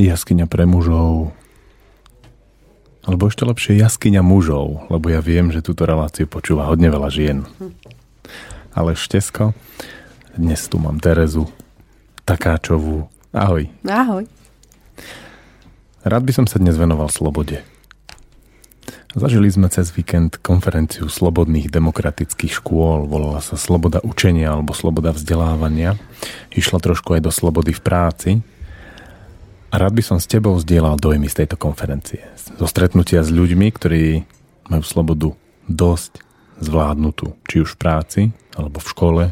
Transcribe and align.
Jaskyňa 0.00 0.48
pre 0.48 0.64
mužov. 0.64 1.36
Alebo 3.04 3.28
ešte 3.28 3.44
lepšie 3.44 3.76
jaskyňa 3.76 4.24
mužov, 4.24 4.88
lebo 4.88 5.12
ja 5.12 5.20
viem, 5.20 5.52
že 5.52 5.60
túto 5.60 5.84
reláciu 5.84 6.24
počúva 6.24 6.64
hodne 6.72 6.88
veľa 6.88 7.12
žien. 7.12 7.44
Ale 8.72 8.96
štesko, 8.96 9.52
dnes 10.40 10.64
tu 10.72 10.80
mám 10.80 11.04
Terezu 11.04 11.52
Takáčovú. 12.24 13.12
Ahoj. 13.36 13.68
Ahoj. 13.84 14.24
Rád 16.00 16.22
by 16.24 16.32
som 16.32 16.46
sa 16.48 16.56
dnes 16.56 16.80
venoval 16.80 17.12
slobode. 17.12 17.60
Zažili 19.12 19.52
sme 19.52 19.68
cez 19.68 19.92
víkend 19.92 20.40
konferenciu 20.40 21.12
slobodných 21.12 21.68
demokratických 21.68 22.56
škôl, 22.56 23.04
volala 23.04 23.44
sa 23.44 23.60
Sloboda 23.60 24.00
učenia 24.00 24.56
alebo 24.56 24.72
Sloboda 24.72 25.12
vzdelávania. 25.12 26.00
Išla 26.56 26.80
trošku 26.80 27.20
aj 27.20 27.28
do 27.28 27.32
slobody 27.34 27.76
v 27.76 27.82
práci, 27.84 28.30
rád 29.70 29.92
by 29.94 30.02
som 30.02 30.18
s 30.18 30.26
tebou 30.26 30.58
zdieľal 30.58 30.98
dojmy 30.98 31.30
z 31.30 31.44
tejto 31.44 31.56
konferencie. 31.56 32.26
Zo 32.36 32.66
stretnutia 32.66 33.22
s 33.22 33.30
ľuďmi, 33.30 33.66
ktorí 33.70 34.26
majú 34.70 34.82
slobodu 34.82 35.28
dosť 35.70 36.22
zvládnutú, 36.60 37.38
či 37.48 37.62
už 37.64 37.74
v 37.74 37.80
práci, 37.80 38.20
alebo 38.58 38.82
v 38.82 38.90
škole. 38.90 39.24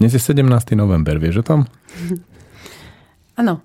Dnes 0.00 0.12
je 0.12 0.20
17. 0.20 0.44
november, 0.74 1.16
vieš 1.20 1.40
o 1.40 1.46
tom? 1.46 1.60
Áno. 3.40 3.62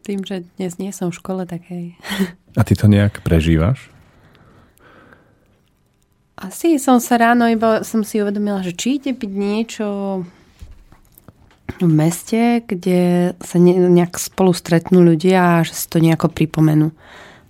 Tým, 0.00 0.24
že 0.24 0.48
dnes 0.56 0.80
nie 0.80 0.90
som 0.96 1.12
v 1.12 1.18
škole, 1.20 1.42
tak 1.44 1.68
hej. 1.68 1.94
A 2.58 2.64
ty 2.64 2.72
to 2.74 2.88
nejak 2.88 3.20
prežívaš? 3.20 3.92
Asi 6.40 6.80
som 6.80 6.96
sa 7.04 7.20
ráno 7.20 7.44
iba 7.52 7.84
som 7.84 8.00
si 8.00 8.16
uvedomila, 8.16 8.64
že 8.64 8.72
či 8.72 8.96
ide 8.96 9.12
byť 9.12 9.32
niečo 9.36 9.86
meste, 11.88 12.60
kde 12.66 13.32
sa 13.40 13.56
ne, 13.56 13.72
nejak 13.76 14.20
spolu 14.20 14.52
stretnú 14.52 15.00
ľudia 15.00 15.60
a 15.60 15.64
že 15.64 15.72
si 15.72 15.86
to 15.88 16.02
nejako 16.02 16.28
pripomenú. 16.28 16.92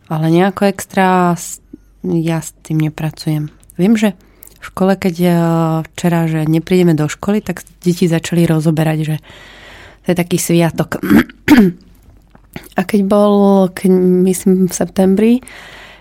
Ale 0.06 0.30
nejako 0.30 0.70
extra 0.70 1.34
ja 2.04 2.38
s 2.38 2.50
tým 2.62 2.90
nepracujem. 2.90 3.50
Viem, 3.80 3.94
že 3.96 4.14
v 4.60 4.64
škole, 4.68 4.92
keď 5.00 5.14
e, 5.24 5.30
včera, 5.92 6.28
že 6.28 6.44
neprídeme 6.44 6.92
do 6.92 7.08
školy, 7.08 7.40
tak 7.40 7.64
deti 7.80 8.04
začali 8.04 8.44
rozoberať, 8.44 8.98
že 9.00 9.16
to 10.04 10.06
je 10.12 10.16
taký 10.16 10.36
sviatok. 10.36 11.00
A 12.78 12.80
keď 12.82 13.00
bol, 13.06 13.32
keď 13.70 13.90
myslím 14.26 14.66
v 14.68 14.74
septembri, 14.74 15.32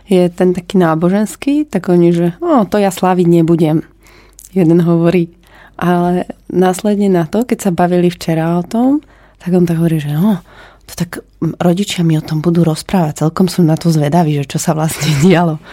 je 0.09 0.25
ten 0.33 0.51
taký 0.51 0.81
náboženský, 0.81 1.69
tak 1.69 1.87
oni, 1.87 2.09
že 2.09 2.27
o, 2.41 2.65
to 2.65 2.81
ja 2.81 2.89
slaviť 2.89 3.27
nebudem. 3.29 3.85
Jeden 4.49 4.81
hovorí, 4.81 5.29
ale 5.79 6.27
následne 6.51 7.07
na 7.07 7.23
to, 7.23 7.47
keď 7.47 7.57
sa 7.63 7.71
bavili 7.71 8.11
včera 8.11 8.59
o 8.59 8.63
tom, 8.67 8.99
tak 9.39 9.55
on 9.55 9.63
tak 9.63 9.79
hovorí, 9.79 10.03
že 10.03 10.11
no, 10.11 10.43
to 10.83 10.93
tak 10.99 11.23
rodičia 11.39 12.03
mi 12.03 12.19
o 12.19 12.25
tom 12.25 12.43
budú 12.43 12.67
rozprávať. 12.67 13.23
Celkom 13.23 13.47
som 13.47 13.63
na 13.63 13.79
to 13.79 13.87
zvedavý, 13.87 14.43
že 14.43 14.49
čo 14.51 14.59
sa 14.59 14.75
vlastne 14.75 15.07
dialo. 15.23 15.63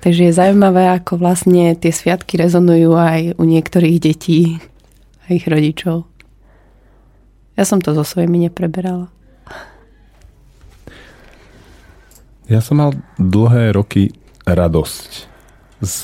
Takže 0.00 0.30
je 0.30 0.38
zaujímavé, 0.38 0.88
ako 0.96 1.20
vlastne 1.20 1.76
tie 1.76 1.92
sviatky 1.92 2.38
rezonujú 2.38 2.94
aj 2.96 3.36
u 3.36 3.44
niektorých 3.44 3.98
detí 4.00 4.62
a 5.26 5.34
ich 5.34 5.44
rodičov. 5.44 6.06
Ja 7.58 7.68
som 7.68 7.82
to 7.82 7.92
so 7.92 8.06
svojimi 8.06 8.48
nepreberala. 8.48 9.12
Ja 12.48 12.64
som 12.64 12.80
mal 12.80 12.96
dlhé 13.20 13.76
roky 13.76 14.16
radosť 14.48 15.10
z 15.84 15.94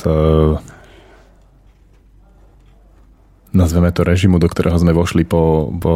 nazveme 3.57 3.89
to 3.91 4.05
režimu, 4.05 4.37
do 4.37 4.47
ktorého 4.47 4.77
sme 4.77 4.93
vošli 4.93 5.25
po, 5.25 5.73
po 5.81 5.95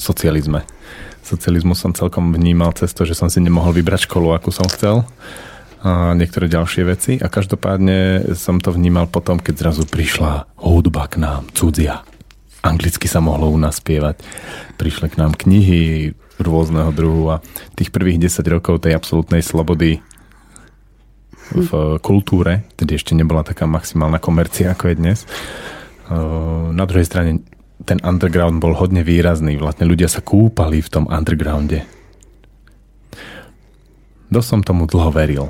socializme. 0.00 0.64
Socializmus 1.20 1.76
som 1.76 1.92
celkom 1.92 2.32
vnímal 2.32 2.72
cez 2.72 2.96
to, 2.96 3.04
že 3.04 3.12
som 3.12 3.28
si 3.28 3.44
nemohol 3.44 3.76
vybrať 3.76 4.08
školu, 4.08 4.32
akú 4.32 4.48
som 4.48 4.64
chcel 4.64 5.04
a 5.78 6.10
niektoré 6.16 6.50
ďalšie 6.50 6.82
veci 6.82 7.12
a 7.22 7.30
každopádne 7.30 8.32
som 8.34 8.58
to 8.58 8.74
vnímal 8.74 9.06
potom, 9.06 9.38
keď 9.38 9.54
zrazu 9.62 9.86
prišla 9.86 10.50
hudba 10.58 11.06
k 11.06 11.22
nám, 11.22 11.46
cudzia. 11.54 12.02
Anglicky 12.66 13.06
sa 13.06 13.22
mohlo 13.22 13.46
u 13.46 13.58
nás 13.60 13.78
spievať. 13.78 14.18
Prišli 14.74 15.14
k 15.14 15.18
nám 15.22 15.38
knihy 15.38 16.10
rôzneho 16.42 16.90
druhu 16.90 17.30
a 17.30 17.42
tých 17.78 17.94
prvých 17.94 18.26
10 18.26 18.42
rokov 18.58 18.82
tej 18.82 18.98
absolútnej 18.98 19.42
slobody 19.42 20.02
v 21.54 21.70
kultúre, 22.02 22.66
tedy 22.76 22.98
ešte 22.98 23.16
nebola 23.16 23.46
taká 23.46 23.64
maximálna 23.64 24.20
komercia, 24.20 24.74
ako 24.74 24.92
je 24.92 24.96
dnes, 24.98 25.18
na 26.72 26.84
druhej 26.88 27.06
strane 27.06 27.44
ten 27.84 28.00
underground 28.02 28.58
bol 28.58 28.74
hodne 28.74 29.06
výrazný. 29.06 29.56
Vlastne 29.60 29.86
ľudia 29.86 30.10
sa 30.10 30.24
kúpali 30.24 30.82
v 30.82 30.92
tom 30.92 31.04
undergrounde. 31.06 31.84
Dosť 34.28 34.48
som 34.48 34.60
tomu 34.60 34.84
dlho 34.84 35.08
veril. 35.12 35.46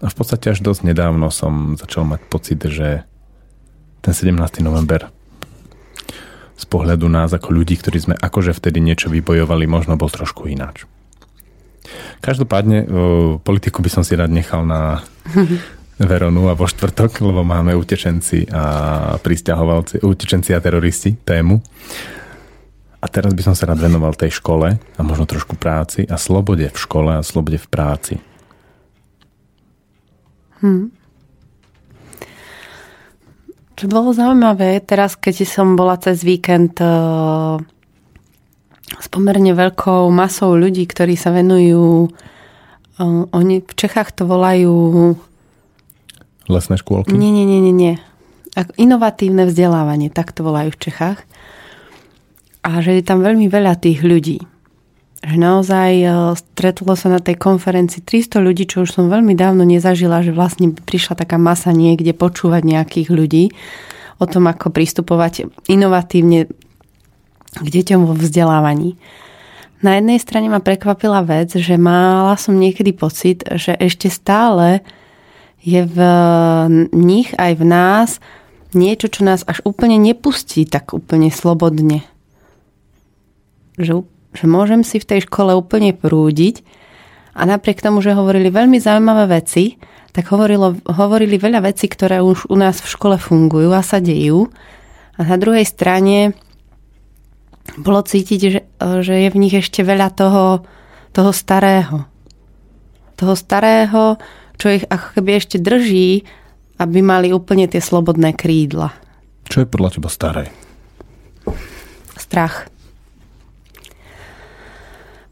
A 0.00 0.08
v 0.08 0.16
podstate 0.16 0.52
až 0.52 0.64
dosť 0.64 0.88
nedávno 0.88 1.28
som 1.28 1.76
začal 1.76 2.04
mať 2.08 2.20
pocit, 2.28 2.60
že 2.60 3.04
ten 4.04 4.12
17. 4.12 4.60
november 4.60 5.08
z 6.54 6.64
pohľadu 6.70 7.10
nás 7.10 7.34
ako 7.34 7.50
ľudí, 7.50 7.74
ktorí 7.74 7.98
sme 7.98 8.14
akože 8.14 8.54
vtedy 8.54 8.78
niečo 8.78 9.10
vybojovali, 9.10 9.66
možno 9.66 9.98
bol 9.98 10.06
trošku 10.06 10.46
ináč. 10.46 10.86
Každopádne 12.22 12.78
ehm, 12.84 12.88
politiku 13.42 13.84
by 13.84 13.90
som 13.90 14.02
si 14.06 14.16
rád 14.16 14.32
nechal 14.32 14.64
na 14.64 15.04
Veronu 15.94 16.50
a 16.50 16.58
vo 16.58 16.66
štvrtok, 16.66 17.22
lebo 17.22 17.46
máme 17.46 17.70
utečenci 17.78 18.50
a 18.50 19.14
pristahovalci, 19.22 20.02
utečenci 20.02 20.50
a 20.50 20.58
teroristi 20.58 21.14
tému. 21.14 21.62
A 22.98 23.06
teraz 23.06 23.30
by 23.30 23.42
som 23.46 23.54
sa 23.54 23.70
rád 23.70 23.84
venoval 23.84 24.16
tej 24.18 24.34
škole 24.42 24.74
a 24.74 25.00
možno 25.04 25.28
trošku 25.28 25.54
práci 25.54 26.02
a 26.08 26.18
slobode 26.18 26.66
v 26.66 26.78
škole 26.78 27.14
a 27.14 27.22
slobode 27.22 27.62
v 27.62 27.68
práci. 27.70 28.14
Hmm. 30.64 30.90
Čo 33.74 33.84
bolo 33.86 34.16
zaujímavé, 34.16 34.80
teraz 34.82 35.14
keď 35.14 35.44
som 35.46 35.76
bola 35.76 36.00
cez 36.00 36.24
víkend 36.24 36.80
uh, 36.80 37.60
s 38.98 39.06
pomerne 39.12 39.52
veľkou 39.52 40.08
masou 40.08 40.56
ľudí, 40.56 40.88
ktorí 40.88 41.14
sa 41.14 41.30
venujú, 41.30 42.08
uh, 42.08 43.22
oni 43.30 43.62
v 43.62 43.72
Čechách 43.76 44.16
to 44.16 44.24
volajú 44.24 44.74
Lesné 46.48 46.76
škôlky? 46.76 47.16
Nie, 47.16 47.32
nie, 47.32 47.48
nie, 47.48 47.60
nie. 47.60 47.74
nie. 47.74 47.94
Inovatívne 48.78 49.50
vzdelávanie, 49.50 50.12
tak 50.12 50.30
to 50.30 50.46
volajú 50.46 50.70
v 50.76 50.80
Čechách. 50.80 51.18
A 52.64 52.80
že 52.80 52.96
je 52.96 53.04
tam 53.04 53.20
veľmi 53.20 53.50
veľa 53.50 53.76
tých 53.80 54.00
ľudí. 54.04 54.38
Že 55.24 55.36
naozaj 55.40 55.92
e, 56.00 56.06
stretlo 56.36 56.94
sa 56.94 57.08
na 57.08 57.20
tej 57.20 57.40
konferencii 57.40 58.04
300 58.04 58.44
ľudí, 58.44 58.68
čo 58.68 58.84
už 58.84 58.92
som 58.92 59.08
veľmi 59.08 59.32
dávno 59.32 59.64
nezažila, 59.64 60.20
že 60.20 60.36
vlastne 60.36 60.70
prišla 60.72 61.16
taká 61.16 61.40
masa 61.40 61.72
niekde 61.72 62.12
počúvať 62.12 62.62
nejakých 62.62 63.08
ľudí 63.08 63.44
o 64.20 64.24
tom, 64.28 64.46
ako 64.46 64.70
pristupovať 64.70 65.48
inovatívne 65.66 66.46
k 67.54 67.66
deťom 67.66 68.04
vo 68.04 68.14
vzdelávaní. 68.14 69.00
Na 69.84 70.00
jednej 70.00 70.16
strane 70.16 70.48
ma 70.48 70.64
prekvapila 70.64 71.20
vec, 71.24 71.56
že 71.56 71.76
mala 71.76 72.38
som 72.40 72.56
niekedy 72.56 72.96
pocit, 72.96 73.44
že 73.44 73.76
ešte 73.76 74.08
stále 74.08 74.80
je 75.64 75.80
v 75.88 75.98
nich 76.92 77.32
aj 77.40 77.52
v 77.56 77.64
nás 77.64 78.10
niečo, 78.76 79.08
čo 79.08 79.24
nás 79.24 79.46
až 79.48 79.64
úplne 79.64 79.96
nepustí 79.96 80.68
tak 80.68 80.92
úplne 80.92 81.32
slobodne. 81.32 82.04
Že, 83.80 84.04
že 84.36 84.44
môžem 84.44 84.84
si 84.84 85.00
v 85.00 85.08
tej 85.08 85.20
škole 85.24 85.56
úplne 85.56 85.96
prúdiť 85.96 86.60
a 87.34 87.48
napriek 87.48 87.80
tomu, 87.80 88.04
že 88.04 88.14
hovorili 88.14 88.52
veľmi 88.52 88.78
zaujímavé 88.78 89.40
veci, 89.40 89.80
tak 90.14 90.30
hovorilo, 90.30 90.78
hovorili 90.86 91.40
veľa 91.40 91.66
vecí, 91.66 91.90
ktoré 91.90 92.22
už 92.22 92.46
u 92.46 92.54
nás 92.54 92.78
v 92.78 92.92
škole 92.92 93.16
fungujú 93.18 93.74
a 93.74 93.82
sa 93.82 93.98
dejú. 93.98 94.46
A 95.18 95.26
na 95.26 95.34
druhej 95.34 95.66
strane 95.66 96.38
bolo 97.74 98.04
cítiť, 98.04 98.40
že, 98.46 98.60
že 99.02 99.14
je 99.26 99.28
v 99.32 99.40
nich 99.40 99.54
ešte 99.58 99.82
veľa 99.82 100.14
toho, 100.14 100.62
toho 101.10 101.30
starého. 101.34 102.06
Toho 103.18 103.34
starého, 103.34 104.18
čo 104.58 104.66
ich 104.80 104.84
ako 104.86 105.20
keby 105.20 105.30
ešte 105.38 105.56
drží, 105.60 106.24
aby 106.78 106.98
mali 107.02 107.30
úplne 107.30 107.70
tie 107.70 107.78
slobodné 107.78 108.34
krídla. 108.34 108.94
Čo 109.46 109.62
je 109.62 109.70
podľa 109.70 109.90
teba 109.98 110.10
staré? 110.10 110.44
Strach. 112.18 112.70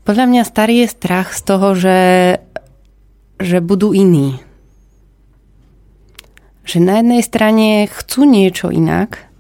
Podľa 0.03 0.25
mňa 0.27 0.43
starý 0.43 0.83
je 0.83 0.95
strach 0.95 1.31
z 1.31 1.41
toho, 1.47 1.69
že, 1.79 2.01
že 3.39 3.59
budú 3.63 3.95
iní. 3.95 4.43
Že 6.67 6.79
na 6.83 6.95
jednej 7.03 7.23
strane 7.23 7.67
chcú 7.87 8.27
niečo 8.27 8.71
inak, 8.71 9.32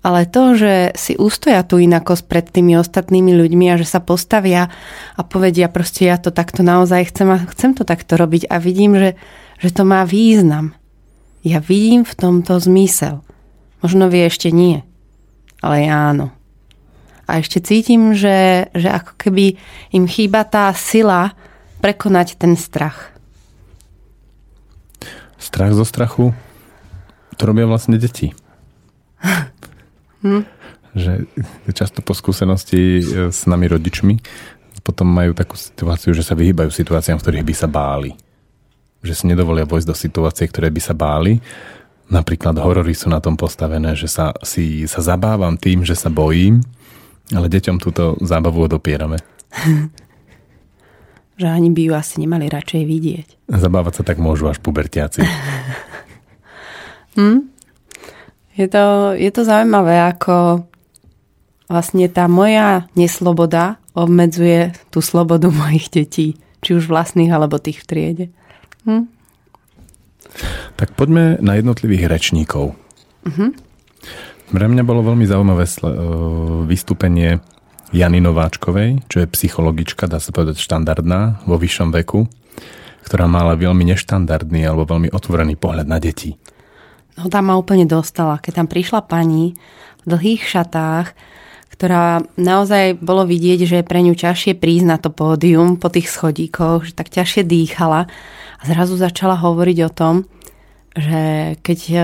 ale 0.00 0.24
to, 0.24 0.56
že 0.56 0.96
si 0.96 1.12
ustoja 1.16 1.60
tú 1.60 1.76
inakosť 1.76 2.24
pred 2.24 2.46
tými 2.48 2.80
ostatnými 2.80 3.36
ľuďmi 3.36 3.66
a 3.68 3.76
že 3.76 3.84
sa 3.84 4.00
postavia 4.00 4.72
a 5.16 5.20
povedia 5.20 5.68
proste 5.68 6.08
ja 6.08 6.16
to 6.16 6.32
takto 6.32 6.64
naozaj 6.64 7.12
chcem 7.12 7.28
a 7.28 7.38
chcem 7.52 7.76
to 7.76 7.84
takto 7.84 8.16
robiť 8.16 8.48
a 8.48 8.56
vidím, 8.56 8.96
že, 8.96 9.10
že 9.60 9.70
to 9.76 9.84
má 9.84 10.08
význam. 10.08 10.72
Ja 11.44 11.60
vidím 11.60 12.08
v 12.08 12.16
tomto 12.16 12.56
zmysel. 12.56 13.20
Možno 13.84 14.08
vie 14.08 14.28
ešte 14.28 14.52
nie, 14.52 14.84
ale 15.60 15.88
ja 15.88 16.12
áno. 16.12 16.32
A 17.28 17.40
ešte 17.40 17.62
cítim, 17.62 18.16
že, 18.16 18.68
že 18.72 18.88
ako 18.90 19.14
keby 19.20 19.60
im 19.92 20.04
chýba 20.08 20.44
tá 20.48 20.72
sila 20.72 21.36
prekonať 21.84 22.40
ten 22.40 22.56
strach. 22.56 23.12
Strach 25.40 25.72
zo 25.72 25.84
strachu, 25.88 26.36
to 27.36 27.42
robia 27.48 27.64
vlastne 27.64 27.96
deti. 27.96 28.32
hm? 30.22 30.42
Že 30.90 31.12
často 31.70 32.02
po 32.02 32.18
skúsenosti 32.18 32.98
e, 32.98 33.02
s 33.30 33.46
nami 33.46 33.70
rodičmi 33.70 34.18
potom 34.80 35.06
majú 35.06 35.36
takú 35.36 35.54
situáciu, 35.54 36.16
že 36.16 36.24
sa 36.24 36.34
vyhýbajú 36.34 36.72
situáciám, 36.72 37.20
v 37.20 37.24
ktorých 37.24 37.46
by 37.46 37.54
sa 37.54 37.68
báli. 37.70 38.10
Že 39.04 39.14
si 39.14 39.24
nedovolia 39.28 39.68
vojsť 39.68 39.86
do 39.86 39.96
situácie, 39.96 40.48
ktoré 40.48 40.72
by 40.72 40.80
sa 40.82 40.96
báli. 40.96 41.38
Napríklad 42.10 42.58
horory 42.58 42.96
sú 42.96 43.06
na 43.06 43.22
tom 43.22 43.38
postavené, 43.38 43.94
že 43.94 44.10
sa, 44.10 44.34
si, 44.42 44.88
sa 44.90 44.98
zabávam 44.98 45.54
tým, 45.54 45.86
že 45.86 45.94
sa 45.94 46.10
bojím, 46.10 46.58
ale 47.30 47.46
deťom 47.46 47.78
túto 47.78 48.18
zábavu 48.18 48.66
odopierame. 48.66 49.22
že 51.40 51.46
ani 51.46 51.70
by 51.70 51.80
ju 51.86 51.92
asi 51.94 52.14
nemali 52.20 52.50
radšej 52.50 52.82
vidieť. 52.82 53.26
Zabávať 53.46 54.02
sa 54.02 54.02
tak 54.02 54.18
môžu 54.18 54.50
až 54.50 54.58
pubertiaci. 54.58 55.22
hm? 57.20 57.49
Je, 58.60 58.68
to, 58.68 59.16
je 59.16 59.30
to 59.32 59.42
zaujímavé, 59.48 59.96
ako 60.12 60.68
vlastne 61.70 62.04
tá 62.12 62.28
moja 62.28 62.84
nesloboda 62.92 63.80
obmedzuje 63.96 64.76
tú 64.92 65.00
slobodu 65.00 65.48
mojich 65.64 65.88
detí, 65.88 66.36
či 66.60 66.70
už 66.76 66.92
vlastných, 66.92 67.32
alebo 67.32 67.56
tých 67.56 67.80
v 67.82 67.88
triede. 67.88 68.26
Hm? 68.84 69.08
Tak 70.76 70.94
poďme 70.94 71.40
na 71.42 71.58
jednotlivých 71.58 72.06
rečníkov. 72.06 72.76
Uh-huh. 73.26 73.50
Pre 74.50 74.66
mňa 74.66 74.82
bolo 74.86 75.02
veľmi 75.04 75.26
zaujímavé 75.26 75.64
e, 75.66 75.70
vystúpenie 76.70 77.42
Jany 77.90 78.22
Nováčkovej, 78.22 79.02
čo 79.10 79.20
je 79.20 79.32
psychologička, 79.34 80.06
dá 80.06 80.22
sa 80.22 80.30
povedať 80.30 80.62
štandardná, 80.62 81.42
vo 81.44 81.58
vyššom 81.58 81.90
veku, 81.90 82.30
ktorá 83.02 83.26
mala 83.26 83.58
veľmi 83.58 83.82
neštandardný 83.90 84.62
alebo 84.62 84.86
veľmi 84.86 85.10
otvorený 85.10 85.58
pohľad 85.58 85.86
na 85.90 85.98
deti. 85.98 86.38
No 87.20 87.28
tam 87.28 87.52
ma 87.52 87.54
úplne 87.60 87.84
dostala. 87.84 88.40
Keď 88.40 88.64
tam 88.64 88.68
prišla 88.68 89.04
pani 89.04 89.52
v 90.00 90.06
dlhých 90.08 90.40
šatách, 90.40 91.12
ktorá 91.76 92.24
naozaj 92.36 93.00
bolo 93.00 93.24
vidieť, 93.24 93.60
že 93.64 93.78
pre 93.84 94.00
ňu 94.04 94.16
ťažšie 94.16 94.56
prísť 94.56 94.86
na 94.88 94.96
to 94.96 95.12
pódium 95.12 95.80
po 95.80 95.92
tých 95.92 96.08
schodíkoch, 96.12 96.88
že 96.88 96.92
tak 96.92 97.08
ťažšie 97.08 97.44
dýchala 97.44 98.08
a 98.60 98.62
zrazu 98.68 99.00
začala 99.00 99.36
hovoriť 99.40 99.78
o 99.88 99.90
tom, 99.92 100.14
že 100.92 101.56
keď 101.64 101.80
e, 101.88 101.98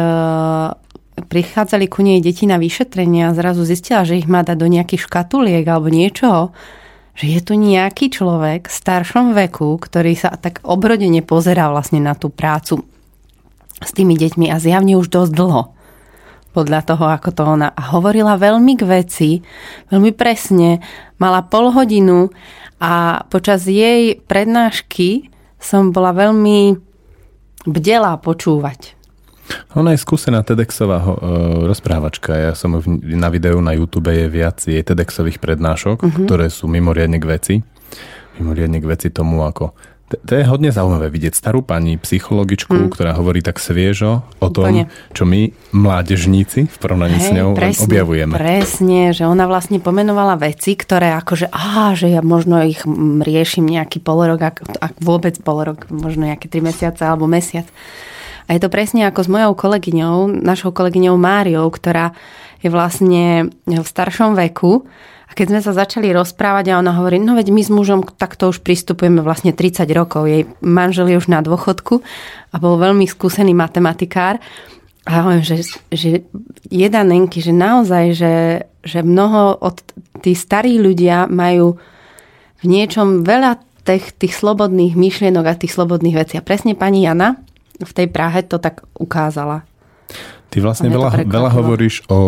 prichádzali 1.28 1.92
ku 1.92 2.00
nej 2.00 2.24
deti 2.24 2.48
na 2.48 2.56
vyšetrenie 2.56 3.28
a 3.28 3.36
zrazu 3.36 3.68
zistila, 3.68 4.08
že 4.08 4.16
ich 4.16 4.28
má 4.28 4.40
dať 4.40 4.56
do 4.56 4.68
nejakých 4.68 5.04
škatuliek 5.04 5.64
alebo 5.68 5.92
niečoho, 5.92 6.56
že 7.16 7.36
je 7.36 7.40
tu 7.44 7.56
nejaký 7.56 8.12
človek 8.12 8.68
v 8.68 8.78
staršom 8.80 9.36
veku, 9.36 9.76
ktorý 9.76 10.12
sa 10.16 10.36
tak 10.40 10.64
obrodene 10.64 11.20
pozerá 11.20 11.68
vlastne 11.68 12.00
na 12.00 12.16
tú 12.16 12.32
prácu 12.32 12.84
s 13.80 13.90
tými 13.92 14.16
deťmi 14.16 14.48
a 14.52 14.56
zjavne 14.56 14.96
už 14.96 15.12
dosť 15.12 15.32
dlho 15.36 15.62
podľa 16.56 16.80
toho, 16.88 17.04
ako 17.12 17.28
to 17.36 17.42
ona. 17.44 17.68
A 17.76 17.92
hovorila 17.92 18.40
veľmi 18.40 18.80
k 18.80 18.82
veci, 18.88 19.30
veľmi 19.92 20.16
presne. 20.16 20.80
Mala 21.20 21.44
pol 21.44 21.68
hodinu 21.68 22.32
a 22.80 23.24
počas 23.28 23.68
jej 23.68 24.16
prednášky 24.24 25.28
som 25.60 25.92
bola 25.92 26.16
veľmi 26.16 26.80
bdelá 27.68 28.16
počúvať. 28.24 28.96
Ona 29.78 29.94
je 29.94 30.02
skúsená 30.02 30.42
TEDxová 30.42 30.98
uh, 31.04 31.08
rozprávačka. 31.68 32.34
Ja 32.34 32.52
som 32.56 32.82
na 32.98 33.28
videu 33.30 33.60
na 33.62 33.76
YouTube 33.76 34.10
je 34.10 34.26
viac 34.26 34.58
jej 34.64 34.82
TEDxových 34.82 35.38
prednášok, 35.38 36.02
uh-huh. 36.02 36.24
ktoré 36.26 36.50
sú 36.50 36.66
mimoriadne 36.66 37.20
k 37.22 37.26
veci. 37.30 37.54
Mimoriadne 38.40 38.82
k 38.82 38.90
veci 38.90 39.08
tomu, 39.14 39.46
ako 39.46 39.76
to 40.06 40.32
je 40.38 40.46
hodne 40.46 40.70
zaujímavé 40.70 41.10
vidieť 41.10 41.34
starú 41.34 41.66
pani 41.66 41.98
psychologičku, 41.98 42.70
mm. 42.70 42.94
ktorá 42.94 43.18
hovorí 43.18 43.42
tak 43.42 43.58
sviežo 43.58 44.22
o 44.38 44.48
tom, 44.54 44.70
Úplne. 44.70 44.84
čo 45.10 45.26
my, 45.26 45.50
mládežníci, 45.74 46.70
v 46.70 46.76
porovnaní 46.78 47.18
Hej, 47.18 47.26
s 47.26 47.28
ňou 47.34 47.48
presne, 47.58 47.82
objavujeme. 47.90 48.32
Presne, 48.38 49.00
že 49.10 49.26
ona 49.26 49.50
vlastne 49.50 49.82
pomenovala 49.82 50.38
veci, 50.38 50.78
ktoré 50.78 51.10
akože, 51.18 51.50
á, 51.50 51.90
že 51.98 52.14
ja 52.14 52.22
možno 52.22 52.62
ich 52.62 52.86
riešim 53.26 53.66
nejaký 53.66 53.98
polorok, 53.98 54.40
ak, 54.46 54.56
ak 54.78 54.94
vôbec 55.02 55.34
polorok, 55.42 55.90
možno 55.90 56.30
nejaké 56.30 56.46
tri 56.46 56.62
mesiace 56.62 57.02
alebo 57.02 57.26
mesiac. 57.26 57.66
A 58.46 58.54
je 58.54 58.62
to 58.62 58.70
presne 58.70 59.10
ako 59.10 59.26
s 59.26 59.28
mojou 59.28 59.58
kolegyňou, 59.58 60.30
našou 60.30 60.70
kolegyňou 60.70 61.18
Máriou, 61.18 61.66
ktorá 61.66 62.14
je 62.62 62.70
vlastne 62.70 63.50
v 63.66 63.82
staršom 63.82 64.38
veku 64.38 64.86
keď 65.36 65.46
sme 65.52 65.60
sa 65.60 65.76
začali 65.76 66.08
rozprávať 66.16 66.72
a 66.72 66.80
ona 66.80 66.96
hovorí, 66.96 67.20
no 67.20 67.36
veď 67.36 67.52
my 67.52 67.60
s 67.60 67.68
mužom 67.68 68.00
takto 68.16 68.48
už 68.48 68.64
pristupujeme 68.64 69.20
vlastne 69.20 69.52
30 69.52 69.84
rokov. 69.92 70.24
Jej 70.24 70.48
manžel 70.64 71.12
je 71.12 71.20
už 71.20 71.28
na 71.28 71.44
dôchodku 71.44 72.00
a 72.50 72.56
bol 72.56 72.80
veľmi 72.80 73.04
skúsený 73.04 73.52
matematikár. 73.52 74.40
A 75.04 75.22
hovorím, 75.22 75.44
že, 75.44 75.76
že 75.92 76.24
jedanenky, 76.72 77.44
že 77.44 77.52
naozaj, 77.52 78.04
že, 78.16 78.34
že 78.80 79.04
mnoho 79.04 79.60
od 79.60 79.76
tí 80.24 80.32
starí 80.32 80.80
ľudia 80.80 81.28
majú 81.28 81.76
v 82.58 82.64
niečom 82.64 83.22
veľa 83.22 83.60
tých, 83.84 84.16
tých 84.16 84.34
slobodných 84.34 84.96
myšlienok 84.96 85.44
a 85.46 85.60
tých 85.60 85.76
slobodných 85.76 86.16
vecí. 86.16 86.34
A 86.40 86.42
presne 86.42 86.72
pani 86.72 87.04
Jana 87.04 87.38
v 87.76 87.92
tej 87.92 88.08
Prahe 88.08 88.40
to 88.40 88.56
tak 88.56 88.88
ukázala. 88.96 89.68
Ty 90.46 90.56
vlastne 90.62 90.88
veľa, 90.88 91.26
veľa 91.26 91.50
hovoríš 91.52 92.06
o, 92.06 92.20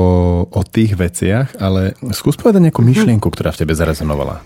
o 0.51 0.61
tých 0.67 0.99
veciach, 0.99 1.57
ale 1.63 1.95
skús 2.13 2.35
povedať 2.35 2.69
nejakú 2.69 2.83
myšlienku, 2.83 3.31
ktorá 3.31 3.55
v 3.55 3.61
tebe 3.65 3.73
zarezonovala. 3.73 4.43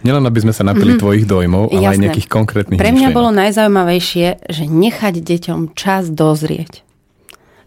Nielen, 0.00 0.24
aby 0.24 0.40
sme 0.40 0.54
sa 0.56 0.64
napili 0.64 0.96
mm-hmm. 0.96 1.02
tvojich 1.02 1.24
dojmov, 1.28 1.76
ale 1.76 1.84
Jasné. 1.84 1.92
aj 1.92 2.02
nejakých 2.08 2.28
konkrétnych 2.32 2.80
Pre 2.80 2.88
mňa 2.88 3.12
myšlienok. 3.12 3.18
bolo 3.20 3.30
najzaujímavejšie, 3.36 4.26
že 4.48 4.64
nechať 4.64 5.14
deťom 5.20 5.60
čas 5.76 6.08
dozrieť. 6.08 6.80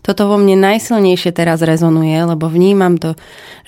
Toto 0.04 0.28
vo 0.28 0.36
mne 0.36 0.60
najsilnejšie 0.60 1.32
teraz 1.32 1.64
rezonuje, 1.64 2.12
lebo 2.12 2.52
vnímam 2.52 3.00
to, 3.00 3.16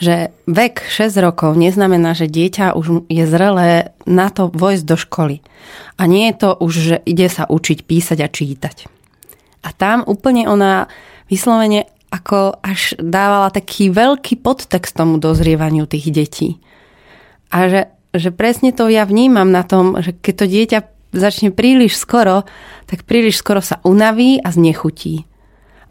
že 0.03 0.35
vek 0.51 0.83
6 0.83 1.15
rokov 1.23 1.55
neznamená, 1.55 2.11
že 2.11 2.27
dieťa 2.27 2.75
už 2.75 3.07
je 3.07 3.23
zrelé 3.23 3.95
na 4.03 4.27
to 4.27 4.51
vojsť 4.51 4.83
do 4.83 4.97
školy. 4.99 5.35
A 5.95 6.11
nie 6.11 6.27
je 6.27 6.35
to 6.35 6.49
už, 6.59 6.73
že 6.75 6.95
ide 7.07 7.31
sa 7.31 7.47
učiť 7.47 7.87
písať 7.87 8.19
a 8.19 8.27
čítať. 8.27 8.91
A 9.65 9.73
tam 9.73 10.05
úplne 10.05 10.45
ona 10.45 10.85
vyslovene 11.25 11.89
ako 12.13 12.61
až 12.61 12.95
dávala 13.01 13.49
taký 13.49 13.89
veľký 13.91 14.39
podtext 14.39 14.95
tomu 14.95 15.17
dozrievaniu 15.17 15.89
tých 15.89 16.13
detí. 16.13 16.49
A 17.49 17.67
že, 17.67 17.81
že 18.13 18.29
presne 18.29 18.71
to 18.71 18.87
ja 18.87 19.03
vnímam 19.03 19.49
na 19.49 19.65
tom, 19.65 19.97
že 19.99 20.13
keď 20.15 20.33
to 20.37 20.45
dieťa 20.45 20.79
začne 21.15 21.49
príliš 21.51 21.97
skoro, 21.99 22.47
tak 22.85 23.03
príliš 23.03 23.41
skoro 23.41 23.59
sa 23.59 23.81
unaví 23.83 24.39
a 24.39 24.53
znechutí. 24.53 25.25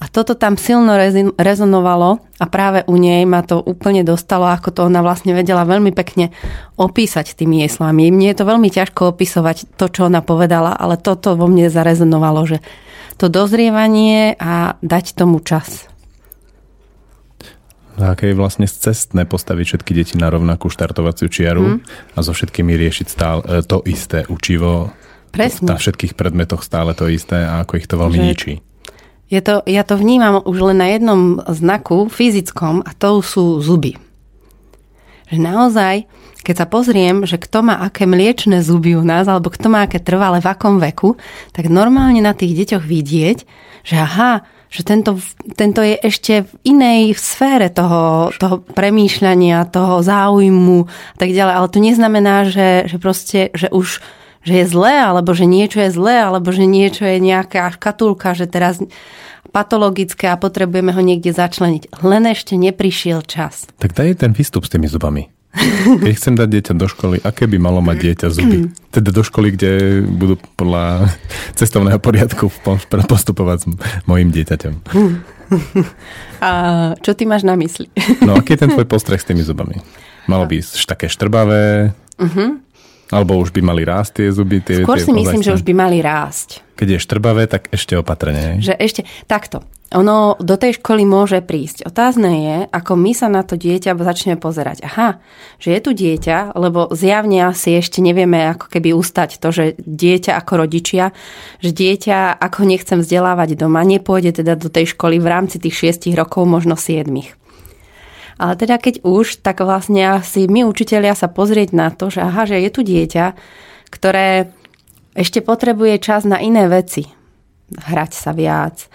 A 0.02 0.10
toto 0.10 0.36
tam 0.36 0.60
silno 0.60 1.00
rezonovalo 1.38 2.20
a 2.36 2.44
práve 2.50 2.84
u 2.84 2.98
nej 3.00 3.24
ma 3.24 3.40
to 3.40 3.62
úplne 3.62 4.04
dostalo, 4.04 4.44
ako 4.52 4.68
to 4.74 4.80
ona 4.84 5.00
vlastne 5.00 5.32
vedela 5.32 5.64
veľmi 5.64 5.96
pekne 5.96 6.28
opísať 6.76 7.32
tými 7.32 7.64
jej 7.64 7.70
slovami. 7.72 8.12
Mne 8.12 8.34
je 8.34 8.36
to 8.36 8.44
veľmi 8.44 8.68
ťažko 8.68 9.16
opisovať 9.16 9.78
to, 9.80 9.88
čo 9.88 10.10
ona 10.10 10.20
povedala, 10.20 10.76
ale 10.76 11.00
toto 11.00 11.38
vo 11.38 11.48
mne 11.48 11.72
zarezonovalo, 11.72 12.40
že 12.44 12.58
to 13.16 13.26
dozrievanie 13.32 14.34
a 14.38 14.76
dať 14.82 15.14
tomu 15.14 15.40
čas. 15.40 15.88
A 17.94 18.18
aké 18.18 18.34
je 18.34 18.38
vlastne 18.38 18.66
cestné 18.66 19.22
postaviť 19.22 19.64
všetky 19.70 19.92
deti 19.94 20.14
na 20.18 20.26
rovnakú 20.26 20.66
štartovaciu 20.66 21.30
čiaru 21.30 21.78
mm. 21.78 21.78
a 22.14 22.18
so 22.26 22.34
všetkými 22.34 22.74
riešiť 22.74 23.06
stále 23.06 23.40
to 23.62 23.86
isté 23.86 24.26
učivo. 24.26 24.90
Presne. 25.30 25.70
Na 25.70 25.78
všetkých 25.78 26.18
predmetoch 26.18 26.66
stále 26.66 26.90
to 26.98 27.06
isté 27.06 27.46
a 27.46 27.62
ako 27.62 27.78
ich 27.78 27.86
to 27.86 27.94
veľmi 27.94 28.18
Že 28.18 28.26
ničí. 28.26 28.52
Je 29.30 29.40
to, 29.40 29.62
ja 29.66 29.86
to 29.86 29.94
vnímam 29.94 30.42
už 30.42 30.74
len 30.74 30.78
na 30.82 30.90
jednom 30.90 31.38
znaku 31.46 32.10
fyzickom 32.10 32.82
a 32.82 32.90
to 32.98 33.22
sú 33.22 33.62
zuby. 33.62 33.94
Že 35.30 35.38
naozaj 35.38 35.94
keď 36.44 36.54
sa 36.60 36.66
pozriem, 36.68 37.24
že 37.24 37.40
kto 37.40 37.64
má 37.64 37.80
aké 37.80 38.04
mliečne 38.04 38.60
zuby 38.60 38.92
u 38.94 39.02
nás, 39.02 39.24
alebo 39.24 39.48
kto 39.48 39.72
má 39.72 39.88
aké 39.88 39.98
trvalé 39.98 40.44
v 40.44 40.50
akom 40.52 40.76
veku, 40.76 41.16
tak 41.56 41.72
normálne 41.72 42.20
na 42.20 42.36
tých 42.36 42.52
deťoch 42.52 42.84
vidieť, 42.84 43.38
že 43.82 43.96
aha, 43.96 44.44
že 44.68 44.82
tento, 44.84 45.16
tento 45.56 45.80
je 45.80 45.96
ešte 45.96 46.44
v 46.44 46.52
inej 46.76 47.16
sfére 47.16 47.70
toho, 47.72 48.34
toho 48.36 48.60
premýšľania, 48.60 49.70
toho 49.70 50.04
záujmu 50.04 50.84
a 50.84 51.16
tak 51.16 51.30
ďalej. 51.32 51.54
Ale 51.56 51.68
to 51.70 51.78
neznamená, 51.78 52.36
že, 52.50 52.90
že 52.90 52.96
proste, 53.00 53.48
že 53.56 53.72
už 53.72 54.04
že 54.44 54.60
je 54.60 54.66
zlé, 54.68 55.00
alebo 55.00 55.32
že 55.32 55.48
niečo 55.48 55.80
je 55.80 55.88
zlé, 55.88 56.20
alebo 56.20 56.52
že 56.52 56.68
niečo 56.68 57.08
je 57.08 57.16
nejaká 57.16 57.72
škatulka, 57.80 58.36
že 58.36 58.44
teraz 58.44 58.76
patologické 59.56 60.28
a 60.28 60.36
potrebujeme 60.36 60.92
ho 60.92 61.00
niekde 61.00 61.32
začleniť. 61.32 62.04
Len 62.04 62.28
ešte 62.28 62.58
neprišiel 62.60 63.24
čas. 63.24 63.64
Tak 63.80 63.96
daj 63.96 64.20
ten 64.20 64.36
výstup 64.36 64.68
s 64.68 64.70
tými 64.74 64.84
zubami. 64.84 65.32
Keď 65.54 66.14
chcem 66.18 66.34
dať 66.34 66.48
dieťa 66.50 66.72
do 66.74 66.86
školy, 66.90 67.22
aké 67.22 67.46
by 67.46 67.58
malo 67.62 67.78
mať 67.78 67.96
dieťa 68.02 68.26
zuby? 68.34 68.58
Teda 68.90 69.14
do 69.14 69.22
školy, 69.22 69.54
kde 69.54 70.02
budú 70.02 70.34
podľa 70.58 71.14
cestovného 71.54 71.98
poriadku 72.02 72.50
postupovať 73.06 73.58
s 73.62 73.66
mojim 74.10 74.34
dieťaťom. 74.34 74.74
A 76.42 76.50
čo 76.98 77.12
ty 77.14 77.24
máš 77.28 77.46
na 77.46 77.54
mysli? 77.54 77.86
No 78.24 78.34
aký 78.34 78.58
je 78.58 78.66
ten 78.66 78.70
tvoj 78.72 78.86
postreh 78.92 79.20
s 79.20 79.28
tými 79.28 79.46
zubami? 79.46 79.78
Malo 80.26 80.48
by 80.48 80.58
také 80.88 81.06
štrbavé? 81.06 81.92
Uh-huh. 82.16 82.63
Alebo 83.12 83.36
už 83.36 83.52
by 83.52 83.60
mali 83.60 83.82
rásť 83.84 84.24
tie 84.24 84.28
zuby? 84.32 84.64
Tie, 84.64 84.84
Skôr 84.84 84.96
tie 84.96 85.06
si 85.08 85.12
myslím, 85.12 85.44
že 85.44 85.52
už 85.52 85.64
by 85.66 85.72
mali 85.76 86.00
rásť. 86.00 86.64
Keď 86.74 86.88
je 86.96 87.04
štrbavé, 87.04 87.44
tak 87.44 87.68
ešte 87.70 87.94
opatrne. 88.00 88.58
Že 88.64 88.74
ešte, 88.80 89.00
takto. 89.28 89.60
Ono 89.94 90.34
do 90.42 90.58
tej 90.58 90.82
školy 90.82 91.06
môže 91.06 91.38
prísť. 91.38 91.86
Otázne 91.86 92.30
je, 92.42 92.56
ako 92.66 92.98
my 92.98 93.14
sa 93.14 93.30
na 93.30 93.46
to 93.46 93.54
dieťa 93.54 93.94
začneme 93.94 94.34
pozerať. 94.34 94.82
Aha, 94.82 95.22
že 95.62 95.70
je 95.70 95.80
tu 95.84 95.94
dieťa, 95.94 96.58
lebo 96.58 96.90
zjavne 96.90 97.46
asi 97.46 97.78
ešte 97.78 98.02
nevieme 98.02 98.42
ako 98.50 98.66
keby 98.74 98.90
ustať 98.90 99.38
to, 99.38 99.48
že 99.54 99.64
dieťa 99.78 100.34
ako 100.34 100.66
rodičia, 100.66 101.14
že 101.62 101.70
dieťa 101.70 102.42
ako 102.42 102.60
nechcem 102.66 102.98
vzdelávať 102.98 103.54
doma, 103.54 103.86
nepôjde 103.86 104.42
teda 104.42 104.58
do 104.58 104.66
tej 104.66 104.98
školy 104.98 105.22
v 105.22 105.30
rámci 105.30 105.62
tých 105.62 105.78
šiestich 105.78 106.18
rokov, 106.18 106.42
možno 106.42 106.74
siedmých. 106.74 107.38
Ale 108.38 108.58
teda 108.58 108.82
keď 108.82 109.06
už, 109.06 109.40
tak 109.40 109.62
vlastne 109.62 110.18
asi 110.18 110.50
my 110.50 110.66
učitelia 110.66 111.14
sa 111.14 111.30
pozrieť 111.30 111.70
na 111.70 111.88
to, 111.94 112.10
že 112.10 112.20
aha, 112.22 112.44
že 112.44 112.58
je 112.58 112.70
tu 112.70 112.82
dieťa, 112.82 113.26
ktoré 113.94 114.50
ešte 115.14 115.38
potrebuje 115.38 116.02
čas 116.02 116.26
na 116.26 116.42
iné 116.42 116.66
veci. 116.66 117.06
Hrať 117.70 118.10
sa 118.10 118.34
viac, 118.34 118.90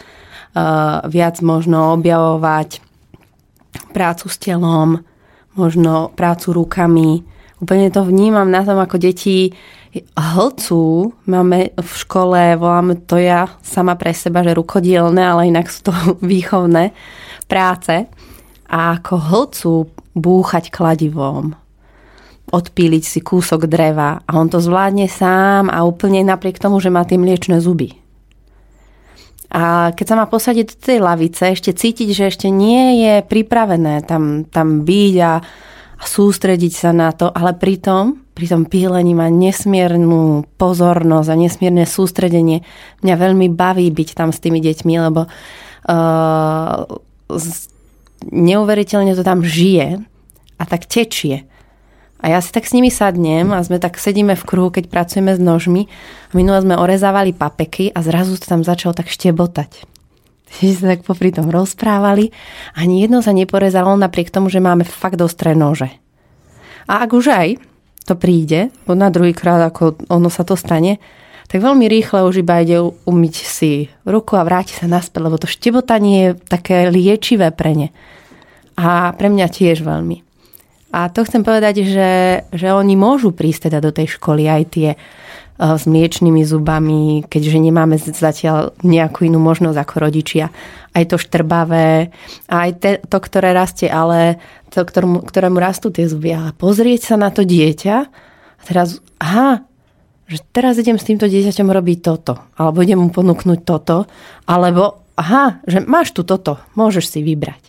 uh, 0.55 1.07
viac 1.07 1.39
možno 1.39 1.95
objavovať 1.95 2.83
prácu 3.95 4.25
s 4.27 4.37
telom, 4.37 4.99
možno 5.55 6.11
prácu 6.13 6.51
rukami. 6.51 7.23
Úplne 7.63 7.87
to 7.91 8.03
vnímam 8.03 8.47
na 8.51 8.63
tom, 8.63 8.79
ako 8.79 8.99
deti 8.99 9.55
hlcú. 10.15 11.15
Máme 11.25 11.73
v 11.73 11.91
škole, 11.91 12.55
voláme 12.59 12.99
to 13.03 13.17
ja 13.17 13.49
sama 13.65 13.97
pre 13.97 14.13
seba, 14.13 14.45
že 14.45 14.53
rukodielne, 14.53 15.19
ale 15.19 15.49
inak 15.49 15.67
sú 15.71 15.89
to 15.89 15.93
výchovné 16.21 16.91
práce. 17.49 18.05
A 18.69 19.01
ako 19.01 19.15
hlcú 19.17 19.73
búchať 20.13 20.69
kladivom, 20.69 21.57
odpíliť 22.49 23.03
si 23.05 23.19
kúsok 23.21 23.65
dreva 23.69 24.21
a 24.25 24.31
on 24.37 24.49
to 24.49 24.61
zvládne 24.61 25.09
sám 25.09 25.69
a 25.69 25.85
úplne 25.85 26.21
napriek 26.25 26.61
tomu, 26.61 26.81
že 26.81 26.93
má 26.93 27.05
tie 27.05 27.17
mliečne 27.17 27.61
zuby. 27.61 27.97
A 29.49 29.89
keď 29.97 30.05
sa 30.05 30.15
má 30.17 30.25
posadiť 30.29 30.65
do 30.69 30.77
tej 30.77 30.97
lavice, 31.01 31.49
ešte 31.49 31.73
cítiť, 31.73 32.09
že 32.13 32.29
ešte 32.29 32.47
nie 32.53 33.01
je 33.01 33.13
pripravené 33.25 34.05
tam, 34.05 34.45
tam 34.45 34.85
byť 34.85 35.15
a, 35.25 35.33
a 35.41 36.03
sústrediť 36.05 36.73
sa 36.77 36.93
na 36.93 37.09
to, 37.09 37.33
ale 37.33 37.57
pritom, 37.57 38.29
pri 38.37 38.45
tom 38.45 38.69
pílení 38.69 39.17
má 39.17 39.25
nesmiernu 39.25 40.45
pozornosť 40.61 41.29
a 41.33 41.41
nesmierne 41.41 41.89
sústredenie. 41.89 42.61
Mňa 43.01 43.15
veľmi 43.17 43.49
baví 43.49 43.89
byť 43.89 44.09
tam 44.13 44.29
s 44.29 44.37
tými 44.37 44.61
deťmi, 44.61 44.93
lebo 45.01 45.25
uh, 45.25 46.77
neuveriteľne 48.27 49.15
to 49.15 49.23
tam 49.23 49.45
žije 49.45 50.03
a 50.59 50.63
tak 50.67 50.85
tečie. 50.85 51.47
A 52.19 52.35
ja 52.35 52.43
si 52.43 52.51
tak 52.51 52.67
s 52.67 52.75
nimi 52.75 52.91
sadnem 52.91 53.55
a 53.55 53.63
sme 53.63 53.79
tak 53.79 53.95
sedíme 53.95 54.35
v 54.35 54.43
kruhu, 54.43 54.75
keď 54.75 54.91
pracujeme 54.91 55.31
s 55.31 55.39
nožmi. 55.39 55.87
Minule 56.35 56.59
sme 56.59 56.75
orezávali 56.75 57.31
papeky 57.31 57.95
a 57.95 58.03
zrazu 58.03 58.35
to 58.35 58.43
tam 58.43 58.59
začalo 58.59 58.91
tak 58.91 59.07
štebotať. 59.07 59.87
Že 60.59 60.75
sa 60.75 60.85
tak 60.95 61.07
popri 61.07 61.31
tom 61.31 61.47
rozprávali. 61.47 62.35
Ani 62.75 63.07
jedno 63.07 63.23
sa 63.23 63.31
neporezalo 63.31 63.95
napriek 63.95 64.35
tomu, 64.35 64.51
že 64.51 64.59
máme 64.59 64.83
fakt 64.83 65.21
ostré 65.21 65.55
nože. 65.55 65.87
A 66.89 67.05
ak 67.05 67.13
už 67.13 67.31
aj 67.31 67.49
to 68.09 68.17
príde, 68.17 68.73
bo 68.89 68.97
na 68.97 69.13
druhý 69.13 69.37
krát, 69.37 69.61
ako 69.61 70.09
ono 70.09 70.33
sa 70.33 70.41
to 70.41 70.57
stane, 70.57 70.97
tak 71.49 71.65
veľmi 71.65 71.89
rýchle 71.89 72.29
už 72.29 72.45
iba 72.45 72.61
ide 72.61 72.77
umyť 73.09 73.35
si 73.41 73.89
ruku 74.05 74.37
a 74.37 74.45
vráti 74.45 74.77
sa 74.77 74.85
naspäť, 74.85 75.21
lebo 75.25 75.41
to 75.41 75.49
štebotanie 75.49 76.15
je 76.21 76.31
také 76.45 76.93
liečivé 76.93 77.49
pre 77.49 77.73
ne. 77.73 77.89
A 78.77 79.11
pre 79.17 79.33
mňa 79.33 79.49
tiež 79.49 79.81
veľmi. 79.81 80.21
A 80.93 81.09
to 81.09 81.25
chcem 81.25 81.41
povedať, 81.41 81.85
že, 81.85 82.11
že 82.53 82.69
oni 82.69 82.93
môžu 82.93 83.33
prísť 83.33 83.69
teda 83.69 83.81
do 83.81 83.89
tej 83.89 84.17
školy 84.17 84.45
aj 84.45 84.63
tie 84.73 84.89
uh, 84.93 85.77
s 85.77 85.89
mliečnými 85.89 86.41
zubami, 86.45 87.25
keďže 87.29 87.57
nemáme 87.61 87.97
zatiaľ 87.97 88.73
nejakú 88.81 89.25
inú 89.29 89.37
možnosť 89.37 89.77
ako 89.77 89.95
rodičia. 90.01 90.53
Aj 90.93 91.03
to 91.05 91.21
štrbavé, 91.21 92.09
aj 92.49 92.69
te, 92.81 92.91
to, 93.05 93.17
ktoré 93.21 93.53
rastie, 93.53 93.89
ale 93.89 94.41
to, 94.73 94.81
ktorému, 94.81 95.25
ktorému 95.25 95.57
rastú 95.61 95.93
tie 95.93 96.09
zuby. 96.09 96.33
Ale 96.33 96.57
pozrieť 96.57 97.13
sa 97.13 97.15
na 97.21 97.29
to 97.29 97.45
dieťa 97.45 97.95
a 98.57 98.61
teraz, 98.65 98.97
aha, 99.21 99.68
že 100.29 100.45
teraz 100.53 100.77
idem 100.77 101.01
s 101.01 101.09
týmto 101.09 101.25
dieťaťom 101.25 101.73
robiť 101.73 101.97
toto, 102.05 102.37
alebo 102.53 102.85
idem 102.85 103.01
mu 103.01 103.09
ponúknuť 103.09 103.59
toto, 103.65 104.05
alebo 104.45 105.01
aha, 105.17 105.57
že 105.65 105.81
máš 105.81 106.13
tu 106.13 106.21
toto, 106.21 106.61
môžeš 106.77 107.17
si 107.17 107.19
vybrať. 107.25 107.59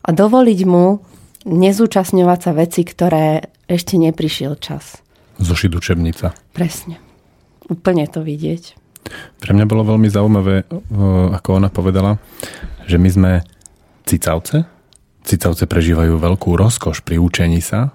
A 0.00 0.16
dovoliť 0.16 0.60
mu 0.64 1.04
nezúčastňovať 1.44 2.38
sa 2.40 2.52
veci, 2.56 2.82
ktoré 2.88 3.52
ešte 3.68 4.00
neprišiel 4.00 4.56
čas. 4.56 5.04
Zošit 5.36 5.76
učebnica. 5.76 6.32
Presne. 6.56 6.96
Úplne 7.68 8.08
to 8.08 8.24
vidieť. 8.24 8.74
Pre 9.38 9.52
mňa 9.52 9.68
bolo 9.68 9.84
veľmi 9.84 10.08
zaujímavé, 10.08 10.64
ako 11.36 11.48
ona 11.60 11.68
povedala, 11.68 12.16
že 12.88 12.96
my 12.96 13.08
sme 13.12 13.32
cicavce. 14.08 14.64
Cicavce 15.20 15.68
prežívajú 15.68 16.16
veľkú 16.16 16.56
rozkoš 16.56 17.04
pri 17.04 17.20
učení 17.20 17.60
sa, 17.60 17.92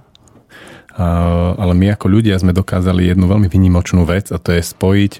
ale 1.57 1.73
my 1.73 1.97
ako 1.97 2.05
ľudia 2.09 2.37
sme 2.37 2.53
dokázali 2.53 3.09
jednu 3.09 3.25
veľmi 3.25 3.49
vynimočnú 3.49 4.05
vec 4.05 4.29
a 4.29 4.37
to 4.37 4.53
je 4.53 4.61
spojiť 4.61 5.11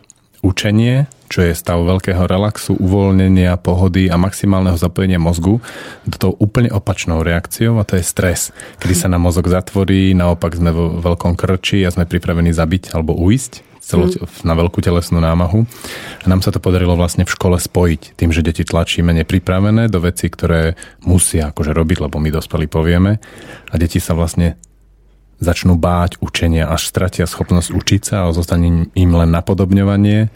učenie 0.44 1.10
čo 1.34 1.42
je 1.42 1.58
stav 1.58 1.82
veľkého 1.82 2.30
relaxu, 2.30 2.78
uvoľnenia, 2.78 3.58
pohody 3.58 4.06
a 4.06 4.22
maximálneho 4.22 4.78
zapojenia 4.78 5.18
mozgu 5.18 5.58
do 6.06 6.18
toho 6.22 6.34
úplne 6.38 6.70
opačnou 6.70 7.26
reakciou 7.26 7.82
a 7.82 7.88
to 7.90 7.98
je 7.98 8.06
stres, 8.06 8.54
kedy 8.78 8.94
sa 8.94 9.10
nám 9.10 9.26
mozog 9.26 9.50
zatvorí, 9.50 10.14
naopak 10.14 10.54
sme 10.54 10.70
vo 10.70 11.02
veľkom 11.02 11.34
krči 11.34 11.82
a 11.82 11.90
sme 11.90 12.06
pripravení 12.06 12.54
zabiť 12.54 12.94
alebo 12.94 13.18
uísť 13.18 13.66
celo, 13.82 14.08
mm. 14.08 14.46
na 14.46 14.54
veľkú 14.54 14.78
telesnú 14.80 15.20
námahu. 15.20 15.66
A 16.22 16.26
nám 16.30 16.46
sa 16.46 16.54
to 16.54 16.62
podarilo 16.62 16.94
vlastne 16.94 17.26
v 17.26 17.34
škole 17.34 17.58
spojiť 17.58 18.16
tým, 18.16 18.30
že 18.30 18.46
deti 18.46 18.62
tlačíme 18.64 19.12
nepripravené 19.12 19.90
do 19.90 20.00
veci, 20.06 20.30
ktoré 20.30 20.80
musia 21.04 21.50
akože 21.50 21.74
robiť, 21.74 21.98
lebo 22.08 22.22
my 22.22 22.30
dospelí 22.32 22.70
povieme. 22.72 23.20
A 23.68 23.76
deti 23.76 24.00
sa 24.00 24.16
vlastne 24.16 24.56
začnú 25.44 25.76
báť 25.76 26.18
učenia, 26.24 26.72
až 26.72 26.88
stratia 26.88 27.28
schopnosť 27.28 27.70
učiť 27.76 28.02
sa 28.02 28.16
a 28.26 28.34
zostane 28.34 28.88
im 28.96 29.12
len 29.14 29.30
napodobňovanie, 29.30 30.32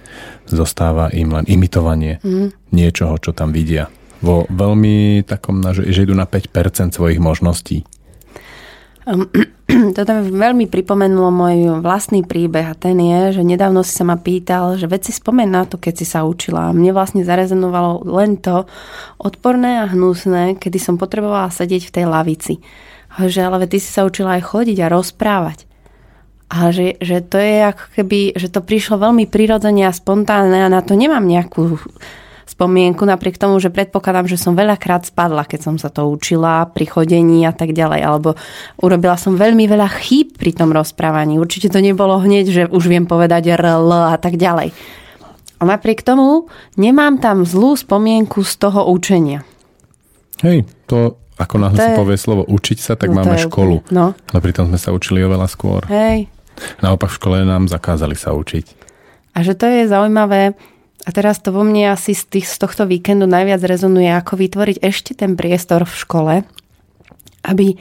zostáva 0.46 1.10
im 1.16 1.32
len 1.32 1.48
imitovanie 1.48 2.20
mm. 2.22 2.76
niečoho, 2.76 3.18
čo 3.18 3.32
tam 3.32 3.56
vidia. 3.56 3.88
Vo 4.20 4.46
veľmi 4.50 5.24
takom, 5.24 5.64
že 5.72 6.04
idú 6.04 6.14
na 6.14 6.28
5% 6.28 6.94
svojich 6.94 7.22
možností. 7.22 7.88
Um, 9.08 9.32
toto 9.96 10.12
mi 10.20 10.36
veľmi 10.36 10.66
pripomenulo 10.68 11.32
môj 11.32 11.80
vlastný 11.80 12.28
príbeh 12.28 12.68
a 12.68 12.76
ten 12.76 13.00
je, 13.00 13.40
že 13.40 13.44
nedávno 13.48 13.80
si 13.80 13.96
sa 13.96 14.04
ma 14.04 14.20
pýtal, 14.20 14.76
že 14.76 14.92
veci 14.92 15.16
spomen 15.16 15.48
na 15.48 15.64
to, 15.64 15.80
keď 15.80 15.94
si 15.96 16.06
sa 16.08 16.28
učila. 16.28 16.76
Mne 16.76 16.92
vlastne 16.92 17.24
zarezonovalo 17.24 18.04
len 18.04 18.36
to 18.36 18.68
odporné 19.16 19.80
a 19.80 19.88
hnusné, 19.88 20.60
kedy 20.60 20.76
som 20.76 21.00
potrebovala 21.00 21.48
sedieť 21.48 21.88
v 21.88 21.94
tej 21.96 22.06
lavici 22.06 22.54
že 23.16 23.42
ale 23.46 23.66
ty 23.66 23.80
si 23.80 23.90
sa 23.90 24.04
učila 24.04 24.38
aj 24.38 24.44
chodiť 24.52 24.78
a 24.84 24.92
rozprávať. 24.92 25.68
A 26.48 26.72
že, 26.72 26.96
že 27.04 27.20
to 27.20 27.36
je 27.40 27.56
ako 27.68 27.86
keby, 28.00 28.20
že 28.40 28.48
to 28.48 28.64
prišlo 28.64 29.04
veľmi 29.04 29.28
prirodzene 29.28 29.84
a 29.84 29.92
spontánne 29.92 30.64
a 30.64 30.72
na 30.72 30.80
to 30.80 30.96
nemám 30.96 31.28
nejakú 31.28 31.76
spomienku, 32.48 33.04
napriek 33.04 33.36
tomu, 33.36 33.60
že 33.60 33.68
predpokladám, 33.68 34.32
že 34.32 34.40
som 34.40 34.56
veľakrát 34.56 35.04
spadla, 35.04 35.44
keď 35.44 35.60
som 35.68 35.76
sa 35.76 35.92
to 35.92 36.08
učila 36.08 36.64
pri 36.72 36.88
chodení 36.88 37.44
a 37.44 37.52
tak 37.52 37.76
ďalej, 37.76 38.02
alebo 38.02 38.40
urobila 38.80 39.20
som 39.20 39.36
veľmi 39.36 39.68
veľa 39.68 39.92
chýb 40.00 40.40
pri 40.40 40.56
tom 40.56 40.72
rozprávaní. 40.72 41.36
Určite 41.36 41.68
to 41.68 41.84
nebolo 41.84 42.24
hneď, 42.24 42.46
že 42.48 42.64
už 42.72 42.88
viem 42.88 43.04
povedať 43.04 43.52
RL 43.52 43.92
a 43.92 44.16
tak 44.16 44.40
ďalej. 44.40 44.72
A 45.60 45.64
napriek 45.68 46.02
tomu 46.08 46.48
nemám 46.80 47.20
tam 47.20 47.44
zlú 47.44 47.76
spomienku 47.76 48.48
z 48.48 48.54
toho 48.56 48.88
učenia. 48.88 49.44
Hej, 50.40 50.70
to 50.88 51.20
ako 51.38 51.56
náhle 51.62 51.78
sa 51.78 51.94
povie 51.94 52.18
slovo 52.18 52.44
učiť 52.50 52.78
sa, 52.82 52.94
tak 52.98 53.14
no 53.14 53.22
máme 53.22 53.38
školu. 53.38 53.86
No. 53.94 54.18
Ale 54.34 54.40
pritom 54.42 54.70
sme 54.74 54.82
sa 54.82 54.90
učili 54.90 55.22
oveľa 55.22 55.46
skôr. 55.46 55.86
Hej. 55.86 56.30
Naopak 56.82 57.14
v 57.14 57.18
škole 57.22 57.38
nám 57.46 57.70
zakázali 57.70 58.18
sa 58.18 58.34
učiť. 58.34 58.66
A 59.38 59.46
že 59.46 59.54
to 59.54 59.70
je 59.70 59.86
zaujímavé, 59.86 60.58
a 61.08 61.10
teraz 61.14 61.40
to 61.40 61.56
vo 61.56 61.64
mne 61.64 61.94
asi 61.94 62.12
z, 62.18 62.26
tých, 62.28 62.50
z 62.50 62.58
tohto 62.60 62.84
víkendu 62.84 63.30
najviac 63.30 63.64
rezonuje, 63.64 64.12
ako 64.12 64.34
vytvoriť 64.44 64.78
ešte 64.84 65.16
ten 65.16 65.40
priestor 65.40 65.88
v 65.88 65.96
škole, 65.96 66.34
aby 67.48 67.80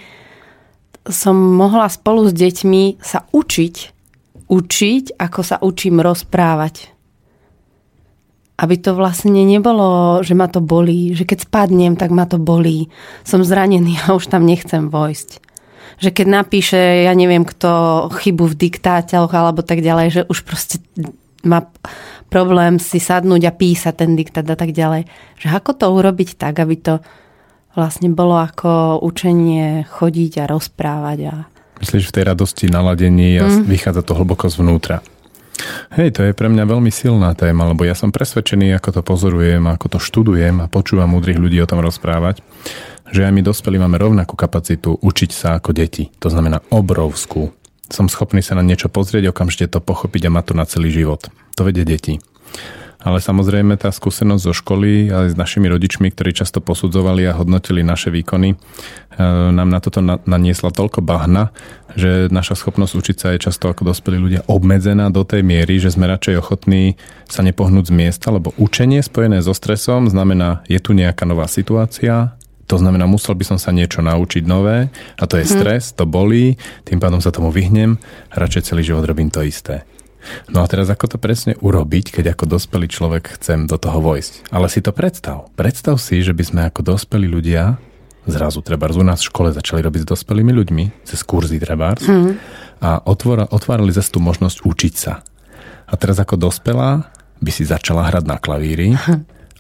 som 1.10 1.34
mohla 1.34 1.90
spolu 1.90 2.28
s 2.30 2.34
deťmi 2.36 3.02
sa 3.02 3.26
učiť, 3.34 3.74
učiť, 4.46 5.04
ako 5.18 5.40
sa 5.42 5.56
učím 5.58 5.98
rozprávať 6.04 6.95
aby 8.56 8.74
to 8.80 8.96
vlastne 8.96 9.36
nebolo, 9.36 10.20
že 10.24 10.32
ma 10.32 10.48
to 10.48 10.64
bolí, 10.64 11.12
že 11.12 11.28
keď 11.28 11.44
spadnem, 11.44 11.92
tak 11.92 12.08
ma 12.08 12.24
to 12.24 12.40
bolí. 12.40 12.88
Som 13.20 13.44
zranený 13.44 14.00
a 14.08 14.16
už 14.16 14.32
tam 14.32 14.48
nechcem 14.48 14.88
vojsť. 14.88 15.44
Že 16.00 16.10
keď 16.12 16.26
napíše, 16.28 16.80
ja 17.04 17.12
neviem 17.12 17.44
kto, 17.44 18.08
chybu 18.16 18.48
v 18.52 18.58
diktáťoch 18.68 19.32
alebo 19.32 19.60
tak 19.60 19.84
ďalej, 19.84 20.06
že 20.12 20.22
už 20.28 20.44
proste 20.44 20.80
ma 21.44 21.68
problém 22.32 22.80
si 22.80 22.96
sadnúť 23.00 23.42
a 23.48 23.52
písať 23.54 23.94
ten 23.96 24.12
diktát 24.16 24.44
a 24.48 24.56
tak 24.56 24.72
ďalej. 24.72 25.08
Že 25.40 25.48
ako 25.52 25.70
to 25.76 25.86
urobiť 25.92 26.36
tak, 26.36 26.58
aby 26.58 26.76
to 26.80 26.94
vlastne 27.76 28.08
bolo 28.16 28.40
ako 28.40 29.04
učenie 29.04 29.84
chodiť 29.84 30.32
a 30.42 30.48
rozprávať. 30.48 31.18
A... 31.28 31.34
Myslíš 31.84 32.08
v 32.08 32.14
tej 32.16 32.24
radosti, 32.24 32.72
naladení 32.72 33.36
a 33.36 33.46
mm. 33.46 33.68
vychádza 33.68 34.00
to 34.00 34.16
hlboko 34.16 34.48
zvnútra. 34.48 35.04
Hej, 35.96 36.16
to 36.16 36.20
je 36.20 36.36
pre 36.36 36.52
mňa 36.52 36.68
veľmi 36.68 36.92
silná 36.92 37.32
téma, 37.32 37.64
lebo 37.72 37.88
ja 37.88 37.96
som 37.96 38.12
presvedčený, 38.12 38.76
ako 38.76 39.00
to 39.00 39.02
pozorujem, 39.02 39.64
ako 39.64 39.96
to 39.96 39.98
študujem 39.98 40.60
a 40.60 40.68
počúvam 40.68 41.16
múdrych 41.16 41.40
ľudí 41.40 41.56
o 41.64 41.68
tom 41.68 41.80
rozprávať, 41.80 42.44
že 43.08 43.24
aj 43.24 43.32
my 43.32 43.40
dospelí 43.40 43.80
máme 43.80 43.96
rovnakú 43.96 44.36
kapacitu 44.36 45.00
učiť 45.00 45.30
sa 45.32 45.48
ako 45.56 45.72
deti. 45.72 46.12
To 46.20 46.28
znamená 46.28 46.60
obrovskú. 46.68 47.54
Som 47.86 48.10
schopný 48.10 48.42
sa 48.42 48.58
na 48.58 48.66
niečo 48.66 48.90
pozrieť, 48.90 49.30
okamžite 49.30 49.70
to 49.70 49.80
pochopiť 49.80 50.26
a 50.28 50.34
mať 50.34 50.44
to 50.50 50.54
na 50.58 50.64
celý 50.66 50.90
život. 50.90 51.30
To 51.54 51.62
vedie 51.62 51.86
deti. 51.86 52.18
Ale 53.06 53.22
samozrejme 53.22 53.78
tá 53.78 53.94
skúsenosť 53.94 54.42
zo 54.42 54.50
školy 54.50 55.14
aj 55.14 55.26
s 55.30 55.36
našimi 55.38 55.70
rodičmi, 55.70 56.10
ktorí 56.10 56.34
často 56.34 56.58
posudzovali 56.58 57.22
a 57.30 57.38
hodnotili 57.38 57.86
naše 57.86 58.10
výkony, 58.10 58.50
e, 58.50 58.56
nám 59.54 59.70
na 59.70 59.78
toto 59.78 60.02
naniesla 60.02 60.74
toľko 60.74 61.06
bahna, 61.06 61.54
že 61.94 62.26
naša 62.34 62.58
schopnosť 62.58 62.92
učiť 62.98 63.16
sa 63.16 63.30
je 63.30 63.46
často 63.46 63.70
ako 63.70 63.94
dospelí 63.94 64.18
ľudia 64.18 64.42
obmedzená 64.50 65.14
do 65.14 65.22
tej 65.22 65.46
miery, 65.46 65.78
že 65.78 65.94
sme 65.94 66.10
radšej 66.10 66.34
ochotní 66.42 66.98
sa 67.30 67.46
nepohnúť 67.46 67.86
z 67.86 67.92
miesta, 67.94 68.34
lebo 68.34 68.50
učenie 68.58 68.98
spojené 69.06 69.38
so 69.38 69.54
stresom 69.54 70.10
znamená, 70.10 70.66
je 70.66 70.82
tu 70.82 70.90
nejaká 70.90 71.30
nová 71.30 71.46
situácia, 71.46 72.34
to 72.66 72.74
znamená, 72.74 73.06
musel 73.06 73.38
by 73.38 73.46
som 73.46 73.58
sa 73.62 73.70
niečo 73.70 74.02
naučiť 74.02 74.42
nové 74.42 74.90
a 75.14 75.24
to 75.30 75.38
je 75.38 75.46
mhm. 75.46 75.52
stres, 75.54 75.94
to 75.94 76.10
bolí, 76.10 76.58
tým 76.82 76.98
pádom 76.98 77.22
sa 77.22 77.30
tomu 77.30 77.54
vyhnem, 77.54 78.02
radšej 78.34 78.74
celý 78.74 78.82
život 78.82 79.06
robím 79.06 79.30
to 79.30 79.46
isté. 79.46 79.86
No 80.50 80.62
a 80.62 80.66
teraz 80.66 80.90
ako 80.90 81.16
to 81.16 81.18
presne 81.18 81.54
urobiť, 81.58 82.20
keď 82.20 82.34
ako 82.34 82.58
dospelý 82.58 82.86
človek 82.90 83.38
chcem 83.40 83.66
do 83.70 83.78
toho 83.78 83.98
vojsť? 84.02 84.50
Ale 84.50 84.66
si 84.70 84.82
to 84.82 84.90
predstav. 84.90 85.50
Predstav 85.54 85.98
si, 85.98 86.22
že 86.22 86.34
by 86.34 86.44
sme 86.44 86.60
ako 86.66 86.96
dospelí 86.96 87.26
ľudia 87.26 87.78
zrazu 88.26 88.60
treba 88.60 88.90
u 88.90 89.04
nás 89.06 89.22
v 89.22 89.30
škole 89.30 89.48
začali 89.54 89.80
robiť 89.86 90.02
s 90.02 90.10
dospelými 90.10 90.52
ľuďmi, 90.52 90.84
cez 91.06 91.22
kurzy 91.22 91.62
trebárs 91.62 92.02
mm. 92.04 92.32
a 92.82 93.00
otvora, 93.06 93.46
otvárali 93.46 93.94
zase 93.94 94.10
tú 94.10 94.18
možnosť 94.18 94.66
učiť 94.66 94.94
sa. 94.98 95.22
A 95.86 95.94
teraz 95.94 96.18
ako 96.18 96.34
dospelá 96.50 97.06
by 97.38 97.50
si 97.54 97.62
začala 97.62 98.10
hrať 98.10 98.24
na 98.26 98.36
klavíri 98.42 98.98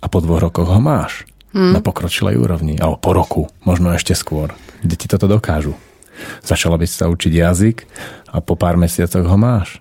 a 0.02 0.06
po 0.10 0.18
dvoch 0.18 0.42
rokoch 0.50 0.66
ho 0.66 0.82
máš. 0.82 1.22
Mm. 1.54 1.78
Na 1.78 1.80
pokročilej 1.80 2.36
úrovni. 2.36 2.76
Alebo 2.76 2.98
po 3.00 3.10
roku, 3.14 3.42
možno 3.62 3.94
ešte 3.94 4.12
skôr. 4.12 4.52
Deti 4.82 5.06
toto 5.08 5.30
dokážu. 5.30 5.78
Začala 6.42 6.76
by 6.76 6.84
si 6.84 6.98
sa 6.98 7.08
učiť 7.08 7.32
jazyk 7.32 7.76
a 8.34 8.42
po 8.42 8.58
pár 8.58 8.76
mesiacoch 8.76 9.24
ho 9.24 9.38
máš. 9.38 9.80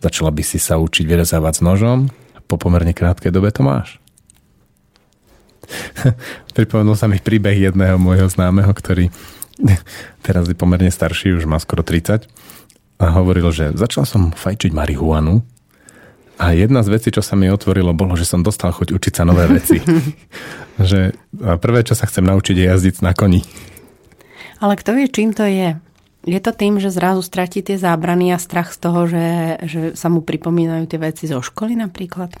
Začala 0.00 0.32
by 0.32 0.42
si 0.44 0.56
sa 0.56 0.80
učiť 0.80 1.04
vyrezávať 1.04 1.60
s 1.60 1.64
nožom 1.64 2.08
po 2.50 2.58
pomerne 2.58 2.90
krátkej 2.90 3.30
dobe 3.30 3.54
to 3.54 3.62
máš. 3.62 4.02
Pripomenul 6.56 6.98
sa 6.98 7.06
mi 7.06 7.22
príbeh 7.22 7.70
jedného 7.70 7.94
môjho 7.94 8.26
známeho, 8.26 8.74
ktorý 8.74 9.14
teraz 10.26 10.50
je 10.50 10.58
pomerne 10.58 10.90
starší, 10.90 11.38
už 11.38 11.46
má 11.46 11.62
skoro 11.62 11.86
30 11.86 12.26
a 13.00 13.04
hovoril, 13.14 13.54
že 13.54 13.70
začal 13.78 14.02
som 14.02 14.34
fajčiť 14.34 14.74
marihuanu 14.74 15.46
a 16.40 16.56
jedna 16.56 16.80
z 16.80 16.88
vecí, 16.96 17.08
čo 17.12 17.20
sa 17.20 17.36
mi 17.36 17.52
otvorilo, 17.52 17.92
bolo, 17.92 18.16
že 18.16 18.24
som 18.24 18.40
dostal 18.40 18.72
chuť 18.72 18.96
učiť 18.96 19.12
sa 19.12 19.28
nové 19.28 19.44
veci. 19.46 19.76
že 20.90 21.12
prvé, 21.36 21.84
čo 21.84 21.92
sa 21.92 22.08
chcem 22.08 22.24
naučiť, 22.24 22.56
je 22.56 22.66
jazdiť 22.66 23.04
na 23.04 23.12
koni. 23.12 23.44
Ale 24.60 24.76
kto 24.80 24.96
vie, 24.96 25.06
čím 25.12 25.36
to 25.36 25.44
je? 25.44 25.76
Je 26.28 26.36
to 26.36 26.52
tým, 26.52 26.76
že 26.76 26.92
zrazu 26.92 27.24
stratí 27.24 27.64
tie 27.64 27.80
zábrany 27.80 28.36
a 28.36 28.38
strach 28.38 28.76
z 28.76 28.78
toho, 28.78 29.08
že, 29.08 29.26
že 29.64 29.80
sa 29.96 30.12
mu 30.12 30.20
pripomínajú 30.20 30.84
tie 30.84 31.00
veci 31.00 31.24
zo 31.24 31.40
školy 31.40 31.80
napríklad? 31.80 32.36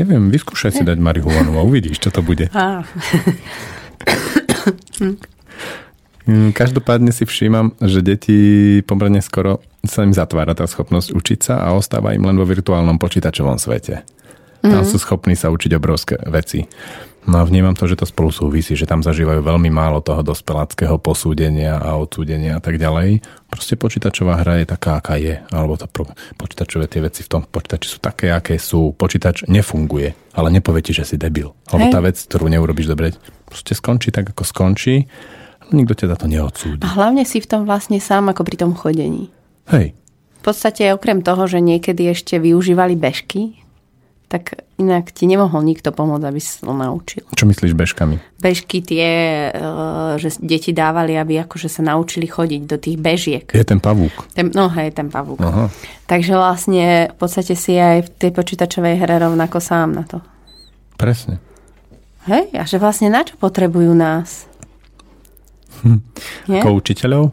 Neviem, 0.00 0.32
vyskúšaj 0.32 0.80
si 0.80 0.82
dať 0.86 0.96
marihuanu 0.96 1.58
a 1.58 1.66
uvidíš, 1.66 2.00
čo 2.00 2.10
to 2.14 2.24
bude. 2.24 2.48
Mm, 6.26 6.50
každopádne 6.50 7.14
si 7.14 7.22
všímam, 7.22 7.78
že 7.78 8.02
deti 8.02 8.38
pomerne 8.82 9.22
skoro 9.22 9.62
sa 9.86 10.02
im 10.02 10.10
zatvára 10.10 10.58
tá 10.58 10.66
schopnosť 10.66 11.14
učiť 11.14 11.38
sa 11.38 11.62
a 11.62 11.70
ostáva 11.78 12.18
im 12.18 12.26
len 12.26 12.34
vo 12.34 12.42
virtuálnom 12.42 12.98
počítačovom 12.98 13.62
svete. 13.62 14.02
Tam 14.58 14.82
mm. 14.82 14.90
sú 14.90 14.98
schopní 14.98 15.38
sa 15.38 15.54
učiť 15.54 15.70
obrovské 15.78 16.18
veci. 16.26 16.66
No 17.26 17.42
a 17.42 17.44
vnímam 17.44 17.74
to, 17.74 17.90
že 17.90 17.98
to 17.98 18.06
spolu 18.06 18.30
súvisí, 18.30 18.78
že 18.78 18.86
tam 18.86 19.02
zažívajú 19.02 19.42
veľmi 19.42 19.66
málo 19.66 19.98
toho 19.98 20.22
dospeláckého 20.22 20.94
posúdenia 21.02 21.74
a 21.74 21.98
odsúdenia 21.98 22.54
a 22.54 22.62
tak 22.62 22.78
ďalej. 22.78 23.18
Proste 23.50 23.74
počítačová 23.74 24.38
hra 24.38 24.62
je 24.62 24.66
taká, 24.70 25.02
aká 25.02 25.18
je. 25.18 25.42
Alebo 25.50 25.74
to 25.74 25.90
počítačové 26.38 26.86
tie 26.86 27.02
veci 27.02 27.26
v 27.26 27.30
tom 27.34 27.42
počítači 27.42 27.86
sú 27.90 27.98
také, 27.98 28.30
aké 28.30 28.62
sú. 28.62 28.94
Počítač 28.94 29.50
nefunguje, 29.50 30.14
ale 30.38 30.48
nepovie 30.54 30.86
ti, 30.86 30.94
že 30.94 31.02
si 31.02 31.18
debil. 31.18 31.50
Alebo 31.66 31.90
tá 31.90 31.98
vec, 31.98 32.14
ktorú 32.14 32.46
neurobiš 32.46 32.86
dobre, 32.86 33.10
proste 33.42 33.74
skončí 33.74 34.14
tak, 34.14 34.30
ako 34.30 34.46
skončí. 34.46 35.10
Nikto 35.74 35.98
ťa 35.98 36.14
za 36.14 36.16
to 36.22 36.26
neodsúdi. 36.30 36.82
A 36.86 36.94
hlavne 36.94 37.26
si 37.26 37.42
v 37.42 37.50
tom 37.50 37.66
vlastne 37.66 37.98
sám, 37.98 38.30
ako 38.30 38.46
pri 38.46 38.54
tom 38.54 38.70
chodení. 38.78 39.34
Hej. 39.66 39.98
V 40.38 40.42
podstate 40.46 40.94
okrem 40.94 41.26
toho, 41.26 41.50
že 41.50 41.58
niekedy 41.58 42.06
ešte 42.06 42.38
využívali 42.38 42.94
bežky, 42.94 43.65
tak 44.26 44.66
inak 44.82 45.14
ti 45.14 45.30
nemohol 45.30 45.62
nikto 45.62 45.94
pomôcť, 45.94 46.26
aby 46.26 46.40
si 46.42 46.58
to 46.58 46.74
naučil. 46.74 47.22
Čo 47.38 47.46
myslíš 47.46 47.78
bežkami? 47.78 48.18
Bežky 48.42 48.82
tie, 48.82 49.08
e, 49.54 49.60
že 50.18 50.42
deti 50.42 50.74
dávali, 50.74 51.14
aby 51.14 51.46
akože 51.46 51.70
sa 51.70 51.86
naučili 51.86 52.26
chodiť 52.26 52.62
do 52.66 52.76
tých 52.76 52.98
bežiek. 52.98 53.46
Je 53.46 53.62
ten 53.62 53.78
pavúk. 53.78 54.26
Ten, 54.34 54.50
no 54.50 54.66
hej, 54.74 54.90
ten 54.98 55.06
pavúk. 55.14 55.38
Aha. 55.38 55.70
Takže 56.10 56.34
vlastne 56.34 57.14
v 57.14 57.16
podstate 57.16 57.54
si 57.54 57.78
aj 57.78 58.02
v 58.02 58.08
tej 58.26 58.30
počítačovej 58.34 58.98
hre 58.98 59.16
rovnako 59.22 59.62
sám 59.62 59.94
na 59.94 60.02
to. 60.02 60.18
Presne. 60.98 61.38
Hej, 62.26 62.50
a 62.58 62.66
že 62.66 62.82
vlastne 62.82 63.06
na 63.06 63.22
čo 63.22 63.38
potrebujú 63.38 63.94
nás? 63.94 64.50
Hm. 65.86 66.02
Ako 66.50 66.82
učiteľov? 66.82 67.30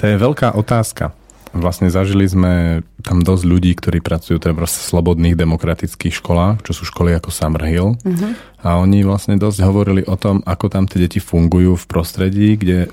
To 0.00 0.02
je 0.08 0.16
veľká 0.16 0.56
otázka. 0.56 1.12
Vlastne 1.54 1.88
zažili 1.88 2.26
sme 2.26 2.82
tam 3.06 3.22
dosť 3.22 3.44
ľudí, 3.46 3.72
ktorí 3.78 4.02
pracujú 4.02 4.42
teda 4.42 4.56
v 4.58 4.66
slobodných 4.66 5.38
demokratických 5.38 6.18
školách, 6.18 6.66
čo 6.66 6.72
sú 6.74 6.82
školy 6.88 7.14
ako 7.14 7.30
Summerhill. 7.30 7.94
Uh-huh. 7.94 8.30
A 8.66 8.82
oni 8.82 9.06
vlastne 9.06 9.38
dosť 9.38 9.62
hovorili 9.62 10.02
o 10.04 10.18
tom, 10.18 10.42
ako 10.42 10.66
tam 10.66 10.90
tie 10.90 11.06
deti 11.06 11.22
fungujú 11.22 11.78
v 11.78 11.84
prostredí, 11.86 12.58
kde 12.58 12.78
e, 12.86 12.88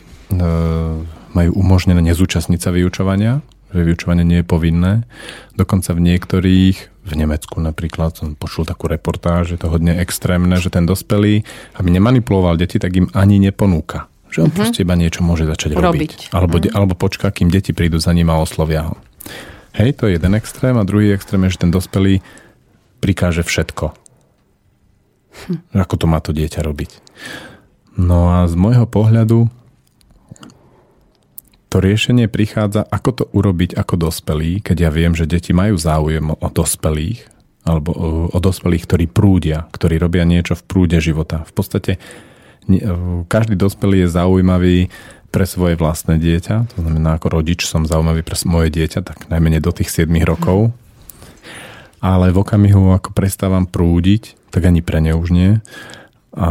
majú 1.34 1.52
umožnené 1.58 2.00
nezúčastniť 2.06 2.60
sa 2.62 2.70
vyučovania, 2.70 3.42
že 3.74 3.82
vyučovanie 3.82 4.22
nie 4.22 4.40
je 4.46 4.48
povinné. 4.48 4.94
Dokonca 5.58 5.98
v 5.98 6.14
niektorých, 6.14 6.78
v 7.04 7.14
Nemecku 7.18 7.58
napríklad, 7.58 8.16
som 8.16 8.38
počul 8.38 8.70
takú 8.70 8.86
reportáž, 8.86 9.58
že 9.58 9.66
to 9.66 9.74
hodne 9.74 9.98
extrémne, 9.98 10.56
že 10.62 10.70
ten 10.70 10.86
dospelý, 10.86 11.42
aby 11.82 11.90
nemanipuloval 11.90 12.56
deti, 12.62 12.78
tak 12.78 12.94
im 12.94 13.10
ani 13.18 13.42
neponúka 13.42 14.13
že 14.34 14.42
on 14.42 14.50
uh-huh. 14.50 14.58
proste 14.66 14.82
iba 14.82 14.98
niečo 14.98 15.22
môže 15.22 15.46
začať 15.46 15.78
robiť. 15.78 15.86
robiť. 15.86 16.12
Alebo, 16.34 16.58
uh-huh. 16.58 16.74
alebo 16.74 16.94
počká, 16.98 17.30
kým 17.30 17.54
deti 17.54 17.70
prídu 17.70 18.02
za 18.02 18.10
ním 18.18 18.34
a 18.34 18.42
oslovia 18.42 18.90
ho. 18.90 18.96
Hej, 19.78 20.02
to 20.02 20.10
je 20.10 20.18
jeden 20.18 20.34
extrém 20.34 20.74
a 20.74 20.86
druhý 20.86 21.14
extrém 21.14 21.46
je, 21.46 21.58
že 21.58 21.62
ten 21.66 21.72
dospelý 21.74 22.26
prikáže 23.02 23.46
všetko. 23.46 23.94
Hm. 25.34 25.58
Ako 25.78 25.96
to 25.98 26.06
má 26.06 26.22
to 26.22 26.30
dieťa 26.34 26.62
robiť. 26.62 26.92
No 27.98 28.34
a 28.34 28.50
z 28.50 28.54
môjho 28.58 28.86
pohľadu 28.90 29.50
to 31.74 31.82
riešenie 31.82 32.30
prichádza, 32.30 32.86
ako 32.86 33.10
to 33.18 33.24
urobiť 33.34 33.74
ako 33.74 33.98
dospelý, 33.98 34.62
keď 34.62 34.78
ja 34.78 34.92
viem, 34.94 35.18
že 35.18 35.26
deti 35.26 35.58
majú 35.58 35.74
záujem 35.74 36.30
o 36.30 36.48
dospelých, 36.54 37.26
alebo 37.66 37.90
o, 37.90 38.08
o 38.30 38.38
dospelých, 38.38 38.86
ktorí 38.86 39.06
prúdia, 39.10 39.66
ktorí 39.74 39.98
robia 39.98 40.22
niečo 40.22 40.54
v 40.54 40.64
prúde 40.70 41.02
života. 41.02 41.42
V 41.50 41.54
podstate 41.58 41.98
každý 43.28 43.56
dospelý 43.60 44.08
je 44.08 44.16
zaujímavý 44.16 44.78
pre 45.34 45.50
svoje 45.50 45.74
vlastné 45.74 46.22
dieťa, 46.22 46.70
to 46.70 46.78
znamená 46.78 47.18
ako 47.18 47.42
rodič 47.42 47.66
som 47.66 47.90
zaujímavý 47.90 48.22
pre 48.22 48.38
moje 48.46 48.70
dieťa, 48.70 49.02
tak 49.02 49.18
najmenej 49.34 49.66
do 49.66 49.74
tých 49.74 49.90
7 49.90 50.06
rokov. 50.22 50.70
Ale 52.04 52.30
v 52.30 52.38
okamihu, 52.44 52.94
ako 52.94 53.16
prestávam 53.16 53.66
prúdiť, 53.66 54.38
tak 54.54 54.70
ani 54.70 54.86
pre 54.86 55.02
ne 55.02 55.16
už 55.18 55.34
nie. 55.34 55.52
A 56.36 56.50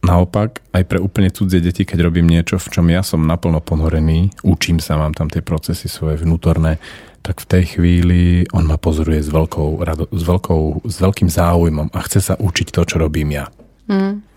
naopak, 0.00 0.64
aj 0.72 0.84
pre 0.88 0.98
úplne 1.02 1.28
cudzie 1.28 1.60
deti, 1.60 1.84
keď 1.84 2.08
robím 2.08 2.30
niečo, 2.30 2.56
v 2.56 2.70
čom 2.72 2.86
ja 2.88 3.04
som 3.04 3.28
naplno 3.28 3.60
ponorený, 3.60 4.32
učím 4.40 4.80
sa, 4.80 4.96
mám 4.96 5.12
tam 5.12 5.28
tie 5.28 5.44
procesy 5.44 5.92
svoje 5.92 6.16
vnútorné, 6.22 6.80
tak 7.22 7.38
v 7.44 7.46
tej 7.46 7.64
chvíli 7.78 8.22
on 8.50 8.66
ma 8.66 8.80
pozoruje 8.80 9.22
s, 9.22 9.30
veľkou, 9.30 9.78
s, 10.10 10.22
veľkou, 10.26 10.60
s 10.88 10.96
veľkým 10.98 11.30
záujmom 11.30 11.94
a 11.94 11.98
chce 12.02 12.32
sa 12.32 12.34
učiť 12.34 12.74
to, 12.74 12.82
čo 12.82 12.96
robím 12.98 13.36
ja. 13.36 13.46
Mm. 13.86 14.31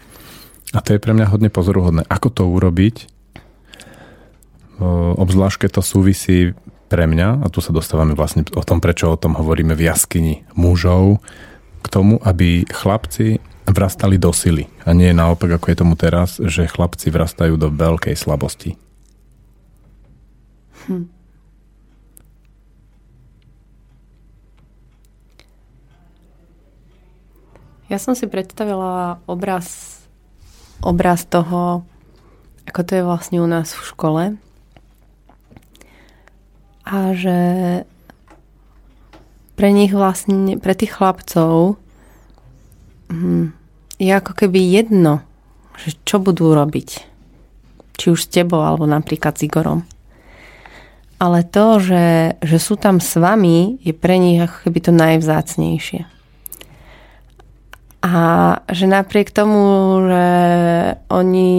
A 0.75 0.83
to 0.83 0.91
je 0.91 0.99
pre 0.99 1.15
mňa 1.15 1.31
hodne 1.31 1.47
pozoruhodné. 1.47 2.03
Ako 2.11 2.27
to 2.27 2.43
urobiť? 2.51 3.07
Obzvlášť, 5.15 5.65
keď 5.65 5.79
to 5.79 5.81
súvisí 5.81 6.37
pre 6.91 7.07
mňa, 7.07 7.41
a 7.41 7.47
tu 7.47 7.63
sa 7.63 7.71
dostávame 7.71 8.11
vlastne 8.11 8.43
o 8.51 8.61
tom, 8.61 8.83
prečo 8.83 9.07
o 9.07 9.15
tom 9.15 9.39
hovoríme 9.39 9.71
v 9.71 9.87
jaskyni 9.87 10.43
mužov, 10.51 11.23
k 11.79 11.87
tomu, 11.87 12.19
aby 12.19 12.67
chlapci 12.67 13.39
vrastali 13.65 14.19
do 14.19 14.35
sily. 14.35 14.67
A 14.83 14.91
nie 14.91 15.15
naopak, 15.15 15.57
ako 15.57 15.65
je 15.71 15.79
tomu 15.79 15.95
teraz, 15.95 16.37
že 16.43 16.67
chlapci 16.67 17.07
vrastajú 17.07 17.55
do 17.55 17.71
veľkej 17.71 18.13
slabosti. 18.13 18.75
Hm. 20.91 21.07
Ja 27.85 28.01
som 28.01 28.17
si 28.17 28.25
predstavila 28.25 29.21
obraz, 29.29 29.94
obraz 30.81 31.23
toho, 31.27 31.85
ako 32.65 32.81
to 32.81 32.91
je 32.97 33.03
vlastne 33.05 33.37
u 33.39 33.47
nás 33.47 33.71
v 33.71 33.83
škole. 33.85 34.23
A 36.85 36.95
že 37.17 37.37
pre 39.55 39.69
nich 39.71 39.95
vlastne, 39.95 40.59
pre 40.59 40.75
tých 40.75 40.99
chlapcov 40.99 41.79
hm, 43.09 43.55
je 43.97 44.11
ako 44.11 44.31
keby 44.35 44.59
jedno, 44.59 45.23
že 45.79 45.95
čo 46.03 46.19
budú 46.19 46.51
robiť. 46.51 46.89
Či 47.95 48.05
už 48.11 48.19
s 48.27 48.31
tebou, 48.31 48.59
alebo 48.59 48.83
napríklad 48.83 49.39
s 49.39 49.47
Igorom. 49.47 49.87
Ale 51.15 51.47
to, 51.47 51.79
že, 51.79 52.35
že 52.43 52.57
sú 52.59 52.75
tam 52.75 52.99
s 52.99 53.15
vami, 53.15 53.79
je 53.79 53.95
pre 53.95 54.19
nich 54.19 54.35
ako 54.35 54.67
keby 54.67 54.79
to 54.83 54.91
najvzácnejšie. 54.91 56.14
A 58.05 58.13
že 58.69 58.85
napriek 58.85 59.33
tomu, 59.33 59.97
že 60.05 60.27
oni 61.09 61.51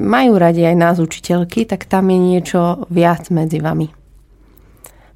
majú 0.00 0.40
radi 0.40 0.64
aj 0.64 0.76
nás 0.80 0.96
učiteľky, 0.96 1.68
tak 1.68 1.84
tam 1.84 2.08
je 2.08 2.16
niečo 2.16 2.88
viac 2.88 3.28
medzi 3.28 3.60
vami. 3.60 3.92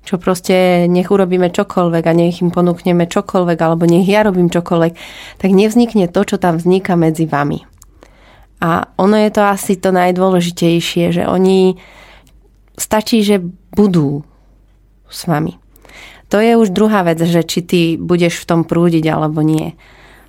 Čo 0.05 0.21
proste 0.21 0.85
nech 0.85 1.09
urobíme 1.09 1.49
čokoľvek 1.49 2.05
a 2.05 2.13
nech 2.13 2.45
im 2.45 2.53
ponúkneme 2.53 3.09
čokoľvek, 3.09 3.59
alebo 3.65 3.89
nech 3.89 4.05
ja 4.05 4.21
robím 4.29 4.53
čokoľvek, 4.53 4.93
tak 5.41 5.51
nevznikne 5.57 6.13
to, 6.13 6.21
čo 6.21 6.37
tam 6.37 6.61
vzniká 6.61 7.01
medzi 7.01 7.25
vami. 7.25 7.65
A 8.61 8.85
ono 9.01 9.17
je 9.17 9.33
to 9.33 9.41
asi 9.41 9.81
to 9.81 9.89
najdôležitejšie, 9.89 11.17
že 11.17 11.25
oni 11.25 11.81
stačí, 12.77 13.25
že 13.25 13.41
budú 13.73 14.21
s 15.09 15.25
vami. 15.25 15.57
To 16.29 16.37
je 16.45 16.61
už 16.61 16.77
druhá 16.77 17.09
vec, 17.09 17.25
že 17.25 17.41
či 17.41 17.65
ty 17.65 17.81
budeš 17.97 18.45
v 18.45 18.49
tom 18.53 18.61
prúdiť 18.69 19.09
alebo 19.09 19.41
nie. 19.41 19.73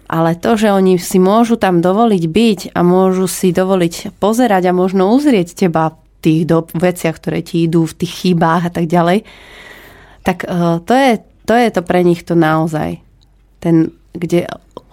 Ale 0.05 0.37
to, 0.37 0.53
že 0.53 0.69
oni 0.69 1.01
si 1.01 1.17
môžu 1.17 1.57
tam 1.57 1.81
dovoliť 1.81 2.23
byť 2.29 2.59
a 2.77 2.85
môžu 2.85 3.25
si 3.25 3.49
dovoliť 3.49 4.13
pozerať 4.21 4.69
a 4.69 4.77
možno 4.77 5.09
uzrieť 5.09 5.57
teba 5.57 5.97
v 5.97 5.97
tých 6.21 6.41
do, 6.45 6.61
veciach, 6.61 7.17
ktoré 7.17 7.41
ti 7.41 7.65
idú, 7.65 7.89
v 7.89 7.97
tých 8.05 8.13
chybách 8.21 8.69
a 8.69 8.71
tak 8.73 8.85
ďalej, 8.85 9.25
tak 10.21 10.45
uh, 10.45 10.81
to, 10.81 10.93
je, 10.93 11.11
to 11.45 11.53
je 11.57 11.69
to 11.73 11.81
pre 11.81 12.01
nich 12.05 12.21
to 12.21 12.37
naozaj. 12.37 13.01
Ten, 13.61 13.93
kde 14.13 14.45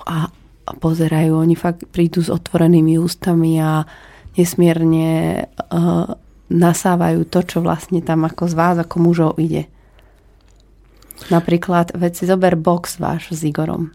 a, 0.08 0.32
a 0.64 0.70
pozerajú, 0.76 1.36
oni 1.36 1.56
fakt 1.56 1.88
prídu 1.92 2.24
s 2.24 2.32
otvorenými 2.32 2.96
ústami 2.96 3.60
a 3.60 3.84
nesmierne 4.36 5.44
uh, 5.72 6.08
nasávajú 6.52 7.28
to, 7.28 7.40
čo 7.44 7.58
vlastne 7.64 8.04
tam 8.04 8.28
ako 8.28 8.48
z 8.48 8.54
vás, 8.56 8.76
ako 8.80 8.96
mužov 9.00 9.32
ide. 9.40 9.68
Napríklad, 11.32 11.96
veď 11.96 12.28
zober 12.28 12.56
box 12.56 13.00
váš 13.00 13.32
s 13.32 13.40
Igorom. 13.44 13.92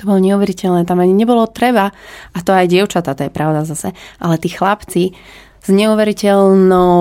To 0.00 0.02
bolo 0.08 0.18
neuveriteľné, 0.22 0.88
tam 0.88 1.02
ani 1.02 1.12
nebolo 1.12 1.50
treba, 1.50 1.92
a 2.32 2.38
to 2.40 2.54
aj 2.54 2.70
dievčata, 2.70 3.12
to 3.12 3.28
je 3.28 3.32
pravda 3.32 3.68
zase, 3.68 3.92
ale 4.18 4.40
tí 4.40 4.48
chlapci 4.48 5.12
s 5.62 5.68
neuveriteľnou 5.70 6.98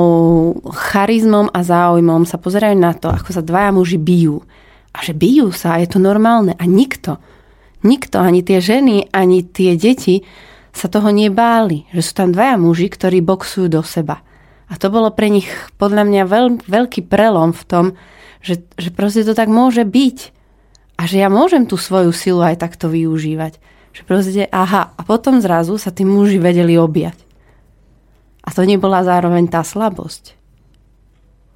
charizmom 0.69 1.49
a 1.49 1.59
záujmom 1.65 2.29
sa 2.29 2.37
pozerajú 2.37 2.77
na 2.77 2.93
to, 2.93 3.09
ako 3.09 3.33
sa 3.33 3.41
dvaja 3.41 3.73
muži 3.73 3.97
bijú. 3.97 4.45
A 4.93 5.01
že 5.01 5.17
bijú 5.17 5.49
sa 5.49 5.75
a 5.75 5.81
je 5.81 5.89
to 5.89 5.97
normálne. 5.97 6.53
A 6.53 6.63
nikto, 6.69 7.17
nikto, 7.81 8.21
ani 8.21 8.45
tie 8.45 8.61
ženy, 8.61 9.09
ani 9.09 9.41
tie 9.41 9.73
deti 9.73 10.21
sa 10.69 10.93
toho 10.93 11.09
nebáli. 11.09 11.89
Že 11.89 12.01
sú 12.05 12.11
tam 12.13 12.29
dvaja 12.35 12.61
muži, 12.61 12.85
ktorí 12.93 13.25
boxujú 13.25 13.65
do 13.65 13.81
seba. 13.81 14.21
A 14.69 14.77
to 14.77 14.93
bolo 14.93 15.09
pre 15.09 15.33
nich 15.33 15.49
podľa 15.81 16.05
mňa 16.05 16.23
veľ, 16.29 16.45
veľký 16.69 17.09
prelom 17.09 17.57
v 17.57 17.63
tom, 17.65 17.85
že, 18.45 18.61
že 18.77 18.93
proste 18.93 19.25
to 19.25 19.33
tak 19.33 19.49
môže 19.49 19.83
byť 19.83 20.17
a 21.01 21.09
že 21.09 21.17
ja 21.17 21.33
môžem 21.33 21.65
tú 21.65 21.81
svoju 21.81 22.13
silu 22.13 22.45
aj 22.45 22.61
takto 22.61 22.85
využívať. 22.85 23.57
Že 23.89 24.01
proste, 24.05 24.43
aha, 24.53 24.93
a 24.93 25.01
potom 25.01 25.41
zrazu 25.41 25.81
sa 25.81 25.89
tí 25.89 26.05
muži 26.05 26.37
vedeli 26.37 26.77
objať. 26.77 27.17
A 28.45 28.53
to 28.53 28.61
nebola 28.69 29.01
zároveň 29.01 29.49
tá 29.49 29.65
slabosť. 29.65 30.37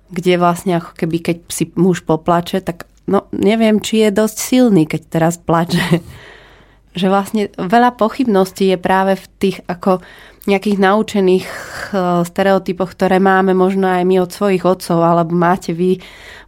Kde 0.09 0.41
vlastne 0.41 0.81
ako 0.81 0.97
keby, 0.97 1.17
keď 1.21 1.37
si 1.53 1.69
muž 1.77 2.01
poplače, 2.01 2.65
tak 2.65 2.89
no 3.05 3.29
neviem, 3.29 3.77
či 3.77 4.01
je 4.01 4.17
dosť 4.17 4.37
silný, 4.41 4.89
keď 4.89 5.01
teraz 5.13 5.37
plače. 5.37 6.01
že 6.97 7.05
vlastne 7.11 7.53
veľa 7.59 7.99
pochybností 8.01 8.73
je 8.73 8.79
práve 8.81 9.19
v 9.19 9.25
tých 9.37 9.57
ako 9.69 10.01
nejakých 10.49 10.77
naučených 10.81 11.45
eh, 11.45 12.23
stereotypoch, 12.25 12.97
ktoré 12.97 13.21
máme 13.21 13.53
možno 13.53 13.85
aj 13.85 14.01
my 14.09 14.25
od 14.25 14.33
svojich 14.33 14.65
otcov, 14.65 15.05
alebo 15.05 15.37
máte 15.37 15.69
vy 15.75 16.01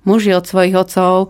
muži 0.07 0.33
od 0.33 0.49
svojich 0.49 0.73
otcov, 0.73 1.29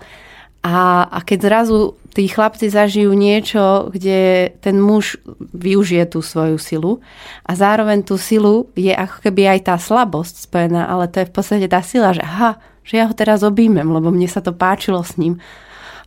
a, 0.67 1.07
a 1.07 1.23
keď 1.23 1.39
zrazu 1.47 1.95
tí 2.11 2.27
chlapci 2.27 2.67
zažijú 2.67 3.15
niečo, 3.15 3.87
kde 3.87 4.51
ten 4.59 4.83
muž 4.83 5.15
využije 5.55 6.11
tú 6.11 6.19
svoju 6.19 6.59
silu 6.59 6.99
a 7.47 7.55
zároveň 7.55 8.03
tú 8.03 8.19
silu 8.19 8.67
je 8.75 8.91
ako 8.91 9.23
keby 9.23 9.55
aj 9.55 9.59
tá 9.71 9.75
slabosť 9.79 10.43
spojená, 10.43 10.91
ale 10.91 11.07
to 11.07 11.23
je 11.23 11.29
v 11.31 11.33
podstate 11.33 11.67
tá 11.71 11.79
sila, 11.79 12.11
že 12.11 12.19
aha, 12.19 12.59
že 12.83 12.99
ja 12.99 13.07
ho 13.07 13.15
teraz 13.15 13.47
objímem, 13.47 13.87
lebo 13.87 14.11
mne 14.11 14.27
sa 14.27 14.43
to 14.43 14.51
páčilo 14.51 14.99
s 15.07 15.15
ním. 15.15 15.39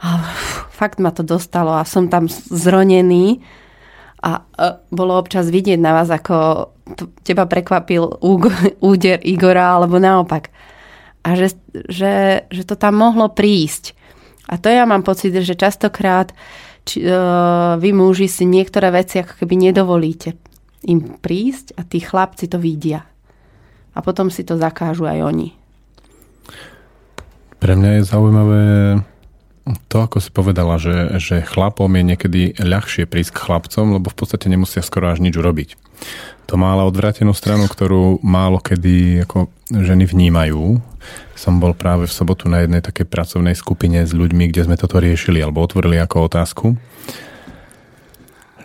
A 0.05 0.20
fakt 0.68 1.01
ma 1.01 1.09
to 1.09 1.25
dostalo 1.25 1.81
a 1.81 1.88
som 1.88 2.12
tam 2.12 2.29
zronený 2.29 3.40
a 4.20 4.44
bolo 4.92 5.16
občas 5.16 5.49
vidieť 5.49 5.81
na 5.81 5.96
vás, 5.96 6.12
ako 6.12 6.68
teba 7.25 7.49
prekvapil 7.49 8.20
úder 8.92 9.25
Igora, 9.25 9.81
alebo 9.81 9.96
naopak. 9.96 10.53
A 11.25 11.33
že, 11.33 11.57
že, 11.88 12.44
že 12.53 12.62
to 12.68 12.77
tam 12.77 13.01
mohlo 13.01 13.33
prísť. 13.33 14.00
A 14.51 14.59
to 14.59 14.67
ja 14.67 14.83
mám 14.83 15.07
pocit, 15.07 15.31
že 15.31 15.55
častokrát 15.55 16.35
či, 16.83 17.07
uh, 17.07 17.79
vy 17.79 17.95
muži 17.95 18.27
si 18.27 18.43
niektoré 18.43 18.91
veci 18.91 19.23
ako 19.23 19.39
keby 19.39 19.71
nedovolíte 19.71 20.35
im 20.85 21.21
prísť 21.21 21.77
a 21.77 21.85
tí 21.85 22.01
chlapci 22.01 22.49
to 22.49 22.57
vidia. 22.57 23.05
A 23.95 23.99
potom 24.01 24.33
si 24.33 24.43
to 24.43 24.57
zakážu 24.57 25.05
aj 25.05 25.23
oni. 25.23 25.49
Pre 27.61 27.73
mňa 27.77 28.01
je 28.01 28.09
zaujímavé 28.09 28.63
to, 29.93 29.97
ako 30.01 30.19
si 30.25 30.31
povedala, 30.33 30.81
že, 30.81 31.21
že 31.21 31.45
chlapom 31.45 31.91
je 31.93 32.03
niekedy 32.03 32.41
ľahšie 32.57 33.05
prísť 33.05 33.37
k 33.37 33.43
chlapcom, 33.45 34.01
lebo 34.01 34.09
v 34.09 34.17
podstate 34.17 34.49
nemusia 34.49 34.81
skoro 34.81 35.13
až 35.13 35.21
nič 35.21 35.37
urobiť. 35.37 35.77
To 36.49 36.57
má 36.57 36.75
ale 36.75 36.89
odvrátenú 36.89 37.37
stranu, 37.37 37.69
ktorú 37.69 38.25
málo 38.25 38.59
kedy 38.59 39.29
ako 39.29 39.53
ženy 39.71 40.09
vnímajú. 40.09 40.81
Som 41.40 41.57
bol 41.57 41.72
práve 41.72 42.05
v 42.05 42.12
sobotu 42.12 42.53
na 42.53 42.61
jednej 42.61 42.85
takej 42.85 43.09
pracovnej 43.09 43.57
skupine 43.57 44.05
s 44.05 44.12
ľuďmi, 44.12 44.53
kde 44.53 44.68
sme 44.68 44.76
toto 44.76 45.00
riešili 45.00 45.40
alebo 45.40 45.64
otvorili 45.64 45.96
ako 45.96 46.29
otázku 46.29 46.76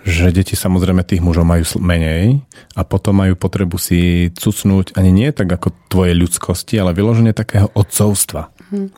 že 0.05 0.29
deti 0.29 0.53
samozrejme 0.53 1.01
tých 1.01 1.25
mužov 1.25 1.49
majú 1.49 1.65
menej 1.81 2.45
a 2.77 2.85
potom 2.85 3.25
majú 3.25 3.33
potrebu 3.33 3.81
si 3.81 4.29
cucnúť 4.37 4.93
ani 4.93 5.09
nie 5.09 5.33
tak 5.33 5.49
ako 5.49 5.73
tvoje 5.89 6.13
ľudskosti, 6.13 6.77
ale 6.77 6.93
vyloženie 6.93 7.33
takého 7.33 7.73
odcovstva. 7.73 8.53
Hmm. 8.69 8.93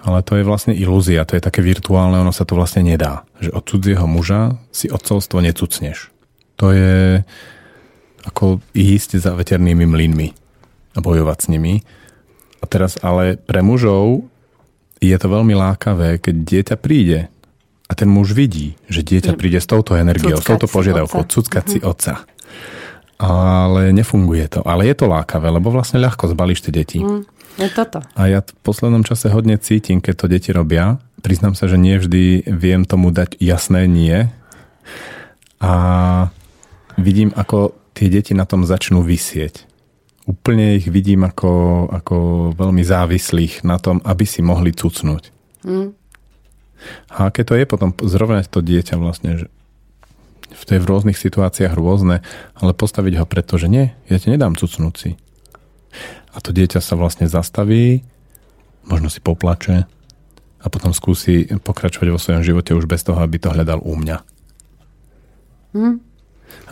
Ale 0.00 0.24
to 0.24 0.40
je 0.40 0.48
vlastne 0.48 0.72
ilúzia, 0.72 1.28
to 1.28 1.36
je 1.36 1.44
také 1.44 1.60
virtuálne, 1.60 2.16
ono 2.16 2.32
sa 2.32 2.48
to 2.48 2.56
vlastne 2.56 2.88
nedá. 2.88 3.28
Že 3.36 3.52
od 3.52 3.64
cudzieho 3.68 4.06
muža 4.08 4.56
si 4.72 4.88
odcovstvo 4.88 5.44
necucneš. 5.44 6.08
To 6.56 6.72
je 6.72 7.20
ako 8.24 8.64
ísť 8.72 9.20
za 9.20 9.36
veternými 9.36 9.84
mlynmi 9.84 10.28
a 10.96 10.98
bojovať 11.04 11.38
s 11.44 11.46
nimi. 11.52 11.84
A 12.60 12.64
teraz 12.64 12.96
ale 13.04 13.36
pre 13.36 13.60
mužov 13.60 14.26
je 15.00 15.16
to 15.16 15.28
veľmi 15.28 15.52
lákavé, 15.52 16.18
keď 16.18 16.34
dieťa 16.34 16.76
príde 16.80 17.28
a 17.86 17.92
ten 17.94 18.10
muž 18.10 18.34
vidí, 18.34 18.74
že 18.90 19.06
dieťa 19.06 19.38
príde 19.38 19.62
s 19.62 19.68
touto 19.68 19.94
energiou, 19.94 20.40
s 20.40 20.46
touto 20.46 20.66
požiadavkou, 20.66 21.22
cuckať 21.26 21.64
si 21.66 21.78
mhm. 21.78 21.86
otca. 21.86 22.14
Ale 23.16 23.96
nefunguje 23.96 24.44
to. 24.52 24.60
Ale 24.60 24.84
je 24.84 24.92
to 24.92 25.08
lákavé, 25.08 25.48
lebo 25.48 25.72
vlastne 25.72 25.96
ľahko 25.96 26.28
zbalíš 26.28 26.68
tie 26.68 26.72
deti. 26.74 27.00
Mm, 27.00 27.24
je 27.56 27.68
toto. 27.72 28.04
A 28.12 28.28
ja 28.28 28.44
v 28.44 28.52
poslednom 28.60 29.08
čase 29.08 29.32
hodne 29.32 29.56
cítim, 29.56 30.04
keď 30.04 30.14
to 30.20 30.26
deti 30.28 30.52
robia. 30.52 31.00
Priznám 31.24 31.56
sa, 31.56 31.64
že 31.64 31.80
nie 31.80 31.96
vždy 31.96 32.44
viem 32.44 32.84
tomu 32.84 33.08
dať 33.08 33.40
jasné 33.40 33.88
nie. 33.88 34.28
A 35.64 35.72
vidím, 37.00 37.32
ako 37.32 37.72
tie 37.96 38.12
deti 38.12 38.36
na 38.36 38.44
tom 38.44 38.68
začnú 38.68 39.00
vysieť. 39.00 39.64
Úplne 40.26 40.82
ich 40.82 40.90
vidím 40.90 41.22
ako, 41.22 41.86
ako 41.86 42.16
veľmi 42.58 42.82
závislých 42.82 43.62
na 43.62 43.78
tom, 43.78 44.02
aby 44.02 44.26
si 44.26 44.42
mohli 44.42 44.74
cucnúť. 44.74 45.30
Mm. 45.62 45.94
A 47.14 47.30
aké 47.30 47.46
to 47.46 47.54
je 47.54 47.66
potom 47.66 47.94
zrovnať 47.94 48.50
to 48.50 48.58
dieťa 48.62 48.98
vlastne, 48.98 49.38
že 49.38 49.46
v 50.50 50.62
tej 50.66 50.78
v 50.82 50.88
rôznych 50.88 51.18
situáciách 51.18 51.74
rôzne, 51.74 52.22
ale 52.54 52.72
postaviť 52.74 53.22
ho 53.22 53.26
preto, 53.26 53.58
že 53.58 53.70
nie, 53.70 53.92
ja 54.10 54.16
ti 54.18 54.30
nedám 54.30 54.54
cucnúť 54.54 54.94
si. 54.94 55.10
A 56.34 56.42
to 56.42 56.54
dieťa 56.54 56.78
sa 56.78 56.94
vlastne 56.94 57.26
zastaví, 57.26 58.04
možno 58.86 59.10
si 59.10 59.18
poplače 59.18 59.86
a 60.62 60.66
potom 60.66 60.94
skúsi 60.94 61.46
pokračovať 61.50 62.08
vo 62.10 62.20
svojom 62.20 62.42
živote 62.42 62.74
už 62.74 62.86
bez 62.86 63.02
toho, 63.02 63.18
aby 63.22 63.36
to 63.38 63.52
hľadal 63.52 63.82
u 63.82 63.94
mňa. 63.94 64.16
Mm. 65.76 66.05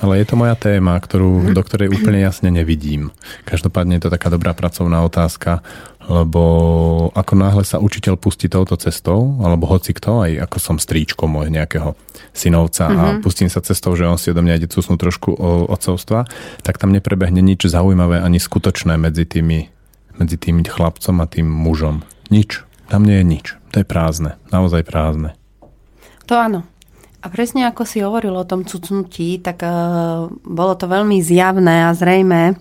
Ale 0.02 0.20
je 0.20 0.26
to 0.26 0.34
moja 0.34 0.58
téma, 0.58 0.98
ktorú, 0.98 1.54
do 1.54 1.62
ktorej 1.62 1.94
úplne 1.94 2.18
jasne 2.20 2.50
nevidím. 2.50 3.14
Každopádne 3.46 3.96
je 3.96 4.02
to 4.08 4.14
taká 4.14 4.28
dobrá 4.28 4.50
pracovná 4.52 5.00
otázka, 5.06 5.62
lebo 6.04 6.42
ako 7.16 7.32
náhle 7.38 7.64
sa 7.64 7.80
učiteľ 7.80 8.20
pustí 8.20 8.52
touto 8.52 8.76
cestou, 8.76 9.40
alebo 9.40 9.64
hoci 9.64 9.96
kto, 9.96 10.28
aj 10.28 10.50
ako 10.50 10.56
som 10.60 10.76
stríčko 10.76 11.24
môj 11.24 11.48
nejakého 11.48 11.96
synovca 12.36 12.90
mm-hmm. 12.90 13.00
a 13.00 13.04
mhm. 13.16 13.20
pustím 13.24 13.48
sa 13.48 13.64
cestou, 13.64 13.96
že 13.96 14.04
on 14.04 14.20
si 14.20 14.28
odo 14.28 14.44
mňa 14.44 14.60
ide 14.60 14.68
cusnúť 14.68 14.98
trošku 15.00 15.30
o 15.32 15.70
otcovstva, 15.72 16.28
tak 16.60 16.76
tam 16.76 16.92
neprebehne 16.92 17.40
nič 17.40 17.64
zaujímavé 17.64 18.20
ani 18.20 18.36
skutočné 18.36 19.00
medzi 19.00 19.24
tými, 19.24 19.72
medzi 20.20 20.36
tým 20.36 20.60
chlapcom 20.66 21.16
a 21.22 21.26
tým 21.30 21.48
mužom. 21.48 22.04
Nič. 22.28 22.66
Tam 22.92 23.00
nie 23.00 23.16
je 23.22 23.24
nič. 23.24 23.46
To 23.72 23.80
je 23.80 23.86
prázdne. 23.88 24.36
Naozaj 24.52 24.84
prázdne. 24.84 25.32
To 26.28 26.36
áno. 26.36 26.68
A 27.24 27.32
presne 27.32 27.64
ako 27.64 27.88
si 27.88 28.04
hovoril 28.04 28.36
o 28.36 28.44
tom 28.44 28.68
cucnutí, 28.68 29.40
tak 29.40 29.64
uh, 29.64 30.28
bolo 30.44 30.76
to 30.76 30.84
veľmi 30.84 31.24
zjavné 31.24 31.88
a 31.88 31.96
zrejme 31.96 32.52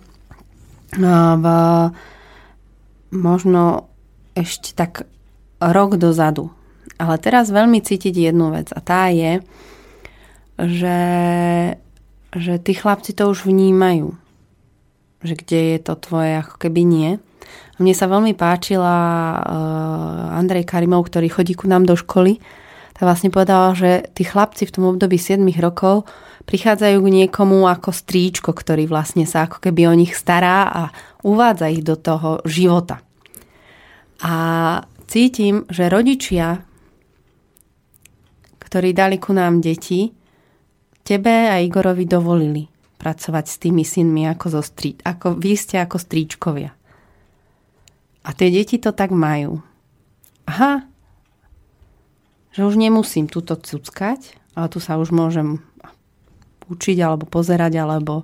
uh, 1.04 1.91
možno 3.12 3.91
ešte 4.39 4.71
tak 4.71 5.04
rok 5.60 5.99
dozadu. 5.99 6.56
Ale 6.95 7.19
teraz 7.19 7.52
veľmi 7.52 7.84
cítiť 7.84 8.32
jednu 8.32 8.56
vec 8.56 8.71
a 8.71 8.80
tá 8.80 9.12
je, 9.12 9.43
že, 10.56 11.02
že 12.32 12.54
tí 12.63 12.71
chlapci 12.71 13.12
to 13.12 13.28
už 13.28 13.43
vnímajú. 13.43 14.15
Že 15.28 15.34
kde 15.43 15.60
je 15.76 15.80
to 15.84 15.93
tvoje, 15.99 16.39
ako 16.39 16.56
keby 16.56 16.88
nie. 16.88 17.10
Mne 17.84 17.91
sa 17.91 18.08
veľmi 18.08 18.32
páčila 18.32 18.95
uh, 18.95 20.39
Andrej 20.39 20.63
Karimov, 20.63 21.12
ktorý 21.12 21.28
chodí 21.28 21.52
ku 21.52 21.67
nám 21.67 21.84
do 21.84 21.99
školy. 21.99 22.39
Tak 22.93 23.03
vlastne 23.10 23.34
povedala, 23.34 23.73
že 23.73 24.06
tí 24.13 24.21
chlapci 24.21 24.69
v 24.69 24.73
tom 24.73 24.84
období 24.93 25.17
7 25.17 25.41
rokov 25.58 26.06
prichádzajú 26.45 26.97
k 27.01 27.13
niekomu 27.23 27.65
ako 27.65 27.89
stríčko, 27.89 28.53
ktorý 28.53 28.86
vlastne 28.86 29.25
sa 29.25 29.49
ako 29.49 29.58
keby 29.63 29.89
o 29.89 29.97
nich 29.97 30.13
stará 30.13 30.69
a 30.69 30.82
uvádza 31.25 31.73
ich 31.73 31.82
do 31.82 31.97
toho 31.97 32.43
života. 32.45 33.01
A 34.21 34.36
cítim, 35.10 35.65
že 35.73 35.89
rodičia, 35.89 36.62
ktorí 38.62 38.93
dali 38.93 39.17
ku 39.17 39.34
nám 39.34 39.60
deti, 39.60 40.13
tebe 41.03 41.49
a 41.51 41.60
Igorovi 41.60 42.08
dovolili 42.08 42.63
pracovať 43.01 43.45
s 43.49 43.56
tými 43.60 43.84
synmi 43.84 44.32
ako, 44.32 44.45
zo 44.60 44.62
strí, 44.63 44.95
ako 45.03 45.36
vy 45.36 45.60
ste 45.60 45.82
ako 45.84 45.99
stríčkovia. 45.99 46.71
A 48.23 48.29
tie 48.32 48.47
deti 48.47 48.79
to 48.79 48.95
tak 48.95 49.12
majú. 49.12 49.60
Aha, 50.47 50.88
že 52.54 52.62
už 52.62 52.78
nemusím 52.78 53.26
túto 53.26 53.58
cuckať, 53.58 54.38
ale 54.54 54.68
tu 54.70 54.78
sa 54.78 55.02
už 55.02 55.10
môžem 55.10 55.60
učiť 56.70 56.98
alebo 57.02 57.26
pozerať, 57.26 57.74
alebo 57.82 58.24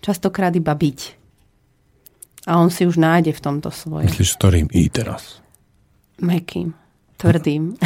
častokrát 0.00 0.54
iba 0.54 0.72
byť. 0.72 1.00
A 2.46 2.58
on 2.58 2.70
si 2.74 2.86
už 2.86 2.98
nájde 2.98 3.34
v 3.34 3.42
tomto 3.42 3.70
svoje. 3.70 4.10
Myslíš, 4.10 4.30
s 4.34 4.38
ktorým 4.38 4.66
i 4.74 4.90
teraz? 4.90 5.42
Mekým. 6.18 6.74
Tvrdým. 7.18 7.78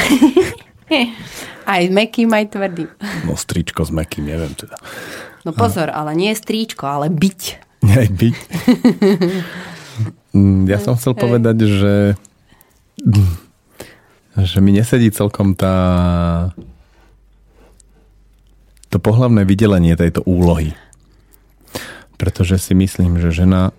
aj 1.76 1.82
mekým, 1.92 2.28
aj 2.32 2.44
tvrdým. 2.56 2.88
No 3.28 3.36
stričko 3.36 3.84
s 3.84 3.92
mekým, 3.92 4.32
neviem 4.32 4.56
teda. 4.56 4.80
No 5.44 5.52
pozor, 5.52 5.92
ale 5.92 6.16
nie 6.16 6.32
stričko, 6.32 6.88
ale 6.88 7.12
byť. 7.12 7.40
Nie, 7.84 8.08
byť. 8.08 8.36
Mm, 10.36 10.68
ja 10.68 10.76
som 10.76 11.00
chcel 11.00 11.16
povedať, 11.16 11.64
že 11.64 11.94
že 14.36 14.60
mi 14.60 14.76
nesedí 14.76 15.08
celkom 15.08 15.56
tá 15.56 15.76
to 18.92 19.00
pohlavné 19.00 19.48
vydelenie 19.48 19.96
tejto 19.96 20.22
úlohy. 20.24 20.76
Pretože 22.16 22.60
si 22.60 22.72
myslím, 22.72 23.20
že 23.20 23.32
žena 23.32 23.76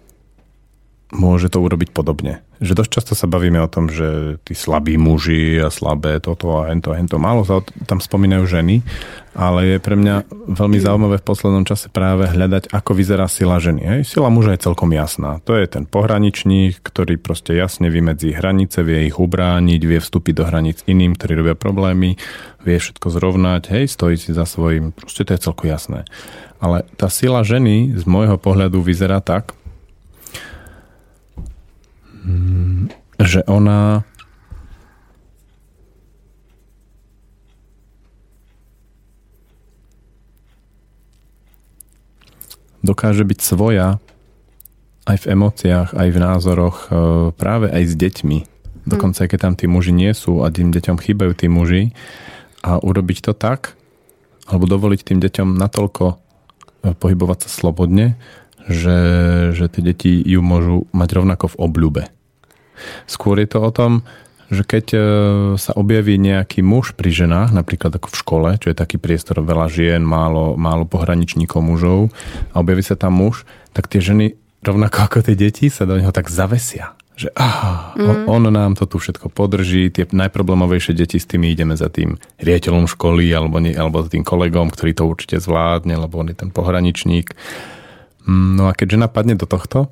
môže 1.13 1.47
to 1.47 1.63
urobiť 1.63 1.95
podobne. 1.95 2.43
Že 2.59 2.83
dosť 2.83 2.91
často 2.91 3.13
sa 3.15 3.29
bavíme 3.29 3.61
o 3.63 3.71
tom, 3.71 3.87
že 3.87 4.41
tí 4.43 4.51
slabí 4.57 4.99
muži 4.99 5.61
a 5.61 5.71
slabé 5.71 6.19
toto 6.19 6.59
a 6.59 6.73
hento, 6.73 6.91
hento. 6.91 7.15
Málo 7.21 7.47
sa 7.47 7.63
tam 7.87 8.03
spomínajú 8.03 8.43
ženy, 8.49 8.83
ale 9.37 9.77
je 9.77 9.77
pre 9.77 9.95
mňa 9.95 10.27
veľmi 10.51 10.81
zaujímavé 10.81 11.21
v 11.21 11.27
poslednom 11.29 11.63
čase 11.63 11.87
práve 11.93 12.27
hľadať, 12.27 12.73
ako 12.73 12.91
vyzerá 12.97 13.29
sila 13.29 13.61
ženy. 13.61 13.81
Hej, 13.85 14.17
sila 14.17 14.27
muža 14.27 14.57
je 14.57 14.65
celkom 14.67 14.89
jasná. 14.91 15.39
To 15.47 15.55
je 15.55 15.69
ten 15.69 15.85
pohraničník, 15.87 16.81
ktorý 16.81 17.21
proste 17.21 17.55
jasne 17.55 17.87
vymedzí 17.87 18.33
hranice, 18.33 18.81
vie 18.81 19.07
ich 19.07 19.15
ubrániť, 19.15 19.81
vie 19.85 19.99
vstúpiť 20.01 20.33
do 20.33 20.43
hraníc 20.43 20.81
iným, 20.89 21.15
ktorí 21.15 21.39
robia 21.39 21.55
problémy, 21.55 22.17
vie 22.65 22.77
všetko 22.81 23.07
zrovnať, 23.13 23.71
hej, 23.71 23.85
stojí 23.87 24.17
si 24.17 24.35
za 24.35 24.43
svojím. 24.43 24.91
Proste 24.91 25.23
to 25.23 25.37
je 25.37 25.43
celko 25.45 25.69
jasné. 25.69 26.03
Ale 26.57 26.89
tá 26.97 27.05
sila 27.07 27.45
ženy 27.45 27.93
z 27.93 28.03
môjho 28.09 28.41
pohľadu 28.41 28.81
vyzerá 28.81 29.21
tak, 29.21 29.53
že 33.17 33.41
ona 33.47 34.05
dokáže 42.85 43.27
byť 43.27 43.39
svoja 43.43 43.99
aj 45.07 45.23
v 45.23 45.29
emóciách, 45.35 45.89
aj 45.95 46.07
v 46.11 46.17
názoroch, 46.19 46.77
e, 46.87 46.87
práve 47.35 47.71
aj 47.71 47.83
s 47.87 47.93
deťmi. 47.95 48.39
Dokonca 48.87 49.23
aj 49.23 49.29
keď 49.31 49.39
tam 49.39 49.55
tí 49.55 49.65
muži 49.67 49.91
nie 49.95 50.11
sú 50.11 50.43
a 50.43 50.51
tým 50.51 50.71
deťom 50.71 50.99
chýbajú 50.99 51.31
tí 51.35 51.47
muži 51.47 51.95
a 52.63 52.79
urobiť 52.79 53.31
to 53.31 53.33
tak, 53.35 53.75
alebo 54.47 54.67
dovoliť 54.67 55.01
tým 55.03 55.19
deťom 55.23 55.55
natoľko 55.55 56.05
e, 56.11 56.15
pohybovať 56.95 57.47
sa 57.47 57.49
slobodne, 57.51 58.19
že, 58.67 58.99
že 59.55 59.71
tie 59.71 59.83
deti 59.83 60.11
ju 60.19 60.43
môžu 60.43 60.91
mať 60.91 61.09
rovnako 61.23 61.55
v 61.55 61.59
obľúbe. 61.63 62.03
Skôr 63.09 63.41
je 63.41 63.47
to 63.49 63.59
o 63.63 63.71
tom, 63.71 64.05
že 64.47 64.63
keď 64.63 64.85
e, 64.95 64.99
sa 65.59 65.75
objaví 65.75 66.15
nejaký 66.15 66.63
muž 66.63 66.95
pri 66.95 67.11
ženách, 67.11 67.51
napríklad 67.51 67.91
ako 67.99 68.07
v 68.07 68.19
škole, 68.19 68.49
čo 68.59 68.71
je 68.71 68.79
taký 68.79 68.95
priestor 68.95 69.43
veľa 69.43 69.67
žien, 69.67 69.99
málo, 70.03 70.55
málo 70.55 70.87
pohraničníkov 70.87 71.59
mužov, 71.59 72.15
a 72.55 72.63
objaví 72.63 72.83
sa 72.83 72.95
tam 72.95 73.19
muž, 73.19 73.43
tak 73.75 73.91
tie 73.91 73.99
ženy, 73.99 74.39
rovnako 74.63 74.97
ako 75.03 75.17
tie 75.27 75.35
deti, 75.35 75.67
sa 75.67 75.83
do 75.83 75.99
neho 75.99 76.15
tak 76.15 76.31
zavesia. 76.31 76.95
Že 77.17 77.33
aha, 77.33 77.97
mm. 77.97 78.29
on, 78.29 78.45
on 78.45 78.53
nám 78.53 78.77
to 78.77 78.85
tu 78.85 79.01
všetko 79.01 79.33
podrží, 79.33 79.89
tie 79.89 80.05
najproblémovejšie 80.05 80.93
deti 80.93 81.17
s 81.17 81.25
tými 81.25 81.49
ideme 81.49 81.73
za 81.73 81.89
tým 81.89 82.21
riaditeľom 82.37 82.85
školy 82.85 83.25
alebo, 83.33 83.57
nie, 83.57 83.73
alebo 83.73 84.05
za 84.05 84.13
tým 84.13 84.21
kolegom, 84.21 84.69
ktorý 84.69 84.93
to 84.93 85.03
určite 85.09 85.41
zvládne, 85.41 85.97
lebo 85.97 86.21
on 86.21 86.29
je 86.29 86.37
ten 86.37 86.53
pohraničník. 86.53 87.33
No 88.27 88.67
a 88.67 88.75
keď 88.75 88.99
žena 88.99 89.07
padne 89.07 89.39
do 89.39 89.47
tohto, 89.47 89.89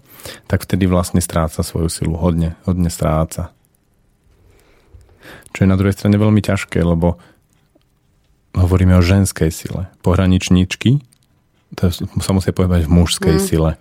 tak 0.52 0.68
vtedy 0.68 0.92
vlastne 0.92 1.24
stráca 1.24 1.64
svoju 1.64 1.88
silu. 1.88 2.20
Hodne, 2.20 2.60
hodne 2.68 2.92
stráca. 2.92 3.56
Čo 5.56 5.64
je 5.64 5.72
na 5.72 5.80
druhej 5.80 5.96
strane 5.96 6.20
veľmi 6.20 6.44
ťažké, 6.44 6.84
lebo 6.84 7.16
hovoríme 8.60 8.96
o 9.00 9.04
ženskej 9.04 9.52
sile. 9.56 9.88
Pohraničníčky 10.04 11.00
to 11.76 11.92
sa 12.24 12.32
musia 12.32 12.56
pohybať 12.56 12.88
v 12.88 12.94
mužskej 12.94 13.36
mm. 13.36 13.44
sile. 13.44 13.72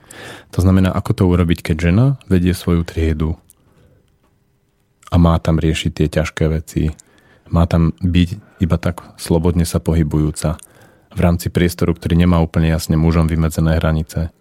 To 0.50 0.58
znamená, 0.58 0.90
ako 0.90 1.10
to 1.14 1.22
urobiť, 1.30 1.62
keď 1.62 1.76
žena 1.90 2.06
vedie 2.26 2.50
svoju 2.50 2.82
triedu 2.82 3.38
a 5.12 5.14
má 5.14 5.38
tam 5.38 5.62
riešiť 5.62 5.90
tie 5.94 6.08
ťažké 6.10 6.44
veci. 6.50 6.90
Má 7.54 7.70
tam 7.70 7.94
byť 8.02 8.58
iba 8.64 8.76
tak 8.80 9.04
slobodne 9.20 9.62
sa 9.62 9.78
pohybujúca 9.78 10.58
v 11.14 11.20
rámci 11.22 11.54
priestoru, 11.54 11.94
ktorý 11.94 12.18
nemá 12.18 12.42
úplne 12.42 12.72
jasne 12.72 12.98
mužom 12.98 13.30
vymedzené 13.30 13.78
hranice. 13.78 14.34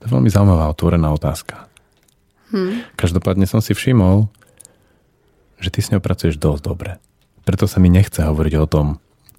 To 0.00 0.08
je 0.08 0.12
veľmi 0.16 0.32
zaujímavá 0.32 0.72
otvorená 0.72 1.12
otázka. 1.12 1.68
Hmm. 2.50 2.82
Každopádne 2.96 3.46
som 3.46 3.60
si 3.60 3.76
všimol, 3.76 4.26
že 5.60 5.68
ty 5.68 5.84
s 5.84 5.92
ňou 5.92 6.00
pracuješ 6.00 6.40
dosť 6.40 6.62
dobre. 6.64 6.96
Preto 7.44 7.68
sa 7.68 7.78
mi 7.78 7.92
nechce 7.92 8.24
hovoriť 8.24 8.54
o 8.58 8.66
tom 8.66 8.86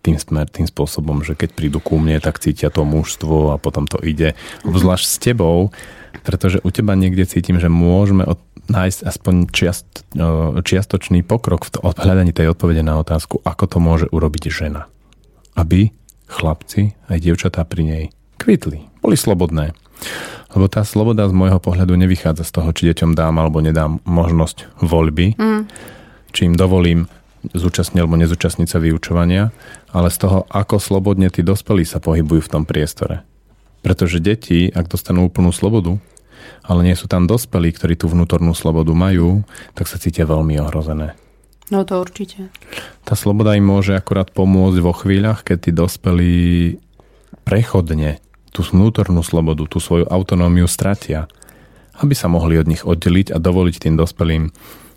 tým, 0.01 0.17
smer, 0.17 0.49
tým 0.49 0.65
spôsobom, 0.65 1.21
že 1.21 1.37
keď 1.37 1.49
prídu 1.53 1.77
ku 1.77 2.01
mne, 2.01 2.17
tak 2.17 2.41
cítia 2.41 2.73
to 2.73 2.81
mužstvo 2.81 3.53
a 3.53 3.61
potom 3.61 3.85
to 3.85 4.01
ide. 4.01 4.33
Obzvlášť 4.65 5.05
s 5.05 5.17
tebou, 5.21 5.69
pretože 6.25 6.57
u 6.65 6.69
teba 6.73 6.97
niekde 6.97 7.29
cítim, 7.29 7.61
že 7.61 7.69
môžeme 7.69 8.25
od, 8.25 8.41
nájsť 8.69 8.99
aspoň 9.05 9.35
čiast, 9.53 10.05
čiastočný 10.65 11.21
pokrok 11.21 11.69
v 11.69 11.85
hľadaní 11.85 12.33
tej 12.33 12.53
odpovede 12.53 12.81
na 12.81 12.97
otázku, 12.97 13.45
ako 13.45 13.63
to 13.69 13.77
môže 13.77 14.05
urobiť 14.09 14.49
žena. 14.49 14.89
Aby 15.53 15.93
chlapci 16.25 16.97
aj 17.05 17.17
dievčatá 17.21 17.61
pri 17.67 17.81
nej 17.85 18.03
kvitli, 18.41 18.89
boli 19.05 19.13
slobodné. 19.13 19.77
Lebo 20.51 20.67
tá 20.67 20.83
sloboda 20.83 21.29
z 21.29 21.33
môjho 21.33 21.59
pohľadu 21.63 21.95
nevychádza 21.95 22.43
z 22.43 22.51
toho, 22.51 22.69
či 22.75 22.91
deťom 22.91 23.15
dám 23.15 23.39
alebo 23.39 23.63
nedám 23.63 24.03
možnosť 24.03 24.83
voľby, 24.83 25.39
mm. 25.39 25.61
či 26.35 26.41
im 26.51 26.55
dovolím 26.59 27.07
zúčastniť 27.55 27.99
alebo 28.03 28.19
nezúčastniť 28.21 28.67
sa 28.69 28.77
vyučovania, 28.77 29.49
ale 29.89 30.13
z 30.13 30.17
toho, 30.27 30.45
ako 30.51 30.77
slobodne 30.77 31.31
tí 31.33 31.41
dospelí 31.41 31.87
sa 31.87 31.97
pohybujú 31.97 32.45
v 32.45 32.51
tom 32.51 32.63
priestore. 32.67 33.25
Pretože 33.81 34.21
deti, 34.21 34.69
ak 34.69 34.91
dostanú 34.91 35.25
úplnú 35.25 35.49
slobodu, 35.49 35.97
ale 36.61 36.85
nie 36.85 36.93
sú 36.93 37.09
tam 37.09 37.25
dospelí, 37.25 37.73
ktorí 37.73 37.97
tú 37.97 38.05
vnútornú 38.11 38.53
slobodu 38.53 38.93
majú, 38.93 39.41
tak 39.73 39.89
sa 39.89 39.97
cítia 39.97 40.29
veľmi 40.29 40.61
ohrozené. 40.61 41.17
No 41.71 41.87
to 41.87 42.03
určite. 42.03 42.51
Tá 43.07 43.15
sloboda 43.15 43.55
im 43.55 43.63
môže 43.63 43.95
akurát 43.95 44.29
pomôcť 44.29 44.77
vo 44.83 44.93
chvíľach, 44.93 45.41
keď 45.47 45.57
tí 45.57 45.71
dospelí 45.71 46.35
prechodne 47.47 48.19
tú 48.51 48.61
vnútornú 48.63 49.23
slobodu, 49.23 49.63
tú 49.67 49.79
svoju 49.79 50.07
autonómiu 50.07 50.67
stratia. 50.67 51.31
Aby 51.97 52.15
sa 52.15 52.27
mohli 52.27 52.59
od 52.59 52.67
nich 52.67 52.83
oddeliť 52.83 53.31
a 53.31 53.37
dovoliť 53.39 53.75
tým 53.87 53.95
dospelým 53.95 54.51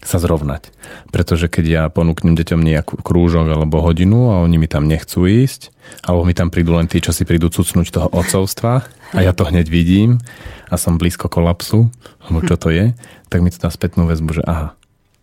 sa 0.05 0.21
zrovnať. 0.21 0.69
Pretože 1.09 1.49
keď 1.49 1.65
ja 1.65 1.83
ponúknem 1.89 2.37
deťom 2.37 2.61
nejakú 2.61 3.01
krúžok 3.01 3.49
alebo 3.49 3.81
hodinu 3.81 4.37
a 4.37 4.45
oni 4.45 4.61
mi 4.61 4.69
tam 4.69 4.85
nechcú 4.85 5.25
ísť, 5.25 5.73
alebo 6.05 6.29
mi 6.29 6.37
tam 6.37 6.53
prídu 6.53 6.77
len 6.77 6.85
tí, 6.85 7.01
čo 7.01 7.11
si 7.11 7.25
prídu 7.25 7.49
cucnúť 7.49 7.89
toho 7.89 8.09
otcovstva 8.13 8.85
a 9.17 9.19
ja 9.25 9.33
to 9.33 9.49
hneď 9.49 9.67
vidím 9.73 10.21
a 10.69 10.77
som 10.77 11.01
blízko 11.01 11.33
kolapsu, 11.33 11.89
alebo 12.21 12.45
čo 12.45 12.61
to 12.61 12.69
je, 12.69 12.93
tak 13.33 13.41
mi 13.41 13.49
to 13.49 13.59
dá 13.59 13.73
spätnú 13.73 14.05
väzbu, 14.05 14.31
že 14.39 14.43
aha, 14.45 14.77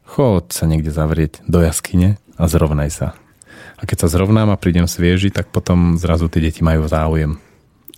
chod 0.09 0.49
sa 0.49 0.65
niekde 0.65 0.89
zavrieť 0.89 1.45
do 1.45 1.61
jaskyne 1.61 2.17
a 2.41 2.43
zrovnaj 2.49 2.89
sa. 2.89 3.07
A 3.77 3.85
keď 3.85 4.05
sa 4.05 4.13
zrovnám 4.17 4.49
a 4.53 4.59
prídem 4.61 4.85
svieži, 4.85 5.33
tak 5.33 5.49
potom 5.49 5.97
zrazu 5.97 6.29
tie 6.29 6.41
deti 6.41 6.61
majú 6.61 6.85
záujem. 6.85 7.37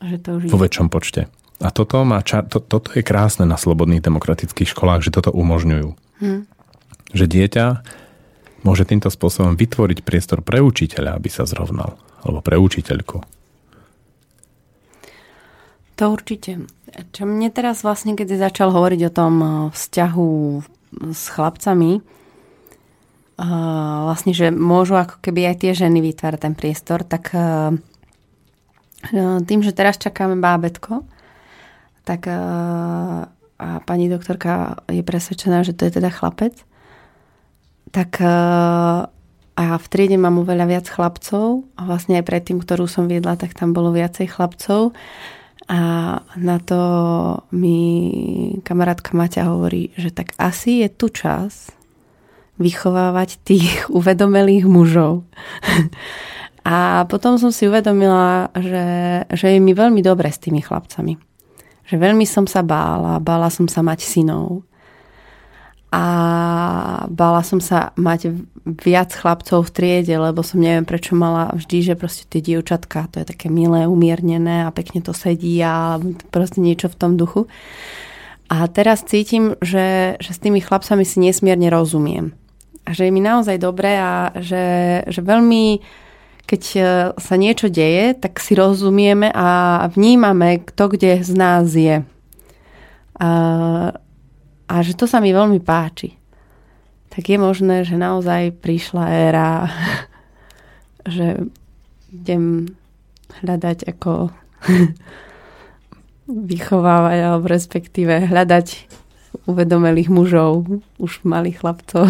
Že 0.04 0.18
to 0.20 0.30
už 0.36 0.42
vo 0.52 0.60
väčšom 0.60 0.88
počte. 0.92 1.32
A 1.64 1.72
toto, 1.72 2.04
má 2.04 2.20
čar, 2.20 2.44
to, 2.44 2.60
toto 2.60 2.92
je 2.92 3.02
krásne 3.06 3.48
na 3.48 3.56
slobodných 3.56 4.04
demokratických 4.04 4.76
školách, 4.76 5.08
že 5.08 5.16
toto 5.16 5.32
umožňujú. 5.32 5.90
Hmm 6.20 6.44
že 7.14 7.30
dieťa 7.30 7.66
môže 8.66 8.84
týmto 8.90 9.14
spôsobom 9.14 9.54
vytvoriť 9.54 10.02
priestor 10.02 10.42
pre 10.42 10.60
učiteľa, 10.60 11.16
aby 11.16 11.30
sa 11.30 11.46
zrovnal, 11.46 11.96
alebo 12.26 12.42
pre 12.42 12.58
učiteľku. 12.58 13.22
To 16.02 16.04
určite. 16.10 16.66
Čo 17.14 17.30
mne 17.30 17.54
teraz 17.54 17.86
vlastne, 17.86 18.18
keď 18.18 18.50
začal 18.50 18.74
hovoriť 18.74 19.02
o 19.08 19.14
tom 19.14 19.34
eh, 19.40 19.52
vzťahu 19.70 20.30
s 21.14 21.24
chlapcami, 21.30 22.02
eh, 22.02 22.04
vlastne, 24.10 24.34
že 24.34 24.50
môžu 24.50 24.98
ako 24.98 25.22
keby 25.22 25.54
aj 25.54 25.56
tie 25.62 25.72
ženy 25.78 26.02
vytvárať 26.02 26.40
ten 26.50 26.54
priestor, 26.58 27.06
tak 27.06 27.30
eh, 27.38 27.78
tým, 29.50 29.60
že 29.66 29.76
teraz 29.76 30.00
čakáme 30.00 30.40
bábetko, 30.40 31.04
tak 32.08 32.28
a 33.64 33.80
pani 33.88 34.12
doktorka 34.12 34.84
je 34.92 35.04
presvedčená, 35.06 35.64
že 35.64 35.72
to 35.72 35.88
je 35.88 36.00
teda 36.00 36.12
chlapec, 36.12 36.52
tak 37.96 38.20
a 39.54 39.66
v 39.78 39.86
triede 39.88 40.18
mám 40.18 40.42
oveľa 40.42 40.66
viac 40.66 40.86
chlapcov 40.90 41.64
a 41.78 41.82
vlastne 41.86 42.18
aj 42.18 42.26
predtým, 42.26 42.58
ktorú 42.58 42.90
som 42.90 43.06
viedla, 43.06 43.38
tak 43.38 43.54
tam 43.54 43.72
bolo 43.72 43.94
viacej 43.94 44.34
chlapcov 44.34 44.98
a 45.70 45.80
na 46.36 46.58
to 46.60 46.80
mi 47.56 47.80
kamarátka 48.66 49.16
Maťa 49.16 49.48
hovorí, 49.48 49.96
že 49.96 50.12
tak 50.12 50.36
asi 50.36 50.84
je 50.84 50.90
tu 50.92 51.08
čas 51.08 51.72
vychovávať 52.60 53.40
tých 53.46 53.86
uvedomelých 53.98 54.66
mužov. 54.68 55.24
A 56.64 57.04
potom 57.12 57.36
som 57.36 57.52
si 57.52 57.68
uvedomila, 57.68 58.48
že, 58.56 58.86
že 59.28 59.48
je 59.56 59.60
mi 59.60 59.76
veľmi 59.76 60.00
dobre 60.00 60.32
s 60.32 60.40
tými 60.40 60.64
chlapcami. 60.64 61.20
Že 61.84 61.96
veľmi 62.00 62.24
som 62.24 62.48
sa 62.48 62.64
bála, 62.64 63.20
bála 63.20 63.52
som 63.52 63.68
sa 63.68 63.84
mať 63.84 64.08
synov 64.08 64.64
a 65.94 66.06
bála 67.06 67.46
som 67.46 67.62
sa 67.62 67.94
mať 68.00 68.34
viac 68.66 69.14
chlapcov 69.14 69.62
v 69.68 69.74
triede, 69.76 70.16
lebo 70.18 70.42
som 70.42 70.58
neviem 70.58 70.88
prečo 70.88 71.14
mala 71.14 71.54
vždy, 71.54 71.94
že 71.94 72.00
proste 72.00 72.26
tie 72.26 72.42
dievčatka, 72.42 73.12
to 73.14 73.22
je 73.22 73.30
také 73.30 73.52
milé, 73.52 73.86
umiernené 73.86 74.66
a 74.66 74.74
pekne 74.74 75.06
to 75.06 75.14
sedí 75.14 75.62
a 75.62 76.02
proste 76.34 76.66
niečo 76.66 76.90
v 76.90 76.98
tom 76.98 77.14
duchu. 77.14 77.46
A 78.50 78.66
teraz 78.72 79.06
cítim, 79.06 79.54
že, 79.62 80.18
že 80.18 80.32
s 80.34 80.42
tými 80.42 80.66
chlapcami 80.66 81.06
si 81.06 81.22
nesmierne 81.22 81.70
rozumiem. 81.70 82.34
A 82.90 82.98
že 82.98 83.06
je 83.06 83.12
mi 83.14 83.22
naozaj 83.22 83.62
dobré 83.62 84.02
a 84.02 84.34
že, 84.40 84.66
že 85.06 85.22
veľmi, 85.22 85.78
keď 86.44 86.64
sa 87.18 87.36
niečo 87.40 87.72
deje, 87.72 88.14
tak 88.20 88.38
si 88.38 88.54
rozumieme 88.54 89.32
a 89.32 89.82
vnímame, 89.90 90.62
kto 90.62 90.94
kde 90.94 91.24
z 91.24 91.32
nás 91.34 91.72
je. 91.74 92.04
A 93.18 93.30
a 94.68 94.82
že 94.82 94.98
to 94.98 95.06
sa 95.06 95.20
mi 95.20 95.30
veľmi 95.30 95.60
páči. 95.62 96.16
Tak 97.14 97.30
je 97.30 97.38
možné, 97.38 97.86
že 97.86 97.94
naozaj 97.94 98.58
prišla 98.58 99.04
éra, 99.30 99.70
že 101.16 101.46
idem 102.10 102.74
hľadať 103.44 103.86
ako 103.86 104.34
vychovávať, 106.54 107.18
alebo 107.22 107.46
respektíve 107.46 108.34
hľadať 108.34 108.90
uvedomelých 109.50 110.10
mužov, 110.10 110.66
už 110.98 111.22
malých 111.22 111.62
chlapcov. 111.62 112.10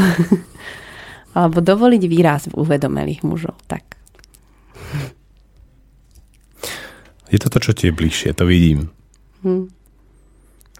alebo 1.40 1.60
dovoliť 1.60 2.04
výraz 2.08 2.48
uvedomelých 2.54 3.26
mužov. 3.26 3.58
Tak. 3.68 4.03
Je 7.34 7.42
to 7.42 7.50
to, 7.50 7.58
čo 7.58 7.74
ti 7.74 7.90
je 7.90 7.98
bližšie, 7.98 8.38
to 8.38 8.46
vidím. 8.46 8.94
Hm. 9.42 9.74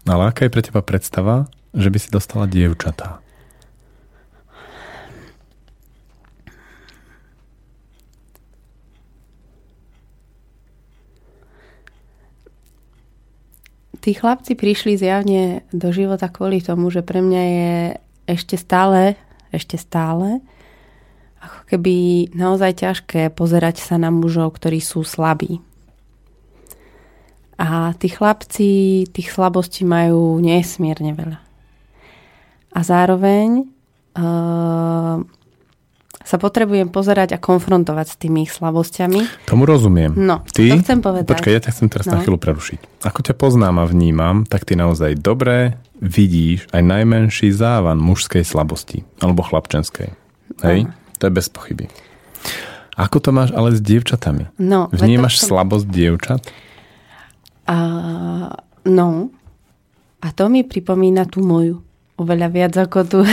Ale 0.06 0.30
aká 0.30 0.46
je 0.46 0.54
pre 0.54 0.62
teba 0.62 0.86
predstava, 0.86 1.50
že 1.74 1.90
by 1.90 1.98
si 1.98 2.14
dostala 2.14 2.46
dievčatá? 2.46 3.18
Tí 13.98 14.12
chlapci 14.14 14.54
prišli 14.54 15.00
zjavne 15.00 15.64
do 15.74 15.90
života 15.90 16.30
kvôli 16.30 16.62
tomu, 16.62 16.92
že 16.92 17.02
pre 17.02 17.18
mňa 17.18 17.42
je 17.42 17.72
ešte 18.30 18.54
stále, 18.54 19.18
ešte 19.50 19.74
stále 19.80 20.44
ako 21.44 21.60
keby 21.68 21.94
naozaj 22.32 22.80
ťažké 22.80 23.32
pozerať 23.36 23.80
sa 23.80 24.00
na 24.00 24.08
mužov, 24.08 24.56
ktorí 24.56 24.80
sú 24.80 25.04
slabí. 25.04 25.60
A 27.60 27.94
tí 27.94 28.10
chlapci 28.10 29.04
tých 29.10 29.28
slabostí 29.30 29.86
majú 29.86 30.42
nesmierne 30.42 31.14
veľa 31.14 31.44
a 32.74 32.80
zároveň 32.82 33.70
uh, 34.18 35.22
sa 36.24 36.36
potrebujem 36.40 36.90
pozerať 36.90 37.38
a 37.38 37.38
konfrontovať 37.38 38.06
s 38.10 38.16
tými 38.18 38.48
ich 38.48 38.52
slabosťami. 38.52 39.46
Tomu 39.46 39.62
rozumiem. 39.62 40.10
No, 40.18 40.42
ty, 40.50 40.74
to 40.74 40.82
chcem 40.82 40.98
povedať. 40.98 41.30
Počkaj, 41.30 41.52
ja 41.54 41.62
ťa 41.62 41.70
chcem 41.70 41.88
teraz 41.88 42.06
no. 42.10 42.18
na 42.18 42.26
chvíľu 42.26 42.38
prerušiť. 42.42 43.06
Ako 43.06 43.20
ťa 43.22 43.34
poznám 43.38 43.78
a 43.78 43.86
vnímam, 43.86 44.42
tak 44.42 44.66
ty 44.66 44.74
naozaj 44.74 45.22
dobre 45.22 45.78
vidíš 46.02 46.66
aj 46.74 46.82
najmenší 46.82 47.54
závan 47.54 48.02
mužskej 48.02 48.42
slabosti. 48.42 49.06
Alebo 49.22 49.46
chlapčenskej. 49.46 50.10
Hej? 50.66 50.90
No. 50.90 50.92
To 51.22 51.30
je 51.30 51.32
bez 51.32 51.46
pochyby. 51.46 51.86
Ako 52.98 53.22
to 53.22 53.30
máš 53.30 53.54
ale 53.54 53.74
s 53.74 53.82
dievčatami? 53.82 54.50
No, 54.58 54.90
Vnímaš 54.90 55.42
som... 55.42 55.54
slabosť 55.54 55.86
dievčat? 55.86 56.42
Uh, 57.64 58.52
no. 58.84 59.32
A 60.24 60.32
to 60.32 60.48
mi 60.48 60.64
pripomína 60.64 61.28
tú 61.28 61.44
moju 61.44 61.84
oveľa 62.18 62.48
viac 62.50 62.74
ako 62.78 62.98
tu. 63.04 63.20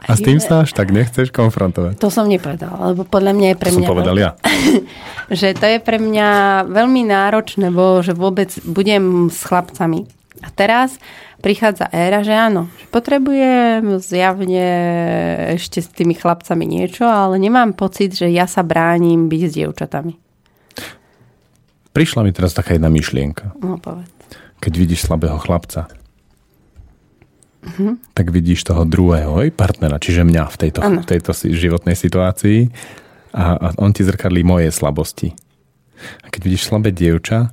A 0.00 0.16
s 0.16 0.24
tým 0.24 0.40
sa 0.40 0.64
až 0.64 0.72
tak 0.72 0.96
nechceš 0.96 1.28
konfrontovať? 1.28 2.00
To 2.00 2.08
som 2.08 2.24
nepovedala, 2.24 2.96
lebo 2.96 3.04
podľa 3.04 3.36
mňa 3.36 3.48
je 3.52 3.56
pre 3.60 3.68
to 3.68 3.76
mňa... 3.76 3.84
som 3.84 3.92
povedal 3.92 4.16
ja. 4.16 4.30
že 5.28 5.52
to 5.52 5.66
je 5.68 5.76
pre 5.76 6.00
mňa 6.00 6.28
veľmi 6.72 7.04
náročné, 7.04 7.68
bo 7.68 8.00
že 8.00 8.16
vôbec 8.16 8.48
budem 8.64 9.28
s 9.28 9.44
chlapcami. 9.44 10.08
A 10.40 10.48
teraz 10.56 10.96
prichádza 11.44 11.84
éra, 11.92 12.24
že 12.24 12.32
áno, 12.32 12.72
že 12.80 12.88
potrebujem 12.88 14.00
zjavne 14.00 14.68
ešte 15.60 15.84
s 15.84 15.92
tými 15.92 16.16
chlapcami 16.16 16.64
niečo, 16.64 17.04
ale 17.04 17.36
nemám 17.36 17.76
pocit, 17.76 18.16
že 18.16 18.32
ja 18.32 18.48
sa 18.48 18.64
bránim 18.64 19.28
byť 19.28 19.42
s 19.44 19.52
dievčatami. 19.52 20.16
Prišla 21.90 22.22
mi 22.22 22.30
teraz 22.30 22.54
taká 22.54 22.78
jedna 22.78 22.86
myšlienka. 22.86 23.58
No, 23.58 23.76
povedz. 23.82 24.10
Keď 24.60 24.72
vidíš 24.76 25.08
slabého 25.08 25.40
chlapca, 25.40 25.88
mm-hmm. 27.64 28.14
tak 28.14 28.30
vidíš 28.30 28.62
toho 28.62 28.84
druhého 28.84 29.40
hej, 29.40 29.50
partnera, 29.50 29.96
čiže 29.96 30.22
mňa 30.22 30.44
v 30.52 30.56
tejto, 30.60 30.80
v 30.84 31.06
tejto 31.08 31.32
životnej 31.34 31.96
situácii 31.96 32.68
a, 33.32 33.56
a 33.56 33.66
on 33.80 33.90
ti 33.90 34.04
zrkadlí 34.04 34.44
moje 34.44 34.68
slabosti. 34.70 35.32
A 36.24 36.28
keď 36.28 36.40
vidíš 36.44 36.68
slabé 36.68 36.92
dievča, 36.92 37.52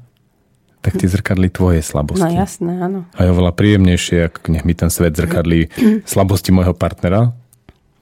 tak 0.84 1.04
ti 1.04 1.08
zrkadlí 1.10 1.52
tvoje 1.52 1.84
slabosti. 1.84 2.24
No 2.24 2.32
jasné, 2.32 2.72
áno. 2.80 3.00
A 3.18 3.28
je 3.28 3.34
oveľa 3.34 3.52
príjemnejšie, 3.56 4.32
ako 4.32 4.56
nech 4.56 4.64
mi 4.64 4.72
ten 4.72 4.88
svet 4.88 5.18
zrkadlí 5.20 5.68
slabosti 6.08 6.56
môjho 6.56 6.72
partnera, 6.72 7.36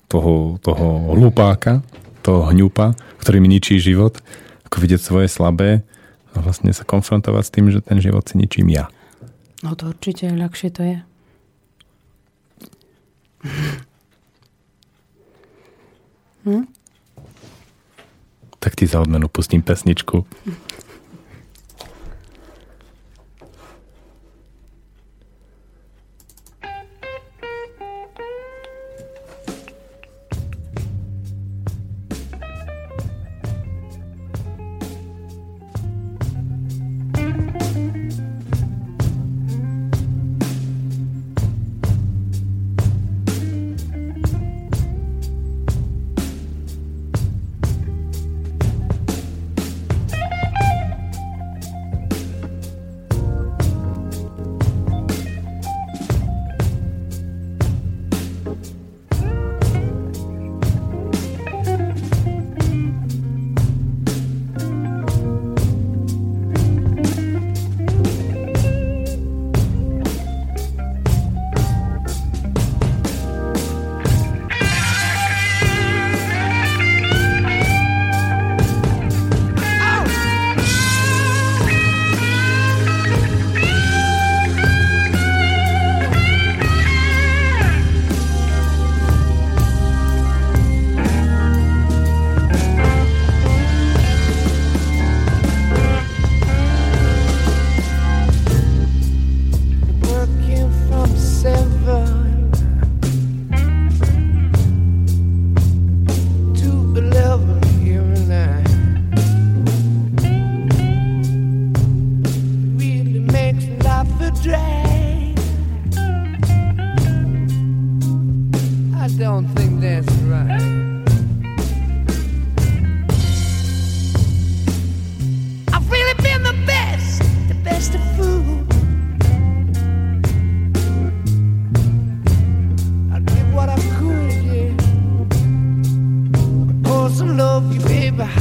toho, 0.06 0.62
toho 0.62 1.18
hlupáka, 1.18 1.82
toho 2.22 2.46
hňupa, 2.46 2.94
ktorý 3.22 3.42
mi 3.42 3.50
ničí 3.50 3.82
život, 3.82 4.22
ako 4.70 4.76
vidieť 4.82 5.02
svoje 5.02 5.28
slabé 5.30 5.82
a 6.36 6.40
vlastne 6.44 6.70
sa 6.76 6.84
konfrontovať 6.84 7.44
s 7.48 7.54
tým, 7.54 7.66
že 7.72 7.80
ten 7.80 8.04
život 8.04 8.28
si 8.28 8.36
ničím 8.36 8.68
ja. 8.70 8.92
No 9.64 9.74
to 9.74 9.96
určite 9.96 10.30
ľahšie 10.30 10.70
to 10.76 10.84
je. 10.84 10.98
Hm? 16.46 16.66
Tak 18.62 18.78
ti 18.78 18.86
za 18.86 19.02
odmenu 19.02 19.32
pustím 19.32 19.66
pesničku. 19.66 20.26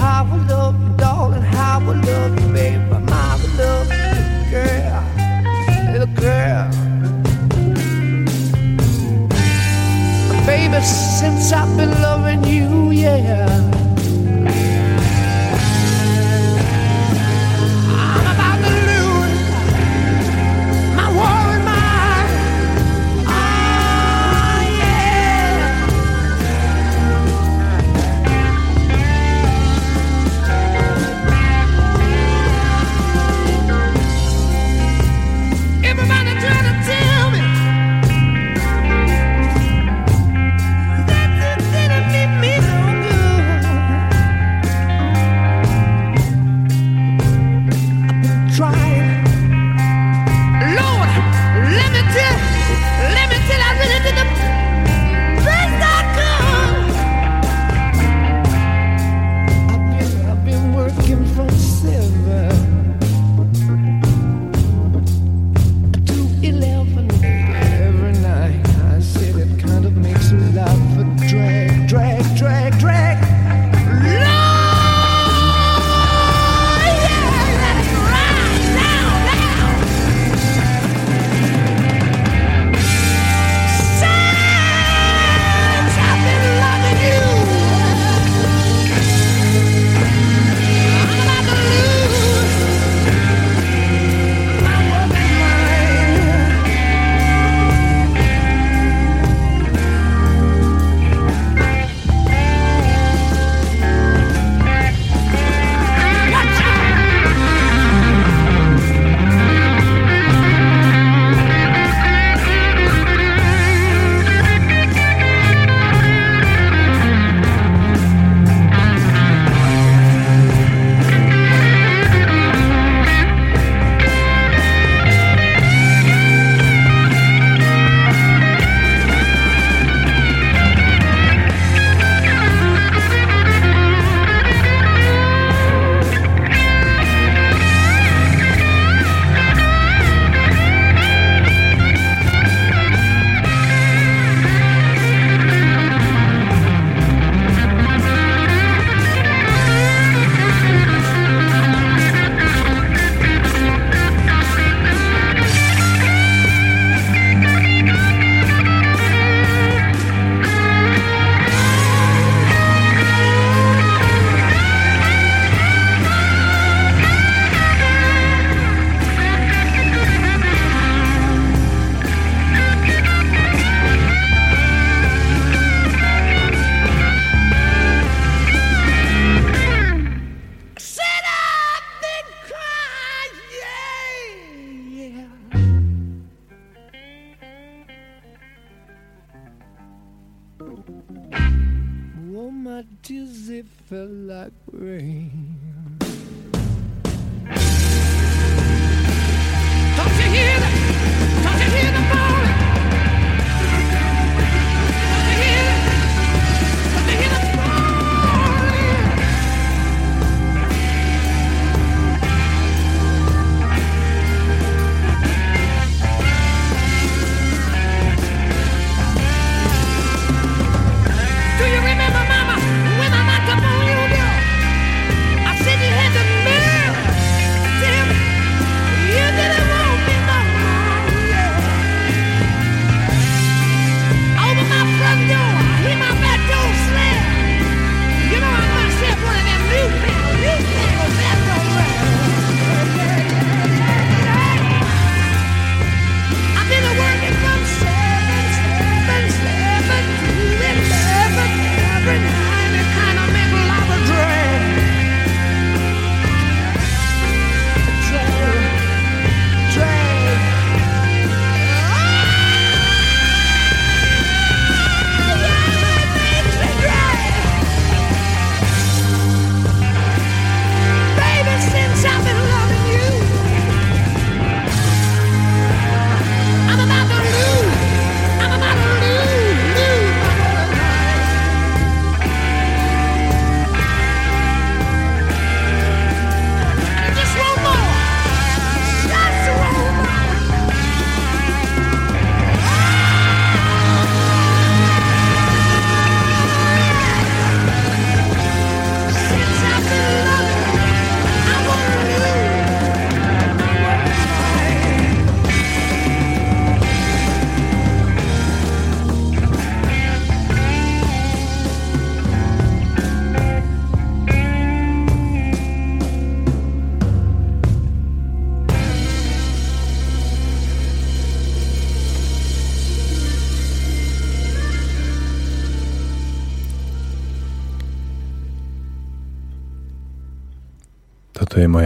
how 0.05 0.25
I 0.31 0.37
love 0.53 0.77
you, 0.83 0.97
darling, 0.97 1.43
how 1.43 1.81
I 1.81 1.95
love 2.09 2.33
you, 2.41 2.53
baby. 2.53 2.79
Mama, 2.91 3.11
I 3.11 3.47
love 3.61 3.89
you, 4.01 4.51
girl, 4.55 5.03
little 5.93 6.15
girl. 6.25 6.69
Baby, 10.47 10.81
since 10.85 11.53
I've 11.53 11.75
been 11.79 11.91
loving 12.03 12.45
you, 12.45 12.91
yeah. 12.91 13.74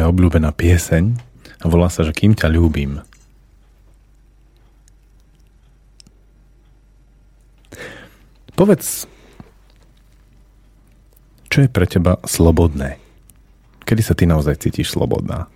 Obľúbená 0.09 0.51
pieseň 0.57 1.15
a 1.61 1.65
volá 1.69 1.93
sa, 1.93 2.03
že 2.03 2.17
Kým 2.17 2.33
ťa 2.33 2.49
ľúbim. 2.49 3.05
Povedz, 8.59 9.07
čo 11.47 11.59
je 11.63 11.71
pre 11.71 11.87
teba 11.87 12.19
slobodné? 12.27 12.99
Kedy 13.87 14.03
sa 14.03 14.19
ty 14.19 14.27
naozaj 14.27 14.59
cítiš 14.59 14.93
slobodná? 14.93 15.47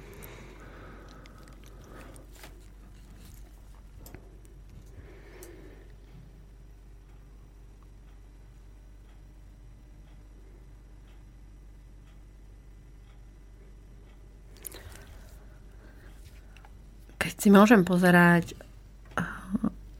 Si 17.43 17.51
môžem 17.51 17.83
pozerať 17.83 18.55
eh, 18.55 19.23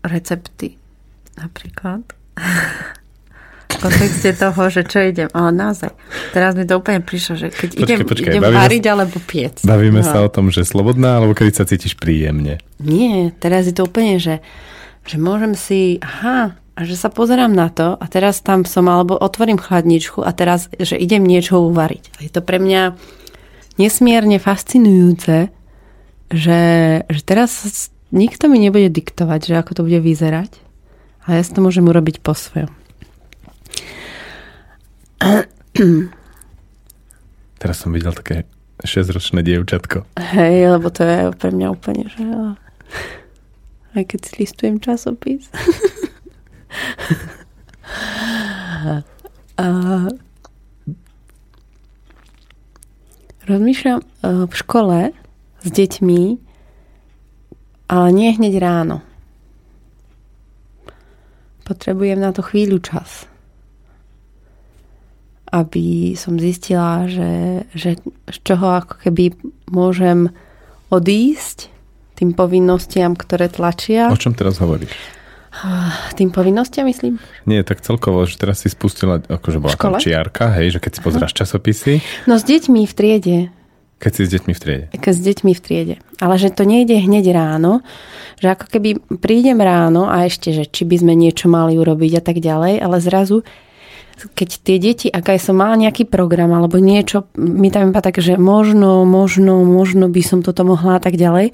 recepty 0.05 0.79
napríklad 1.35 2.07
v 3.69 3.77
kontexte 3.81 4.31
toho, 4.33 4.71
že 4.71 4.87
čo 4.87 5.03
idem. 5.03 5.27
Ale 5.33 5.51
naozaj, 5.51 5.91
teraz 6.31 6.55
mi 6.55 6.63
to 6.63 6.79
úplne 6.79 7.03
prišlo, 7.03 7.35
že 7.35 7.47
keď 7.51 7.69
Počkej, 7.73 7.83
idem, 7.83 7.99
počkej, 8.07 8.31
idem 8.31 8.43
variť 8.47 8.85
alebo 8.87 9.17
piec. 9.19 9.59
Bavíme 9.65 10.01
No. 10.01 10.07
sa 10.07 10.23
o 10.23 10.31
tom, 10.31 10.55
že 10.55 10.63
slobodná, 10.63 11.19
alebo 11.19 11.35
kedy 11.35 11.51
sa 11.51 11.67
cítiš 11.67 11.99
príjemne. 11.99 12.63
Nie, 12.79 13.35
teraz 13.35 13.67
je 13.67 13.75
to 13.75 13.83
úplne, 13.83 14.23
že, 14.23 14.39
že 15.03 15.17
môžem 15.19 15.59
si, 15.59 15.99
aha, 15.99 16.55
a 16.73 16.81
že 16.85 16.95
sa 16.95 17.11
pozerám 17.11 17.51
na 17.51 17.69
to 17.69 17.97
a 17.97 18.05
teraz 18.07 18.41
tam 18.41 18.65
som, 18.65 18.87
alebo 18.87 19.13
otvorím 19.13 19.59
chladničku 19.59 20.23
a 20.23 20.31
teraz, 20.31 20.73
že 20.73 20.97
idem 20.97 21.21
niečo 21.21 21.61
uvariť. 21.61 22.23
Je 22.23 22.31
to 22.31 22.41
pre 22.41 22.57
mňa 22.57 22.97
nesmierne 23.77 24.39
fascinujúce, 24.39 25.53
že, 26.33 26.61
že 27.07 27.23
teraz 27.23 27.53
nikto 28.11 28.49
mi 28.49 28.59
nebude 28.59 28.89
diktovať, 28.89 29.41
že 29.53 29.55
ako 29.61 29.73
to 29.77 29.83
bude 29.87 30.01
vyzerať. 30.01 30.57
A 31.29 31.39
ja 31.39 31.43
si 31.45 31.55
to 31.55 31.63
môžem 31.63 31.87
urobiť 31.87 32.19
po 32.19 32.35
svojom. 32.35 32.73
Teraz 37.63 37.79
som 37.79 37.95
videl 37.95 38.11
také 38.11 38.43
6-ročné 38.83 39.47
dievčatko. 39.47 40.03
Hej, 40.19 40.75
lebo 40.75 40.91
to 40.91 41.07
je 41.07 41.31
pre 41.39 41.55
mňa 41.55 41.69
úplne, 41.71 42.11
že 42.11 42.25
aj 43.95 44.03
keď 44.09 44.21
si 44.27 44.33
listujem 44.43 44.83
časopis. 44.83 45.47
A 49.63 49.69
rozmýšľam 53.47 54.01
e, 54.01 54.07
v 54.49 54.55
škole 54.57 54.99
s 55.63 55.71
deťmi, 55.71 56.23
ale 57.89 58.09
nie 58.11 58.31
hneď 58.35 58.55
ráno. 58.59 59.01
Potrebujem 61.63 62.19
na 62.19 62.35
to 62.35 62.43
chvíľu 62.43 62.83
čas. 62.83 63.31
Aby 65.53 66.17
som 66.17 66.41
zistila, 66.41 67.07
že, 67.07 67.65
že 67.77 68.01
z 68.29 68.37
čoho 68.43 68.83
ako 68.83 68.95
keby 69.05 69.37
môžem 69.69 70.33
odísť 70.89 71.69
tým 72.17 72.33
povinnostiam, 72.33 73.13
ktoré 73.15 73.53
tlačia. 73.53 74.09
O 74.09 74.19
čom 74.19 74.33
teraz 74.33 74.59
hovoríš? 74.59 74.93
Tým 76.17 76.33
povinnostiam, 76.33 76.89
myslím? 76.89 77.21
Nie, 77.45 77.61
tak 77.61 77.85
celkovo, 77.85 78.25
že 78.25 78.41
teraz 78.41 78.65
si 78.65 78.73
spustila, 78.73 79.21
akože 79.21 79.61
bola 79.61 79.77
tam 79.77 80.01
čiarka, 80.01 80.49
hej, 80.57 80.77
že 80.77 80.79
keď 80.81 80.93
si 80.97 81.01
pozráš 81.05 81.33
časopisy, 81.37 82.01
No 82.25 82.41
s 82.41 82.45
deťmi 82.49 82.89
v 82.89 82.95
triede. 82.97 83.39
Keď 84.03 84.11
si 84.11 84.23
s 84.27 84.33
deťmi 84.35 84.53
v 84.53 84.61
triede. 84.61 84.87
Keď 84.91 85.15
s 85.15 85.23
deťmi 85.23 85.53
v 85.55 85.61
triede. 85.63 85.97
Ale 86.19 86.35
že 86.35 86.51
to 86.51 86.67
nejde 86.67 86.99
hneď 86.99 87.31
ráno, 87.31 87.87
že 88.43 88.51
ako 88.51 88.67
keby 88.67 88.99
prídem 89.23 89.63
ráno 89.63 90.11
a 90.11 90.27
ešte, 90.27 90.51
že 90.51 90.67
či 90.67 90.83
by 90.83 90.99
sme 90.99 91.15
niečo 91.15 91.47
mali 91.47 91.79
urobiť 91.79 92.19
a 92.19 92.23
tak 92.27 92.43
ďalej, 92.43 92.83
ale 92.83 92.99
zrazu 92.99 93.47
keď 94.13 94.51
tie 94.63 94.77
deti, 94.79 95.07
ak 95.09 95.35
aj 95.35 95.39
som 95.41 95.59
mala 95.59 95.75
nejaký 95.75 96.07
program 96.07 96.53
alebo 96.55 96.79
niečo, 96.79 97.33
mi 97.39 97.73
tam 97.73 97.91
iba 97.91 97.99
tak, 98.05 98.23
že 98.23 98.39
možno, 98.39 99.03
možno, 99.03 99.67
možno 99.67 100.07
by 100.07 100.23
som 100.23 100.45
toto 100.45 100.63
mohla 100.63 100.99
a 100.99 101.03
tak 101.03 101.19
ďalej. 101.19 101.51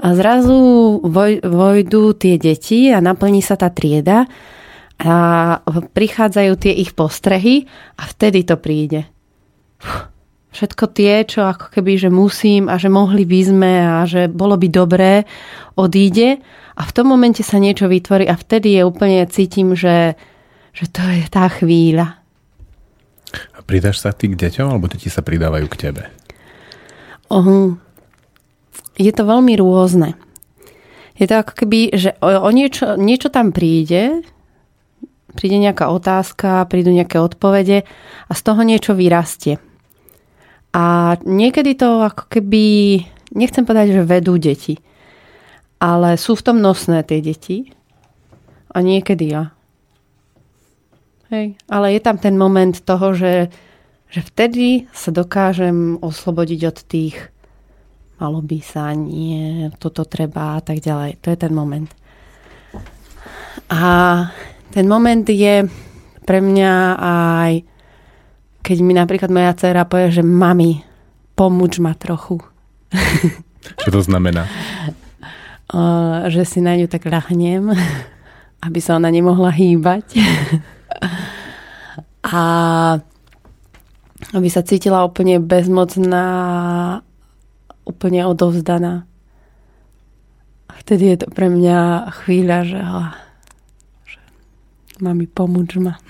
A 0.00 0.06
zrazu 0.16 0.56
voj, 1.04 1.44
vojdu 1.44 2.16
tie 2.16 2.40
deti 2.40 2.88
a 2.88 3.04
naplní 3.04 3.44
sa 3.44 3.54
tá 3.54 3.68
trieda 3.68 4.24
a 4.96 5.14
prichádzajú 5.68 6.52
tie 6.56 6.72
ich 6.72 6.96
postrehy 6.96 7.68
a 8.00 8.08
vtedy 8.08 8.48
to 8.48 8.56
príde. 8.56 9.06
Všetko 10.50 10.84
tie, 10.90 11.22
čo 11.22 11.46
ako 11.46 11.70
keby, 11.70 11.94
že 11.94 12.10
musím 12.10 12.66
a 12.66 12.74
že 12.74 12.90
mohli 12.90 13.22
by 13.22 13.40
sme 13.46 13.72
a 13.86 14.02
že 14.02 14.26
bolo 14.26 14.58
by 14.58 14.66
dobré, 14.66 15.22
odíde 15.78 16.42
a 16.74 16.82
v 16.82 16.94
tom 16.94 17.06
momente 17.06 17.46
sa 17.46 17.62
niečo 17.62 17.86
vytvorí 17.86 18.26
a 18.26 18.34
vtedy 18.34 18.74
je 18.74 18.82
úplne 18.82 19.22
cítim, 19.30 19.78
že, 19.78 20.18
že 20.74 20.84
to 20.90 21.06
je 21.06 21.22
tá 21.30 21.46
chvíľa. 21.46 22.18
A 23.54 23.62
pridáš 23.62 24.02
sa 24.02 24.10
ty 24.10 24.26
k 24.26 24.34
deťom, 24.34 24.74
alebo 24.74 24.90
deti 24.90 25.06
sa 25.06 25.22
pridávajú 25.22 25.66
k 25.70 25.80
tebe? 25.86 26.02
Ohum. 27.30 27.78
Je 28.98 29.14
to 29.14 29.22
veľmi 29.22 29.54
rôzne. 29.54 30.18
Je 31.14 31.30
to 31.30 31.46
ako 31.46 31.52
keby, 31.62 31.94
že 31.94 32.18
o, 32.18 32.26
o 32.26 32.50
niečo, 32.50 32.98
niečo 32.98 33.30
tam 33.30 33.54
príde, 33.54 34.26
príde 35.38 35.62
nejaká 35.62 35.94
otázka, 35.94 36.66
prídu 36.66 36.90
nejaké 36.90 37.22
odpovede 37.22 37.86
a 38.26 38.32
z 38.34 38.40
toho 38.42 38.60
niečo 38.66 38.98
vyrastie. 38.98 39.62
A 40.70 41.18
niekedy 41.26 41.74
to 41.74 42.06
ako 42.06 42.30
keby, 42.30 42.62
nechcem 43.34 43.66
povedať, 43.66 43.96
že 43.96 44.06
vedú 44.06 44.38
deti, 44.38 44.78
ale 45.82 46.14
sú 46.14 46.38
v 46.38 46.44
tom 46.46 46.62
nosné 46.62 47.02
tie 47.02 47.18
deti 47.18 47.74
a 48.70 48.78
niekedy 48.78 49.34
ja. 49.34 49.50
Hej, 51.30 51.58
ale 51.70 51.94
je 51.94 52.00
tam 52.02 52.18
ten 52.18 52.34
moment 52.34 52.74
toho, 52.74 53.14
že, 53.14 53.50
že 54.10 54.20
vtedy 54.22 54.90
sa 54.94 55.14
dokážem 55.14 55.98
oslobodiť 56.02 56.60
od 56.66 56.78
tých 56.86 57.16
malo 58.20 58.44
by 58.44 58.60
sa, 58.60 58.92
nie, 58.92 59.72
toto 59.80 60.04
treba 60.04 60.60
a 60.60 60.62
tak 60.62 60.84
ďalej. 60.84 61.24
To 61.24 61.32
je 61.32 61.38
ten 61.40 61.52
moment. 61.56 61.88
A 63.72 63.82
ten 64.70 64.84
moment 64.84 65.24
je 65.24 65.64
pre 66.28 66.38
mňa 66.44 66.72
aj, 67.00 67.52
keď 68.60 68.76
mi 68.84 68.92
napríklad 68.92 69.32
moja 69.32 69.56
dcera 69.56 69.88
povie, 69.88 70.20
že 70.20 70.24
mami, 70.24 70.84
pomôž 71.34 71.80
ma 71.80 71.96
trochu. 71.96 72.40
Čo 73.80 73.88
to 73.88 74.00
znamená? 74.04 74.46
Uh, 75.70 76.26
že 76.26 76.42
si 76.42 76.58
na 76.58 76.74
ňu 76.74 76.90
tak 76.90 77.06
ľahnem, 77.06 77.70
aby 78.66 78.78
sa 78.82 78.98
ona 78.98 79.06
nemohla 79.06 79.54
hýbať. 79.54 80.18
A 82.26 82.42
aby 84.34 84.48
sa 84.50 84.66
cítila 84.66 85.06
úplne 85.06 85.38
bezmocná, 85.38 86.26
úplne 87.86 88.26
odovzdaná. 88.26 89.06
A 90.66 90.72
vtedy 90.82 91.14
je 91.14 91.22
to 91.22 91.30
pre 91.30 91.46
mňa 91.46 92.10
chvíľa, 92.18 92.58
že, 92.66 92.82
že 94.10 94.20
mami, 94.98 95.30
pomôž 95.30 95.78
ma. 95.78 96.02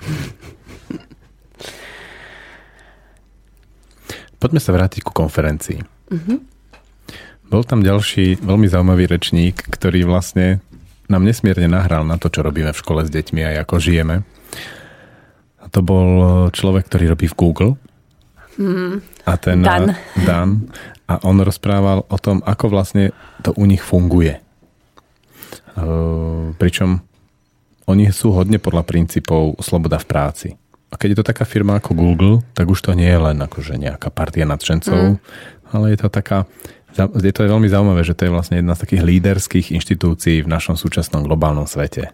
Poďme 4.41 4.57
sa 4.57 4.73
vrátiť 4.73 5.05
ku 5.05 5.13
konferencii. 5.13 5.85
Bol 7.45 7.61
tam 7.61 7.85
ďalší 7.85 8.41
veľmi 8.41 8.65
zaujímavý 8.65 9.05
rečník, 9.05 9.69
ktorý 9.69 10.09
vlastne 10.09 10.65
nám 11.05 11.27
nesmierne 11.27 11.69
nahral 11.69 12.07
na 12.07 12.17
to, 12.17 12.33
čo 12.33 12.41
robíme 12.41 12.73
v 12.73 12.81
škole 12.81 13.05
s 13.05 13.13
deťmi 13.13 13.43
aj 13.43 13.55
ako 13.67 13.75
žijeme. 13.77 14.25
A 15.61 15.65
to 15.69 15.85
bol 15.85 16.07
človek, 16.49 16.89
ktorý 16.89 17.13
robí 17.13 17.29
v 17.29 17.37
Google. 17.37 17.71
A 19.27 19.31
ten 19.37 19.61
Dan. 19.61 19.93
Dan. 20.25 20.73
A 21.05 21.21
on 21.27 21.37
rozprával 21.43 22.07
o 22.07 22.17
tom, 22.17 22.41
ako 22.41 22.71
vlastne 22.71 23.11
to 23.45 23.53
u 23.53 23.67
nich 23.67 23.83
funguje. 23.83 24.39
Uh, 25.75 26.55
pričom 26.55 27.03
oni 27.87 28.11
sú 28.15 28.31
hodne 28.31 28.59
podľa 28.59 28.87
princípov 28.87 29.59
sloboda 29.59 29.99
v 29.99 30.07
práci. 30.07 30.47
A 30.91 30.99
keď 30.99 31.07
je 31.15 31.17
to 31.23 31.29
taká 31.31 31.47
firma 31.47 31.79
ako 31.79 31.95
Google, 31.95 32.35
tak 32.51 32.67
už 32.67 32.83
to 32.83 32.91
nie 32.91 33.07
je 33.07 33.19
len 33.19 33.39
akože 33.39 33.79
nejaká 33.79 34.11
partia 34.11 34.43
nadšencov, 34.43 35.15
mm. 35.15 35.17
ale 35.71 35.95
je 35.95 35.97
to 36.03 36.11
taká, 36.11 36.43
je 36.99 37.31
to 37.31 37.47
veľmi 37.47 37.71
zaujímavé, 37.71 38.03
že 38.03 38.13
to 38.13 38.27
je 38.27 38.35
vlastne 38.35 38.59
jedna 38.59 38.75
z 38.75 38.83
takých 38.83 39.03
líderských 39.07 39.67
inštitúcií 39.71 40.43
v 40.43 40.51
našom 40.51 40.75
súčasnom 40.75 41.23
globálnom 41.23 41.63
svete. 41.63 42.11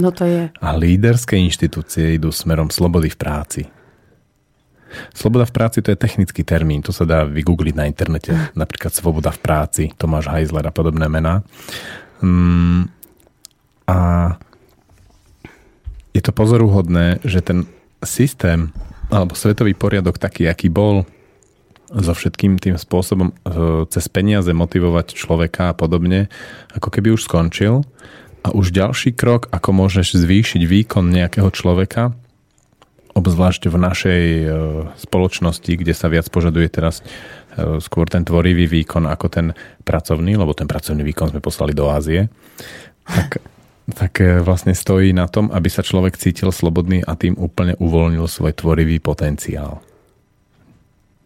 No 0.00 0.08
to 0.08 0.24
je. 0.24 0.48
A 0.48 0.68
líderské 0.72 1.36
inštitúcie 1.36 2.16
idú 2.16 2.32
smerom 2.32 2.72
slobody 2.72 3.12
v 3.12 3.20
práci. 3.20 3.62
Sloboda 5.14 5.46
v 5.46 5.54
práci 5.54 5.78
to 5.84 5.94
je 5.94 5.98
technický 6.00 6.42
termín, 6.42 6.82
to 6.82 6.90
sa 6.90 7.06
dá 7.06 7.22
vygoogliť 7.22 7.74
na 7.76 7.86
internete, 7.86 8.32
napríklad 8.60 8.90
Svoboda 8.90 9.30
v 9.30 9.40
práci, 9.44 9.84
Tomáš 9.94 10.32
Heisler 10.32 10.66
a 10.66 10.74
podobné 10.74 11.06
mená. 11.06 11.44
Mm, 12.24 12.90
a 13.86 13.98
je 16.14 16.22
to 16.22 16.32
pozoruhodné, 16.34 17.22
že 17.22 17.40
ten 17.44 17.68
systém 18.02 18.74
alebo 19.10 19.34
svetový 19.34 19.74
poriadok 19.74 20.22
taký, 20.22 20.46
aký 20.46 20.70
bol 20.70 21.02
so 21.90 22.14
všetkým 22.14 22.62
tým 22.62 22.78
spôsobom 22.78 23.34
e, 23.34 23.34
cez 23.90 24.06
peniaze 24.06 24.46
motivovať 24.54 25.18
človeka 25.18 25.74
a 25.74 25.76
podobne, 25.76 26.30
ako 26.70 26.88
keby 26.94 27.10
už 27.18 27.26
skončil. 27.26 27.82
A 28.40 28.54
už 28.56 28.72
ďalší 28.72 29.12
krok, 29.12 29.50
ako 29.52 29.74
môžeš 29.74 30.16
zvýšiť 30.16 30.62
výkon 30.64 31.12
nejakého 31.12 31.50
človeka, 31.52 32.14
obzvlášť 33.12 33.66
v 33.66 33.76
našej 33.76 34.24
e, 34.38 34.44
spoločnosti, 35.02 35.72
kde 35.74 35.92
sa 35.92 36.06
viac 36.06 36.30
požaduje 36.30 36.70
teraz 36.70 37.02
e, 37.58 37.82
skôr 37.82 38.06
ten 38.06 38.22
tvorivý 38.22 38.70
výkon 38.70 39.10
ako 39.10 39.26
ten 39.26 39.46
pracovný, 39.82 40.38
lebo 40.38 40.54
ten 40.54 40.70
pracovný 40.70 41.02
výkon 41.02 41.34
sme 41.34 41.42
poslali 41.42 41.74
do 41.74 41.90
Ázie, 41.90 42.30
tak, 43.02 43.42
tak 43.92 44.22
e, 44.22 44.40
vlastne 44.40 44.72
stojí 44.72 45.12
na 45.12 45.26
tom, 45.26 45.50
aby 45.52 45.68
sa 45.68 45.84
človek 45.84 46.16
cítil 46.16 46.50
slobodný 46.50 47.04
a 47.04 47.14
tým 47.14 47.36
úplne 47.36 47.76
uvoľnil 47.76 48.24
svoj 48.26 48.56
tvorivý 48.56 48.98
potenciál. 48.98 49.82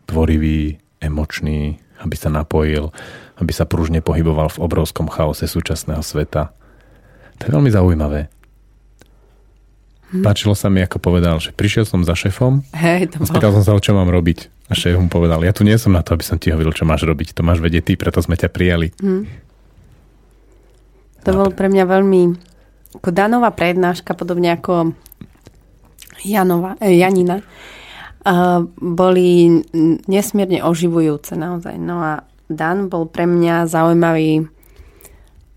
Tvorivý, 0.05 0.77
emočný, 1.01 1.79
aby 2.05 2.17
sa 2.17 2.29
napojil, 2.29 2.93
aby 3.41 3.53
sa 3.53 3.65
pružne 3.65 4.05
pohyboval 4.05 4.53
v 4.53 4.61
obrovskom 4.61 5.09
chaose 5.09 5.49
súčasného 5.49 6.05
sveta. 6.05 6.53
To 7.41 7.43
je 7.49 7.51
veľmi 7.51 7.71
zaujímavé. 7.73 8.29
Páčilo 10.15 10.55
sa 10.55 10.71
mi, 10.71 10.79
ako 10.79 11.03
povedal, 11.03 11.43
že 11.43 11.51
prišiel 11.51 11.83
som 11.83 12.07
za 12.07 12.15
šéfom 12.15 12.62
Hej, 12.71 13.11
to 13.11 13.19
a 13.19 13.27
spýtal 13.27 13.51
som 13.51 13.67
sa, 13.67 13.75
čo 13.83 13.99
mám 13.99 14.07
robiť. 14.07 14.47
A 14.71 14.79
šéf 14.79 14.95
mu 14.95 15.11
povedal, 15.11 15.43
ja 15.43 15.51
tu 15.51 15.67
nie 15.67 15.75
som 15.75 15.91
na 15.91 16.07
to, 16.07 16.15
aby 16.15 16.23
som 16.23 16.39
ti 16.39 16.55
hovoril, 16.55 16.71
čo 16.71 16.87
máš 16.87 17.03
robiť. 17.03 17.35
To 17.35 17.43
máš 17.43 17.59
vedieť 17.59 17.91
ty, 17.91 17.93
preto 17.99 18.23
sme 18.23 18.39
ťa 18.39 18.47
prijali. 18.47 18.95
To 21.25 21.31
bol 21.33 21.51
pre 21.51 21.67
mňa 21.73 21.85
veľmi 21.89 22.23
ako 22.95 23.11
Danová 23.11 23.51
prednáška, 23.51 24.14
podobne 24.14 24.55
ako 24.55 24.95
Janova, 26.24 26.78
eh, 26.80 26.97
Janina, 26.97 27.42
uh, 27.42 28.64
boli 28.80 29.61
nesmierne 30.09 30.64
oživujúce 30.64 31.36
naozaj. 31.36 31.76
No 31.76 32.01
a 32.01 32.12
Dan 32.45 32.92
bol 32.92 33.09
pre 33.09 33.24
mňa 33.24 33.68
zaujímavý 33.68 34.45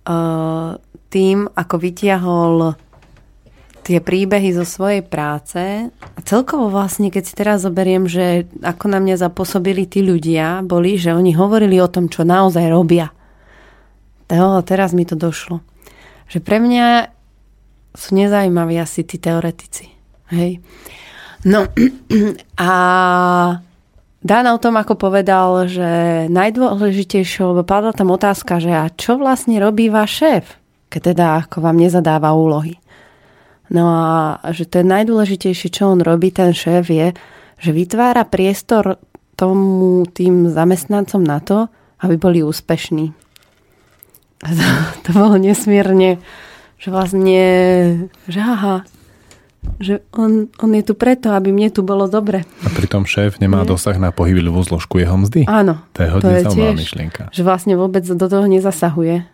uh, 0.07 0.79
tým, 1.07 1.47
ako 1.51 1.75
vytiahol 1.79 2.75
tie 3.87 4.03
príbehy 4.03 4.51
zo 4.51 4.67
svojej 4.67 4.99
práce. 4.99 5.87
A 5.87 6.19
celkovo 6.27 6.67
vlastne, 6.67 7.07
keď 7.07 7.23
si 7.23 7.33
teraz 7.35 7.63
zoberiem, 7.63 8.03
že 8.03 8.43
ako 8.59 8.91
na 8.91 8.99
mňa 8.99 9.15
zapôsobili 9.15 9.87
tí 9.87 10.03
ľudia, 10.03 10.59
boli, 10.63 10.99
že 10.99 11.15
oni 11.15 11.31
hovorili 11.31 11.79
o 11.79 11.87
tom, 11.87 12.11
čo 12.11 12.27
naozaj 12.27 12.67
robia. 12.67 13.15
To, 14.27 14.59
teraz 14.67 14.91
mi 14.91 15.07
to 15.07 15.15
došlo. 15.15 15.63
Že 16.27 16.43
pre 16.43 16.59
mňa 16.59 17.16
sú 17.97 18.13
nezaujímaví 18.13 18.77
asi 18.77 19.01
tí 19.01 19.17
teoretici. 19.17 19.89
Hej. 20.29 20.61
No 21.49 21.65
a 22.61 22.71
Dan 24.27 24.49
o 24.51 24.59
tom, 24.59 24.75
ako 24.75 24.99
povedal, 24.99 25.71
že 25.71 26.25
najdôležitejšou, 26.27 27.55
lebo 27.55 27.63
padla 27.63 27.95
tam 27.95 28.11
otázka, 28.11 28.59
že 28.59 28.75
a 28.75 28.91
čo 28.91 29.15
vlastne 29.15 29.55
robí 29.61 29.87
váš 29.87 30.19
šéf, 30.19 30.43
keď 30.91 31.01
teda 31.13 31.25
ako 31.47 31.63
vám 31.63 31.77
nezadáva 31.79 32.35
úlohy. 32.35 32.75
No 33.71 33.87
a 33.87 34.41
že 34.51 34.67
je 34.67 34.83
najdôležitejšie, 34.83 35.69
čo 35.71 35.95
on 35.95 36.03
robí, 36.03 36.35
ten 36.35 36.51
šéf, 36.51 36.91
je, 36.91 37.15
že 37.61 37.71
vytvára 37.71 38.27
priestor 38.27 38.99
tomu 39.37 40.03
tým 40.11 40.49
zamestnancom 40.49 41.21
na 41.21 41.39
to, 41.39 41.71
aby 42.01 42.19
boli 42.19 42.39
úspešní. 42.41 43.13
To, 44.43 44.67
to 45.07 45.09
bolo 45.13 45.39
nesmierne, 45.39 46.17
že 46.77 46.87
vlastne, 46.93 47.43
že 48.29 48.39
aha, 48.39 48.85
že 49.77 49.99
on, 50.15 50.47
on 50.63 50.71
je 50.73 50.83
tu 50.85 50.93
preto, 50.95 51.33
aby 51.33 51.51
mne 51.51 51.69
tu 51.69 51.83
bolo 51.83 52.07
dobre. 52.07 52.47
A 52.63 52.69
pritom 52.71 53.03
šéf 53.03 53.37
nemá 53.43 53.67
dosah 53.67 53.97
na 53.99 54.15
pohybivú 54.15 54.57
zložku 54.63 55.01
jeho 55.01 55.17
mzdy. 55.19 55.45
Áno. 55.49 55.83
To 55.97 55.99
je 56.01 56.09
hodne 56.09 56.33
zaujímavá 56.45 56.73
myšlienka. 56.77 57.23
Že 57.35 57.41
vlastne 57.43 57.73
vôbec 57.75 58.05
do 58.07 58.25
toho 58.29 58.45
nezasahuje. 58.47 59.27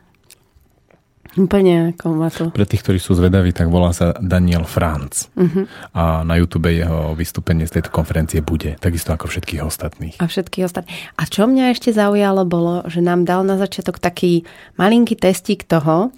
Úplne 1.33 1.97
ako 1.97 2.05
ma 2.13 2.29
to... 2.29 2.53
Pre 2.53 2.61
tých, 2.61 2.85
ktorí 2.85 3.01
sú 3.01 3.17
zvedaví, 3.17 3.49
tak 3.57 3.65
volá 3.65 3.89
sa 3.89 4.13
Daniel 4.21 4.69
Franz. 4.69 5.33
Uh-huh. 5.33 5.65
A 5.89 6.21
na 6.21 6.37
YouTube 6.37 6.69
jeho 6.69 7.17
vystúpenie 7.17 7.65
z 7.65 7.81
tejto 7.81 7.89
konferencie 7.89 8.45
bude. 8.45 8.77
Takisto 8.77 9.17
ako 9.17 9.33
všetkých 9.33 9.65
ostatných. 9.65 10.15
A 10.21 10.29
všetky 10.29 10.61
ostatní. 10.61 10.93
A 11.17 11.25
čo 11.25 11.49
mňa 11.49 11.73
ešte 11.73 11.89
zaujalo 11.89 12.45
bolo, 12.45 12.85
že 12.85 13.01
nám 13.01 13.25
dal 13.25 13.41
na 13.49 13.57
začiatok 13.57 13.97
taký 13.97 14.45
malinký 14.77 15.17
testík 15.17 15.65
toho, 15.65 16.13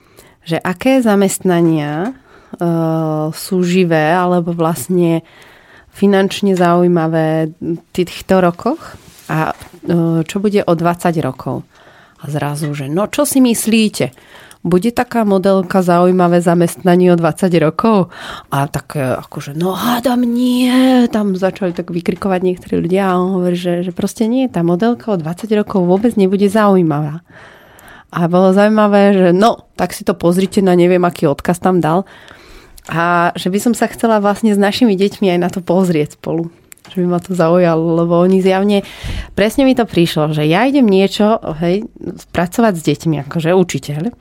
že 0.46 0.62
aké 0.62 1.02
zamestnania 1.02 2.14
uh, 2.14 3.34
sú 3.34 3.66
živé 3.66 4.14
alebo 4.14 4.54
vlastne 4.54 5.26
finančne 5.92 6.54
zaujímavé 6.54 7.52
v 7.58 7.80
týchto 7.92 8.40
rokoch 8.40 8.96
a 9.28 9.52
uh, 9.52 10.22
čo 10.24 10.38
bude 10.38 10.62
o 10.62 10.74
20 10.78 11.12
rokov. 11.26 11.66
A 12.22 12.32
zrazu, 12.32 12.72
že 12.74 12.88
no 12.88 13.10
čo 13.10 13.26
si 13.26 13.44
myslíte? 13.44 14.14
Bude 14.66 14.90
taká 14.90 15.22
modelka 15.22 15.86
zaujímavé 15.86 16.42
zamestnanie 16.42 17.14
o 17.14 17.20
20 17.22 17.54
rokov? 17.62 18.10
A 18.50 18.66
tak 18.66 18.98
e, 18.98 19.14
akože, 19.22 19.54
no 19.54 19.78
hádam 19.78 20.26
nie. 20.26 21.06
Tam 21.14 21.38
začali 21.38 21.70
tak 21.70 21.94
vykrikovať 21.94 22.42
niektorí 22.42 22.82
ľudia 22.82 23.14
a 23.14 23.22
on 23.22 23.38
hovorí, 23.38 23.54
že, 23.54 23.86
že 23.86 23.94
proste 23.94 24.26
nie, 24.26 24.50
tá 24.50 24.66
modelka 24.66 25.14
o 25.14 25.22
20 25.22 25.54
rokov 25.62 25.86
vôbec 25.86 26.18
nebude 26.18 26.50
zaujímavá. 26.50 27.22
A 28.16 28.32
bolo 28.32 28.56
zaujímavé, 28.56 29.12
že 29.12 29.28
no, 29.36 29.68
tak 29.76 29.92
si 29.92 30.08
to 30.08 30.16
pozrite 30.16 30.64
na 30.64 30.72
neviem, 30.72 31.04
aký 31.04 31.28
odkaz 31.28 31.60
tam 31.60 31.84
dal. 31.84 32.08
A 32.88 33.36
že 33.36 33.52
by 33.52 33.60
som 33.60 33.74
sa 33.76 33.92
chcela 33.92 34.24
vlastne 34.24 34.56
s 34.56 34.60
našimi 34.62 34.96
deťmi 34.96 35.36
aj 35.36 35.40
na 35.42 35.52
to 35.52 35.60
pozrieť 35.60 36.16
spolu. 36.16 36.48
Že 36.96 37.04
by 37.04 37.08
ma 37.12 37.20
to 37.20 37.36
zaujalo, 37.36 38.00
lebo 38.06 38.16
oni 38.16 38.40
zjavne, 38.40 38.88
presne 39.36 39.68
mi 39.68 39.76
to 39.76 39.84
prišlo, 39.84 40.32
že 40.32 40.48
ja 40.48 40.64
idem 40.64 40.88
niečo, 40.88 41.44
hej, 41.60 41.92
pracovať 42.32 42.74
s 42.78 42.86
deťmi, 42.88 43.16
akože 43.28 43.52
učiteľ, 43.52 44.16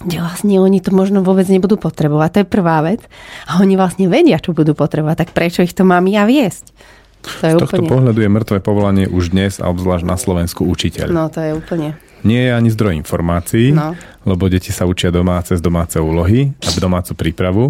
kde 0.00 0.16
vlastne 0.20 0.60
oni 0.60 0.84
to 0.84 0.92
možno 0.92 1.24
vôbec 1.24 1.48
nebudú 1.48 1.80
potrebovať. 1.80 2.28
To 2.36 2.38
je 2.44 2.48
prvá 2.52 2.84
vec. 2.84 3.00
A 3.48 3.64
oni 3.64 3.80
vlastne 3.80 4.12
vedia, 4.12 4.42
čo 4.42 4.52
budú 4.52 4.76
potrebovať. 4.76 5.24
Tak 5.24 5.30
prečo 5.32 5.64
ich 5.64 5.72
to 5.72 5.88
mám 5.88 6.04
ja 6.04 6.28
viesť? 6.28 6.72
To 7.20 7.44
je 7.48 7.52
Z 7.54 7.60
tohto 7.64 7.84
úplne... 7.84 7.88
pohľadu 7.88 8.20
je 8.24 8.30
mŕtve 8.32 8.58
povolanie 8.64 9.06
už 9.08 9.32
dnes 9.32 9.56
a 9.60 9.68
obzvlášť 9.68 10.04
na 10.04 10.16
Slovensku 10.16 10.64
učiteľ. 10.68 11.12
No, 11.12 11.28
to 11.32 11.40
je 11.40 11.52
úplne... 11.56 11.96
Nie 12.24 12.48
je 12.48 12.50
ani 12.52 12.68
zdroj 12.68 12.94
informácií, 12.96 13.72
No. 13.72 13.96
lebo 14.24 14.46
deti 14.46 14.70
sa 14.70 14.84
učia 14.84 15.08
doma 15.08 15.40
cez 15.40 15.58
domáce 15.58 15.96
úlohy 15.96 16.52
a 16.60 16.68
domácu 16.76 17.12
prípravu. 17.16 17.64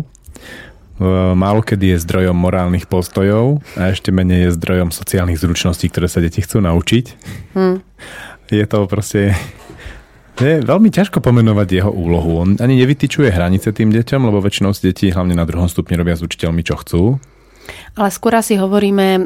E, 0.99 1.05
Málo 1.35 1.63
kedy 1.63 1.95
je 1.95 2.03
zdrojom 2.03 2.35
morálnych 2.35 2.91
postojov 2.91 3.63
a 3.79 3.95
ešte 3.95 4.11
menej 4.11 4.51
je 4.51 4.57
zdrojom 4.59 4.91
sociálnych 4.91 5.39
zručností, 5.39 5.87
ktoré 5.89 6.11
sa 6.11 6.19
deti 6.19 6.43
chcú 6.43 6.59
naučiť. 6.61 7.05
Hm. 7.55 7.77
Je 8.51 8.65
to 8.67 8.91
proste... 8.91 9.39
Je 10.41 10.65
veľmi 10.65 10.89
ťažko 10.89 11.21
pomenovať 11.21 11.69
jeho 11.69 11.93
úlohu. 11.93 12.41
On 12.41 12.49
ani 12.57 12.81
nevytyčuje 12.81 13.29
hranice 13.29 13.77
tým 13.77 13.93
deťom, 13.93 14.25
lebo 14.25 14.41
väčšinou 14.41 14.73
deti 14.73 15.13
hlavne 15.13 15.37
na 15.37 15.45
druhom 15.45 15.69
stupni 15.69 16.01
robia 16.01 16.17
s 16.17 16.25
učiteľmi, 16.25 16.65
čo 16.65 16.81
chcú. 16.81 17.03
Ale 17.95 18.09
skôr 18.11 18.35
asi 18.35 18.57
hovoríme 18.57 19.07
e, 19.15 19.21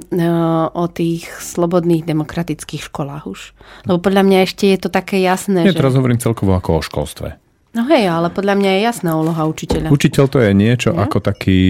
o 0.74 0.85
tých 0.91 1.28
slobodných 1.41 2.05
demokratických 2.05 2.91
školách 2.91 3.24
už. 3.30 3.41
Lebo 3.87 3.99
podľa 4.03 4.22
mňa 4.26 4.39
ešte 4.45 4.68
je 4.68 4.78
to 4.82 4.89
také 4.91 5.20
jasné, 5.22 5.64
Nie, 5.64 5.72
že... 5.72 5.80
teraz 5.80 5.95
hovorím 5.95 6.18
celkovo 6.18 6.57
ako 6.57 6.70
o 6.78 6.82
školstve. 6.82 7.28
No 7.74 7.91
hej, 7.91 8.07
ale 8.07 8.30
podľa 8.30 8.55
mňa 8.55 8.70
je 8.70 8.80
jasná 8.87 9.18
úloha 9.18 9.51
učiteľa. 9.51 9.91
Učiteľ 9.91 10.24
to 10.30 10.39
je 10.39 10.55
niečo 10.55 10.95
Nie? 10.95 11.11
ako 11.11 11.18
taký 11.18 11.62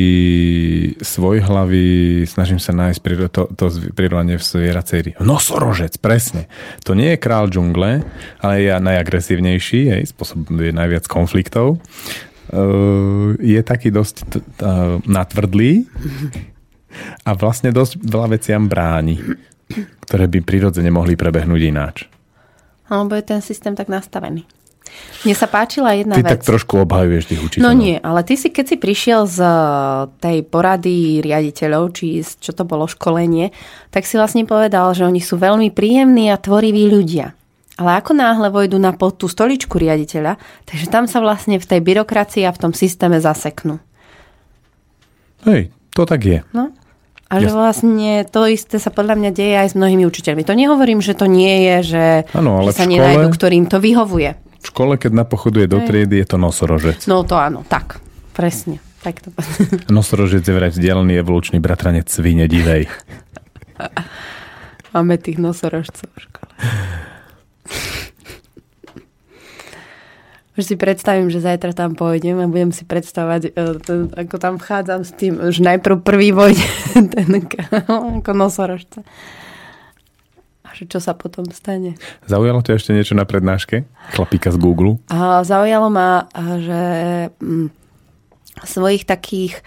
svojhlavý, 1.00 2.20
snažím 2.28 2.60
sa 2.60 2.76
nájsť 2.76 3.00
priro- 3.00 3.32
to, 3.32 3.48
to 3.48 3.72
prirovnanie 3.96 4.36
v 4.36 4.44
zvieracej 4.44 4.98
ri- 5.00 5.16
Nosorožec, 5.16 5.96
presne. 6.04 6.44
To 6.84 6.92
nie 6.92 7.16
je 7.16 7.22
král 7.24 7.48
džungle, 7.48 8.04
ale 8.44 8.54
je 8.60 8.76
najagresívnejší, 8.76 9.80
hej, 9.96 10.02
spôsobuje 10.12 10.76
najviac 10.76 11.08
konfliktov. 11.08 11.80
Uh, 12.52 13.32
je 13.40 13.64
taký 13.64 13.88
dosť 13.88 14.14
t- 14.28 14.44
natvrdlý 15.08 15.88
a 17.24 17.30
vlastne 17.34 17.74
dosť 17.74 18.00
veľa 18.02 18.28
veciam 18.34 18.66
bráni, 18.66 19.20
ktoré 20.06 20.28
by 20.28 20.38
prirodzene 20.44 20.90
mohli 20.92 21.14
prebehnúť 21.14 21.62
ináč. 21.62 21.96
Alebo 22.88 23.16
je 23.16 23.24
ten 23.24 23.40
systém 23.40 23.72
tak 23.72 23.88
nastavený. 23.88 24.44
Mne 25.24 25.34
sa 25.34 25.48
páčila 25.48 25.96
jedna 25.96 26.20
Ty 26.20 26.22
vec. 26.22 26.30
tak 26.38 26.42
trošku 26.44 26.84
obhajuješ 26.84 27.24
tých 27.32 27.40
učiteľov. 27.40 27.64
No 27.64 27.72
nie, 27.72 27.96
ale 27.96 28.20
ty 28.22 28.36
si, 28.36 28.52
keď 28.52 28.64
si 28.68 28.76
prišiel 28.76 29.24
z 29.24 29.40
eh, 29.40 29.56
tej 30.20 30.38
porady 30.44 31.24
riaditeľov, 31.24 31.96
či 31.96 32.20
z, 32.20 32.38
čo 32.38 32.52
to 32.52 32.68
bolo 32.68 32.84
školenie, 32.84 33.50
tak 33.88 34.04
si 34.04 34.20
vlastne 34.20 34.44
povedal, 34.44 34.92
že 34.92 35.08
oni 35.08 35.18
sú 35.24 35.40
veľmi 35.40 35.72
príjemní 35.72 36.28
a 36.28 36.38
tvoriví 36.38 36.86
ľudia. 36.92 37.32
Ale 37.74 37.98
ako 37.98 38.14
náhle 38.14 38.54
vojdu 38.54 38.78
na 38.78 38.94
pod 38.94 39.18
tú 39.18 39.26
stoličku 39.26 39.82
riaditeľa, 39.82 40.38
takže 40.62 40.86
tam 40.92 41.10
sa 41.10 41.18
vlastne 41.18 41.58
v 41.58 41.66
tej 41.66 41.80
byrokracii 41.82 42.46
a 42.46 42.54
v 42.54 42.60
tom 42.60 42.70
systéme 42.70 43.18
zaseknú. 43.18 43.82
Hej, 45.42 45.74
to 45.90 46.06
tak 46.06 46.22
je. 46.22 46.38
No? 46.54 46.70
A 47.32 47.40
že 47.40 47.48
vlastne 47.50 48.22
to 48.28 48.44
isté 48.46 48.76
sa 48.78 48.92
podľa 48.92 49.16
mňa 49.16 49.30
deje 49.32 49.54
aj 49.56 49.68
s 49.72 49.74
mnohými 49.74 50.04
učiteľmi. 50.06 50.44
To 50.44 50.54
nehovorím, 50.54 51.00
že 51.00 51.16
to 51.16 51.24
nie 51.24 51.66
je, 51.66 51.76
že, 51.96 52.04
Áno, 52.36 52.60
ale 52.62 52.70
že 52.70 52.78
sa 52.78 52.84
škole- 52.84 52.94
nenajdu, 52.94 53.28
ktorým 53.32 53.64
to 53.66 53.78
vyhovuje. 53.80 54.30
V 54.60 54.66
škole, 54.72 54.94
keď 54.96 55.12
napochoduje 55.24 55.68
do 55.68 55.80
triedy, 55.84 56.24
je 56.24 56.26
to 56.30 56.36
nosorožec. 56.40 57.04
No 57.04 57.24
to 57.24 57.36
áno, 57.36 57.64
tak. 57.68 58.00
Presne. 58.32 58.80
Tak 59.04 59.20
to... 59.20 59.28
Nosorožec 59.96 60.40
je 60.40 60.54
vraj 60.56 60.72
vzdialený 60.72 61.20
evolučný 61.20 61.60
bratranec 61.60 62.08
svine 62.08 62.48
divej. 62.48 62.88
Máme 64.96 65.20
tých 65.20 65.36
nosorožcov 65.36 66.08
v 66.08 66.18
škole. 66.24 66.52
Už 70.54 70.62
si 70.62 70.76
predstavím, 70.78 71.34
že 71.34 71.42
zajtra 71.42 71.74
tam 71.74 71.98
pôjdem 71.98 72.38
a 72.38 72.46
budem 72.46 72.70
si 72.70 72.86
predstavať, 72.86 73.50
e, 73.50 73.74
ako 74.14 74.36
tam 74.38 74.54
vchádzam 74.62 75.02
s 75.02 75.10
tým, 75.10 75.32
že 75.50 75.66
najprv 75.66 76.06
prvý 76.06 76.30
vojde 76.30 76.62
ten 77.14 77.28
ako 78.22 78.30
nosorožca. 78.30 79.02
A 80.62 80.70
že 80.78 80.86
čo 80.86 81.02
sa 81.02 81.18
potom 81.18 81.42
stane. 81.50 81.98
Zaujalo 82.30 82.62
ťa 82.62 82.78
ešte 82.78 82.94
niečo 82.94 83.18
na 83.18 83.26
prednáške? 83.26 83.82
Chlapíka 84.14 84.54
z 84.54 84.58
Google? 84.62 85.02
A 85.10 85.42
zaujalo 85.42 85.90
ma, 85.90 86.30
že 86.62 86.82
mm, 87.42 87.68
svojich 88.62 89.02
takých 89.10 89.58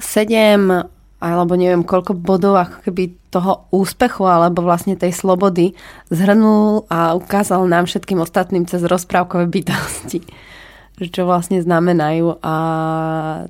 sedem 0.00 0.88
alebo 1.16 1.56
neviem 1.56 1.80
koľko 1.80 2.12
bodov 2.12 2.60
ako 2.60 2.76
keby 2.84 3.16
toho 3.32 3.64
úspechu 3.72 4.28
alebo 4.28 4.60
vlastne 4.60 4.96
tej 4.96 5.16
slobody 5.16 5.72
zhrnul 6.12 6.84
a 6.92 7.16
ukázal 7.16 7.64
nám 7.64 7.88
všetkým 7.88 8.20
ostatným 8.20 8.68
cez 8.68 8.84
rozprávkové 8.84 9.48
bytosti, 9.48 10.20
čo 11.14 11.22
vlastne 11.24 11.60
znamenajú 11.64 12.40
a 12.44 12.54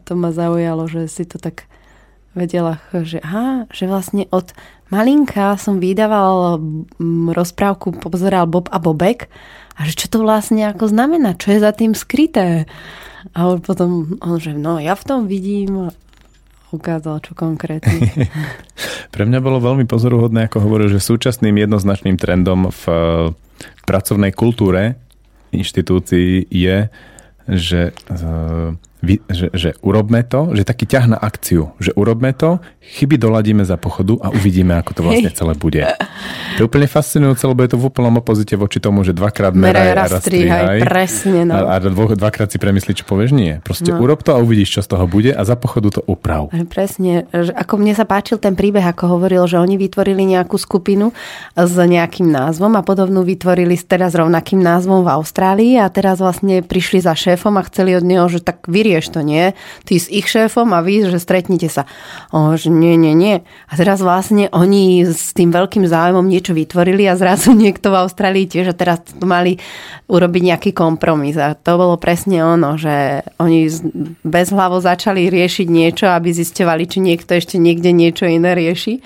to 0.06 0.14
ma 0.14 0.30
zaujalo, 0.30 0.86
že 0.86 1.10
si 1.10 1.26
to 1.26 1.42
tak 1.42 1.66
vedela, 2.36 2.78
že, 2.92 3.18
aha, 3.24 3.64
že 3.72 3.88
vlastne 3.88 4.28
od 4.28 4.52
malinka 4.92 5.56
som 5.56 5.80
vydával 5.80 6.60
mm, 6.60 7.32
rozprávku, 7.32 7.96
pozeral 7.96 8.44
Bob 8.44 8.68
a 8.68 8.76
Bobek 8.76 9.32
a 9.80 9.88
že 9.88 9.96
čo 9.96 10.06
to 10.12 10.18
vlastne 10.20 10.68
ako 10.68 10.92
znamená, 10.92 11.34
čo 11.40 11.56
je 11.56 11.64
za 11.64 11.72
tým 11.72 11.96
skryté. 11.96 12.68
A 13.34 13.58
potom 13.58 14.20
on, 14.22 14.38
že 14.38 14.54
no 14.54 14.78
ja 14.78 14.94
v 14.94 15.06
tom 15.08 15.20
vidím 15.26 15.90
ukázal, 16.74 17.22
čo 17.22 17.32
konkrétne. 17.34 18.10
Pre 19.14 19.24
mňa 19.24 19.38
bolo 19.40 19.62
veľmi 19.62 19.86
pozoruhodné, 19.86 20.50
ako 20.50 20.66
hovoril, 20.66 20.88
že 20.90 21.02
súčasným 21.02 21.54
jednoznačným 21.62 22.18
trendom 22.18 22.70
v 22.70 22.84
pracovnej 23.86 24.34
kultúre 24.34 24.98
inštitúcií 25.54 26.50
je, 26.50 26.90
že 27.46 27.94
vy, 27.94 28.74
že, 29.30 29.46
že 29.54 29.70
urobme 29.80 30.26
to, 30.26 30.52
že 30.52 30.66
taký 30.66 30.90
ťah 30.90 31.06
na 31.14 31.18
akciu, 31.18 31.72
že 31.78 31.94
urobme 31.94 32.34
to, 32.34 32.58
chyby 32.82 33.18
doladíme 33.18 33.62
za 33.62 33.78
pochodu 33.78 34.18
a 34.22 34.30
uvidíme, 34.34 34.74
ako 34.78 34.90
to 34.94 35.00
vlastne 35.06 35.30
celé 35.30 35.54
bude. 35.54 35.82
To 36.56 36.64
je 36.64 36.66
úplne 36.66 36.86
fascinujúce, 36.90 37.42
lebo 37.46 37.62
je 37.62 37.70
to 37.74 37.78
v 37.78 37.84
úplnom 37.90 38.14
opozite 38.18 38.54
voči 38.54 38.78
tomu, 38.78 39.02
že 39.02 39.12
dvakrát 39.14 39.52
meraj, 39.54 39.92
a 39.92 39.94
raz 40.06 40.10
strihaj. 40.22 40.86
Presne, 40.86 41.46
no. 41.46 41.54
A, 41.54 41.76
a 41.76 41.82
dvo, 41.82 42.14
dvakrát 42.14 42.48
si 42.50 42.58
premyslí, 42.58 43.02
čo 43.02 43.04
povieš, 43.04 43.30
nie. 43.34 43.58
Proste 43.62 43.92
no. 43.92 44.00
urob 44.00 44.24
to 44.24 44.32
a 44.32 44.38
uvidíš, 44.40 44.78
čo 44.78 44.80
z 44.82 44.88
toho 44.96 45.04
bude 45.06 45.34
a 45.34 45.42
za 45.44 45.54
pochodu 45.58 46.00
to 46.00 46.02
uprav. 46.06 46.48
Presne. 46.72 47.28
Ako 47.34 47.76
mne 47.78 47.92
sa 47.92 48.08
páčil 48.08 48.40
ten 48.40 48.56
príbeh, 48.56 48.82
ako 48.82 49.18
hovoril, 49.18 49.44
že 49.46 49.60
oni 49.60 49.76
vytvorili 49.76 50.24
nejakú 50.24 50.56
skupinu 50.56 51.12
s 51.54 51.74
nejakým 51.76 52.30
názvom 52.32 52.72
a 52.78 52.82
podobnú 52.82 53.22
vytvorili 53.22 53.76
teraz 53.84 54.16
rovnakým 54.16 54.58
názvom 54.62 55.04
v 55.04 55.12
Austrálii 55.12 55.72
a 55.76 55.86
teraz 55.92 56.18
vlastne 56.18 56.64
prišli 56.64 57.04
za 57.04 57.12
šéfom 57.12 57.54
a 57.60 57.66
chceli 57.68 57.92
od 57.92 58.04
neho, 58.06 58.26
že 58.32 58.40
tak 58.40 58.64
vyrie 58.66 58.95
vieš 58.96 59.12
to, 59.12 59.20
nie? 59.20 59.52
Ty 59.84 59.94
s 60.00 60.08
ich 60.08 60.24
šéfom 60.24 60.72
a 60.72 60.80
vy, 60.80 61.04
že 61.04 61.20
stretnite 61.20 61.68
sa. 61.68 61.84
O, 62.32 62.56
že 62.56 62.72
nie, 62.72 62.96
nie, 62.96 63.12
nie. 63.12 63.44
A 63.68 63.72
teraz 63.76 64.00
vlastne 64.00 64.48
oni 64.56 65.04
s 65.04 65.36
tým 65.36 65.52
veľkým 65.52 65.84
záujmom 65.84 66.24
niečo 66.24 66.56
vytvorili 66.56 67.04
a 67.04 67.20
zrazu 67.20 67.52
niekto 67.68 67.92
v 67.92 68.00
Austrálii 68.00 68.48
tiež 68.48 68.72
a 68.72 68.74
teraz 68.74 69.04
mali 69.20 69.60
urobiť 70.08 70.42
nejaký 70.48 70.70
kompromis. 70.72 71.36
A 71.36 71.52
to 71.52 71.76
bolo 71.76 72.00
presne 72.00 72.40
ono, 72.40 72.80
že 72.80 73.20
oni 73.36 73.68
bez 74.24 74.48
hlavo 74.48 74.80
začali 74.80 75.28
riešiť 75.28 75.68
niečo, 75.68 76.08
aby 76.08 76.32
zistovali, 76.32 76.88
či 76.88 77.04
niekto 77.04 77.36
ešte 77.36 77.60
niekde 77.60 77.92
niečo 77.92 78.24
iné 78.24 78.56
rieši. 78.56 79.04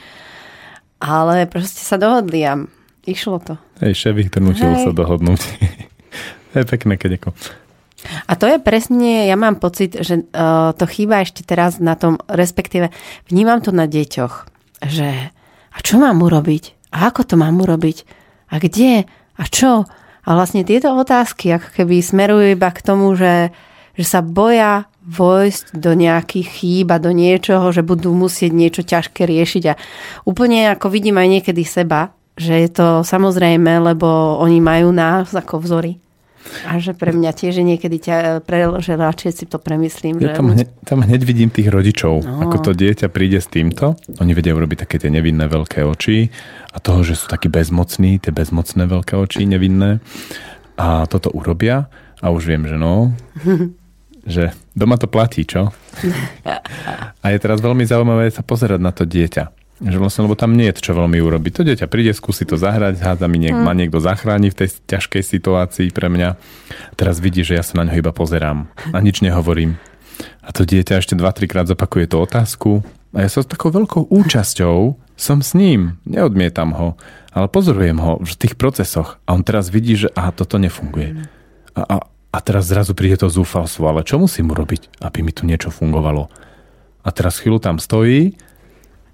Ale 1.02 1.48
proste 1.50 1.82
sa 1.82 1.96
dohodli 1.98 2.44
a 2.46 2.60
išlo 3.08 3.40
to. 3.42 3.54
Hej, 3.82 3.96
šéf 3.96 4.16
ich 4.20 4.30
donútil 4.30 4.68
sa 4.78 4.92
dohodnúť. 4.92 5.40
je 6.54 6.64
pekné, 6.68 7.00
keď 7.00 7.10
ako 7.16 7.28
a 8.26 8.32
to 8.36 8.48
je 8.48 8.56
presne, 8.56 9.28
ja 9.28 9.36
mám 9.36 9.60
pocit, 9.60 10.00
že 10.00 10.24
uh, 10.32 10.72
to 10.72 10.84
chýba 10.88 11.20
ešte 11.20 11.44
teraz 11.44 11.76
na 11.82 11.96
tom, 11.96 12.16
respektíve 12.26 12.88
vnímam 13.28 13.60
to 13.60 13.76
na 13.76 13.84
deťoch, 13.84 14.48
že 14.88 15.32
a 15.70 15.78
čo 15.84 16.00
mám 16.00 16.24
urobiť? 16.24 16.90
A 16.90 17.12
ako 17.12 17.22
to 17.22 17.34
mám 17.38 17.60
urobiť? 17.62 18.02
A 18.50 18.58
kde? 18.58 19.06
A 19.38 19.44
čo? 19.46 19.86
A 20.26 20.28
vlastne 20.34 20.66
tieto 20.66 20.90
otázky 20.96 21.54
ako 21.54 21.68
keby 21.76 22.02
smerujú 22.02 22.56
iba 22.56 22.68
k 22.74 22.82
tomu, 22.82 23.14
že, 23.14 23.54
že 23.94 24.04
sa 24.04 24.20
boja 24.20 24.90
vojsť 25.00 25.80
do 25.80 25.96
nejakých 25.96 26.48
chýb 26.60 26.88
a 26.92 27.00
do 27.00 27.14
niečoho, 27.14 27.72
že 27.72 27.86
budú 27.86 28.12
musieť 28.12 28.52
niečo 28.52 28.82
ťažké 28.84 29.24
riešiť. 29.24 29.62
A 29.70 29.78
úplne 30.28 30.68
ako 30.72 30.92
vidím 30.92 31.16
aj 31.16 31.40
niekedy 31.40 31.62
seba, 31.64 32.12
že 32.36 32.56
je 32.66 32.70
to 32.72 32.88
samozrejme, 33.06 33.80
lebo 33.80 34.40
oni 34.40 34.60
majú 34.60 34.92
nás 34.92 35.32
ako 35.32 35.62
vzory 35.62 36.00
a 36.64 36.80
že 36.80 36.96
pre 36.96 37.12
mňa 37.12 37.30
tiež 37.36 37.60
je 37.60 37.64
niekedy 37.64 37.96
ťa, 38.00 38.42
že 38.80 38.92
radšej 38.96 39.32
si 39.32 39.44
to 39.44 39.60
premyslím. 39.60 40.18
Ja 40.18 40.32
že... 40.32 40.36
tam, 40.36 40.48
hneď, 40.50 40.68
tam 40.82 40.98
hneď 41.04 41.22
vidím 41.22 41.50
tých 41.52 41.68
rodičov, 41.68 42.24
no. 42.24 42.40
ako 42.48 42.56
to 42.64 42.70
dieťa 42.72 43.12
príde 43.12 43.38
s 43.38 43.48
týmto. 43.48 43.94
Oni 44.18 44.32
vedia 44.32 44.56
urobiť 44.56 44.88
také 44.88 44.96
tie 44.96 45.12
nevinné 45.12 45.46
veľké 45.46 45.84
oči 45.84 46.32
a 46.72 46.78
toho, 46.80 47.04
že 47.04 47.14
sú 47.20 47.28
takí 47.28 47.52
bezmocní, 47.52 48.18
tie 48.18 48.32
bezmocné 48.32 48.88
veľké 48.88 49.14
oči 49.20 49.44
nevinné. 49.44 50.00
A 50.80 51.04
toto 51.04 51.28
urobia 51.36 51.92
a 52.24 52.32
už 52.32 52.48
viem, 52.48 52.64
že 52.64 52.80
no, 52.80 53.12
že 54.34 54.56
doma 54.72 54.96
to 54.96 55.06
platí, 55.06 55.44
čo? 55.44 55.70
a 57.22 57.26
je 57.28 57.38
teraz 57.38 57.60
veľmi 57.60 57.84
zaujímavé 57.84 58.32
sa 58.32 58.40
pozerať 58.40 58.80
na 58.80 58.90
to 58.96 59.04
dieťa 59.04 59.59
že 59.80 59.96
vlastne, 59.96 60.28
lebo 60.28 60.36
tam 60.36 60.52
nie 60.52 60.68
je 60.68 60.84
čo 60.84 60.92
veľmi 60.92 61.16
urobiť. 61.24 61.52
To 61.56 61.62
dieťa 61.64 61.88
príde, 61.88 62.12
skúsi 62.12 62.44
to 62.44 62.60
zahrať, 62.60 63.00
hádza 63.00 63.26
mi 63.26 63.40
niek- 63.40 63.56
mm. 63.56 63.64
ma 63.64 63.72
niekto 63.72 63.96
zachráni 63.96 64.52
v 64.52 64.64
tej 64.64 64.68
ťažkej 64.84 65.22
situácii 65.24 65.88
pre 65.90 66.12
mňa. 66.12 66.36
Teraz 67.00 67.16
vidí, 67.18 67.40
že 67.40 67.56
ja 67.56 67.64
sa 67.64 67.80
na 67.80 67.88
ňo 67.88 67.96
iba 67.96 68.12
pozerám 68.12 68.68
a 68.92 68.98
nič 69.00 69.24
nehovorím. 69.24 69.80
A 70.44 70.52
to 70.52 70.68
dieťa 70.68 71.00
ešte 71.00 71.16
2-3 71.16 71.48
krát 71.48 71.66
zopakuje 71.66 72.12
tú 72.12 72.20
otázku 72.20 72.84
a 73.16 73.24
ja 73.24 73.28
sa 73.32 73.40
s 73.40 73.48
takou 73.48 73.72
veľkou 73.72 74.12
účasťou 74.12 75.00
som 75.20 75.44
s 75.44 75.52
ním, 75.52 76.00
neodmietam 76.08 76.72
ho, 76.72 76.88
ale 77.36 77.46
pozorujem 77.52 78.00
ho 78.00 78.24
v 78.24 78.34
tých 78.40 78.56
procesoch 78.56 79.20
a 79.28 79.36
on 79.36 79.44
teraz 79.44 79.68
vidí, 79.68 79.92
že 79.92 80.08
aha, 80.16 80.32
toto 80.32 80.56
nefunguje. 80.56 81.28
A, 81.76 81.80
a, 81.84 81.96
a 82.08 82.38
teraz 82.40 82.72
zrazu 82.72 82.96
príde 82.96 83.20
to 83.20 83.28
zúfalstvo, 83.28 83.84
ale 83.84 84.00
čo 84.00 84.16
musím 84.16 84.48
urobiť, 84.48 85.00
aby 85.04 85.20
mi 85.20 85.32
tu 85.32 85.44
niečo 85.44 85.68
fungovalo? 85.68 86.32
A 87.04 87.08
teraz 87.12 87.40
chvíľu 87.40 87.60
tam 87.60 87.76
stojí 87.76 88.32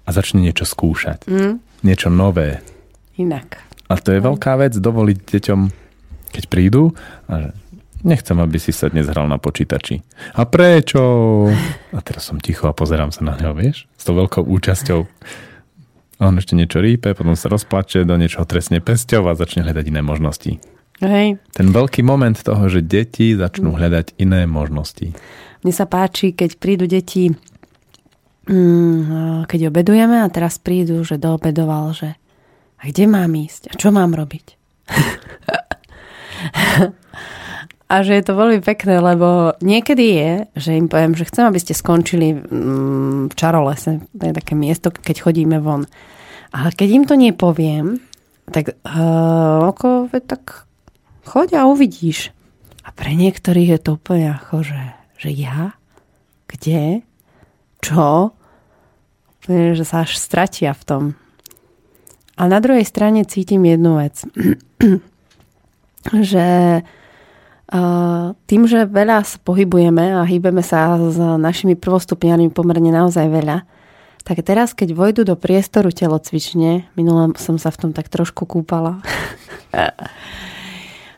a 0.07 0.09
začne 0.15 0.39
niečo 0.39 0.63
skúšať. 0.63 1.27
Mm. 1.27 1.59
Niečo 1.83 2.07
nové. 2.07 2.63
Inak. 3.19 3.59
A 3.91 3.99
to 3.99 4.15
je 4.15 4.23
veľká 4.23 4.55
vec, 4.55 4.73
dovoliť 4.79 5.17
deťom, 5.19 5.59
keď 6.31 6.43
prídu, 6.47 6.95
a 7.27 7.33
že 7.43 7.49
nechcem, 8.07 8.37
aby 8.39 8.57
si 8.59 8.71
sa 8.71 8.87
dnes 8.87 9.11
hral 9.11 9.27
na 9.27 9.35
počítači. 9.35 9.99
A 10.39 10.47
prečo? 10.47 11.01
A 11.91 11.99
teraz 11.99 12.31
som 12.31 12.39
ticho 12.39 12.71
a 12.71 12.75
pozerám 12.75 13.11
sa 13.11 13.27
na 13.27 13.35
ňo, 13.35 13.51
vieš? 13.55 13.83
S 13.99 14.07
tou 14.07 14.15
veľkou 14.15 14.47
účasťou. 14.47 15.01
A 16.17 16.21
on 16.25 16.39
ešte 16.39 16.57
niečo 16.57 16.81
rípe, 16.81 17.11
potom 17.13 17.37
sa 17.37 17.51
rozplače, 17.51 18.07
do 18.07 18.15
niečoho 18.17 18.47
trestne 18.47 18.81
pesťov 18.81 19.29
a 19.29 19.37
začne 19.37 19.67
hľadať 19.67 19.85
iné 19.91 20.01
možnosti. 20.01 20.57
Hej. 20.97 21.37
Ten 21.53 21.67
veľký 21.69 22.01
moment 22.01 22.33
toho, 22.33 22.65
že 22.73 22.81
deti 22.81 23.37
začnú 23.37 23.77
hľadať 23.77 24.17
iné 24.17 24.49
možnosti. 24.49 25.13
Mne 25.61 25.73
sa 25.73 25.85
páči, 25.85 26.33
keď 26.33 26.57
prídu 26.57 26.89
deti 26.89 27.29
Mm, 27.33 27.56
keď 29.47 29.67
obedujeme 29.67 30.23
a 30.23 30.31
teraz 30.31 30.55
prídu, 30.55 31.03
že 31.03 31.19
doobedoval, 31.19 31.91
že 31.91 32.15
a 32.77 32.87
kde 32.87 33.09
mám 33.09 33.33
ísť 33.33 33.71
a 33.71 33.73
čo 33.75 33.89
mám 33.89 34.13
robiť. 34.13 34.45
a 37.91 37.95
že 38.05 38.13
je 38.15 38.23
to 38.23 38.37
veľmi 38.37 38.61
pekné, 38.61 39.01
lebo 39.01 39.57
niekedy 39.59 40.05
je, 40.13 40.31
že 40.55 40.77
im 40.77 40.87
poviem, 40.87 41.17
že 41.17 41.27
chcem, 41.27 41.49
aby 41.49 41.59
ste 41.59 41.73
skončili 41.73 42.37
mm, 42.37 43.31
v 43.31 43.33
Čarolese. 43.33 44.05
To 44.13 44.23
je 44.23 44.37
také 44.37 44.53
miesto, 44.53 44.93
keď 44.93 45.25
chodíme 45.25 45.57
von. 45.59 45.89
Ale 46.53 46.71
keď 46.71 46.89
im 46.93 47.05
to 47.09 47.15
nepoviem, 47.19 47.99
tak 48.47 48.79
uh, 48.87 49.67
oko, 49.67 50.07
tak 50.23 50.63
choď 51.27 51.59
a 51.59 51.67
uvidíš. 51.67 52.31
A 52.87 52.95
pre 52.95 53.11
niektorých 53.11 53.75
je 53.75 53.79
to 53.83 53.99
úplne 53.99 54.39
ako, 54.39 54.63
že, 54.63 54.95
že 55.19 55.29
ja? 55.35 55.75
Kde? 56.47 57.03
Čo? 57.83 58.36
Že 59.47 59.87
sa 59.87 60.03
až 60.03 60.19
stratia 60.19 60.75
v 60.75 60.83
tom. 60.83 61.03
A 62.37 62.45
na 62.45 62.61
druhej 62.61 62.85
strane 62.85 63.25
cítim 63.25 63.65
jednu 63.65 63.97
vec, 63.97 64.21
že 66.31 66.45
tým, 68.47 68.63
že 68.63 68.87
veľa 68.87 69.27
sa 69.27 69.37
pohybujeme 69.43 70.15
a 70.15 70.23
hýbeme 70.23 70.63
sa 70.63 70.95
s 70.95 71.19
našimi 71.19 71.75
prvostupňami 71.75 72.47
pomerne 72.55 72.95
naozaj 72.95 73.27
veľa, 73.27 73.67
tak 74.23 74.39
teraz, 74.43 74.71
keď 74.71 74.95
vojdu 74.95 75.21
do 75.27 75.35
priestoru 75.35 75.91
telocvične, 75.91 76.87
minule 76.95 77.35
som 77.39 77.59
sa 77.59 77.71
v 77.71 77.79
tom 77.79 77.91
tak 77.91 78.07
trošku 78.07 78.47
kúpala, 78.47 79.03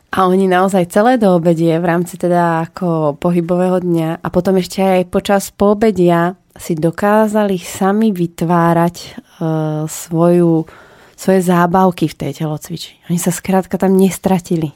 a 0.09 0.25
oni 0.25 0.49
naozaj 0.49 0.89
celé 0.89 1.21
do 1.21 1.37
obedie 1.37 1.77
v 1.77 1.85
rámci 1.85 2.17
teda 2.17 2.65
ako 2.65 3.13
pohybového 3.21 3.85
dňa 3.85 4.25
a 4.25 4.27
potom 4.33 4.57
ešte 4.57 4.81
aj 4.81 5.13
počas 5.13 5.53
poobedia 5.53 6.33
si 6.59 6.75
dokázali 6.75 7.55
sami 7.55 8.11
vytvárať 8.11 8.95
uh, 8.99 9.87
svoju, 9.87 10.67
svoje 11.15 11.39
zábavky 11.39 12.11
v 12.11 12.17
tej 12.19 12.31
telocviči. 12.43 13.07
Oni 13.07 13.15
sa 13.15 13.31
skrátka 13.31 13.79
tam 13.79 13.95
nestratili. 13.95 14.75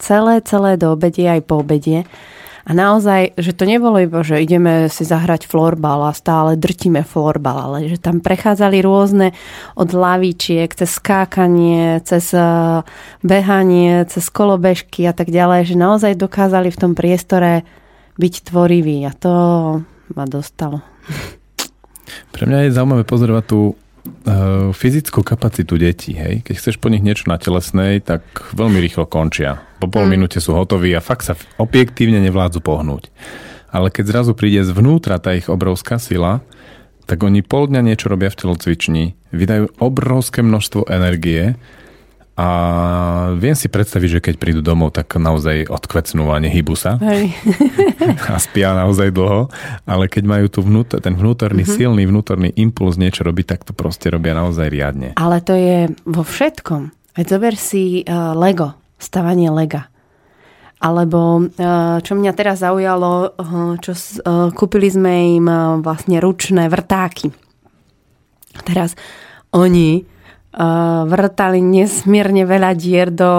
Celé, 0.00 0.40
celé 0.40 0.80
do 0.80 0.96
obedie 0.96 1.28
aj 1.28 1.44
po 1.44 1.60
obedie. 1.60 2.08
A 2.68 2.76
naozaj, 2.76 3.32
že 3.40 3.56
to 3.56 3.64
nebolo 3.64 3.96
iba, 3.96 4.20
že 4.20 4.44
ideme 4.44 4.92
si 4.92 5.00
zahrať 5.00 5.48
florbal 5.48 6.04
a 6.04 6.12
stále 6.12 6.52
drtíme 6.52 7.00
florbal, 7.00 7.72
ale 7.72 7.88
že 7.88 7.96
tam 7.96 8.20
prechádzali 8.20 8.84
rôzne 8.84 9.32
od 9.72 9.88
lavičiek, 9.96 10.68
cez 10.76 11.00
skákanie, 11.00 12.04
cez 12.04 12.36
eh, 12.36 12.84
behanie, 13.24 14.04
cez 14.12 14.28
kolobežky 14.28 15.08
a 15.08 15.16
tak 15.16 15.32
ďalej, 15.32 15.72
že 15.72 15.80
naozaj 15.80 16.20
dokázali 16.20 16.68
v 16.68 16.80
tom 16.80 16.92
priestore 16.92 17.64
byť 18.20 18.34
tvoriví 18.52 19.00
a 19.08 19.16
to 19.16 19.32
ma 20.14 20.24
dostalo. 20.28 20.84
Pre 22.32 22.44
mňa 22.48 22.68
je 22.68 22.76
zaujímavé 22.76 23.04
pozorovať 23.04 23.44
tú 23.48 23.60
uh, 23.72 24.70
fyzickú 24.72 25.20
kapacitu 25.20 25.76
detí. 25.76 26.16
Hej? 26.16 26.46
Keď 26.46 26.54
chceš 26.56 26.76
po 26.80 26.88
nich 26.88 27.04
niečo 27.04 27.28
na 27.28 27.36
telesnej, 27.36 28.00
tak 28.00 28.24
veľmi 28.54 28.78
rýchlo 28.80 29.04
končia. 29.08 29.60
Po 29.82 29.90
pol 29.90 30.08
mm. 30.08 30.10
minúte 30.10 30.38
sú 30.40 30.54
hotoví 30.56 30.94
a 30.94 31.04
fakt 31.04 31.28
sa 31.28 31.34
objektívne 31.60 32.22
nevládzu 32.24 32.64
pohnúť. 32.64 33.12
Ale 33.68 33.92
keď 33.92 34.04
zrazu 34.08 34.32
príde 34.32 34.64
zvnútra 34.64 35.20
tá 35.20 35.36
ich 35.36 35.52
obrovská 35.52 36.00
sila, 36.00 36.40
tak 37.08 37.24
oni 37.24 37.40
pol 37.40 37.68
dňa 37.68 37.80
niečo 37.84 38.12
robia 38.12 38.28
v 38.28 38.40
telocvični, 38.44 39.04
vydajú 39.32 39.80
obrovské 39.80 40.44
množstvo 40.44 40.88
energie 40.92 41.56
a 42.38 42.48
viem 43.34 43.58
si 43.58 43.66
predstaviť, 43.66 44.10
že 44.14 44.20
keď 44.22 44.34
prídu 44.38 44.62
domov, 44.62 44.94
tak 44.94 45.10
naozaj 45.18 45.66
odkvecnú 45.66 46.30
a 46.30 46.38
nehybu 46.38 46.78
sa. 46.78 46.94
Hej. 47.02 47.34
a 48.30 48.38
spia 48.38 48.78
naozaj 48.78 49.10
dlho. 49.10 49.50
Ale 49.82 50.06
keď 50.06 50.22
majú 50.22 50.46
tu 50.46 50.62
vnútor, 50.62 51.02
ten 51.02 51.18
vnútorný, 51.18 51.66
mm-hmm. 51.66 51.78
silný 51.82 52.06
vnútorný 52.06 52.54
impuls 52.54 52.94
niečo 52.94 53.26
robiť, 53.26 53.44
tak 53.50 53.60
to 53.66 53.74
proste 53.74 54.06
robia 54.14 54.38
naozaj 54.38 54.70
riadne. 54.70 55.18
Ale 55.18 55.42
to 55.42 55.58
je 55.58 55.90
vo 56.06 56.22
všetkom. 56.22 56.94
Veď 57.18 57.26
zober 57.26 57.58
si 57.58 58.06
uh, 58.06 58.38
Lego, 58.38 58.78
stavanie 59.02 59.50
Lega. 59.50 59.90
Alebo 60.78 61.42
uh, 61.42 61.98
čo 62.06 62.14
mňa 62.14 62.32
teraz 62.38 62.62
zaujalo, 62.62 63.34
uh, 63.34 63.74
čo 63.82 63.98
uh, 63.98 64.54
kúpili 64.54 64.86
sme 64.86 65.42
im 65.42 65.46
uh, 65.50 65.82
vlastne 65.82 66.22
ručné 66.22 66.70
vrtáky. 66.70 67.34
Teraz 68.62 68.94
oni 69.50 70.17
vrtali 71.06 71.62
nesmierne 71.62 72.42
veľa 72.42 72.74
dier 72.74 73.14
do 73.14 73.30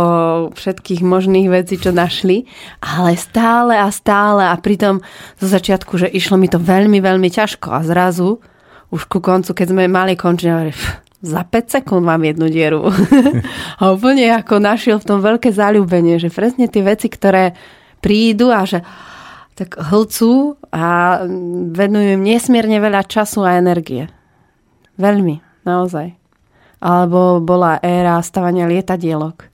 všetkých 0.55 1.03
možných 1.03 1.51
vecí, 1.51 1.75
čo 1.75 1.91
našli, 1.91 2.47
ale 2.79 3.19
stále 3.19 3.75
a 3.75 3.91
stále 3.91 4.47
a 4.47 4.55
pritom 4.55 5.03
zo 5.35 5.47
začiatku, 5.51 5.99
že 5.99 6.07
išlo 6.07 6.39
mi 6.39 6.47
to 6.47 6.63
veľmi, 6.63 7.03
veľmi 7.03 7.27
ťažko 7.27 7.75
a 7.75 7.83
zrazu 7.83 8.39
už 8.89 9.11
ku 9.11 9.19
koncu, 9.19 9.51
keď 9.51 9.67
sme 9.67 9.91
mali 9.91 10.15
končiť, 10.15 10.47
za 11.19 11.43
5 11.43 11.75
sekúnd 11.75 12.07
mám 12.07 12.23
jednu 12.23 12.47
dieru. 12.47 12.87
a 13.83 13.91
úplne 13.91 14.31
ako 14.39 14.63
našiel 14.63 15.03
v 15.03 15.07
tom 15.11 15.19
veľké 15.19 15.51
záľubenie, 15.51 16.15
že 16.15 16.31
presne 16.31 16.71
tie 16.71 16.79
veci, 16.79 17.11
ktoré 17.11 17.59
prídu 17.99 18.55
a 18.55 18.63
že 18.63 18.79
tak 19.59 19.75
hlcú 19.75 20.55
a 20.71 21.19
venujú 21.75 22.15
im 22.15 22.23
nesmierne 22.23 22.79
veľa 22.79 23.03
času 23.03 23.43
a 23.43 23.59
energie. 23.59 24.07
Veľmi, 24.95 25.43
naozaj 25.67 26.18
alebo 26.79 27.43
bola 27.43 27.79
éra 27.83 28.19
stavania 28.23 28.67
lietadielok. 28.67 29.51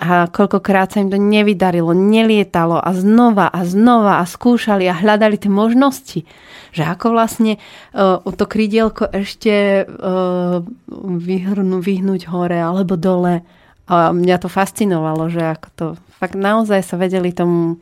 A 0.00 0.32
koľkokrát 0.32 0.96
sa 0.96 1.04
im 1.04 1.12
to 1.12 1.20
nevydarilo, 1.20 1.92
nelietalo 1.92 2.80
a 2.80 2.90
znova 2.96 3.52
a 3.52 3.68
znova 3.68 4.24
a 4.24 4.24
skúšali 4.24 4.88
a 4.88 4.96
hľadali 4.96 5.36
tie 5.36 5.52
možnosti. 5.52 6.24
Že 6.72 6.82
ako 6.88 7.06
vlastne 7.12 7.60
uh, 7.92 8.24
to 8.24 8.44
krydielko 8.48 9.12
ešte 9.12 9.84
uh, 9.84 10.64
vyhrnú, 11.04 11.84
vyhnúť 11.84 12.32
hore 12.32 12.56
alebo 12.56 12.96
dole. 12.96 13.44
A 13.90 14.14
mňa 14.14 14.36
to 14.40 14.48
fascinovalo, 14.48 15.28
že 15.28 15.42
ako 15.44 15.68
to 15.76 15.86
fakt 16.16 16.38
naozaj 16.38 16.80
sa 16.80 16.96
vedeli 16.96 17.34
tomu 17.34 17.76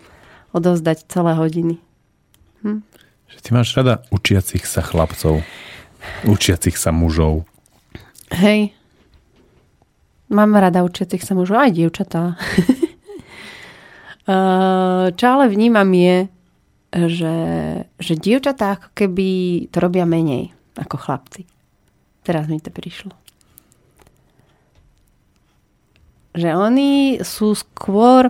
odovzdať 0.50 1.06
celé 1.06 1.38
hodiny. 1.38 1.76
Hm? 2.66 2.82
Že 3.30 3.38
ty 3.44 3.48
máš 3.54 3.76
rada 3.78 4.02
učiacich 4.10 4.64
sa 4.66 4.82
chlapcov, 4.82 5.44
učiacich 6.26 6.74
sa 6.74 6.90
mužov. 6.90 7.44
Hej, 8.32 8.74
Mám 10.28 10.60
rada 10.60 10.84
učiacich 10.84 11.24
sa 11.24 11.32
mužov, 11.32 11.56
aj 11.56 11.72
dievčatá. 11.72 12.36
Čo 15.18 15.24
ale 15.24 15.48
vnímam 15.48 15.88
je, 15.88 16.28
že, 16.92 17.36
že 17.96 18.14
dievčatá 18.16 18.76
ako 18.76 18.88
keby 18.92 19.28
to 19.72 19.76
robia 19.80 20.04
menej 20.04 20.52
ako 20.76 21.00
chlapci. 21.00 21.48
Teraz 22.28 22.44
mi 22.44 22.60
to 22.60 22.68
prišlo. 22.68 23.16
Že 26.36 26.50
oni 26.60 26.92
sú 27.24 27.56
skôr, 27.56 28.28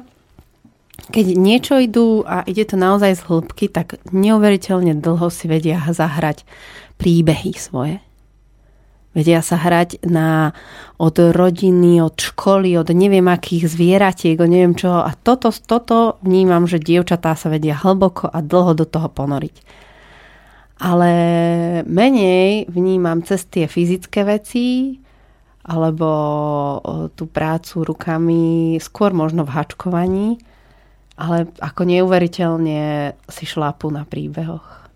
keď 1.11 1.27
niečo 1.35 1.83
idú 1.83 2.23
a 2.23 2.47
ide 2.47 2.63
to 2.63 2.79
naozaj 2.79 3.19
z 3.19 3.27
hĺbky, 3.27 3.67
tak 3.67 3.99
neuveriteľne 4.15 5.03
dlho 5.03 5.29
si 5.35 5.51
vedia 5.51 5.83
zahrať 5.83 6.47
príbehy 6.95 7.59
svoje. 7.59 7.99
Vedia 9.17 9.41
sa 9.41 9.57
hrať 9.57 10.05
na, 10.05 10.53
od 11.01 11.17
rodiny, 11.17 11.99
od 12.05 12.15
školy, 12.21 12.77
od 12.77 12.93
neviem 12.93 13.25
akých 13.25 13.67
zvieratiek, 13.73 14.37
od 14.37 14.51
neviem 14.53 14.77
čo. 14.77 15.01
A 15.01 15.17
toto, 15.17 15.49
toto 15.51 16.21
vnímam, 16.21 16.69
že 16.69 16.79
dievčatá 16.79 17.33
sa 17.33 17.49
vedia 17.49 17.75
hlboko 17.75 18.29
a 18.29 18.45
dlho 18.45 18.77
do 18.77 18.85
toho 18.85 19.09
ponoriť. 19.09 19.57
Ale 20.79 21.11
menej 21.89 22.71
vnímam 22.71 23.25
cez 23.27 23.49
tie 23.49 23.67
fyzické 23.67 24.23
veci, 24.23 25.01
alebo 25.69 26.09
tú 27.13 27.29
prácu 27.29 27.85
rukami, 27.85 28.79
skôr 28.81 29.13
možno 29.13 29.45
v 29.45 29.53
hačkovaní, 29.53 30.29
ale 31.19 31.51
ako 31.59 31.83
neuveriteľne 31.83 33.13
si 33.27 33.45
šlápu 33.45 33.91
na 33.91 34.07
príbehoch. 34.07 34.89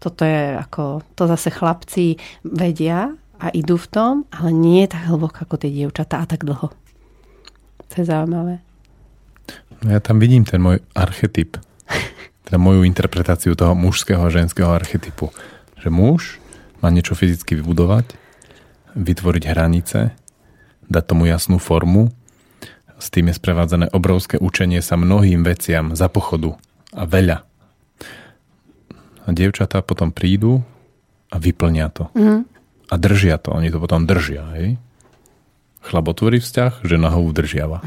Toto 0.00 0.22
je 0.26 0.56
ako, 0.56 1.04
to 1.14 1.28
zase 1.28 1.52
chlapci 1.54 2.16
vedia, 2.42 3.14
a 3.38 3.54
idú 3.54 3.78
v 3.78 3.88
tom, 3.88 4.12
ale 4.34 4.50
nie 4.50 4.82
je 4.84 4.98
tak 4.98 5.06
hlboko 5.06 5.46
ako 5.46 5.56
tie 5.62 5.70
dievčatá 5.70 6.22
a 6.22 6.26
tak 6.26 6.42
dlho. 6.42 6.74
To 7.88 7.94
je 7.94 8.04
zaujímavé. 8.04 8.60
No 9.80 9.94
ja 9.94 10.00
tam 10.02 10.18
vidím 10.18 10.42
ten 10.42 10.58
môj 10.58 10.82
archetyp, 10.92 11.56
teda 12.44 12.58
moju 12.58 12.82
interpretáciu 12.82 13.54
toho 13.54 13.78
mužského 13.78 14.20
a 14.20 14.34
ženského 14.34 14.68
archetypu. 14.68 15.30
Že 15.78 15.88
muž 15.94 16.22
má 16.82 16.90
niečo 16.90 17.14
fyzicky 17.14 17.54
vybudovať, 17.54 18.18
vytvoriť 18.98 19.44
hranice, 19.46 20.10
dať 20.90 21.04
tomu 21.06 21.30
jasnú 21.30 21.62
formu, 21.62 22.10
s 22.98 23.14
tým 23.14 23.30
je 23.30 23.38
sprevádzané 23.38 23.94
obrovské 23.94 24.42
učenie 24.42 24.82
sa 24.82 24.98
mnohým 24.98 25.46
veciam 25.46 25.94
za 25.94 26.10
pochodu 26.10 26.58
a 26.90 27.06
veľa. 27.06 27.46
A 29.22 29.28
dievčatá 29.30 29.86
potom 29.86 30.10
prídu 30.10 30.66
a 31.30 31.38
vyplnia 31.38 31.94
to. 31.94 32.10
Mm 32.18 32.57
a 32.88 32.94
držia 32.96 33.38
to. 33.38 33.54
Oni 33.54 33.70
to 33.70 33.78
potom 33.78 34.08
držia, 34.08 34.42
hej? 34.58 34.80
Chlap 35.84 36.10
otvorí 36.10 36.42
vzťah, 36.42 36.82
žena 36.82 37.14
ho 37.14 37.22
udržiava. 37.22 37.84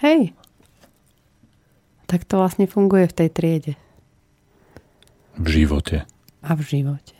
Hej. 0.00 0.32
Tak 2.08 2.24
to 2.24 2.40
vlastne 2.40 2.64
funguje 2.64 3.06
v 3.06 3.14
tej 3.14 3.28
triede. 3.28 3.72
V 5.36 5.46
živote. 5.46 6.08
A 6.40 6.56
v 6.56 6.62
živote. 6.64 7.19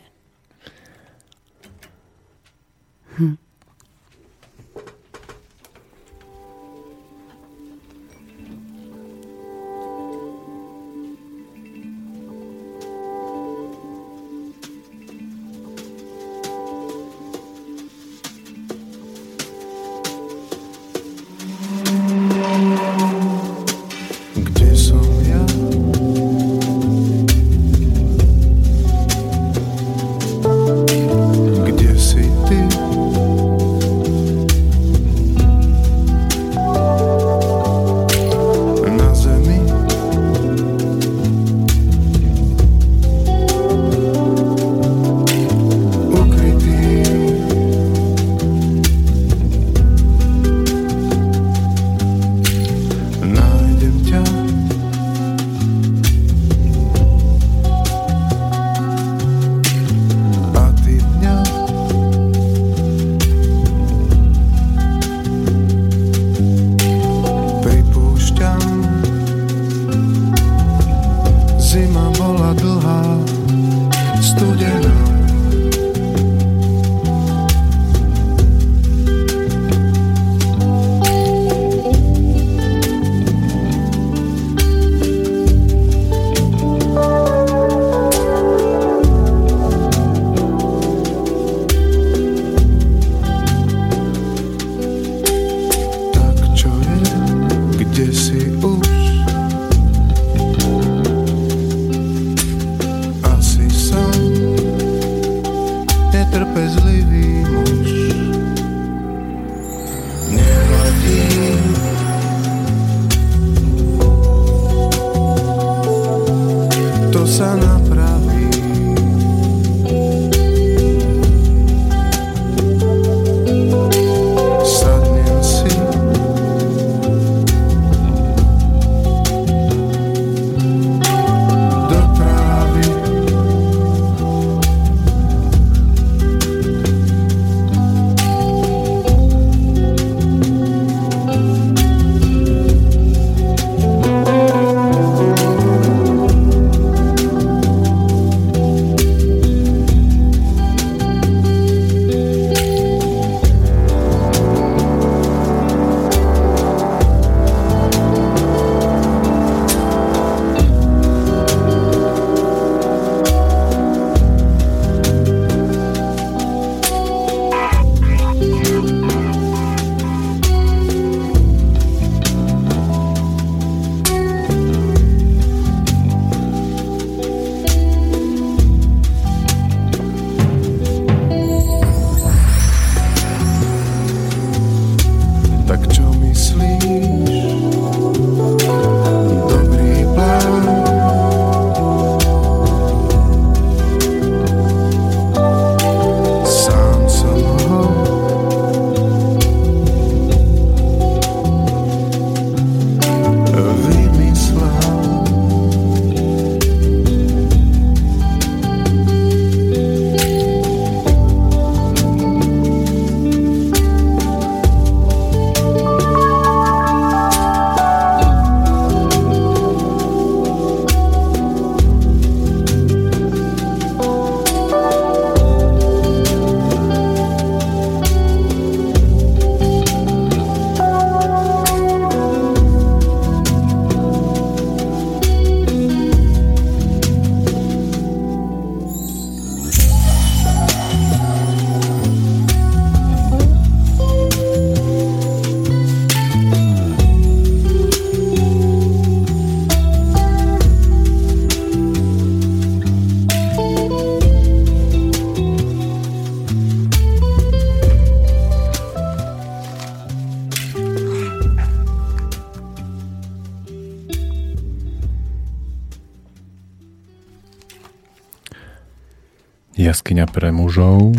Mužov 270.80 271.12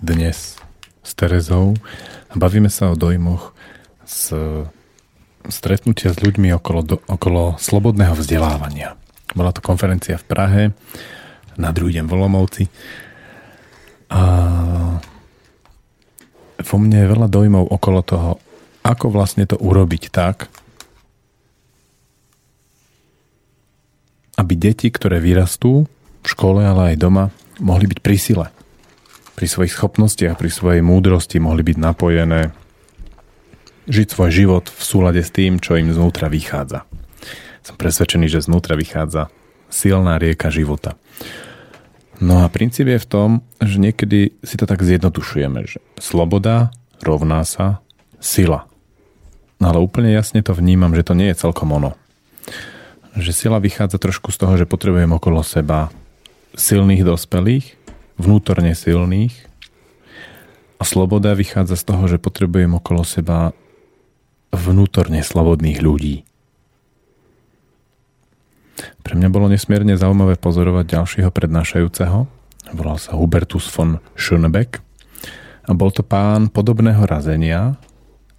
dnes 0.00 0.56
s 1.04 1.10
Terezou 1.12 1.76
a 2.32 2.34
bavíme 2.40 2.72
sa 2.72 2.88
o 2.88 2.96
dojmoch 2.96 3.52
z 4.08 4.32
stretnutia 5.52 6.08
s 6.08 6.24
ľuďmi 6.24 6.56
okolo, 6.56 6.80
do, 6.88 6.96
okolo 7.04 7.60
slobodného 7.60 8.16
vzdelávania. 8.16 8.96
Bola 9.36 9.52
to 9.52 9.60
konferencia 9.60 10.16
v 10.16 10.24
Prahe, 10.24 10.62
na 11.60 11.68
druhý 11.68 12.00
deň 12.00 12.04
v 12.08 12.14
Olomouci 12.16 12.64
a 14.08 14.22
vo 16.64 16.76
mne 16.80 17.04
je 17.04 17.12
veľa 17.12 17.28
dojmov 17.28 17.76
okolo 17.76 18.00
toho, 18.00 18.30
ako 18.88 19.12
vlastne 19.12 19.44
to 19.44 19.60
urobiť 19.60 20.08
tak, 20.08 20.48
aby 24.40 24.56
deti, 24.56 24.88
ktoré 24.88 25.20
vyrastú 25.20 25.84
v 26.24 26.26
škole, 26.26 26.64
ale 26.64 26.96
aj 26.96 27.04
doma, 27.04 27.28
mohli 27.60 27.86
byť 27.90 27.98
pri 28.00 28.16
sile. 28.18 28.46
Pri 29.34 29.46
svojich 29.50 29.74
schopnostiach, 29.74 30.38
pri 30.38 30.50
svojej 30.50 30.82
múdrosti 30.82 31.42
mohli 31.42 31.66
byť 31.66 31.76
napojené 31.78 32.54
žiť 33.90 34.06
svoj 34.16 34.30
život 34.32 34.64
v 34.70 34.82
súlade 34.82 35.20
s 35.20 35.34
tým, 35.34 35.60
čo 35.60 35.76
im 35.76 35.92
znútra 35.92 36.32
vychádza. 36.32 36.88
Som 37.64 37.76
presvedčený, 37.76 38.30
že 38.30 38.44
znútra 38.44 38.78
vychádza 38.78 39.28
silná 39.68 40.16
rieka 40.20 40.48
života. 40.48 40.96
No 42.22 42.46
a 42.46 42.46
princíp 42.46 42.86
je 42.86 43.02
v 43.02 43.10
tom, 43.10 43.30
že 43.58 43.82
niekedy 43.82 44.38
si 44.46 44.54
to 44.54 44.70
tak 44.70 44.86
zjednodušujeme, 44.86 45.66
že 45.66 45.82
sloboda 45.98 46.70
rovná 47.02 47.42
sa 47.42 47.82
sila. 48.22 48.70
No 49.58 49.74
ale 49.74 49.82
úplne 49.82 50.14
jasne 50.14 50.40
to 50.40 50.54
vnímam, 50.54 50.94
že 50.94 51.02
to 51.02 51.18
nie 51.18 51.34
je 51.34 51.40
celkom 51.42 51.74
ono. 51.74 51.98
Že 53.18 53.32
sila 53.34 53.58
vychádza 53.58 53.98
trošku 53.98 54.30
z 54.30 54.38
toho, 54.38 54.54
že 54.54 54.70
potrebujem 54.70 55.10
okolo 55.10 55.42
seba 55.42 55.90
silných 56.54 57.02
dospelých, 57.02 57.74
vnútorne 58.18 58.72
silných 58.78 59.34
a 60.78 60.82
sloboda 60.86 61.34
vychádza 61.34 61.78
z 61.78 61.84
toho, 61.84 62.04
že 62.06 62.22
potrebujem 62.22 62.78
okolo 62.78 63.02
seba 63.02 63.54
vnútorne 64.54 65.22
slobodných 65.22 65.82
ľudí. 65.82 66.22
Pre 69.02 69.14
mňa 69.14 69.28
bolo 69.30 69.46
nesmierne 69.50 69.94
zaujímavé 69.94 70.38
pozorovať 70.38 70.98
ďalšieho 70.98 71.30
prednášajúceho. 71.30 72.26
Volal 72.74 72.98
sa 72.98 73.14
Hubertus 73.14 73.70
von 73.70 74.02
Schönebeck 74.18 74.82
a 75.64 75.72
bol 75.76 75.92
to 75.94 76.02
pán 76.02 76.50
podobného 76.50 77.04
razenia 77.06 77.78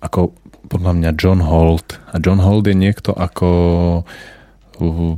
ako 0.03 0.35
podľa 0.67 0.91
mňa 0.97 1.09
John 1.17 1.41
Holt. 1.45 2.01
A 2.11 2.19
John 2.19 2.41
Holt 2.41 2.65
je 2.67 2.75
niekto 2.75 3.13
ako 3.13 3.49
uh, 4.81 5.13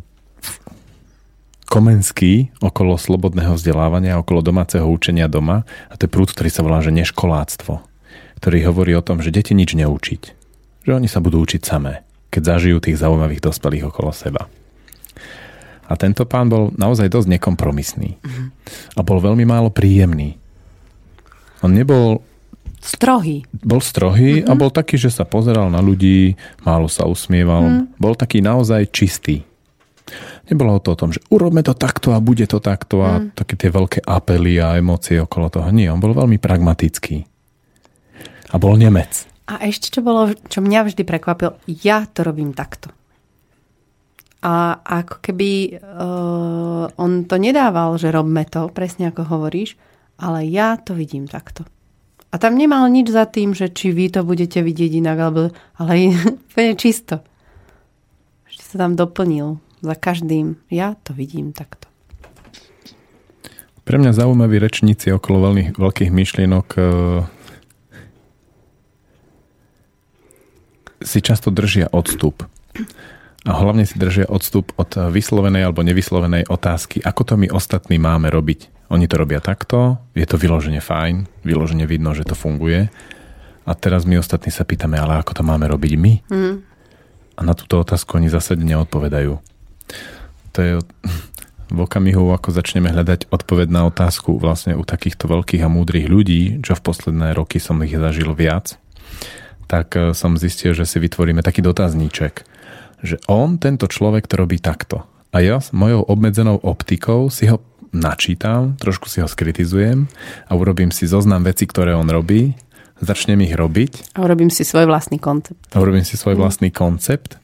Komenský 1.68 2.55
okolo 2.63 2.95
slobodného 2.95 3.59
vzdelávania, 3.59 4.20
okolo 4.24 4.39
domáceho 4.39 4.88
učenia 4.88 5.28
doma 5.28 5.68
a 5.91 5.93
to 5.99 6.07
je 6.07 6.13
prúd, 6.13 6.32
ktorý 6.32 6.47
sa 6.47 6.63
volá, 6.63 6.80
že 6.80 6.95
neškoláctvo, 6.95 7.84
ktorý 8.39 8.57
hovorí 8.72 8.95
o 8.95 9.03
tom, 9.03 9.20
že 9.20 9.36
deti 9.36 9.51
nič 9.51 9.76
neučiť. 9.76 10.22
Že 10.88 10.91
oni 11.03 11.07
sa 11.11 11.20
budú 11.20 11.43
učiť 11.43 11.61
samé, 11.68 12.07
keď 12.32 12.55
zažijú 12.55 12.80
tých 12.80 12.95
zaujímavých 13.03 13.43
dospelých 13.43 13.91
okolo 13.91 14.15
seba. 14.15 14.47
A 15.88 15.93
tento 15.95 16.28
pán 16.28 16.51
bol 16.51 16.72
naozaj 16.76 17.07
dosť 17.07 17.39
nekompromisný. 17.39 18.20
A 18.95 19.03
bol 19.03 19.24
veľmi 19.24 19.47
málo 19.47 19.72
príjemný. 19.72 20.36
On 21.63 21.72
nebol 21.72 22.24
Strohý. 22.78 23.43
bol 23.51 23.84
strohý 23.84 24.39
mm-hmm. 24.39 24.51
a 24.51 24.53
bol 24.55 24.72
taký, 24.72 24.95
že 24.95 25.11
sa 25.11 25.28
pozeral 25.28 25.68
na 25.68 25.84
ľudí, 25.84 26.39
málo 26.63 26.88
sa 26.88 27.03
usmieval. 27.09 27.63
Mm. 27.68 27.84
Bol 27.99 28.13
taký 28.15 28.39
naozaj 28.39 28.93
čistý. 28.93 29.43
Nebolo 30.48 30.80
to 30.80 30.95
o 30.95 31.00
tom, 31.00 31.12
že 31.12 31.20
urobme 31.28 31.60
to 31.60 31.76
takto 31.76 32.16
a 32.16 32.24
bude 32.24 32.48
to 32.48 32.64
takto 32.64 33.04
a 33.04 33.20
mm. 33.20 33.36
také 33.36 33.60
tie 33.60 33.68
veľké 33.68 34.00
apely 34.08 34.64
a 34.64 34.80
emócie 34.80 35.20
okolo 35.20 35.52
toho. 35.52 35.68
Nie, 35.76 35.91
on 35.91 36.00
bol 36.00 36.16
veľmi 36.16 36.39
pragmatický. 36.39 37.28
A 38.48 38.56
bol 38.56 38.80
Nemec. 38.80 39.28
A 39.52 39.68
ešte 39.68 39.91
čo 39.91 40.00
bolo, 40.00 40.32
čo 40.48 40.64
mňa 40.64 40.88
vždy 40.88 41.04
prekvapilo, 41.04 41.60
ja 41.68 42.08
to 42.08 42.24
robím 42.24 42.56
takto. 42.56 42.91
A 44.39 44.80
ako 44.80 45.20
keby 45.20 45.84
uh, 45.84 46.88
on 46.95 47.28
to 47.28 47.36
nedával, 47.36 48.00
že 48.00 48.12
robme 48.12 48.48
to, 48.48 48.72
presne 48.72 49.12
ako 49.12 49.28
hovoríš, 49.28 49.76
ale 50.16 50.48
ja 50.48 50.80
to 50.80 50.95
vidím 50.95 51.28
takto. 51.28 51.68
A 52.32 52.39
tam 52.39 52.56
nemal 52.56 52.88
nič 52.88 53.12
za 53.12 53.28
tým, 53.28 53.52
že 53.52 53.72
či 53.72 53.91
vy 53.91 54.12
to 54.12 54.24
budete 54.24 54.64
vidieť 54.64 54.91
inak, 55.00 55.18
alebo, 55.20 55.41
ale 55.76 56.16
úplne 56.48 56.80
čisto. 56.80 57.20
Ešte 58.48 58.64
sa 58.64 58.88
tam 58.88 58.95
doplnil 58.95 59.66
za 59.82 59.95
každým. 59.95 60.57
Ja 60.69 60.97
to 61.05 61.13
vidím 61.13 61.53
takto. 61.53 61.88
Pre 63.88 63.95
mňa 63.95 64.11
zaujímaví 64.11 64.59
rečníci 64.59 65.15
okolo 65.15 65.47
veľmi, 65.47 65.80
veľkých 65.80 66.11
myšlienok 66.11 66.67
e, 66.75 66.80
si 71.07 71.23
často 71.23 71.55
držia 71.55 71.88
odstup. 71.95 72.43
A 73.47 73.51
hlavne 73.55 73.88
si 73.88 73.95
držia 73.95 74.28
odstup 74.28 74.75
od 74.75 74.91
vyslovenej 74.91 75.63
alebo 75.63 75.88
nevyslovenej 75.88 76.51
otázky, 76.51 76.99
ako 76.99 77.21
to 77.23 77.34
my 77.39 77.47
ostatní 77.47 77.95
máme 77.95 78.28
robiť. 78.28 78.91
Oni 78.91 79.07
to 79.07 79.15
robia 79.15 79.39
takto, 79.39 80.03
je 80.11 80.28
to 80.28 80.36
vyložene 80.36 80.84
fajn, 80.84 81.47
vyložene 81.47 81.88
vidno, 81.88 82.11
že 82.11 82.28
to 82.28 82.36
funguje. 82.36 82.91
A 83.67 83.71
teraz 83.71 84.03
my 84.03 84.19
ostatní 84.19 84.51
sa 84.51 84.67
pýtame, 84.67 84.99
ale 84.99 85.23
ako 85.23 85.32
to 85.32 85.43
máme 85.47 85.63
robiť 85.63 85.91
my? 85.95 86.13
Mm. 86.28 86.55
A 87.36 87.39
na 87.39 87.55
túto 87.55 87.80
otázku 87.80 88.19
oni 88.19 88.28
zase 88.28 88.59
neodpovedajú. 88.59 89.39
To 90.55 90.59
je 90.59 90.73
v 91.75 91.79
okamihu, 91.79 92.31
ako 92.31 92.55
začneme 92.55 92.91
hľadať 92.91 93.27
odpoveď 93.31 93.68
na 93.68 93.88
otázku 93.88 94.39
vlastne 94.39 94.80
u 94.80 94.88
takýchto 94.88 95.27
veľkých 95.27 95.64
a 95.64 95.72
múdrych 95.72 96.07
ľudí, 96.07 96.64
čo 96.64 96.76
v 96.76 96.85
posledné 96.85 97.35
roky 97.35 97.59
som 97.59 97.80
ich 97.84 97.95
zažil 97.95 98.31
viac, 98.31 98.80
tak 99.68 99.95
eh, 99.97 100.15
som 100.15 100.39
zistil, 100.39 100.72
že 100.72 100.88
si 100.88 100.97
vytvoríme 100.99 101.43
taký 101.43 101.59
dotazníček 101.64 102.57
že 103.01 103.22
on, 103.30 103.61
tento 103.61 103.85
človek, 103.85 104.26
to 104.26 104.35
robí 104.39 104.57
takto. 104.57 105.05
A 105.30 105.43
ja 105.43 105.61
s 105.61 105.69
mojou 105.76 106.01
obmedzenou 106.07 106.57
optikou 106.64 107.30
si 107.30 107.45
ho 107.51 107.61
načítam, 107.93 108.76
trošku 108.80 109.07
si 109.07 109.22
ho 109.22 109.30
skritizujem 109.30 110.09
a 110.49 110.51
urobím 110.57 110.89
si 110.89 111.05
zoznam 111.05 111.45
veci, 111.45 111.69
ktoré 111.69 111.93
on 111.93 112.09
robí, 112.09 112.57
začnem 112.99 113.45
ich 113.45 113.53
robiť. 113.53 114.18
A 114.18 114.26
urobím 114.26 114.49
si 114.49 114.65
svoj 114.65 114.89
vlastný 114.89 115.22
koncept. 115.22 115.59
A 115.73 115.77
urobím 115.77 116.05
si 116.05 116.18
svoj 116.18 116.39
vlastný 116.39 116.73
koncept, 116.73 117.38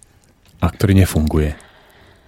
a 0.64 0.68
ktorý 0.72 1.06
nefunguje. 1.06 1.54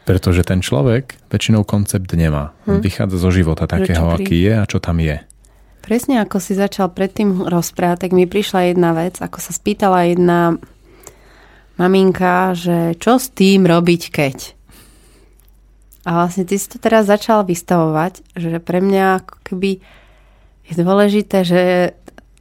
Pretože 0.05 0.45
ten 0.45 0.61
človek 0.61 1.17
väčšinou 1.33 1.65
koncept 1.65 2.13
nemá. 2.13 2.53
On 2.69 2.77
vychádza 2.77 3.17
zo 3.17 3.33
života 3.33 3.65
takého, 3.65 4.05
aký 4.13 4.37
je 4.45 4.53
a 4.53 4.65
čo 4.69 4.77
tam 4.77 5.01
je. 5.01 5.17
Presne 5.85 6.21
ako 6.21 6.41
si 6.41 6.57
začal 6.57 6.89
predtým 6.89 7.45
rozprávať, 7.45 8.09
tak 8.09 8.11
mi 8.13 8.25
prišla 8.25 8.73
jedna 8.73 8.97
vec, 8.97 9.21
ako 9.21 9.37
sa 9.37 9.53
spýtala 9.53 10.09
jedna 10.09 10.57
maminka, 11.77 12.57
že 12.57 12.97
čo 12.97 13.21
s 13.21 13.29
tým 13.29 13.69
robiť, 13.69 14.01
keď? 14.09 14.37
A 16.05 16.09
vlastne 16.25 16.45
ty 16.45 16.57
si 16.57 16.69
to 16.69 16.77
teraz 16.77 17.09
začal 17.09 17.45
vystavovať, 17.45 18.21
že 18.37 18.57
pre 18.61 18.81
mňa 18.81 19.25
ako 19.25 19.35
keby 19.45 19.81
je 20.65 20.73
dôležité, 20.73 21.37
že, 21.45 21.63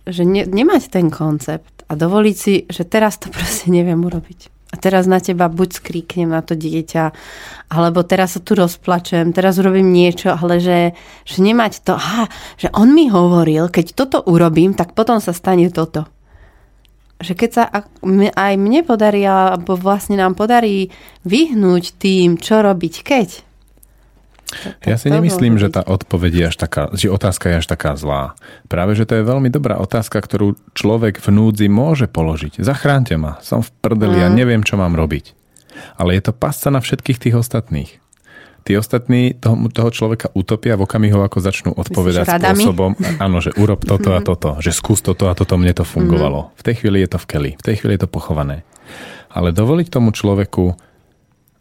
že 0.08 0.22
ne, 0.24 0.48
nemať 0.48 0.88
ten 0.88 1.12
koncept 1.12 1.84
a 1.88 1.92
dovoliť 1.96 2.36
si, 2.36 2.64
že 2.68 2.88
teraz 2.88 3.20
to 3.20 3.28
proste 3.34 3.68
neviem 3.68 4.00
urobiť. 4.00 4.53
A 4.74 4.76
teraz 4.76 5.06
na 5.06 5.22
teba 5.22 5.46
buď 5.46 5.78
skríknem 5.78 6.34
na 6.34 6.42
to 6.42 6.58
dieťa, 6.58 7.14
alebo 7.70 8.02
teraz 8.02 8.34
sa 8.34 8.42
tu 8.42 8.58
rozplačem, 8.58 9.30
teraz 9.30 9.62
urobím 9.62 9.94
niečo, 9.94 10.34
ale 10.34 10.58
že, 10.58 10.98
že 11.22 11.38
nemať 11.38 11.86
to, 11.86 11.94
aha, 11.94 12.26
že 12.58 12.74
on 12.74 12.90
mi 12.90 13.06
hovoril, 13.06 13.70
keď 13.70 13.94
toto 13.94 14.18
urobím, 14.26 14.74
tak 14.74 14.98
potom 14.98 15.22
sa 15.22 15.30
stane 15.30 15.70
toto 15.70 16.10
že 17.22 17.32
keď 17.32 17.50
sa 17.54 17.64
aj 18.34 18.52
mne 18.60 18.84
podarí, 18.84 19.24
alebo 19.24 19.78
vlastne 19.78 20.20
nám 20.20 20.36
podarí 20.36 20.92
vyhnúť 21.24 21.96
tým, 21.96 22.36
čo 22.36 22.60
robiť 22.60 22.94
keď. 23.00 23.28
Ja 24.84 24.96
si 25.00 25.08
nemyslím, 25.10 25.56
že 25.56 25.72
tá 25.72 25.82
odpoveď 25.82 26.32
je 26.32 26.44
až 26.50 26.56
taká, 26.56 26.82
že 26.94 27.08
otázka 27.10 27.50
je 27.50 27.56
až 27.62 27.66
taká 27.66 27.96
zlá. 27.98 28.38
Práve, 28.68 28.94
že 28.94 29.04
to 29.08 29.18
je 29.18 29.24
veľmi 29.24 29.48
dobrá 29.48 29.80
otázka, 29.80 30.20
ktorú 30.20 30.54
človek 30.72 31.20
v 31.20 31.28
núdzi 31.32 31.66
môže 31.68 32.06
položiť. 32.06 32.60
Zachránte 32.60 33.16
ma, 33.18 33.40
som 33.40 33.60
v 33.64 33.70
prdeli 33.80 34.20
a 34.22 34.28
Mm. 34.30 34.36
neviem, 34.36 34.62
čo 34.62 34.76
mám 34.76 34.94
robiť. 34.94 35.32
Ale 35.98 36.14
je 36.14 36.30
to 36.30 36.32
pasca 36.32 36.70
na 36.70 36.78
všetkých 36.78 37.18
tých 37.18 37.34
ostatných. 37.34 37.90
Tí 38.64 38.72
ostatní 38.80 39.36
toho, 39.36 39.68
toho 39.68 39.92
človeka 39.92 40.32
utopia 40.32 40.80
v 40.80 40.88
okamihu, 40.88 41.20
ako 41.20 41.36
začnú 41.36 41.70
odpovedať 41.76 42.24
radami? 42.24 42.56
spôsobom, 42.64 42.96
áno, 43.20 43.44
že 43.44 43.52
urob 43.60 43.84
toto 43.84 44.16
a 44.16 44.24
toto, 44.24 44.56
že 44.64 44.72
skús 44.72 45.04
toto 45.04 45.28
a 45.28 45.36
toto, 45.36 45.60
mne 45.60 45.76
to 45.76 45.84
fungovalo. 45.84 46.48
V 46.56 46.62
tej 46.64 46.80
chvíli 46.80 47.04
je 47.04 47.12
to 47.12 47.18
v 47.20 47.26
keli, 47.28 47.50
v 47.60 47.64
tej 47.64 47.74
chvíli 47.84 48.00
je 48.00 48.08
to 48.08 48.10
pochované. 48.10 48.64
Ale 49.28 49.52
dovoliť 49.52 49.92
tomu 49.92 50.16
človeku 50.16 50.80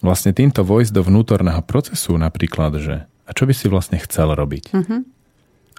vlastne 0.04 0.36
týmto 0.36 0.62
vojsť 0.62 0.92
do 0.92 1.02
vnútorného 1.02 1.64
procesu 1.64 2.20
napríklad, 2.20 2.78
že 2.78 2.96
a 3.24 3.32
čo 3.32 3.48
by 3.48 3.54
si 3.56 3.72
vlastne 3.72 3.98
chcel 4.04 4.36
robiť? 4.36 4.76
Mhm. 4.76 4.98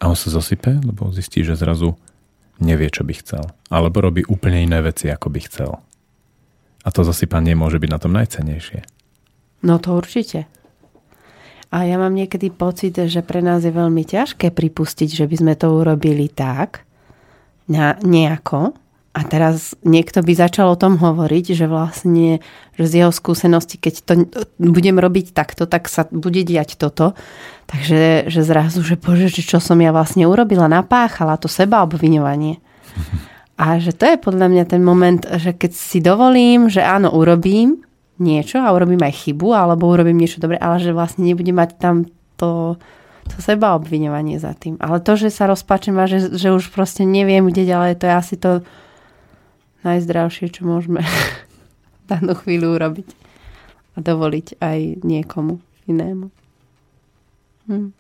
A 0.03 0.11
on 0.11 0.19
sa 0.19 0.33
zosype, 0.33 0.83
lebo 0.83 1.15
zistí, 1.15 1.47
že 1.47 1.55
zrazu 1.55 1.95
nevie, 2.59 2.91
čo 2.91 3.07
by 3.07 3.15
chcel. 3.15 3.45
Alebo 3.71 4.03
robí 4.03 4.27
úplne 4.27 4.65
iné 4.65 4.83
veci, 4.83 5.07
ako 5.07 5.31
by 5.31 5.41
chcel. 5.47 5.79
A 6.83 6.89
to 6.91 7.07
zosypanie 7.07 7.55
môže 7.55 7.79
byť 7.79 7.91
na 7.91 7.99
tom 8.03 8.13
najcenejšie. 8.13 8.83
No 9.65 9.79
to 9.79 9.95
určite. 9.95 10.51
A 11.73 11.89
ja 11.89 11.97
mám 11.97 12.13
niekedy 12.15 12.53
pocit, 12.55 12.95
že 12.95 13.25
pre 13.25 13.41
nás 13.41 13.65
je 13.65 13.73
veľmi 13.73 14.05
ťažké 14.07 14.53
pripustiť, 14.53 15.11
že 15.11 15.25
by 15.27 15.37
sme 15.41 15.55
to 15.57 15.73
urobili 15.75 16.31
tak, 16.31 16.85
na, 17.67 17.97
nejako. 18.05 18.77
A 19.15 19.23
teraz 19.23 19.79
niekto 19.87 20.27
by 20.27 20.35
začal 20.35 20.75
o 20.75 20.81
tom 20.81 20.99
hovoriť, 20.99 21.55
že 21.55 21.71
vlastne, 21.71 22.43
že 22.75 22.85
z 22.91 22.93
jeho 22.99 23.13
skúsenosti, 23.15 23.79
keď 23.79 23.95
to 24.03 24.13
budem 24.59 24.99
robiť 24.99 25.31
takto, 25.31 25.71
tak 25.71 25.87
sa 25.87 26.11
bude 26.11 26.43
diať 26.43 26.75
toto. 26.75 27.15
Takže 27.71 28.27
že 28.27 28.41
zrazu, 28.43 28.83
že 28.83 28.99
bože, 28.99 29.31
že 29.31 29.47
čo 29.47 29.63
som 29.63 29.79
ja 29.79 29.95
vlastne 29.95 30.27
urobila, 30.27 30.67
napáchala 30.67 31.39
to 31.39 31.47
seba 31.47 31.87
obviňovanie. 31.87 32.59
A 33.55 33.79
že 33.79 33.95
to 33.95 34.03
je 34.03 34.19
podľa 34.19 34.51
mňa 34.51 34.65
ten 34.67 34.83
moment, 34.83 35.23
že 35.39 35.55
keď 35.55 35.79
si 35.79 36.03
dovolím, 36.03 36.67
že 36.67 36.83
áno, 36.83 37.15
urobím, 37.15 37.87
niečo 38.19 38.59
a 38.59 38.75
urobím 38.75 38.99
aj 39.07 39.15
chybu, 39.15 39.55
alebo 39.55 39.91
urobím 39.91 40.19
niečo 40.19 40.43
dobre, 40.43 40.59
ale 40.59 40.83
že 40.83 40.91
vlastne 40.91 41.23
nebudem 41.23 41.55
mať 41.55 41.71
tam 41.79 42.11
to, 42.35 42.75
to 43.31 43.37
seba 43.39 43.79
obviňovanie 43.79 44.43
za 44.43 44.59
tým. 44.59 44.75
Ale 44.83 44.99
to, 44.99 45.15
že 45.15 45.31
sa 45.31 45.47
rozpačem 45.47 45.95
a 46.03 46.11
že, 46.11 46.35
že 46.35 46.51
už 46.51 46.75
proste 46.75 47.07
neviem, 47.07 47.47
kde 47.47 47.63
ďalej, 47.63 48.03
to 48.03 48.05
je 48.11 48.15
asi 48.15 48.35
to 48.35 48.51
najzdravšie, 49.85 50.51
čo 50.51 50.65
môžeme 50.65 51.05
danú 52.11 52.35
chvíľu 52.35 52.81
urobiť. 52.81 53.09
A 53.95 54.03
dovoliť 54.03 54.59
aj 54.59 55.07
niekomu 55.07 55.63
inému. 55.87 56.27
Hm. 57.71 57.95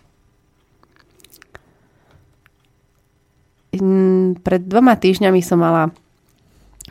Pred 4.38 4.62
dvoma 4.70 4.94
týždňami 4.94 5.40
som 5.42 5.62
mala 5.62 5.90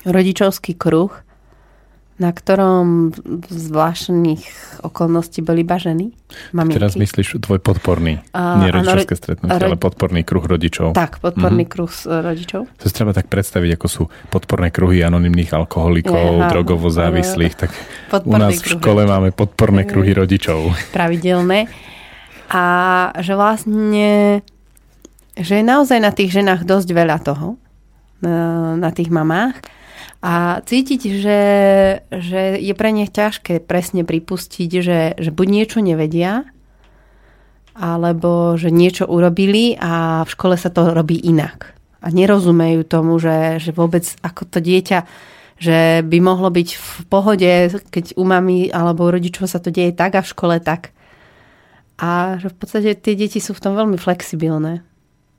rodičovský 0.04 0.76
kruh, 0.76 1.12
na 2.14 2.30
ktorom 2.30 3.10
v 3.26 3.50
zvláštnych 3.50 4.44
okolností 4.86 5.42
boli 5.42 5.66
iba 5.66 5.82
ženy, 5.82 6.14
maminky. 6.54 6.78
Teraz 6.78 6.94
myslíš 6.94 7.42
tvoj 7.42 7.58
podporný, 7.58 8.22
A- 8.38 8.62
nie 8.62 8.70
rodičovské 8.70 9.18
ro- 9.18 9.22
stretnutie, 9.22 9.58
ro- 9.58 9.68
ale 9.74 9.78
podporný 9.82 10.22
kruh 10.22 10.46
rodičov. 10.46 10.94
Tak, 10.94 11.18
podporný 11.18 11.66
kruh 11.66 11.90
s 11.90 12.06
e, 12.06 12.14
rodičov. 12.14 12.70
To 12.70 12.84
si 12.86 12.94
treba 12.94 13.18
tak 13.18 13.34
predstaviť, 13.34 13.70
ako 13.76 13.88
sú 13.90 14.04
podporné 14.30 14.70
kruhy 14.70 15.02
anonimných 15.02 15.58
alkoholikov, 15.58 16.46
Aha. 16.46 16.50
drogovo 16.54 16.94
závislých. 16.94 17.54
Tak 17.58 17.72
u 18.30 18.36
nás 18.38 18.62
v 18.62 18.62
kruh. 18.62 18.78
škole 18.78 19.02
máme 19.10 19.34
podporné 19.34 19.82
kruhy 19.90 20.14
rodičov. 20.14 20.70
pravidelné. 20.94 21.66
A 22.54 22.64
že 23.26 23.34
vlastne, 23.34 24.46
že 25.34 25.54
je 25.58 25.66
naozaj 25.66 25.98
na 25.98 26.14
tých 26.14 26.30
ženách 26.30 26.70
dosť 26.70 26.90
veľa 26.94 27.18
toho, 27.26 27.58
na, 28.22 28.78
na 28.78 28.94
tých 28.94 29.10
mamách. 29.10 29.58
A 30.24 30.64
cítiť, 30.64 31.02
že, 31.20 31.42
že 32.08 32.42
je 32.58 32.74
pre 32.74 32.90
nich 32.96 33.12
ťažké 33.12 33.60
presne 33.60 34.08
pripustiť, 34.08 34.70
že, 34.80 35.00
že 35.20 35.30
buď 35.36 35.48
niečo 35.52 35.80
nevedia, 35.84 36.48
alebo 37.74 38.54
že 38.56 38.70
niečo 38.70 39.10
urobili 39.10 39.74
a 39.76 40.24
v 40.24 40.30
škole 40.30 40.56
sa 40.56 40.70
to 40.70 40.94
robí 40.94 41.18
inak. 41.18 41.74
A 42.04 42.14
nerozumejú 42.14 42.86
tomu, 42.86 43.18
že, 43.18 43.58
že 43.58 43.74
vôbec 43.74 44.06
ako 44.22 44.46
to 44.46 44.60
dieťa, 44.62 45.00
že 45.58 46.04
by 46.04 46.18
mohlo 46.20 46.52
byť 46.52 46.70
v 46.76 46.98
pohode, 47.08 47.52
keď 47.90 48.20
u 48.20 48.24
mami 48.28 48.68
alebo 48.70 49.08
u 49.08 49.14
rodičov 49.14 49.48
sa 49.48 49.64
to 49.64 49.72
deje 49.72 49.96
tak 49.96 50.14
a 50.20 50.22
v 50.22 50.32
škole 50.32 50.56
tak. 50.60 50.92
A 51.98 52.42
že 52.42 52.52
v 52.52 52.56
podstate 52.58 52.90
tie 53.00 53.16
deti 53.16 53.40
sú 53.40 53.56
v 53.56 53.64
tom 53.64 53.74
veľmi 53.78 53.96
flexibilné. 53.96 54.84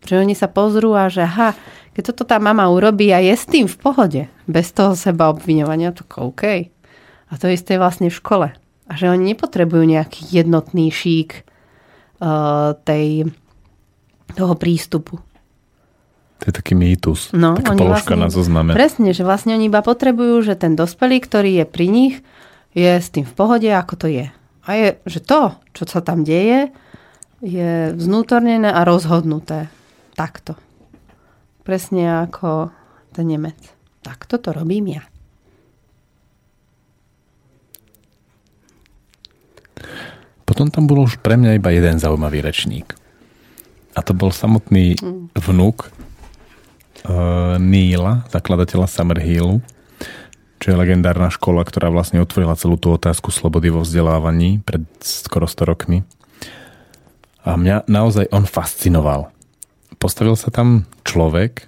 Že 0.09 0.25
oni 0.25 0.35
sa 0.37 0.49
pozrú 0.49 0.97
a 0.97 1.13
že 1.13 1.25
aha, 1.25 1.53
keď 1.95 2.03
toto 2.11 2.27
tá 2.27 2.43
mama 2.43 2.67
urobí 2.67 3.15
a 3.15 3.23
je 3.23 3.35
s 3.35 3.47
tým 3.47 3.71
v 3.71 3.77
pohode, 3.79 4.23
bez 4.51 4.75
toho 4.75 4.99
seba 4.99 5.31
obviňovania, 5.31 5.95
to 5.95 6.03
OK. 6.19 6.75
A 7.31 7.33
to 7.39 7.47
isté 7.47 7.79
je 7.79 7.83
vlastne 7.83 8.11
v 8.11 8.19
škole. 8.19 8.49
A 8.85 8.93
že 8.93 9.09
oni 9.09 9.33
nepotrebujú 9.33 9.87
nejaký 9.87 10.29
jednotný 10.29 10.91
šík 10.91 11.47
uh, 12.21 12.77
tej, 12.85 13.31
toho 14.35 14.55
prístupu. 14.59 15.23
To 16.43 16.45
je 16.51 16.55
taký 16.55 16.75
mýtus. 16.77 17.33
No, 17.33 17.57
taká 17.57 17.73
oni 17.73 17.81
položka 17.81 18.19
vlastne- 18.19 18.25
na 18.27 18.29
zozname. 18.29 18.71
Presne, 18.75 19.15
že 19.15 19.25
vlastne 19.25 19.55
oni 19.55 19.71
iba 19.71 19.81
potrebujú, 19.81 20.45
že 20.45 20.59
ten 20.59 20.77
dospelý, 20.77 21.23
ktorý 21.23 21.63
je 21.63 21.65
pri 21.65 21.87
nich, 21.89 22.15
je 22.75 22.91
s 23.01 23.09
tým 23.09 23.25
v 23.25 23.33
pohode, 23.33 23.71
ako 23.71 23.95
to 23.97 24.07
je. 24.11 24.27
A 24.67 24.71
je, 24.75 24.89
že 25.07 25.23
to, 25.23 25.55
čo 25.73 25.87
sa 25.87 26.03
tam 26.03 26.27
deje, 26.27 26.75
je 27.39 27.95
vznútornené 27.95 28.69
a 28.69 28.83
rozhodnuté. 28.83 29.71
Takto. 30.19 30.59
Presne 31.65 32.29
ako 32.29 32.69
ten 33.17 33.25
Nemec. 33.25 33.57
Takto 34.05 34.37
to 34.37 34.53
robím 34.53 35.01
ja. 35.01 35.05
Potom 40.45 40.69
tam 40.69 40.85
bol 40.85 41.09
už 41.09 41.19
pre 41.25 41.41
mňa 41.41 41.57
iba 41.57 41.73
jeden 41.73 41.97
zaujímavý 41.97 42.45
rečník. 42.45 42.93
A 43.97 44.05
to 44.05 44.13
bol 44.13 44.29
samotný 44.29 45.01
vnúk 45.35 45.89
uh, 45.89 47.57
Níla, 47.57 48.29
zakladateľa 48.29 48.87
Summerhillu, 48.87 49.65
čo 50.61 50.67
je 50.69 50.77
legendárna 50.79 51.33
škola, 51.33 51.65
ktorá 51.65 51.89
vlastne 51.89 52.21
otvorila 52.21 52.61
celú 52.61 52.79
tú 52.79 52.93
otázku 52.93 53.33
slobody 53.33 53.73
vo 53.73 53.83
vzdelávaní 53.83 54.61
pred 54.61 54.85
skoro 55.01 55.49
100 55.49 55.65
rokmi. 55.65 55.99
A 57.45 57.57
mňa 57.57 57.89
naozaj 57.89 58.29
on 58.33 58.49
fascinoval. 58.49 59.34
Postavil 60.05 60.37
sa 60.37 60.53
tam 60.53 60.85
človek, 61.01 61.65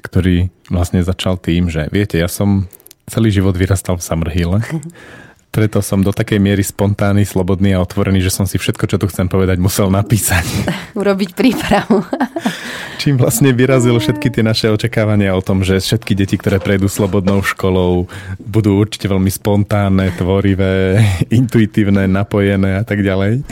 ktorý 0.00 0.48
vlastne 0.72 1.04
začal 1.04 1.36
tým, 1.36 1.68
že 1.68 1.84
viete, 1.92 2.16
ja 2.16 2.32
som 2.32 2.64
celý 3.04 3.28
život 3.28 3.52
vyrastal 3.52 4.00
v 4.00 4.06
Summerhille, 4.08 4.64
preto 5.56 5.84
som 5.84 6.00
do 6.00 6.16
takej 6.16 6.40
miery 6.40 6.64
spontánny, 6.64 7.28
slobodný 7.28 7.76
a 7.76 7.84
otvorený, 7.84 8.24
že 8.24 8.32
som 8.32 8.48
si 8.48 8.56
všetko, 8.56 8.88
čo 8.88 8.96
tu 8.96 9.04
chcem 9.12 9.28
povedať, 9.28 9.60
musel 9.60 9.92
napísať. 9.92 10.48
Urobiť 11.00 11.36
prípravu. 11.36 12.08
Čím 13.04 13.20
vlastne 13.20 13.52
vyrazil 13.52 14.00
všetky 14.00 14.32
tie 14.32 14.40
naše 14.40 14.72
očakávania 14.72 15.36
o 15.36 15.44
tom, 15.44 15.60
že 15.60 15.76
všetky 15.76 16.16
deti, 16.16 16.40
ktoré 16.40 16.56
prejdú 16.56 16.88
slobodnou 16.88 17.44
školou, 17.44 18.08
budú 18.40 18.80
určite 18.80 19.12
veľmi 19.12 19.28
spontánne, 19.28 20.08
tvorivé, 20.16 21.04
intuitívne, 21.28 22.08
napojené 22.08 22.80
a 22.80 22.84
tak 22.88 23.04
ďalej. 23.04 23.44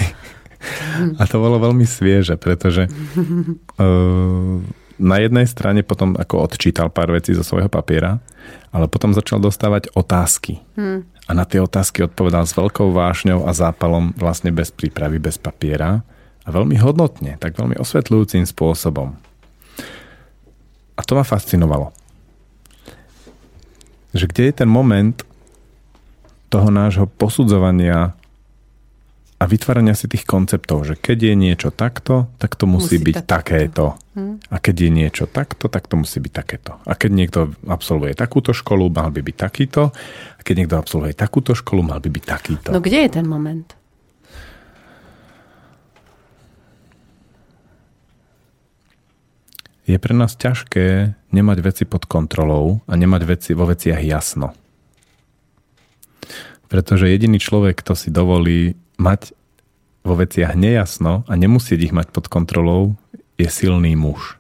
A 1.21 1.23
to 1.29 1.37
bolo 1.39 1.61
veľmi 1.61 1.85
svieže, 1.85 2.37
pretože 2.41 2.89
uh, 2.89 4.59
na 4.99 5.17
jednej 5.19 5.47
strane 5.51 5.83
potom 5.83 6.15
ako 6.15 6.47
odčítal 6.47 6.91
pár 6.91 7.11
vecí 7.11 7.35
zo 7.35 7.43
svojho 7.43 7.67
papiera, 7.67 8.23
ale 8.71 8.87
potom 8.87 9.11
začal 9.11 9.43
dostávať 9.43 9.91
otázky. 9.95 10.63
Hmm. 10.79 11.07
A 11.25 11.31
na 11.33 11.49
tie 11.49 11.59
otázky 11.59 12.05
odpovedal 12.05 12.45
s 12.45 12.55
veľkou 12.55 12.93
vášňou 12.93 13.49
a 13.49 13.51
zápalom 13.57 14.13
vlastne 14.15 14.53
bez 14.53 14.71
prípravy, 14.71 15.19
bez 15.19 15.41
papiera 15.41 16.05
a 16.45 16.49
veľmi 16.53 16.77
hodnotne, 16.79 17.41
tak 17.41 17.57
veľmi 17.57 17.81
osvetľujúcim 17.81 18.45
spôsobom. 18.45 19.17
A 20.95 21.01
to 21.03 21.19
ma 21.19 21.25
fascinovalo. 21.27 21.91
Že 24.15 24.31
kde 24.31 24.43
je 24.47 24.55
ten 24.63 24.71
moment 24.71 25.17
toho 26.53 26.71
nášho 26.71 27.11
posudzovania 27.11 28.15
a 29.45 29.51
vytvárania 29.51 29.93
si 29.93 30.09
tých 30.09 30.25
konceptov, 30.25 30.89
že 30.89 30.97
keď 30.97 31.19
je 31.29 31.35
niečo 31.37 31.69
takto, 31.69 32.33
tak 32.41 32.57
to 32.57 32.65
musí, 32.65 32.97
Musí 32.97 33.13
byť 33.13 33.17
takto. 33.21 33.29
takéto. 33.29 33.87
A 34.49 34.57
keď 34.57 34.89
je 34.89 34.91
niečo 34.91 35.25
takto, 35.29 35.69
tak 35.69 35.85
to 35.85 36.01
musí 36.01 36.17
byť 36.17 36.33
takéto. 36.33 36.81
A 36.89 36.97
keď 36.97 37.11
niekto 37.13 37.41
absolvuje 37.69 38.17
takúto 38.17 38.57
školu, 38.57 38.89
mal 38.89 39.13
by 39.13 39.21
byť 39.21 39.37
takýto. 39.37 39.93
A 39.93 40.41
keď 40.41 40.55
niekto 40.65 40.81
absolvuje 40.81 41.13
takúto 41.13 41.53
školu, 41.53 41.85
mal 41.85 42.01
by 42.01 42.09
byť 42.09 42.25
takýto. 42.25 42.69
No 42.73 42.81
kde 42.81 43.05
je 43.05 43.11
ten 43.13 43.27
moment? 43.29 43.69
Je 49.85 50.01
pre 50.01 50.17
nás 50.17 50.33
ťažké 50.33 51.13
nemať 51.29 51.59
veci 51.61 51.85
pod 51.85 52.09
kontrolou 52.09 52.81
a 52.89 52.97
nemať 52.97 53.23
veci 53.29 53.51
vo 53.53 53.69
veciach 53.69 54.01
jasno. 54.01 54.57
Pretože 56.73 57.13
jediný 57.13 57.37
človek, 57.37 57.85
kto 57.85 57.93
si 57.93 58.09
dovolí 58.09 58.81
mať 59.01 59.35
vo 60.05 60.15
veciach 60.15 60.53
nejasno 60.53 61.25
a 61.25 61.33
nemusieť 61.33 61.81
ich 61.91 61.97
mať 61.97 62.13
pod 62.13 62.29
kontrolou, 62.29 62.95
je 63.41 63.49
silný 63.49 63.97
muž. 63.97 64.39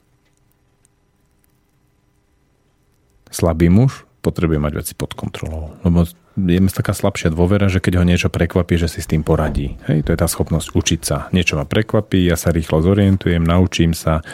Slabý 3.35 3.66
muž 3.72 4.06
potrebuje 4.22 4.62
mať 4.62 4.72
veci 4.78 4.93
pod 4.94 5.12
kontrolou. 5.12 5.74
Lebo 5.82 6.06
je 6.35 6.59
taká 6.72 6.97
slabšia 6.97 7.35
dôvera, 7.35 7.66
že 7.68 7.82
keď 7.82 8.01
ho 8.01 8.05
niečo 8.06 8.28
prekvapí, 8.32 8.78
že 8.81 8.89
si 8.89 9.05
s 9.05 9.10
tým 9.10 9.20
poradí. 9.26 9.76
Hej, 9.90 10.09
to 10.09 10.12
je 10.14 10.18
tá 10.18 10.26
schopnosť 10.31 10.68
učiť 10.72 11.01
sa. 11.02 11.28
Niečo 11.35 11.59
ma 11.59 11.66
prekvapí, 11.68 12.24
ja 12.24 12.39
sa 12.39 12.55
rýchlo 12.55 12.81
zorientujem, 12.81 13.43
naučím 13.43 13.93
sa, 13.93 14.24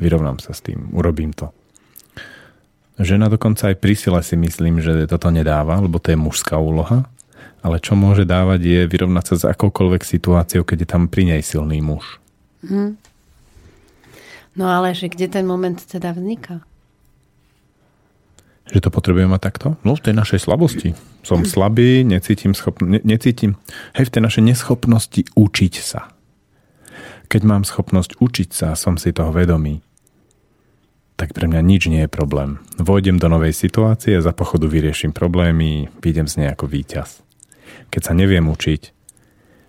vyrovnám 0.00 0.40
sa 0.40 0.56
s 0.56 0.64
tým, 0.64 0.90
urobím 0.96 1.30
to. 1.36 1.52
Žena 2.98 3.30
dokonca 3.30 3.70
aj 3.70 3.78
pri 3.78 3.94
sile 3.94 4.20
si 4.26 4.34
myslím, 4.34 4.82
že 4.82 5.06
toto 5.06 5.30
nedáva, 5.30 5.78
lebo 5.78 6.02
to 6.02 6.10
je 6.10 6.18
mužská 6.18 6.58
úloha, 6.58 7.06
ale 7.62 7.82
čo 7.82 7.98
môže 7.98 8.22
dávať 8.28 8.60
je 8.62 8.80
vyrovnať 8.86 9.24
sa 9.24 9.34
s 9.34 9.44
akoukoľvek 9.48 10.02
situáciou, 10.02 10.62
keď 10.62 10.78
je 10.84 10.88
tam 10.88 11.02
pri 11.10 11.34
nej 11.34 11.42
silný 11.42 11.82
muž. 11.82 12.22
No 14.58 14.64
ale 14.66 14.94
že 14.94 15.06
kde 15.06 15.30
ten 15.30 15.46
moment 15.46 15.78
teda 15.78 16.14
vzniká? 16.14 16.66
Že 18.68 18.84
to 18.84 18.90
potrebujem 18.92 19.32
mať 19.32 19.42
takto? 19.42 19.68
No 19.80 19.96
v 19.96 20.04
tej 20.04 20.14
našej 20.18 20.44
slabosti. 20.44 20.92
Som 21.24 21.48
slabý, 21.48 22.04
necítim, 22.04 22.52
schopn- 22.52 22.84
ne- 22.84 23.04
necítim 23.04 23.56
hej, 23.96 24.08
v 24.08 24.12
tej 24.12 24.22
našej 24.22 24.44
neschopnosti 24.44 25.22
učiť 25.32 25.74
sa. 25.80 26.12
Keď 27.32 27.42
mám 27.44 27.64
schopnosť 27.64 28.20
učiť 28.20 28.48
sa, 28.52 28.68
som 28.76 28.96
si 29.00 29.12
toho 29.12 29.32
vedomý, 29.32 29.80
tak 31.18 31.34
pre 31.34 31.50
mňa 31.50 31.60
nič 31.64 31.90
nie 31.90 32.06
je 32.06 32.10
problém. 32.10 32.62
Vojdem 32.78 33.18
do 33.18 33.26
novej 33.26 33.50
situácie, 33.50 34.22
za 34.22 34.30
pochodu 34.30 34.70
vyrieším 34.70 35.10
problémy, 35.10 35.90
výjdem 35.98 36.30
z 36.30 36.44
nej 36.44 36.48
ako 36.54 36.70
víťaz. 36.70 37.27
Keď 37.88 38.02
sa 38.02 38.12
neviem 38.14 38.46
učiť 38.46 38.82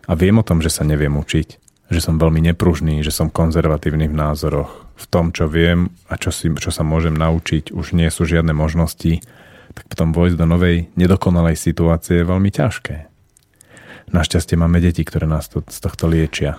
a 0.09 0.17
viem 0.17 0.35
o 0.37 0.45
tom, 0.45 0.59
že 0.59 0.73
sa 0.73 0.81
neviem 0.81 1.13
učiť, 1.13 1.47
že 1.89 1.99
som 2.01 2.21
veľmi 2.21 2.41
nepružný, 2.53 3.01
že 3.01 3.09
som 3.09 3.33
konzervatívny 3.33 4.05
v 4.09 4.15
názoroch, 4.17 4.85
v 4.99 5.05
tom, 5.09 5.33
čo 5.33 5.49
viem 5.49 5.89
a 6.11 6.19
čo, 6.19 6.29
si, 6.29 6.51
čo 6.53 6.69
sa 6.69 6.85
môžem 6.85 7.17
naučiť, 7.17 7.73
už 7.73 7.97
nie 7.97 8.09
sú 8.13 8.29
žiadne 8.29 8.53
možnosti, 8.53 9.23
tak 9.73 9.85
potom 9.89 10.13
vojsť 10.13 10.37
do 10.37 10.45
novej, 10.45 10.89
nedokonalej 10.93 11.57
situácie 11.57 12.21
je 12.21 12.29
veľmi 12.29 12.49
ťažké. 12.53 13.09
Našťastie 14.09 14.57
máme 14.57 14.81
deti, 14.81 15.05
ktoré 15.05 15.29
nás 15.29 15.49
to, 15.49 15.61
z 15.65 15.79
tohto 15.81 16.09
liečia. 16.09 16.57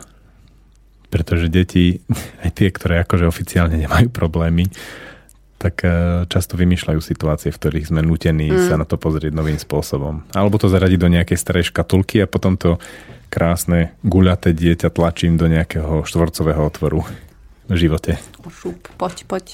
Pretože 1.10 1.51
deti, 1.51 2.02
aj 2.47 2.51
tie, 2.55 2.68
ktoré 2.70 3.02
akože 3.02 3.27
oficiálne 3.27 3.78
nemajú 3.78 4.10
problémy, 4.10 4.70
tak 5.61 5.85
eh, 5.85 6.24
často 6.24 6.57
vymýšľajú 6.57 7.01
situácie, 7.05 7.53
v 7.53 7.61
ktorých 7.61 7.93
sme 7.93 8.01
nutení 8.01 8.49
mm. 8.49 8.73
sa 8.73 8.81
na 8.81 8.89
to 8.89 8.97
pozrieť 8.97 9.37
novým 9.37 9.61
spôsobom. 9.61 10.24
Alebo 10.32 10.57
to 10.57 10.73
zaradiť 10.73 10.97
do 10.97 11.12
nejakej 11.12 11.37
starej 11.37 11.69
škatulky 11.69 12.24
a 12.24 12.27
potom 12.27 12.57
to 12.57 12.81
krásne 13.28 13.93
guľaté 14.01 14.57
dieťa 14.57 14.89
tlačím 14.89 15.37
do 15.37 15.47
nejakého 15.47 16.03
štvorcového 16.09 16.65
otvoru 16.65 17.05
v 17.69 17.74
živote. 17.77 18.16
Šup, 18.49 18.89
poď, 18.97 19.28
poď. 19.28 19.47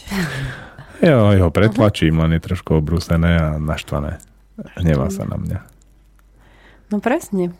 Jo, 1.04 1.28
ho 1.28 1.52
pretlačím, 1.52 2.24
len 2.24 2.40
je 2.40 2.46
trošku 2.48 2.80
obrúsené 2.80 3.36
a 3.36 3.46
naštvané. 3.60 4.16
Hnevá 4.80 5.12
sa 5.12 5.28
na 5.28 5.36
mňa. 5.36 5.60
No 6.88 7.04
presne. 7.04 7.52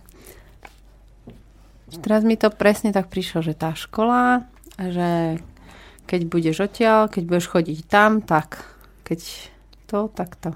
Teraz 2.01 2.24
mi 2.24 2.40
to 2.40 2.48
presne 2.48 2.97
tak 2.97 3.12
prišlo, 3.12 3.44
že 3.44 3.52
tá 3.52 3.77
škola, 3.77 4.48
že 4.81 5.36
keď 6.07 6.20
budeš 6.31 6.70
odtiaľ, 6.70 7.11
keď 7.11 7.23
budeš 7.27 7.47
chodiť 7.51 7.78
tam, 7.91 8.23
tak. 8.23 8.62
Keď 9.03 9.20
to, 9.91 10.07
tak 10.15 10.39
to. 10.39 10.55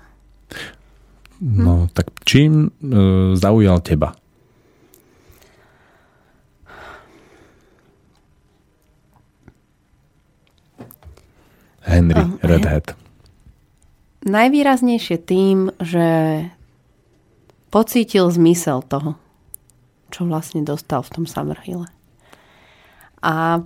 No, 1.41 1.89
tak 1.91 2.13
čím 2.23 2.69
e, 2.69 3.35
zaujal 3.35 3.81
teba? 3.83 4.15
Henry 11.81 12.23
Oh, 12.23 12.39
Redhead. 12.45 12.95
Najvýraznejšie 14.21 15.17
tým, 15.27 15.73
že 15.81 16.07
pocítil 17.73 18.29
zmysel 18.29 18.85
toho, 18.85 19.17
čo 20.13 20.29
vlastne 20.29 20.61
dostal 20.61 21.01
v 21.01 21.11
tom 21.11 21.25
Summerhille. 21.25 21.89
A 23.25 23.65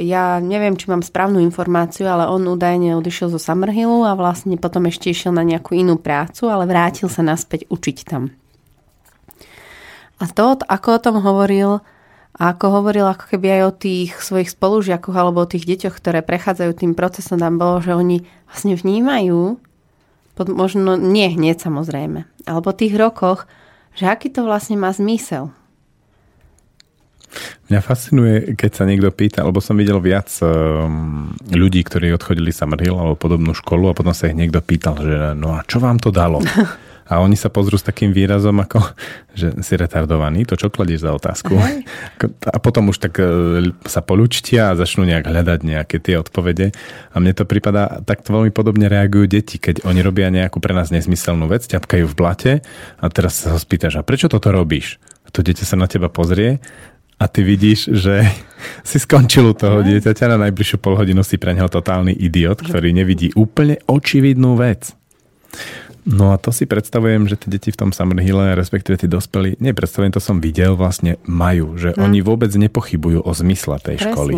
ja 0.00 0.24
neviem, 0.40 0.74
či 0.74 0.86
mám 0.88 1.04
správnu 1.04 1.38
informáciu, 1.44 2.08
ale 2.08 2.26
on 2.26 2.46
údajne 2.46 2.96
odišiel 2.96 3.30
zo 3.30 3.40
Summerhillu 3.40 4.02
a 4.06 4.16
vlastne 4.18 4.56
potom 4.56 4.88
ešte 4.88 5.12
išiel 5.12 5.30
na 5.30 5.44
nejakú 5.44 5.76
inú 5.76 6.00
prácu, 6.00 6.48
ale 6.48 6.64
vrátil 6.64 7.12
sa 7.12 7.20
naspäť 7.20 7.68
učiť 7.68 7.98
tam. 8.08 8.32
A 10.20 10.28
to, 10.28 10.60
ako 10.60 10.88
o 10.96 11.02
tom 11.02 11.16
hovoril, 11.24 11.80
a 12.36 12.42
ako 12.56 12.66
hovoril 12.80 13.08
ako 13.08 13.36
keby 13.36 13.60
aj 13.60 13.62
o 13.68 13.76
tých 13.76 14.10
svojich 14.20 14.52
spolužiakoch 14.52 15.16
alebo 15.16 15.42
o 15.44 15.50
tých 15.50 15.64
deťoch, 15.64 15.94
ktoré 15.96 16.20
prechádzajú 16.20 16.72
tým 16.76 16.92
procesom, 16.92 17.40
tam 17.40 17.56
bolo, 17.60 17.80
že 17.80 17.96
oni 17.96 18.24
vlastne 18.48 18.76
vnímajú, 18.76 19.56
pod, 20.36 20.46
možno 20.48 20.96
nie 20.96 21.28
hneď 21.28 21.60
samozrejme, 21.60 22.24
ale 22.48 22.60
po 22.60 22.72
tých 22.72 22.96
rokoch, 22.96 23.44
že 23.92 24.08
aký 24.08 24.30
to 24.32 24.46
vlastne 24.46 24.78
má 24.78 24.88
zmysel. 24.94 25.52
Mňa 27.70 27.80
fascinuje, 27.80 28.34
keď 28.58 28.70
sa 28.74 28.84
niekto 28.86 29.14
pýta, 29.14 29.46
lebo 29.46 29.62
som 29.62 29.78
videl 29.78 30.02
viac 30.02 30.26
um, 30.42 31.30
ľudí, 31.50 31.86
ktorí 31.86 32.10
odchodili 32.14 32.50
Summerhill 32.50 32.98
alebo 32.98 33.14
podobnú 33.14 33.54
školu 33.54 33.90
a 33.90 33.96
potom 33.96 34.10
sa 34.10 34.26
ich 34.26 34.38
niekto 34.38 34.58
pýtal, 34.58 34.98
že 34.98 35.16
no 35.38 35.54
a 35.54 35.62
čo 35.62 35.78
vám 35.78 36.02
to 36.02 36.10
dalo? 36.10 36.42
A 37.10 37.18
oni 37.18 37.34
sa 37.34 37.50
pozrú 37.50 37.74
s 37.74 37.82
takým 37.82 38.14
výrazom 38.14 38.54
ako, 38.62 38.78
že 39.34 39.50
si 39.66 39.74
retardovaný, 39.74 40.46
to 40.46 40.54
čo 40.54 40.70
kladíš 40.70 41.02
za 41.02 41.10
otázku? 41.10 41.58
Aha. 41.58 41.82
A 42.54 42.62
potom 42.62 42.94
už 42.94 43.02
tak 43.02 43.18
e, 43.18 43.26
sa 43.82 43.98
polučtia 43.98 44.70
a 44.70 44.78
začnú 44.78 45.02
nejak 45.02 45.26
hľadať 45.26 45.60
nejaké 45.66 45.98
tie 45.98 46.22
odpovede. 46.22 46.70
A 47.10 47.16
mne 47.18 47.34
to 47.34 47.42
prípada, 47.50 47.98
takto 48.06 48.30
veľmi 48.30 48.54
podobne 48.54 48.86
reagujú 48.86 49.26
deti, 49.26 49.58
keď 49.58 49.82
oni 49.90 50.06
robia 50.06 50.30
nejakú 50.30 50.62
pre 50.62 50.70
nás 50.70 50.94
nezmyselnú 50.94 51.50
vec, 51.50 51.66
ťapkajú 51.66 52.06
v 52.06 52.14
blate 52.14 52.52
a 53.02 53.04
teraz 53.10 53.42
sa 53.42 53.50
ho 53.50 53.58
spýtaš, 53.58 53.98
a 53.98 54.06
prečo 54.06 54.30
toto 54.30 54.54
robíš? 54.54 55.02
A 55.26 55.34
to 55.34 55.42
dieťa 55.42 55.66
sa 55.66 55.74
na 55.74 55.90
teba 55.90 56.06
pozrie 56.06 56.62
a 57.20 57.24
ty 57.28 57.44
vidíš, 57.44 57.92
že 57.92 58.24
si 58.88 58.96
skončil 58.96 59.52
u 59.52 59.54
toho 59.54 59.84
dieťaťa 59.84 60.32
na 60.32 60.48
najbližšiu 60.48 60.80
polhodinu 60.80 61.20
si 61.20 61.36
pre 61.36 61.52
neho 61.52 61.68
totálny 61.68 62.16
idiot, 62.16 62.64
ktorý 62.64 62.96
nevidí 62.96 63.36
úplne 63.36 63.76
očividnú 63.84 64.56
vec. 64.56 64.96
No 66.08 66.32
a 66.32 66.40
to 66.40 66.48
si 66.48 66.64
predstavujem, 66.64 67.28
že 67.28 67.36
tie 67.36 67.52
deti 67.52 67.68
v 67.68 67.76
tom 67.76 67.90
Summerhille, 67.92 68.56
respektíve 68.56 68.96
tí 68.96 69.04
dospelí, 69.04 69.60
nie 69.60 69.76
predstavujem, 69.76 70.16
to 70.16 70.22
som 70.22 70.40
videl, 70.40 70.72
vlastne 70.72 71.20
majú, 71.28 71.76
že 71.76 71.92
hmm. 71.92 72.00
oni 72.00 72.18
vôbec 72.24 72.48
nepochybujú 72.48 73.20
o 73.20 73.32
zmysle 73.36 73.76
tej 73.84 74.00
Presne. 74.00 74.08
školy. 74.08 74.34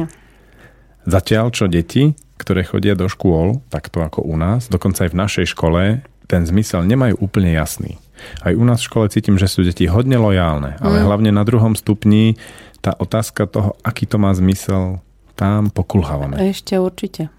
Zatiaľ, 1.06 1.54
čo 1.54 1.70
deti, 1.70 2.18
ktoré 2.34 2.66
chodia 2.66 2.98
do 2.98 3.06
škôl, 3.06 3.62
takto 3.70 4.02
ako 4.02 4.26
u 4.26 4.34
nás, 4.34 4.66
dokonca 4.66 5.06
aj 5.06 5.10
v 5.14 5.20
našej 5.22 5.46
škole, 5.54 5.82
ten 6.26 6.42
zmysel 6.42 6.82
nemajú 6.82 7.22
úplne 7.22 7.54
jasný. 7.54 8.02
Aj 8.42 8.54
u 8.54 8.62
nás 8.66 8.82
v 8.82 8.88
škole 8.90 9.06
cítim, 9.10 9.38
že 9.38 9.50
sú 9.50 9.62
deti 9.66 9.86
hodne 9.90 10.18
lojálne, 10.18 10.78
ale 10.78 11.02
mm. 11.02 11.04
hlavne 11.06 11.30
na 11.34 11.42
druhom 11.46 11.74
stupni 11.74 12.38
tá 12.82 12.92
otázka 12.98 13.46
toho, 13.46 13.78
aký 13.86 14.04
to 14.10 14.18
má 14.18 14.34
zmysel, 14.34 14.98
tam 15.38 15.70
pokulhávame. 15.70 16.36
Ešte 16.50 16.76
určite. 16.76 17.30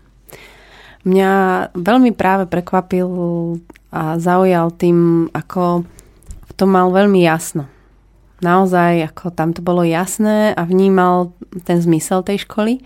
Mňa 1.03 1.31
veľmi 1.75 2.15
práve 2.15 2.47
prekvapil 2.47 3.07
a 3.91 4.15
zaujal 4.17 4.71
tým, 4.71 5.27
ako 5.35 5.83
to 6.55 6.63
mal 6.63 6.95
veľmi 6.95 7.19
jasno. 7.19 7.67
Naozaj, 8.39 9.11
ako 9.11 9.35
tam 9.35 9.51
to 9.51 9.59
bolo 9.59 9.83
jasné 9.83 10.55
a 10.55 10.63
vnímal 10.63 11.35
ten 11.67 11.79
zmysel 11.83 12.23
tej 12.23 12.47
školy. 12.47 12.83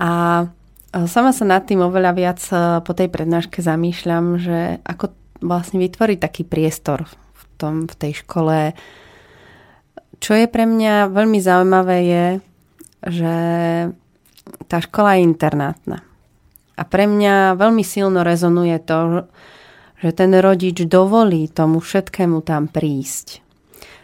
A 0.00 0.44
sama 0.92 1.32
sa 1.32 1.44
nad 1.44 1.64
tým 1.64 1.80
oveľa 1.80 2.12
viac 2.12 2.40
e, 2.52 2.80
po 2.84 2.92
tej 2.92 3.08
prednáške 3.08 3.64
zamýšľam, 3.64 4.36
že 4.36 4.80
ako 4.84 5.16
vlastne 5.40 5.80
vytvoriť 5.80 6.18
taký 6.20 6.42
priestor 6.44 7.08
v, 7.08 7.42
tom, 7.56 7.74
v 7.88 7.94
tej 7.96 8.12
škole. 8.24 8.76
Čo 10.20 10.32
je 10.34 10.46
pre 10.48 10.64
mňa 10.64 11.12
veľmi 11.12 11.38
zaujímavé 11.38 11.96
je, 12.08 12.26
že 13.06 13.34
tá 14.66 14.78
škola 14.82 15.18
je 15.18 15.26
internátna. 15.26 15.98
A 16.76 16.82
pre 16.84 17.08
mňa 17.08 17.56
veľmi 17.56 17.80
silno 17.80 18.20
rezonuje 18.20 18.76
to, 18.84 19.24
že 20.00 20.12
ten 20.12 20.32
rodič 20.36 20.84
dovolí 20.84 21.48
tomu 21.48 21.80
všetkému 21.80 22.44
tam 22.44 22.68
prísť. 22.68 23.40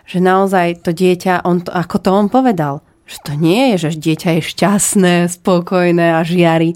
Že 0.08 0.18
naozaj 0.24 0.68
to 0.84 0.90
dieťa, 0.96 1.44
on 1.44 1.60
to, 1.64 1.70
ako 1.72 1.96
to 2.00 2.10
on 2.10 2.26
povedal, 2.32 2.80
že 3.04 3.20
to 3.28 3.32
nie 3.36 3.74
je, 3.74 3.88
že 3.88 4.00
dieťa 4.00 4.40
je 4.40 4.42
šťastné, 4.56 5.14
spokojné 5.28 6.16
a 6.16 6.24
žiari, 6.24 6.72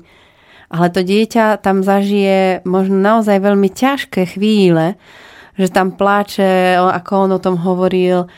ale 0.68 0.86
to 0.90 1.00
dieťa 1.00 1.62
tam 1.62 1.80
zažije 1.80 2.66
možno 2.66 2.98
naozaj 2.98 3.38
veľmi 3.38 3.70
ťažké 3.70 4.36
chvíle, 4.36 4.98
že 5.56 5.72
tam 5.72 5.94
pláče, 5.96 6.76
ako 6.76 7.12
on 7.16 7.30
o 7.32 7.40
tom 7.40 7.56
hovoril, 7.56 8.28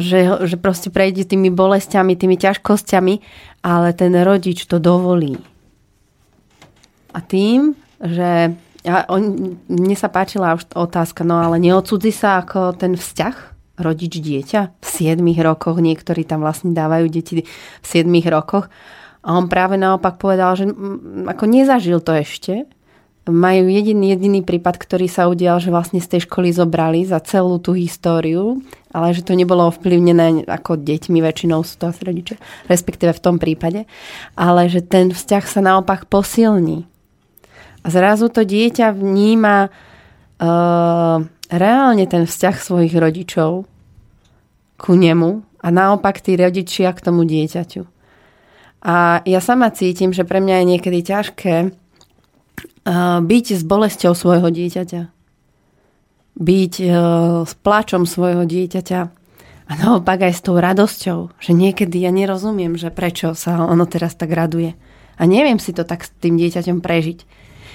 že, 0.00 0.20
že 0.48 0.56
proste 0.56 0.88
prejde 0.88 1.28
tými 1.28 1.52
bolestiami, 1.52 2.16
tými 2.16 2.40
ťažkosťami, 2.40 3.14
ale 3.60 3.88
ten 3.92 4.12
rodič 4.24 4.64
to 4.64 4.80
dovolí. 4.80 5.36
A 7.12 7.18
tým, 7.20 7.76
že 8.00 8.56
a 8.88 9.04
on, 9.10 9.58
mne 9.68 9.96
sa 9.98 10.08
páčila 10.08 10.56
už 10.56 10.70
otázka, 10.72 11.26
no 11.26 11.42
ale 11.42 11.60
neodsudzi 11.60 12.14
sa 12.14 12.40
ako 12.40 12.78
ten 12.78 12.94
vzťah 12.96 13.36
rodič-dieťa 13.78 14.60
v 14.80 14.86
7 14.86 15.20
rokoch, 15.44 15.76
niektorí 15.78 16.24
tam 16.24 16.42
vlastne 16.42 16.72
dávajú 16.72 17.06
deti 17.10 17.44
v 17.44 17.86
7 17.86 18.08
rokoch. 18.30 18.70
A 19.22 19.34
on 19.34 19.50
práve 19.50 19.76
naopak 19.76 20.16
povedal, 20.16 20.54
že 20.56 20.70
ako 21.26 21.44
nezažil 21.46 22.00
to 22.00 22.16
ešte, 22.16 22.64
majú 23.28 23.68
jediný, 23.68 24.16
jediný 24.16 24.40
prípad, 24.40 24.80
ktorý 24.80 25.06
sa 25.06 25.28
udial, 25.28 25.60
že 25.60 25.68
vlastne 25.68 26.00
z 26.00 26.16
tej 26.16 26.20
školy 26.24 26.48
zobrali 26.48 27.04
za 27.04 27.20
celú 27.20 27.60
tú 27.60 27.76
históriu, 27.76 28.64
ale 28.92 29.12
že 29.12 29.24
to 29.24 29.36
nebolo 29.36 29.68
ovplyvnené 29.68 30.48
ako 30.48 30.80
deťmi, 30.80 31.18
väčšinou 31.20 31.60
sú 31.64 31.76
to 31.76 31.92
asi 31.92 32.02
rodičia, 32.04 32.36
respektíve 32.70 33.12
v 33.12 33.24
tom 33.24 33.36
prípade, 33.36 33.84
ale 34.36 34.68
že 34.72 34.80
ten 34.80 35.12
vzťah 35.12 35.44
sa 35.44 35.60
naopak 35.60 36.08
posilní 36.08 36.88
a 37.82 37.86
zrazu 37.88 38.28
to 38.28 38.42
dieťa 38.42 38.92
vníma 38.92 39.70
uh, 39.70 41.16
reálne 41.48 42.04
ten 42.04 42.26
vzťah 42.26 42.56
svojich 42.58 42.94
rodičov 42.98 43.64
ku 44.78 44.92
nemu 44.92 45.42
a 45.64 45.66
naopak 45.72 46.20
tí 46.20 46.36
rodičia 46.36 46.92
k 46.94 47.02
tomu 47.02 47.24
dieťaťu. 47.24 47.82
A 48.78 49.26
ja 49.26 49.40
sama 49.42 49.74
cítim, 49.74 50.14
že 50.14 50.22
pre 50.22 50.38
mňa 50.38 50.62
je 50.62 50.70
niekedy 50.70 50.98
ťažké 51.02 51.54
uh, 51.66 53.18
byť 53.22 53.46
s 53.56 53.62
bolesťou 53.64 54.14
svojho 54.14 54.52
dieťaťa. 54.52 55.17
Byť 56.38 56.74
uh, 56.86 56.92
s 57.42 57.52
plačom 57.58 58.06
svojho 58.06 58.46
dieťaťa. 58.46 59.00
A 59.68 59.72
naopak 59.76 60.24
aj 60.24 60.32
s 60.32 60.40
tou 60.40 60.56
radosťou, 60.56 61.36
že 61.36 61.52
niekedy 61.52 62.00
ja 62.00 62.08
nerozumiem, 62.08 62.80
že 62.80 62.88
prečo 62.88 63.36
sa 63.36 63.68
ono 63.68 63.84
teraz 63.84 64.16
tak 64.16 64.32
raduje. 64.32 64.72
A 65.18 65.26
neviem 65.28 65.60
si 65.60 65.76
to 65.76 65.84
tak 65.84 66.06
s 66.06 66.14
tým 66.22 66.40
dieťaťom 66.40 66.78
prežiť. 66.80 67.18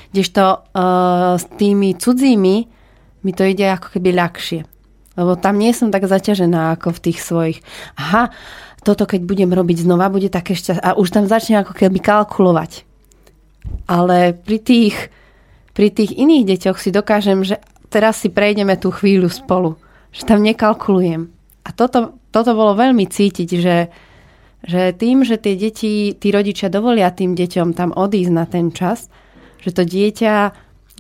Kdežto 0.10 0.44
uh, 0.44 1.38
s 1.38 1.46
tými 1.60 1.94
cudzími 1.94 2.56
mi 3.24 3.32
to 3.32 3.44
ide 3.46 3.68
ako 3.68 4.00
keby 4.00 4.10
ľahšie. 4.16 4.66
Lebo 5.14 5.38
tam 5.38 5.62
nie 5.62 5.70
som 5.76 5.94
tak 5.94 6.10
zaťažená 6.10 6.74
ako 6.80 6.98
v 6.98 7.04
tých 7.10 7.20
svojich. 7.22 7.58
Aha, 8.00 8.34
toto 8.82 9.06
keď 9.06 9.24
budem 9.24 9.52
robiť 9.54 9.86
znova, 9.86 10.10
bude 10.10 10.28
také 10.28 10.58
šťastie. 10.58 10.82
A 10.82 10.98
už 10.98 11.14
tam 11.14 11.30
začne 11.30 11.62
ako 11.62 11.78
keby 11.78 12.02
kalkulovať. 12.02 12.84
Ale 13.88 14.36
pri 14.36 14.58
tých, 14.60 14.96
pri 15.72 15.94
tých 15.94 16.12
iných 16.18 16.58
deťoch 16.58 16.78
si 16.82 16.90
dokážem, 16.92 17.46
že 17.46 17.62
teraz 17.94 18.26
si 18.26 18.34
prejdeme 18.34 18.74
tú 18.82 18.90
chvíľu 18.90 19.30
spolu. 19.30 19.78
Že 20.10 20.22
tam 20.26 20.40
nekalkulujem. 20.42 21.30
A 21.64 21.70
toto, 21.70 22.18
toto 22.34 22.52
bolo 22.58 22.74
veľmi 22.74 23.06
cítiť, 23.06 23.50
že, 23.62 23.94
že 24.66 24.82
tým, 24.98 25.22
že 25.22 25.38
tie 25.38 25.54
deti, 25.54 26.18
tí 26.18 26.28
rodičia 26.34 26.74
dovolia 26.74 27.14
tým 27.14 27.38
deťom 27.38 27.78
tam 27.78 27.94
odísť 27.94 28.34
na 28.34 28.46
ten 28.50 28.74
čas, 28.74 29.14
že 29.62 29.70
to 29.70 29.86
dieťa 29.86 30.36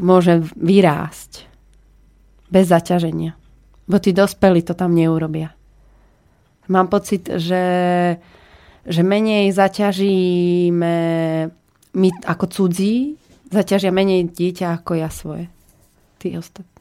môže 0.05 0.45
vyrásť 0.53 1.49
bez 2.53 2.69
zaťaženia. 2.69 3.33
Bo 3.89 3.97
tí 3.99 4.13
dospelí 4.15 4.63
to 4.63 4.77
tam 4.77 4.95
neurobia. 4.95 5.51
Mám 6.71 6.87
pocit, 6.87 7.27
že, 7.27 7.65
že 8.87 9.01
menej 9.03 9.51
zaťažíme 9.51 10.95
my 11.93 12.09
ako 12.23 12.45
cudzí, 12.47 13.19
zaťažia 13.51 13.91
menej 13.91 14.31
dieťa 14.31 14.79
ako 14.79 14.91
ja 14.95 15.11
svoje. 15.11 15.51
Tí 16.23 16.39
ostatní. 16.39 16.72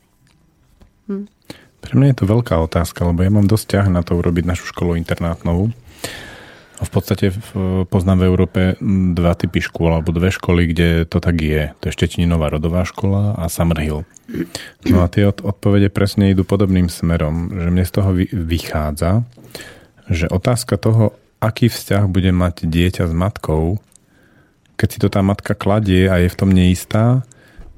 Pre 1.82 1.92
mňa 1.98 2.14
je 2.14 2.18
to 2.22 2.30
veľká 2.30 2.54
otázka, 2.62 3.02
lebo 3.02 3.26
ja 3.26 3.30
mám 3.34 3.50
dosť 3.50 3.66
ťah 3.74 3.86
na 3.90 4.06
to 4.06 4.14
urobiť 4.14 4.46
našu 4.46 4.70
školu 4.70 4.94
internátnovú. 4.98 5.74
V 6.82 6.90
podstate 6.90 7.30
poznám 7.94 8.18
v 8.22 8.26
Európe 8.26 8.60
dva 9.14 9.38
typy 9.38 9.62
škôl, 9.62 9.94
alebo 9.94 10.10
dve 10.10 10.34
školy, 10.34 10.74
kde 10.74 11.06
to 11.06 11.22
tak 11.22 11.38
je. 11.38 11.70
To 11.78 11.84
je 11.86 11.94
Štetinová 11.94 12.50
rodová 12.50 12.82
škola 12.82 13.38
a 13.38 13.46
Summerhill. 13.46 14.02
No 14.90 14.98
a 15.02 15.06
tie 15.06 15.30
odpovede 15.30 15.94
presne 15.94 16.34
idú 16.34 16.42
podobným 16.42 16.90
smerom, 16.90 17.54
že 17.54 17.70
mne 17.70 17.86
z 17.86 17.92
toho 17.94 18.10
vychádza, 18.34 19.22
že 20.10 20.26
otázka 20.26 20.74
toho, 20.74 21.14
aký 21.38 21.70
vzťah 21.70 22.10
bude 22.10 22.34
mať 22.34 22.66
dieťa 22.66 23.06
s 23.06 23.14
matkou, 23.14 23.78
keď 24.74 24.88
si 24.90 24.98
to 24.98 25.06
tá 25.06 25.22
matka 25.22 25.54
kladie 25.54 26.10
a 26.10 26.18
je 26.18 26.26
v 26.26 26.38
tom 26.38 26.50
neistá, 26.50 27.22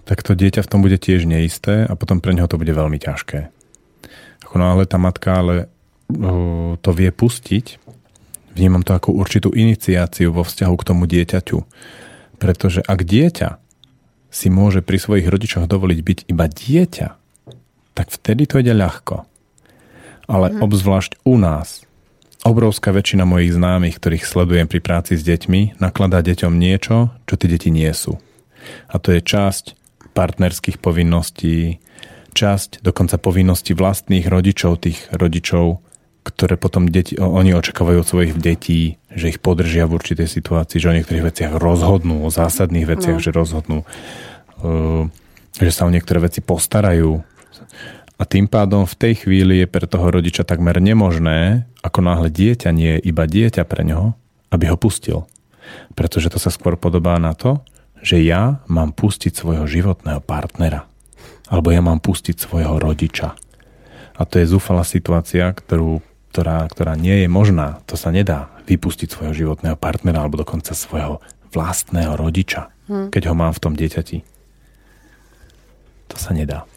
tak 0.04 0.20
to 0.24 0.36
dieťa 0.36 0.64
v 0.64 0.70
tom 0.70 0.80
bude 0.84 1.00
tiež 1.00 1.24
neisté 1.24 1.88
a 1.88 1.92
potom 1.96 2.20
pre 2.20 2.36
neho 2.36 2.48
to 2.48 2.60
bude 2.60 2.70
veľmi 2.72 3.00
ťažké. 3.00 3.48
No 4.54 4.70
ale 4.70 4.86
tá 4.86 5.02
matka 5.02 5.42
ale 5.42 5.66
to 6.78 6.90
vie 6.94 7.10
pustiť 7.10 7.82
Vnímam 8.54 8.86
to 8.86 8.94
ako 8.94 9.18
určitú 9.18 9.50
iniciáciu 9.50 10.30
vo 10.30 10.46
vzťahu 10.46 10.74
k 10.78 10.86
tomu 10.86 11.10
dieťaťu. 11.10 11.58
Pretože 12.38 12.86
ak 12.86 13.02
dieťa 13.02 13.58
si 14.30 14.46
môže 14.50 14.82
pri 14.82 14.98
svojich 14.98 15.26
rodičoch 15.26 15.66
dovoliť 15.66 16.00
byť 16.00 16.18
iba 16.30 16.46
dieťa, 16.46 17.08
tak 17.94 18.06
vtedy 18.10 18.46
to 18.46 18.62
ide 18.62 18.74
ľahko. 18.74 19.26
Ale 20.30 20.54
mm. 20.54 20.62
obzvlášť 20.62 21.12
u 21.26 21.34
nás. 21.38 21.82
Obrovská 22.46 22.94
väčšina 22.94 23.26
mojich 23.26 23.54
známych, 23.54 23.98
ktorých 23.98 24.26
sledujem 24.26 24.66
pri 24.70 24.80
práci 24.82 25.18
s 25.18 25.26
deťmi, 25.26 25.82
nakladá 25.82 26.22
deťom 26.22 26.54
niečo, 26.54 27.10
čo 27.26 27.34
tie 27.34 27.50
deti 27.50 27.74
nie 27.74 27.90
sú. 27.90 28.22
A 28.86 29.02
to 29.02 29.10
je 29.10 29.20
časť 29.20 29.74
partnerských 30.14 30.78
povinností, 30.78 31.82
časť 32.34 32.82
dokonca 32.82 33.18
povinností 33.18 33.74
vlastných 33.74 34.26
rodičov, 34.26 34.86
tých 34.86 35.10
rodičov, 35.10 35.82
ktoré 36.24 36.56
potom 36.56 36.88
deti, 36.88 37.20
oni 37.20 37.52
očakávajú 37.52 37.98
od 38.00 38.08
svojich 38.08 38.32
detí, 38.40 38.96
že 39.12 39.36
ich 39.36 39.38
podržia 39.38 39.84
v 39.84 40.00
určitej 40.00 40.26
situácii, 40.26 40.80
že 40.80 40.88
o 40.90 40.96
niektorých 40.96 41.26
veciach 41.28 41.52
rozhodnú, 41.60 42.24
o 42.24 42.32
zásadných 42.32 42.88
veciach, 42.88 43.20
no. 43.20 43.22
že 43.22 43.30
rozhodnú, 43.30 43.78
uh, 44.64 45.04
že 45.60 45.70
sa 45.70 45.84
o 45.84 45.92
niektoré 45.92 46.24
veci 46.24 46.40
postarajú. 46.40 47.20
A 48.14 48.22
tým 48.24 48.48
pádom 48.48 48.88
v 48.88 48.94
tej 48.96 49.26
chvíli 49.26 49.62
je 49.62 49.68
pre 49.68 49.84
toho 49.84 50.08
rodiča 50.08 50.46
takmer 50.46 50.80
nemožné, 50.80 51.68
ako 51.84 52.00
náhle 52.00 52.32
dieťa 52.32 52.70
nie 52.72 52.96
je 52.98 53.10
iba 53.10 53.26
dieťa 53.28 53.66
pre 53.68 53.84
ňoho, 53.84 54.16
aby 54.54 54.64
ho 54.70 54.80
pustil. 54.80 55.28
Pretože 55.92 56.32
to 56.32 56.38
sa 56.40 56.48
skôr 56.48 56.78
podobá 56.80 57.20
na 57.20 57.36
to, 57.36 57.60
že 58.04 58.20
ja 58.20 58.60
mám 58.68 58.92
pustiť 58.92 59.32
svojho 59.32 59.64
životného 59.64 60.20
partnera. 60.20 60.84
Alebo 61.48 61.72
ja 61.72 61.80
mám 61.80 62.04
pustiť 62.04 62.36
svojho 62.36 62.76
rodiča. 62.76 63.32
A 64.14 64.22
to 64.28 64.38
je 64.38 64.46
zúfalá 64.46 64.84
situácia, 64.84 65.48
ktorú, 65.48 66.04
ktorá, 66.30 66.68
ktorá 66.68 66.94
nie 66.94 67.24
je 67.24 67.28
možná. 67.28 67.80
To 67.88 67.96
sa 67.96 68.12
nedá 68.12 68.52
vypustiť 68.68 69.08
svojho 69.08 69.32
životného 69.32 69.80
partnera 69.80 70.20
alebo 70.20 70.40
dokonca 70.40 70.76
svojho 70.76 71.24
vlastného 71.56 72.12
rodiča, 72.14 72.68
hmm. 72.92 73.08
keď 73.08 73.32
ho 73.32 73.34
mám 73.34 73.56
v 73.56 73.62
tom 73.64 73.72
dieťati. 73.72 74.20
To 76.12 76.16
sa 76.20 76.36
nedá 76.36 76.68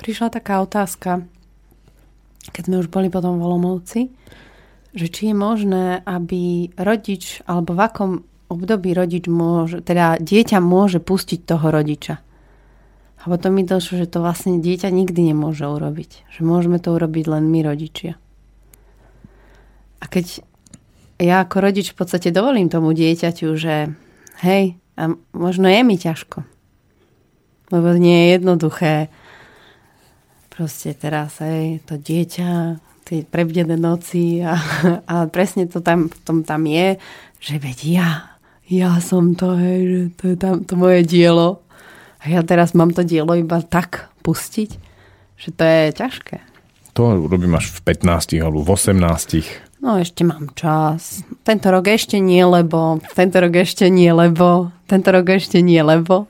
prišla 0.00 0.32
taká 0.32 0.64
otázka, 0.64 1.28
keď 2.56 2.62
sme 2.64 2.80
už 2.80 2.88
boli 2.88 3.12
potom 3.12 3.36
v 3.36 4.08
že 4.90 5.06
či 5.06 5.30
je 5.30 5.36
možné, 5.36 6.02
aby 6.02 6.72
rodič, 6.74 7.44
alebo 7.46 7.76
v 7.76 7.80
akom 7.84 8.10
období 8.50 8.90
rodič 8.92 9.30
môže, 9.30 9.80
teda 9.80 10.18
dieťa 10.18 10.58
môže 10.58 10.98
pustiť 10.98 11.46
toho 11.46 11.70
rodiča. 11.70 12.18
A 13.20 13.22
potom 13.28 13.54
mi 13.54 13.62
došlo, 13.62 14.00
že 14.00 14.10
to 14.10 14.24
vlastne 14.24 14.58
dieťa 14.58 14.90
nikdy 14.90 15.30
nemôže 15.30 15.62
urobiť. 15.68 16.26
Že 16.34 16.40
môžeme 16.42 16.78
to 16.82 16.96
urobiť 16.96 17.24
len 17.30 17.46
my 17.52 17.60
rodičia. 17.62 18.16
A 20.00 20.04
keď 20.08 20.40
ja 21.20 21.44
ako 21.44 21.56
rodič 21.60 21.92
v 21.92 21.98
podstate 22.00 22.32
dovolím 22.32 22.72
tomu 22.72 22.96
dieťaťu, 22.96 23.48
že 23.60 23.92
hej, 24.40 24.80
a 24.96 25.02
možno 25.36 25.68
je 25.68 25.80
mi 25.84 26.00
ťažko. 26.00 26.48
Lebo 27.70 27.92
nie 28.00 28.16
je 28.16 28.26
jednoduché 28.40 28.92
proste 30.48 30.96
teraz, 30.96 31.44
hej, 31.44 31.84
to 31.84 32.00
dieťa, 32.00 32.80
tie 33.04 33.26
prebdené 33.26 33.76
noci 33.76 34.40
a, 34.40 34.56
a 35.12 35.14
presne 35.28 35.68
to 35.68 35.84
tam, 35.84 36.08
tom 36.24 36.40
tam 36.46 36.64
je, 36.64 36.96
že 37.42 37.60
veď 37.60 37.78
ja, 37.84 38.29
ja 38.70 39.02
som 39.02 39.34
to, 39.34 39.58
hej, 39.58 39.80
že 39.82 40.00
to 40.14 40.22
je 40.30 40.36
tam 40.38 40.62
to 40.62 40.78
moje 40.78 41.02
dielo 41.02 41.66
a 42.22 42.30
ja 42.30 42.40
teraz 42.46 42.70
mám 42.70 42.94
to 42.94 43.02
dielo 43.02 43.34
iba 43.34 43.58
tak 43.66 44.06
pustiť, 44.22 44.70
že 45.34 45.48
to 45.50 45.62
je 45.66 45.82
ťažké. 45.90 46.38
To 46.94 47.26
robím 47.26 47.58
až 47.58 47.74
v 47.74 47.82
15 47.82 48.38
alebo 48.38 48.62
v 48.62 48.70
18. 48.70 49.82
No 49.82 49.96
ešte 49.96 50.22
mám 50.22 50.52
čas. 50.54 51.24
Tento 51.42 51.72
rok 51.72 51.88
ešte 51.88 52.20
nie, 52.20 52.44
lebo, 52.44 53.00
tento 53.16 53.40
rok 53.40 53.58
ešte 53.58 53.88
nie, 53.88 54.12
lebo, 54.12 54.70
tento 54.84 55.08
rok 55.08 55.26
ešte 55.34 55.64
nie, 55.64 55.80
lebo. 55.80 56.28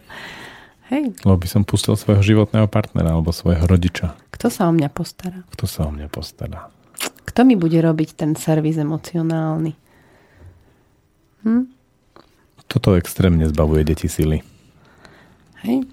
Hej. 0.89 1.19
Lebo 1.27 1.37
by 1.37 1.49
som 1.51 1.63
pustil 1.67 1.99
svojho 1.99 2.23
životného 2.23 2.71
partnera 2.71 3.13
alebo 3.15 3.35
svojho 3.35 3.67
rodiča. 3.67 4.15
Kto 4.31 4.49
sa 4.49 4.71
o 4.71 4.73
mňa 4.73 4.89
postará? 4.95 5.43
Kto 5.51 5.67
sa 5.67 5.87
o 5.87 5.91
mňa 5.91 6.07
postará? 6.07 6.71
Kto 7.27 7.43
mi 7.43 7.59
bude 7.59 7.79
robiť 7.83 8.15
ten 8.15 8.39
servis 8.39 8.79
emocionálny? 8.79 9.75
Hm? 11.43 11.80
Toto 12.71 12.95
extrémne 12.95 13.51
zbavuje 13.51 13.83
deti 13.83 14.07
sily. 14.07 14.47
Hej. 15.67 15.91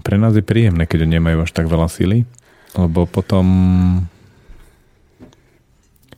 Pre 0.00 0.16
nás 0.16 0.32
je 0.32 0.40
príjemné, 0.40 0.88
keď 0.88 1.04
nemajú 1.04 1.44
až 1.44 1.52
tak 1.52 1.68
veľa 1.68 1.92
sily, 1.92 2.24
lebo 2.74 3.04
potom 3.04 3.46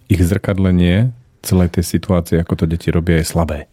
ich 0.06 0.22
zrkadlenie 0.22 1.10
celej 1.42 1.74
tej 1.74 1.84
situácie, 1.84 2.38
ako 2.38 2.62
to 2.62 2.64
deti 2.70 2.94
robia, 2.94 3.18
je 3.18 3.26
slabé 3.26 3.66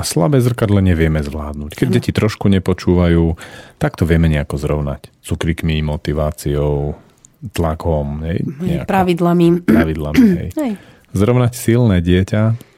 a 0.00 0.02
slabé 0.02 0.40
zrkadle 0.40 0.80
nevieme 0.80 1.20
zvládnuť. 1.20 1.76
Keď 1.76 1.88
deti 1.92 2.10
trošku 2.10 2.48
nepočúvajú, 2.48 3.36
tak 3.76 4.00
to 4.00 4.08
vieme 4.08 4.32
nejako 4.32 4.56
zrovnať. 4.56 5.12
Cukrikmi, 5.20 5.84
motiváciou, 5.84 6.96
tlakom. 7.52 8.24
Hej, 8.24 8.48
nejako, 8.48 8.88
pravidlami. 8.88 9.46
Pravidlami, 9.60 10.26
hej. 10.40 10.50
hej. 10.56 10.72
Zrovnať 11.12 11.52
silné 11.52 12.00
dieťa 12.00 12.69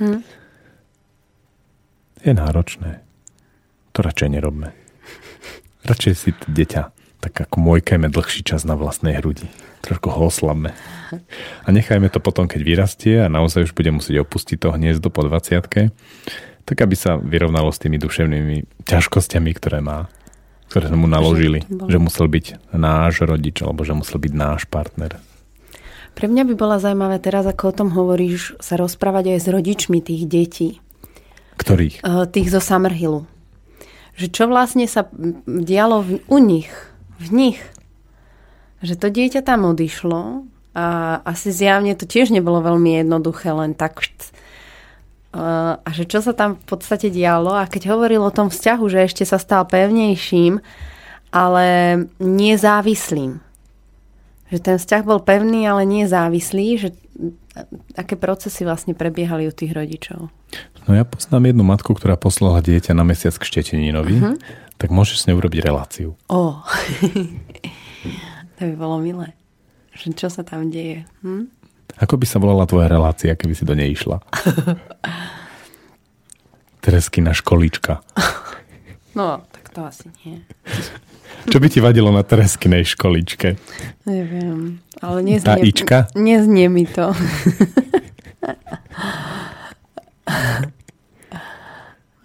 hm. 0.00 0.20
je 2.22 2.32
náročné. 2.32 3.02
To 3.94 4.02
radšej 4.02 4.28
nerobme. 4.34 4.74
Radšej 5.86 6.14
si 6.16 6.30
dieťa 6.48 6.94
tak 7.24 7.48
ako 7.48 7.56
môjkajme 7.56 8.12
dlhší 8.12 8.44
čas 8.44 8.68
na 8.68 8.76
vlastnej 8.76 9.16
hrudi. 9.16 9.48
Trošku 9.80 10.12
ho 10.12 10.28
oslabme. 10.28 10.76
A 11.64 11.68
nechajme 11.72 12.12
to 12.12 12.20
potom, 12.20 12.44
keď 12.44 12.60
vyrastie 12.60 13.16
a 13.16 13.32
naozaj 13.32 13.64
už 13.64 13.72
bude 13.72 13.88
musieť 13.96 14.20
opustiť 14.20 14.60
to 14.60 14.76
hniezdo 14.76 15.08
po 15.08 15.24
20 15.24 15.88
tak 16.64 16.80
aby 16.80 16.96
sa 16.96 17.20
vyrovnalo 17.20 17.68
s 17.68 17.80
tými 17.80 18.00
duševnými 18.00 18.88
ťažkosťami, 18.88 19.50
ktoré 19.52 19.84
má, 19.84 20.08
ktoré 20.72 20.88
sme 20.88 21.04
mu 21.04 21.08
naložili. 21.08 21.60
Že, 21.60 21.92
že 21.92 21.98
musel 22.00 22.26
byť 22.32 22.46
náš 22.72 23.20
rodič, 23.20 23.60
alebo 23.60 23.84
že 23.84 23.92
musel 23.92 24.16
byť 24.16 24.32
náš 24.32 24.64
partner. 24.64 25.20
Pre 26.14 26.26
mňa 26.30 26.42
by 26.46 26.54
bola 26.54 26.78
zaujímavé 26.78 27.18
teraz, 27.18 27.46
ako 27.46 27.62
o 27.70 27.76
tom 27.76 27.88
hovoríš, 27.90 28.54
sa 28.62 28.78
rozprávať 28.78 29.34
aj 29.34 29.38
s 29.42 29.46
rodičmi 29.50 29.98
tých 29.98 30.22
detí. 30.30 30.68
Ktorých? 31.58 32.06
Uh, 32.06 32.26
tých 32.30 32.50
zo 32.54 32.62
Summerhillu. 32.62 33.26
Že 34.14 34.26
čo 34.30 34.44
vlastne 34.46 34.86
sa 34.86 35.10
dialo 35.46 36.06
v, 36.06 36.10
u 36.30 36.38
nich, 36.38 36.70
v 37.18 37.28
nich. 37.34 37.60
Že 38.78 38.94
to 38.98 39.06
dieťa 39.10 39.42
tam 39.42 39.66
odišlo 39.66 40.46
a 40.74 41.18
asi 41.22 41.50
zjavne 41.54 41.94
to 41.98 42.06
tiež 42.06 42.34
nebolo 42.34 42.62
veľmi 42.62 43.02
jednoduché, 43.02 43.54
len 43.54 43.74
tak 43.74 44.02
a 45.34 45.88
že 45.90 46.06
čo 46.06 46.22
sa 46.22 46.30
tam 46.30 46.54
v 46.54 46.62
podstate 46.62 47.10
dialo 47.10 47.58
a 47.58 47.66
keď 47.66 47.90
hovoril 47.90 48.22
o 48.22 48.30
tom 48.30 48.54
vzťahu, 48.54 48.84
že 48.86 49.10
ešte 49.10 49.26
sa 49.26 49.42
stal 49.42 49.66
pevnejším, 49.66 50.62
ale 51.34 51.66
nezávislým. 52.22 53.42
Že 54.52 54.58
ten 54.60 54.76
vzťah 54.76 55.02
bol 55.08 55.24
pevný, 55.24 55.64
ale 55.64 55.88
nezávislý, 55.88 56.76
že 56.76 56.88
aké 57.94 58.18
procesy 58.18 58.66
vlastne 58.66 58.92
prebiehali 58.92 59.46
u 59.46 59.54
tých 59.54 59.72
rodičov. 59.72 60.28
No 60.84 60.90
ja 60.92 61.06
poznám 61.06 61.54
jednu 61.54 61.64
matku, 61.64 61.94
ktorá 61.94 62.18
poslala 62.18 62.60
dieťa 62.60 62.92
na 62.92 63.06
mesiac 63.06 63.32
k 63.38 63.46
Šteteninovi, 63.46 64.16
uh-huh. 64.20 64.36
tak 64.76 64.92
môžeš 64.92 65.24
s 65.24 65.26
ňou 65.30 65.40
urobiť 65.40 65.64
reláciu. 65.64 66.18
Ó, 66.28 66.34
oh. 66.34 66.56
to 68.58 68.68
by 68.68 68.74
bolo 68.74 69.00
milé. 69.00 69.32
Že 69.94 70.18
čo 70.18 70.28
sa 70.28 70.42
tam 70.42 70.68
deje? 70.68 71.06
Hm? 71.22 71.46
Ako 72.02 72.18
by 72.18 72.26
sa 72.26 72.42
volala 72.42 72.66
tvoja 72.66 72.90
relácia, 72.90 73.38
keby 73.38 73.54
si 73.54 73.62
do 73.62 73.78
nej 73.78 73.94
išla? 73.94 74.18
Tereskina 76.84 77.32
školička. 77.32 78.02
No, 79.14 79.46
tak 79.54 79.70
to 79.70 79.86
asi 79.86 80.10
nie. 80.26 80.42
Čo 81.44 81.58
by 81.60 81.66
ti 81.68 81.78
vadilo 81.78 82.08
na 82.08 82.24
Tereskinej 82.24 82.88
školičke? 82.96 83.58
Neviem, 84.08 84.80
ale 84.98 85.18
neznie, 85.22 85.44
Tá 85.44 85.54
ička? 85.60 85.96
neznie 86.16 86.66
mi 86.72 86.88
to. 86.88 87.12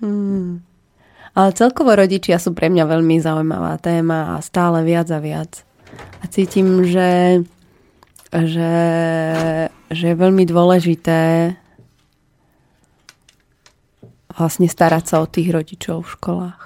hmm. 0.01 0.61
Ale 1.35 1.49
celkovo 1.55 1.95
rodičia 1.95 2.41
sú 2.41 2.51
pre 2.51 2.67
mňa 2.67 2.83
veľmi 2.83 3.15
zaujímavá 3.21 3.79
téma 3.79 4.35
a 4.35 4.43
stále 4.43 4.83
viac 4.83 5.07
a 5.13 5.19
viac. 5.23 5.63
A 6.19 6.27
cítim, 6.27 6.83
že 6.83 7.41
že, 8.29 8.73
že 9.89 10.05
je 10.13 10.15
veľmi 10.15 10.45
dôležité 10.45 11.53
vlastne 14.29 14.69
starať 14.69 15.03
sa 15.09 15.15
o 15.19 15.27
tých 15.27 15.49
rodičov 15.49 16.05
v 16.05 16.13
školách. 16.13 16.61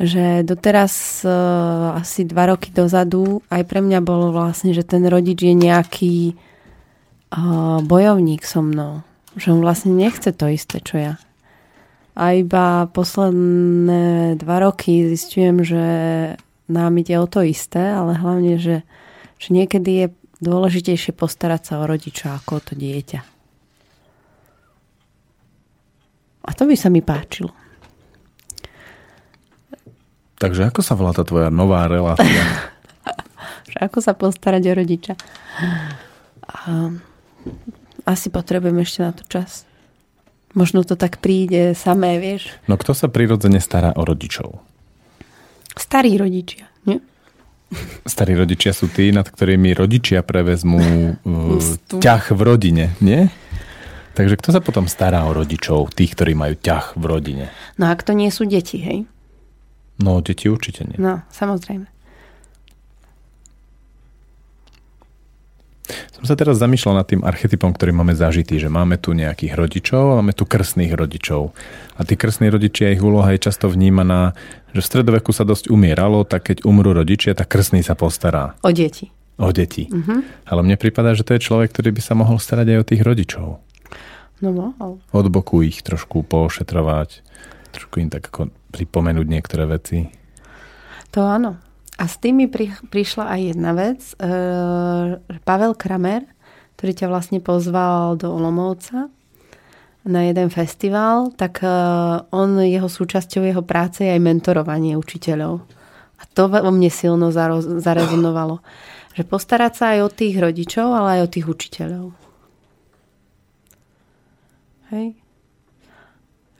Že 0.00 0.48
doteraz 0.48 1.20
uh, 1.28 2.00
asi 2.00 2.24
dva 2.24 2.56
roky 2.56 2.72
dozadu 2.72 3.44
aj 3.52 3.68
pre 3.68 3.84
mňa 3.84 4.00
bolo 4.00 4.32
vlastne, 4.32 4.72
že 4.72 4.80
ten 4.80 5.04
rodič 5.04 5.44
je 5.44 5.52
nejaký 5.52 6.16
uh, 6.32 7.84
bojovník 7.84 8.40
so 8.48 8.64
mnou. 8.64 9.04
Že 9.36 9.54
on 9.54 9.60
vlastne 9.60 9.92
nechce 9.92 10.32
to 10.32 10.48
isté, 10.48 10.80
čo 10.80 10.96
ja. 10.96 11.14
A 12.16 12.32
iba 12.32 12.88
posledné 12.88 14.40
dva 14.40 14.56
roky 14.64 15.04
zistujem, 15.12 15.60
že 15.62 15.84
nám 16.72 16.96
ide 16.96 17.20
o 17.20 17.28
to 17.28 17.44
isté, 17.44 17.92
ale 17.92 18.16
hlavne, 18.16 18.56
že 18.56 18.82
že 19.40 19.48
niekedy 19.56 19.90
je 19.90 20.06
dôležitejšie 20.44 21.16
postarať 21.16 21.72
sa 21.72 21.74
o 21.80 21.88
rodiča 21.88 22.36
ako 22.36 22.60
o 22.60 22.62
to 22.62 22.72
dieťa. 22.76 23.20
A 26.44 26.50
to 26.52 26.68
by 26.68 26.76
sa 26.76 26.92
mi 26.92 27.00
páčilo. 27.00 27.56
Takže 30.40 30.72
ako 30.72 30.80
sa 30.80 30.96
volá 30.96 31.12
tá 31.12 31.20
tvoja 31.20 31.52
nová 31.52 31.84
relácia? 31.84 32.40
Ako 33.86 34.02
sa 34.02 34.18
postarať 34.18 34.66
o 34.66 34.74
rodiča. 34.74 35.14
A 36.42 36.90
asi 38.02 38.32
potrebujem 38.32 38.82
ešte 38.82 39.00
na 39.04 39.12
to 39.14 39.22
čas. 39.30 39.68
Možno 40.56 40.82
to 40.82 40.98
tak 40.98 41.22
príde 41.22 41.78
samé, 41.78 42.18
vieš. 42.18 42.50
No 42.66 42.74
kto 42.74 42.96
sa 42.96 43.06
prirodzene 43.06 43.62
stará 43.62 43.94
o 43.94 44.02
rodičov? 44.02 44.58
Starí 45.78 46.18
rodičia, 46.18 46.66
nie? 46.82 46.98
Starí 48.02 48.34
rodičia 48.34 48.74
sú 48.74 48.90
tí, 48.90 49.14
nad 49.14 49.30
ktorými 49.30 49.70
rodičia 49.70 50.26
prevezmú 50.26 51.14
uh, 51.22 52.02
ťah 52.02 52.34
v 52.34 52.40
rodine, 52.42 52.98
nie? 52.98 53.30
Takže 54.18 54.34
kto 54.34 54.50
sa 54.50 54.60
potom 54.60 54.90
stará 54.90 55.22
o 55.30 55.32
rodičov, 55.32 55.94
tých, 55.94 56.18
ktorí 56.18 56.34
majú 56.34 56.58
ťah 56.58 56.98
v 56.98 57.04
rodine? 57.06 57.44
No 57.78 57.86
ak 57.86 58.02
to 58.02 58.10
nie 58.10 58.34
sú 58.34 58.42
deti, 58.42 58.82
hej? 58.82 59.06
No, 60.00 60.20
deti 60.20 60.48
určite 60.48 60.88
nie. 60.88 60.96
No, 60.96 61.20
samozrejme. 61.30 61.84
Som 66.14 66.22
sa 66.22 66.38
teraz 66.38 66.60
zamýšľal 66.62 67.02
nad 67.02 67.08
tým 67.08 67.24
archetypom, 67.26 67.74
ktorý 67.74 67.90
máme 67.90 68.14
zažitý, 68.14 68.62
že 68.62 68.70
máme 68.70 68.94
tu 69.00 69.10
nejakých 69.10 69.58
rodičov 69.58 70.14
a 70.14 70.18
máme 70.22 70.36
tu 70.36 70.46
krstných 70.46 70.94
rodičov. 70.94 71.50
A 71.98 72.06
tí 72.06 72.14
krstní 72.14 72.46
rodičia, 72.46 72.94
ich 72.94 73.02
úloha 73.02 73.34
je 73.34 73.42
často 73.42 73.66
vnímaná, 73.66 74.36
že 74.70 74.84
v 74.84 74.86
stredoveku 74.86 75.34
sa 75.34 75.42
dosť 75.42 75.66
umieralo, 75.72 76.22
tak 76.22 76.52
keď 76.52 76.62
umrú 76.62 76.94
rodičia, 76.94 77.34
tak 77.34 77.50
krstný 77.50 77.82
sa 77.82 77.98
postará 77.98 78.54
O 78.62 78.70
deti. 78.70 79.10
o 79.40 79.50
deti. 79.50 79.90
Mhm. 79.90 80.46
Ale 80.46 80.60
mne 80.62 80.76
pripadá, 80.78 81.16
že 81.16 81.26
to 81.26 81.34
je 81.34 81.42
človek, 81.42 81.74
ktorý 81.74 81.90
by 81.90 82.02
sa 82.04 82.14
mohol 82.14 82.38
starať 82.38 82.66
aj 82.70 82.78
o 82.78 82.86
tých 82.86 83.02
rodičov. 83.02 83.48
No 84.40 84.48
mohol. 84.54 85.02
Od 85.10 85.26
boku 85.26 85.60
ich 85.66 85.82
trošku 85.82 86.22
poošetrovať, 86.22 87.20
trošku 87.74 87.98
im 87.98 88.08
tak 88.14 88.30
ako 88.30 88.52
pripomenúť 88.70 89.26
niektoré 89.26 89.66
veci. 89.66 90.06
To 91.12 91.26
áno. 91.26 91.58
A 92.00 92.08
s 92.08 92.16
tým 92.16 92.48
pri, 92.48 92.72
prišla 92.88 93.28
aj 93.28 93.40
jedna 93.52 93.70
vec. 93.76 94.00
E, 94.16 94.24
Pavel 95.44 95.76
Kramer, 95.76 96.24
ktorý 96.80 96.92
ťa 96.96 97.06
vlastne 97.12 97.38
pozval 97.44 98.16
do 98.16 98.32
Olomovca 98.32 99.12
na 100.08 100.24
jeden 100.24 100.48
festival, 100.48 101.28
tak 101.36 101.60
e, 101.60 101.68
on, 102.32 102.56
jeho 102.64 102.88
súčasťou 102.88 103.44
jeho 103.44 103.60
práce 103.60 104.00
je 104.00 104.08
aj 104.08 104.22
mentorovanie 104.22 104.96
učiteľov. 104.96 105.60
A 106.20 106.22
to 106.32 106.48
vo 106.48 106.72
mne 106.72 106.88
silno 106.88 107.28
zaro, 107.28 107.60
zarezonovalo. 107.60 108.64
Že 109.12 109.22
postarať 109.28 109.72
sa 109.76 109.84
aj 109.92 110.00
o 110.00 110.08
tých 110.08 110.40
rodičov, 110.40 110.88
ale 110.88 111.20
aj 111.20 111.20
o 111.28 111.32
tých 111.36 111.46
učiteľov. 111.52 112.06
Hej? 114.96 115.19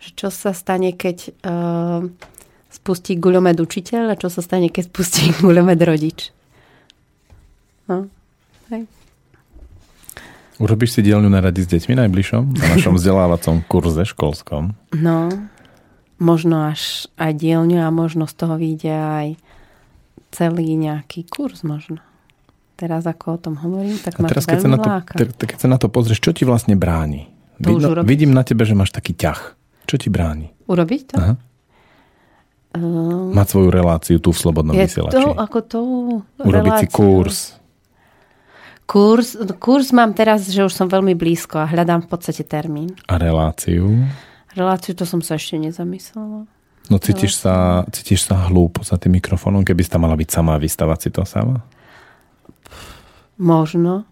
Že 0.00 0.10
čo 0.16 0.28
sa 0.32 0.56
stane, 0.56 0.96
keď 0.96 1.32
uh, 1.44 2.08
spustí 2.72 3.20
guľomed 3.20 3.60
učiteľ 3.60 4.16
a 4.16 4.20
čo 4.20 4.32
sa 4.32 4.40
stane, 4.40 4.72
keď 4.72 4.88
spustí 4.88 5.30
guľomed 5.44 5.80
rodič. 5.80 6.32
No. 7.90 8.08
Hej. 8.72 8.86
Urobíš 10.60 10.96
si 10.96 11.00
dielňu 11.00 11.28
na 11.32 11.40
radi 11.40 11.64
s 11.64 11.68
deťmi 11.68 11.96
najbližšom? 11.96 12.42
Na 12.56 12.66
našom 12.76 12.96
vzdelávacom 12.98 13.64
kurze 13.68 14.04
školskom? 14.08 14.76
no, 14.96 15.28
možno 16.20 16.68
až 16.68 17.08
aj 17.16 17.32
dielňu 17.40 17.80
a 17.80 17.88
možno 17.88 18.28
z 18.28 18.34
toho 18.36 18.60
vyjde 18.60 18.92
aj 18.92 19.28
celý 20.30 20.76
nejaký 20.76 21.26
kurz 21.26 21.64
možno. 21.66 21.98
Teraz 22.76 23.04
ako 23.04 23.26
o 23.36 23.38
tom 23.40 23.54
hovorím, 23.60 23.96
tak 24.00 24.20
A 24.20 24.28
teraz, 24.28 24.44
keď 24.48 24.60
sa, 24.64 24.70
na 24.70 24.78
to, 24.78 24.88
te- 25.16 25.48
keď 25.48 25.58
sa 25.58 25.68
na 25.68 25.76
to 25.76 25.88
pozrieš, 25.92 26.20
čo 26.20 26.32
ti 26.32 26.48
vlastne 26.48 26.76
bráni? 26.76 27.28
To 27.60 27.76
Vidno, 27.76 28.04
vidím 28.04 28.32
na 28.32 28.40
tebe, 28.40 28.64
že 28.64 28.72
máš 28.72 28.92
taký 28.92 29.12
ťah. 29.12 29.59
Čo 29.90 29.98
ti 29.98 30.06
bráni? 30.06 30.54
Urobiť 30.70 31.02
to? 31.10 31.14
Aha. 31.18 31.34
Uh, 32.78 33.34
Mať 33.34 33.46
svoju 33.50 33.74
reláciu 33.74 34.22
tu 34.22 34.30
v 34.30 34.38
Slobodnom 34.38 34.70
je 34.78 34.86
vysielači. 34.86 35.18
to 35.18 35.34
ako 35.34 35.58
to 35.66 35.78
Urobiť 36.46 36.72
si 36.78 36.86
kurz. 36.86 37.58
Kurs, 38.86 39.34
kurs 39.58 39.90
mám 39.90 40.14
teraz, 40.14 40.46
že 40.46 40.62
už 40.62 40.70
som 40.70 40.86
veľmi 40.86 41.18
blízko 41.18 41.62
a 41.62 41.66
hľadám 41.66 42.06
v 42.06 42.08
podstate 42.14 42.46
termín. 42.46 42.94
A 43.10 43.18
reláciu. 43.18 44.06
Reláciu 44.54 44.94
to 44.94 45.02
som 45.02 45.18
sa 45.18 45.34
ešte 45.34 45.58
nezamyslela. 45.58 46.46
No 46.90 46.96
cítiš 46.98 47.38
sa, 47.38 47.82
cítiš 47.90 48.30
sa 48.30 48.46
hlúpo 48.50 48.86
za 48.86 48.94
tým 48.98 49.18
mikrofónom, 49.18 49.66
keby 49.66 49.82
si 49.82 49.90
tam 49.90 50.06
mala 50.06 50.14
byť 50.14 50.30
sama 50.30 50.54
a 50.54 50.62
vystavať 50.62 50.98
si 51.02 51.08
to 51.10 51.22
sama? 51.26 51.66
Možno, 53.38 54.06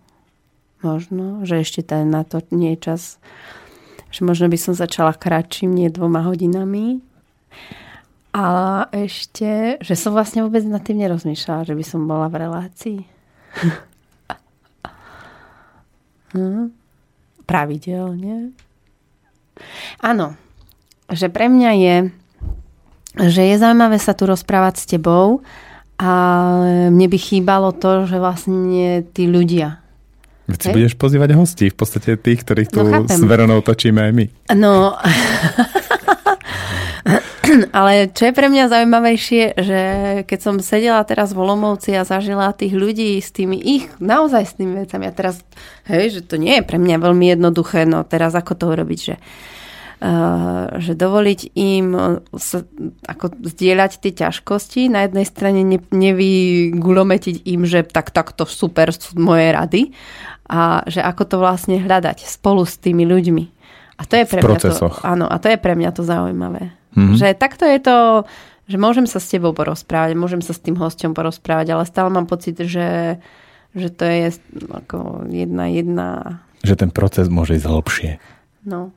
možno, 0.82 1.46
že 1.46 1.62
ešte 1.62 1.86
ten 1.86 2.10
na 2.10 2.26
to 2.26 2.42
nie 2.50 2.74
je 2.74 2.90
čas. 2.90 3.22
Že 4.08 4.20
možno 4.24 4.46
by 4.48 4.58
som 4.58 4.72
začala 4.72 5.12
kratším, 5.12 5.74
nie 5.74 5.92
dvoma 5.92 6.24
hodinami. 6.24 7.00
A 8.32 8.46
ešte, 8.92 9.80
že 9.80 9.94
som 9.96 10.14
vlastne 10.14 10.44
vôbec 10.44 10.62
nad 10.64 10.84
tým 10.84 11.00
nerozmýšľala, 11.00 11.66
že 11.66 11.74
by 11.74 11.84
som 11.84 12.08
bola 12.08 12.28
v 12.28 12.36
relácii. 12.44 12.98
hm? 16.32 16.72
Pravidelne. 17.48 18.52
Áno, 20.04 20.36
že 21.08 21.32
pre 21.32 21.48
mňa 21.48 21.70
je, 21.80 21.96
že 23.32 23.42
je 23.48 23.56
zaujímavé 23.56 23.96
sa 23.96 24.12
tu 24.12 24.28
rozprávať 24.28 24.74
s 24.76 24.84
tebou, 24.84 25.40
a 25.98 26.12
mne 26.94 27.06
by 27.10 27.18
chýbalo 27.18 27.74
to, 27.74 28.06
že 28.06 28.22
vlastne 28.22 29.02
tí 29.10 29.26
ľudia. 29.26 29.82
Veď 30.48 30.58
si 30.58 30.68
budeš 30.72 30.94
pozývať 30.96 31.36
hostí, 31.36 31.68
v 31.68 31.76
podstate 31.76 32.16
tých, 32.16 32.40
ktorých 32.40 32.72
tu 32.72 32.80
No, 32.80 32.88
chápem. 32.88 33.20
s 33.20 33.22
Veronou 33.22 33.60
točíme 33.60 34.00
aj 34.08 34.12
my. 34.16 34.26
No, 34.56 34.96
ale 37.72 38.08
čo 38.12 38.28
je 38.28 38.36
pre 38.36 38.48
mňa 38.48 38.72
zaujímavejšie, 38.72 39.42
že 39.60 39.80
keď 40.24 40.38
som 40.40 40.54
sedela 40.60 41.04
teraz 41.04 41.32
v 41.32 41.44
Olomovci 41.44 41.96
a 41.96 42.08
zažila 42.08 42.56
tých 42.56 42.72
ľudí 42.72 43.20
s 43.20 43.32
tými 43.32 43.56
ich 43.60 43.88
naozaj 44.00 44.42
s 44.44 44.54
tými 44.56 44.84
vecami 44.84 45.04
a 45.08 45.12
teraz, 45.12 45.44
hej, 45.88 46.16
že 46.16 46.20
to 46.24 46.40
nie 46.40 46.60
je 46.60 46.64
pre 46.64 46.80
mňa 46.80 46.96
veľmi 46.96 47.26
jednoduché, 47.36 47.84
no 47.84 48.04
teraz 48.04 48.32
ako 48.36 48.52
to 48.56 48.64
urobiť, 48.72 49.00
že 49.00 49.16
Uh, 49.98 50.78
že 50.78 50.94
dovoliť 50.94 51.58
im 51.58 51.90
uh, 51.90 52.22
sa, 52.38 52.62
ako 53.02 53.34
zdieľať 53.50 53.98
tie 53.98 54.14
ťažkosti. 54.14 54.86
Na 54.86 55.02
jednej 55.02 55.26
strane 55.26 55.66
ne, 55.66 55.82
nevygulometiť 55.90 57.42
im, 57.50 57.66
že 57.66 57.82
tak 57.82 58.14
takto 58.14 58.46
super 58.46 58.94
sú 58.94 59.18
moje 59.18 59.50
rady 59.50 59.90
a 60.48 60.82
že 60.88 61.04
ako 61.04 61.22
to 61.28 61.36
vlastne 61.38 61.76
hľadať 61.76 62.24
spolu 62.24 62.64
s 62.64 62.80
tými 62.80 63.04
ľuďmi. 63.04 63.44
A 63.98 64.02
to 64.08 64.16
je 64.16 64.24
pre 64.24 64.40
mňa 64.40 64.58
to, 64.58 64.72
áno, 65.04 65.26
a 65.28 65.36
to 65.36 65.52
je 65.52 65.58
pre 65.60 65.74
mňa 65.76 65.90
to 65.92 66.02
zaujímavé. 66.02 66.72
Mhm. 66.96 67.14
Že 67.20 67.26
takto 67.36 67.68
je 67.68 67.78
to, 67.82 67.96
že 68.68 68.76
môžem 68.80 69.04
sa 69.04 69.20
s 69.20 69.28
tebou 69.28 69.52
porozprávať, 69.52 70.16
môžem 70.16 70.40
sa 70.40 70.56
s 70.56 70.60
tým 70.62 70.76
hosťom 70.76 71.12
porozprávať, 71.12 71.76
ale 71.76 71.84
stále 71.84 72.08
mám 72.08 72.24
pocit, 72.24 72.56
že, 72.56 73.20
že 73.76 73.88
to 73.92 74.04
je 74.08 74.40
ako 74.72 75.28
jedna 75.28 75.68
jedna, 75.68 76.08
Že 76.64 76.88
ten 76.88 76.90
proces 76.90 77.28
môže 77.28 77.54
ísť 77.56 77.68
hlbšie. 77.68 78.10
no, 78.64 78.90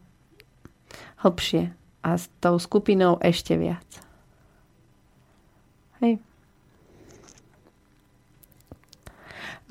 hlbšie. 1.21 1.71
A 2.01 2.17
s 2.17 2.33
tou 2.41 2.57
skupinou 2.57 3.21
ešte 3.21 3.53
viac. 3.53 3.85
Hej. 6.01 6.17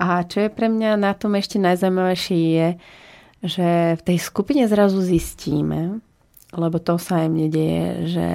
A 0.01 0.25
čo 0.25 0.41
je 0.41 0.49
pre 0.49 0.65
mňa 0.65 0.97
na 0.97 1.13
tom 1.13 1.37
ešte 1.37 1.61
najzaujímavejšie 1.61 2.39
je, 2.41 2.67
že 3.45 3.67
v 3.97 4.01
tej 4.01 4.17
skupine 4.17 4.65
zrazu 4.65 4.97
zistíme, 5.05 6.01
lebo 6.57 6.81
to 6.81 6.97
sa 6.97 7.21
im 7.29 7.37
nedieje, 7.37 8.09
že, 8.09 8.29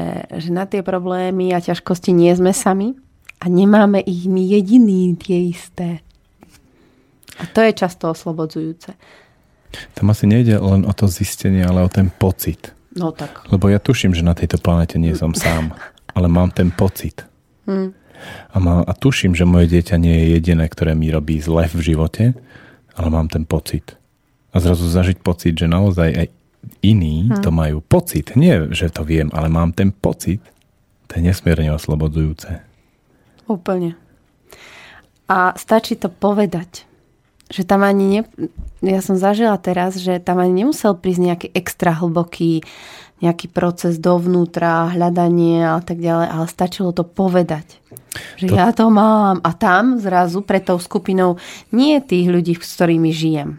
že 0.46 0.48
na 0.54 0.70
tie 0.70 0.86
problémy 0.86 1.50
a 1.50 1.58
ťažkosti 1.58 2.14
nie 2.14 2.30
sme 2.38 2.54
sami 2.54 2.94
a 3.42 3.50
nemáme 3.50 3.98
ich 3.98 4.30
my 4.30 4.46
jediný 4.46 5.18
tie 5.18 5.50
isté. 5.50 6.06
A 7.36 7.50
to 7.50 7.60
je 7.66 7.74
často 7.74 8.14
oslobodzujúce. 8.14 8.94
Tam 9.92 10.06
asi 10.08 10.24
nejde 10.24 10.56
len 10.56 10.86
o 10.88 10.92
to 10.94 11.10
zistenie, 11.10 11.66
ale 11.66 11.84
o 11.84 11.90
ten 11.90 12.08
pocit. 12.08 12.72
No 12.96 13.12
tak. 13.12 13.44
Lebo 13.52 13.68
ja 13.68 13.76
tuším, 13.76 14.16
že 14.16 14.24
na 14.24 14.32
tejto 14.32 14.56
planete 14.56 14.96
nie 14.96 15.12
som 15.12 15.36
sám, 15.36 15.74
ale 16.16 16.30
mám 16.30 16.54
ten 16.54 16.72
pocit. 16.72 17.28
Hm. 17.68 18.05
A, 18.52 18.56
má, 18.58 18.82
a 18.82 18.92
tuším, 18.96 19.36
že 19.36 19.48
moje 19.48 19.70
dieťa 19.72 19.96
nie 20.00 20.14
je 20.14 20.26
jediné, 20.38 20.64
ktoré 20.66 20.96
mi 20.96 21.08
robí 21.12 21.38
zle 21.40 21.68
v 21.68 21.80
živote, 21.80 22.24
ale 22.96 23.08
mám 23.12 23.28
ten 23.28 23.44
pocit. 23.44 23.96
A 24.50 24.60
zrazu 24.62 24.88
zažiť 24.88 25.20
pocit, 25.20 25.52
že 25.56 25.68
naozaj 25.68 26.10
aj 26.16 26.28
iní 26.82 27.28
Hm. 27.30 27.42
to 27.44 27.50
majú 27.52 27.78
pocit. 27.84 28.34
Nie, 28.34 28.72
že 28.72 28.90
to 28.90 29.06
viem, 29.06 29.30
ale 29.36 29.52
mám 29.52 29.76
ten 29.76 29.92
pocit. 29.92 30.42
To 31.06 31.20
je 31.20 31.22
nesmierne 31.22 31.70
oslobodzujúce. 31.70 32.60
Úplne. 33.46 33.94
A 35.30 35.54
stačí 35.54 35.94
to 35.94 36.10
povedať. 36.10 36.86
Že 37.46 37.62
tam 37.62 37.86
ani 37.86 38.04
ne... 38.10 38.20
Ja 38.82 38.98
som 39.02 39.14
zažila 39.14 39.54
teraz, 39.58 39.98
že 39.98 40.18
tam 40.18 40.42
ani 40.42 40.66
nemusel 40.66 40.98
prísť 40.98 41.22
nejaký 41.22 41.48
extra 41.54 41.94
hlboký 41.94 42.66
nejaký 43.16 43.48
proces 43.48 43.96
dovnútra, 43.96 44.92
hľadanie 44.92 45.64
a 45.64 45.80
tak 45.80 46.04
ďalej, 46.04 46.28
ale 46.28 46.46
stačilo 46.52 46.92
to 46.92 47.00
povedať. 47.00 47.80
Že 48.36 48.46
To- 48.52 48.56
ja 48.56 48.68
to 48.76 48.92
mám. 48.92 49.40
A 49.40 49.56
tam 49.56 49.96
zrazu 49.96 50.44
pre 50.44 50.60
tou 50.60 50.76
skupinou 50.76 51.40
nie 51.72 51.96
tých 52.04 52.28
ľudí, 52.28 52.52
s 52.60 52.76
ktorými 52.76 53.08
žijem, 53.12 53.56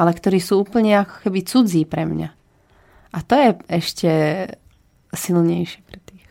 ale 0.00 0.16
ktorí 0.16 0.40
sú 0.40 0.64
úplne 0.64 1.04
ako 1.04 1.28
keby 1.28 1.38
cudzí 1.44 1.84
pre 1.84 2.08
mňa. 2.08 2.28
A 3.14 3.18
to 3.20 3.34
je 3.36 3.48
ešte 3.68 4.10
silnejšie 5.12 5.80
pre 5.86 5.98
tých. 6.02 6.24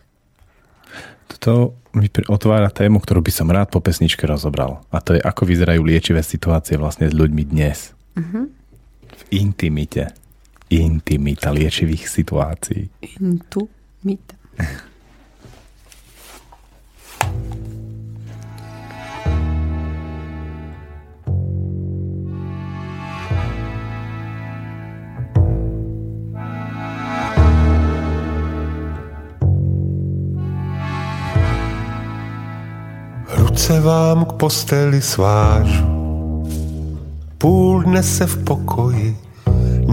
To 1.43 1.76
mi 1.93 2.07
otvára 2.31 2.72
tému, 2.72 3.03
ktorú 3.03 3.19
by 3.22 3.31
som 3.35 3.51
rád 3.51 3.69
po 3.69 3.84
pesničke 3.84 4.23
rozobral. 4.26 4.81
A 4.89 5.03
to 5.03 5.14
je, 5.14 5.22
ako 5.22 5.43
vyzerajú 5.43 5.84
liečivé 5.84 6.23
situácie 6.23 6.80
vlastne 6.80 7.11
s 7.11 7.14
ľuďmi 7.14 7.43
dnes. 7.45 7.91
V 8.15 9.22
intimite. 9.30 10.15
Intimita 10.69 11.52
liečivých 11.52 12.10
situácií. 12.10 12.90
Tam. 13.49 14.40
Ruce 33.64 33.80
vám 33.80 34.26
k 34.26 34.34
posteli 34.34 35.02
svážu, 35.02 35.85
půl 37.38 37.84
dne 37.84 38.03
se 38.03 38.26
v 38.27 38.44
pokoji 38.44 39.18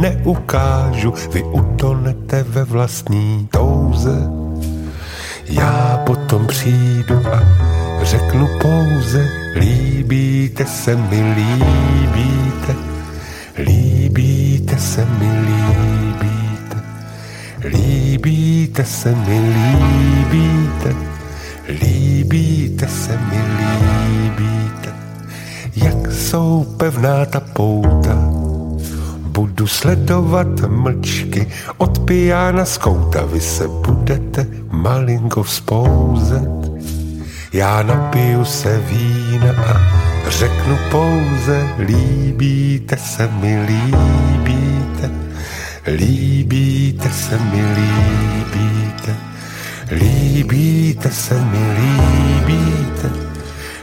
neukážu, 0.00 1.14
vy 1.32 1.42
utonete 1.42 2.42
ve 2.42 2.64
vlastní 2.64 3.48
touze. 3.50 4.28
Já 5.48 6.02
potom 6.06 6.46
přijdu 6.46 7.14
a 7.32 7.42
řeknu 8.02 8.48
pouze, 8.62 9.28
líbíte 9.54 10.66
se 10.66 10.96
mi, 10.96 11.34
líbíte, 11.34 12.74
líbíte 13.58 14.78
se 14.78 15.04
mi, 15.04 15.30
líbíte, 15.40 16.82
líbíte 17.64 18.84
se 18.84 19.14
mi, 19.14 19.40
líbíte, 19.40 20.94
líbíte 21.68 22.88
se 22.88 23.18
mi, 23.18 23.42
líbíte, 23.60 24.92
jak 25.76 26.12
jsou 26.12 26.64
pevná 26.78 27.24
ta 27.24 27.40
pouta, 27.40 28.29
Budu 29.30 29.66
sledovat 29.66 30.60
mlčky 30.66 31.46
od 31.76 31.98
pijána 31.98 32.64
z 32.64 32.78
kouta. 32.78 33.24
Vy 33.24 33.40
se 33.40 33.68
budete 33.68 34.46
malinko 34.70 35.42
vzpouzet. 35.42 36.70
Já 37.52 37.82
napiju 37.82 38.44
se 38.44 38.78
vína 38.78 39.50
a 39.50 39.80
řeknu 40.30 40.78
pouze 40.90 41.68
líbíte 41.78 42.96
se 42.96 43.28
mi, 43.40 43.58
líbíte. 43.60 45.10
Líbíte 45.86 47.10
se 47.10 47.38
mi, 47.38 47.62
líbíte. 47.62 49.16
Líbíte 49.90 51.10
se 51.10 51.34
mi, 51.34 51.64
líbíte. 51.78 53.10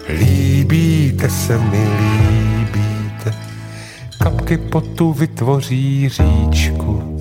Líbíte 0.10 1.30
se 1.30 1.58
mi, 1.58 1.88
líbíte. 2.00 2.57
Kapky 4.18 4.58
potu 4.58 5.14
vytvoří 5.14 6.10
říčku, 6.10 7.20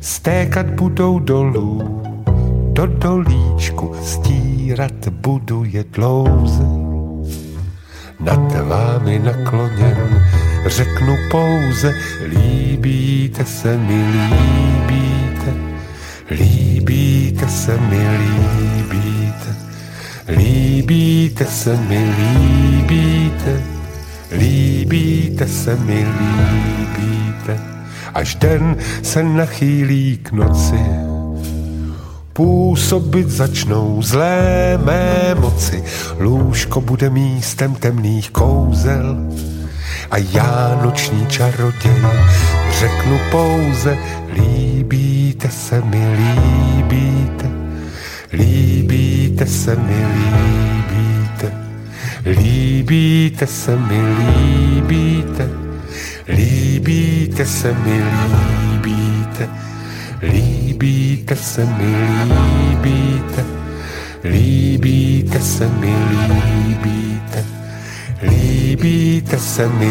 stékat 0.00 0.66
budou 0.66 1.18
dolů, 1.18 2.02
do 2.72 2.86
dolíčku 2.86 3.96
stírat 4.02 5.08
budu 5.08 5.64
je 5.64 5.84
dlouze. 5.92 6.64
Nad 8.20 8.68
vámi 8.68 9.18
nakloněn 9.18 10.26
řeknu 10.66 11.16
pouze, 11.30 11.94
líbíte 12.28 13.44
se 13.44 13.78
mi, 13.78 14.04
líbíte, 14.12 15.54
líbíte 16.30 17.48
se 17.48 17.80
mi, 17.80 18.08
líbíte, 18.18 19.56
líbíte 20.28 21.44
se 21.44 21.76
mi, 21.76 22.14
líbíte. 22.18 22.48
Líbíte 22.88 23.77
se 25.68 25.76
mi, 25.76 26.06
líbíte, 26.22 27.60
až 28.14 28.34
den 28.34 28.76
se 29.02 29.22
nachýlí 29.22 30.18
k 30.22 30.32
noci. 30.32 30.80
Působit 32.32 33.28
začnou 33.28 34.02
zlé 34.02 34.78
mé 34.84 35.34
moci, 35.34 35.84
lůžko 36.18 36.80
bude 36.80 37.10
místem 37.10 37.74
temných 37.74 38.30
kouzel. 38.30 39.16
A 40.10 40.16
já 40.16 40.80
noční 40.82 41.26
čaroděj 41.26 42.02
řeknu 42.78 43.18
pouze, 43.30 43.98
líbíte 44.32 45.48
se 45.48 45.80
mi, 45.80 46.16
líbíte, 46.16 47.50
líbíte 48.32 49.46
se 49.46 49.76
mi, 49.76 50.06
líbíte. 50.14 50.97
Líbíte 52.28 53.46
se 53.46 53.74
mi, 53.74 53.96
líbíte, 53.96 55.48
líbíte 56.26 57.46
se 57.46 57.72
mi, 57.72 57.96
líbíte, 58.82 59.48
líbíte 60.20 61.36
se 61.36 61.64
mi, 61.64 61.92
líbíte, 62.84 63.44
líbíte 64.24 65.40
se 65.40 65.68
mi, 65.80 65.94
líbíte, 66.28 67.44
líbíte 68.22 69.38
se 69.38 69.66
mi, 69.68 69.86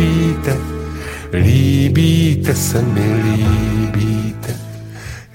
líbíte, 0.00 0.56
líbíte 1.32 2.54
se 2.54 2.82
mi, 2.82 3.06
líbíte, 3.22 4.54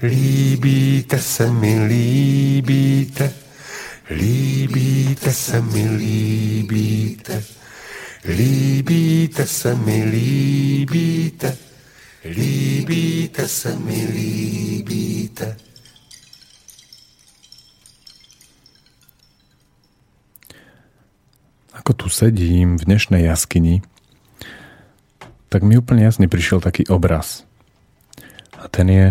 líbíte 0.02 1.18
se 1.18 1.50
mi, 1.50 1.78
líbíte. 1.88 3.39
Líbíte 4.10 5.30
se 5.30 5.62
mi, 5.62 5.86
líbíte, 5.88 7.42
líbíte 8.24 9.46
se 9.46 9.74
mi, 9.74 10.04
líbíte, 10.04 11.56
líbíte 12.24 13.48
se 13.48 13.76
mi, 13.78 14.06
líbíte. 14.10 15.56
Ako 21.70 21.94
tu 21.94 22.10
sedím 22.10 22.82
v 22.82 22.90
dnešnej 22.90 23.30
jaskyni, 23.30 23.86
tak 25.46 25.62
mi 25.62 25.78
úplne 25.78 26.02
jasne 26.02 26.26
prišiel 26.26 26.58
taký 26.58 26.82
obraz. 26.90 27.46
A 28.58 28.66
ten 28.66 28.90
je, 28.90 29.06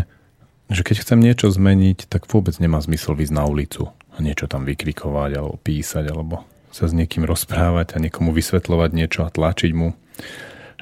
že 0.68 0.84
keď 0.84 1.08
chcem 1.08 1.24
niečo 1.24 1.48
zmeniť, 1.48 2.12
tak 2.12 2.28
vôbec 2.28 2.60
nemá 2.60 2.84
zmysel 2.84 3.16
ísť 3.16 3.32
na 3.32 3.48
ulicu 3.48 3.96
a 4.20 4.24
niečo 4.24 4.52
tam 4.52 4.68
vykrikovať 4.68 5.32
alebo 5.40 5.56
písať 5.64 6.12
alebo 6.12 6.44
sa 6.76 6.92
s 6.92 6.94
niekým 6.94 7.24
rozprávať 7.24 7.96
a 7.96 8.04
niekomu 8.04 8.36
vysvetľovať 8.36 8.90
niečo 8.92 9.24
a 9.24 9.32
tlačiť 9.32 9.72
mu. 9.72 9.96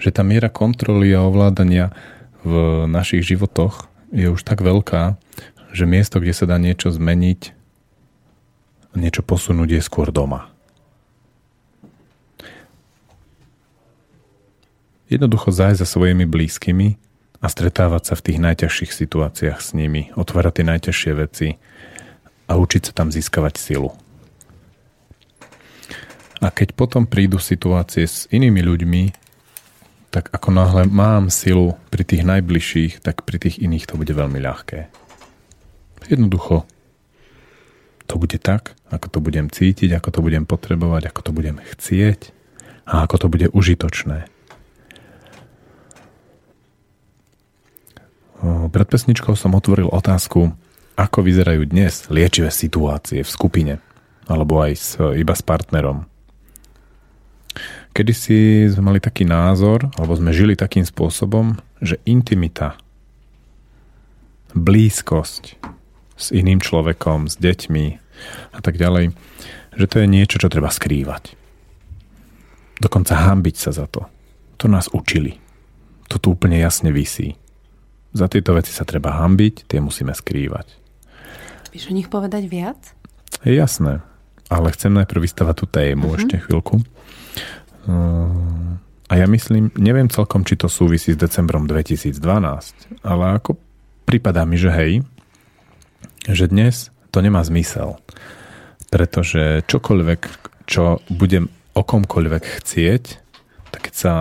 Že 0.02 0.10
tá 0.10 0.26
miera 0.26 0.50
kontroly 0.50 1.14
a 1.14 1.22
ovládania 1.22 1.94
v 2.42 2.86
našich 2.90 3.22
životoch 3.22 3.86
je 4.10 4.34
už 4.34 4.42
tak 4.42 4.66
veľká, 4.66 5.16
že 5.70 5.86
miesto, 5.86 6.18
kde 6.18 6.34
sa 6.34 6.50
dá 6.50 6.58
niečo 6.58 6.90
zmeniť, 6.90 7.54
niečo 8.98 9.22
posunúť 9.22 9.78
je 9.78 9.82
skôr 9.86 10.10
doma. 10.10 10.50
Jednoducho 15.08 15.54
zájsť 15.54 15.80
za 15.80 15.88
svojimi 15.88 16.26
blízkymi 16.28 17.00
a 17.40 17.48
stretávať 17.48 18.12
sa 18.12 18.14
v 18.18 18.26
tých 18.28 18.40
najťažších 18.44 18.92
situáciách 18.92 19.60
s 19.62 19.72
nimi, 19.72 20.12
otvárať 20.18 20.60
tie 20.60 20.66
najťažšie 20.68 21.12
veci 21.16 21.48
a 22.48 22.56
učiť 22.56 22.90
sa 22.90 22.94
tam 22.95 23.11
získavať 23.11 23.60
silu. 23.60 23.91
A 26.40 26.48
keď 26.53 26.74
potom 26.74 27.03
prídu 27.06 27.41
situácie 27.41 28.07
s 28.07 28.26
inými 28.32 28.64
ľuďmi, 28.64 29.03
tak 30.14 30.32
ako 30.32 30.49
náhle 30.56 30.84
mám 30.88 31.28
silu 31.28 31.76
pri 31.91 32.07
tých 32.07 32.24
najbližších, 32.24 33.03
tak 33.03 33.28
pri 33.28 33.38
tých 33.38 33.60
iných 33.60 33.86
to 33.91 33.99
bude 33.99 34.14
veľmi 34.14 34.40
ľahké. 34.40 34.88
Jednoducho 36.07 36.64
to 38.07 38.15
bude 38.15 38.40
tak, 38.40 38.78
ako 38.88 39.07
to 39.11 39.19
budem 39.19 39.52
cítiť, 39.52 39.91
ako 39.99 40.10
to 40.15 40.19
budem 40.24 40.48
potrebovať, 40.48 41.11
ako 41.11 41.19
to 41.28 41.32
budem 41.36 41.60
chcieť 41.60 42.32
a 42.88 43.03
ako 43.03 43.15
to 43.19 43.28
bude 43.28 43.48
užitočné. 43.52 44.32
Pred 48.72 48.88
pesničkou 48.88 49.34
som 49.34 49.57
otvoril 49.57 49.90
otázku, 49.90 50.53
ako 50.98 51.22
vyzerajú 51.22 51.69
dnes 51.69 52.10
liečivé 52.10 52.49
situácie 52.49 53.22
v 53.22 53.30
skupine 53.30 53.74
alebo 54.26 54.60
aj 54.60 54.72
s, 54.76 54.98
iba 54.98 55.32
s 55.32 55.45
partnerom. 55.45 56.03
Kedy 57.95 58.14
si 58.14 58.38
sme 58.69 58.94
mali 58.94 58.99
taký 59.02 59.26
názor, 59.26 59.88
alebo 59.98 60.14
sme 60.14 60.36
žili 60.36 60.53
takým 60.53 60.84
spôsobom, 60.84 61.57
že 61.82 61.98
intimita, 62.06 62.78
blízkosť 64.53 65.57
s 66.18 66.28
iným 66.30 66.61
človekom, 66.61 67.26
s 67.32 67.40
deťmi 67.40 67.86
a 68.53 68.60
tak 68.61 68.78
ďalej, 68.78 69.15
že 69.78 69.86
to 69.90 69.95
je 70.02 70.07
niečo, 70.10 70.38
čo 70.38 70.52
treba 70.52 70.69
skrývať. 70.69 71.34
Dokonca 72.78 73.18
hambiť 73.18 73.56
sa 73.57 73.72
za 73.74 73.90
to. 73.90 74.06
To 74.61 74.65
nás 74.69 74.90
učili. 74.94 75.41
To 76.14 76.22
tu 76.22 76.38
úplne 76.38 76.57
jasne 76.61 76.94
vysí. 76.94 77.38
Za 78.14 78.30
tieto 78.30 78.53
veci 78.53 78.69
sa 78.69 78.86
treba 78.86 79.18
hambiť, 79.18 79.65
tie 79.65 79.80
musíme 79.82 80.14
skrývať. 80.14 80.87
Vieš 81.72 81.91
o 81.91 81.98
nich 81.98 82.07
povedať 82.11 82.48
viac? 82.48 82.80
Je 83.44 83.56
jasné. 83.56 84.02
Ale 84.48 84.72
chcem 84.72 84.95
najprv 84.95 85.27
vystavať 85.27 85.56
tú 85.60 85.65
tému 85.68 86.07
uh-huh. 86.07 86.19
ešte 86.23 86.39
chvíľku. 86.39 86.80
Uh, 87.88 88.80
a 89.07 89.14
ja 89.15 89.27
myslím, 89.27 89.72
neviem 89.80 90.11
celkom, 90.11 90.44
či 90.44 90.60
to 90.60 90.68
súvisí 90.68 91.15
s 91.15 91.19
decembrom 91.19 91.64
2012, 91.64 92.19
ale 93.07 93.23
ako 93.39 93.56
prípadá 94.03 94.44
mi, 94.44 94.60
že 94.60 94.72
hej, 94.72 94.91
že 96.27 96.52
dnes 96.52 96.91
to 97.11 97.23
nemá 97.23 97.39
zmysel. 97.44 97.99
Pretože 98.91 99.64
čokoľvek, 99.68 100.22
čo 100.68 100.99
budem 101.07 101.48
o 101.76 101.81
komkoľvek 101.84 102.44
chcieť, 102.64 103.03
tak 103.72 103.91
keď 103.91 103.94
sa 103.95 104.14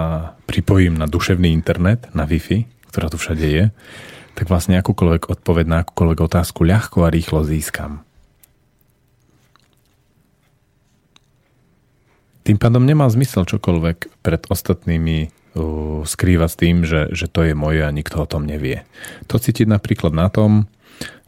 pripojím 0.46 0.98
na 0.98 1.10
duševný 1.10 1.50
internet, 1.50 2.10
na 2.14 2.26
Wi-Fi, 2.26 2.90
ktorá 2.90 3.10
tu 3.10 3.18
všade 3.18 3.46
je, 3.46 3.64
tak 4.36 4.52
vlastne 4.52 4.76
akúkoľvek 4.76 5.32
odpoveď 5.32 5.64
na 5.64 5.76
akúkoľvek 5.80 6.18
otázku 6.20 6.60
ľahko 6.68 7.08
a 7.08 7.12
rýchlo 7.12 7.40
získam. 7.40 8.04
Tým 12.44 12.60
pádom 12.60 12.84
nemá 12.84 13.08
zmysel 13.10 13.48
čokoľvek 13.48 14.22
pred 14.22 14.42
ostatnými 14.46 15.18
uh, 15.26 16.06
skrývať 16.06 16.50
s 16.52 16.60
tým, 16.60 16.76
že, 16.86 17.10
že 17.10 17.26
to 17.26 17.42
je 17.42 17.58
moje 17.58 17.82
a 17.82 17.90
nikto 17.90 18.22
o 18.22 18.28
tom 18.28 18.46
nevie. 18.46 18.86
To 19.26 19.40
cítiť 19.40 19.66
napríklad 19.66 20.14
na 20.14 20.30
tom, 20.30 20.70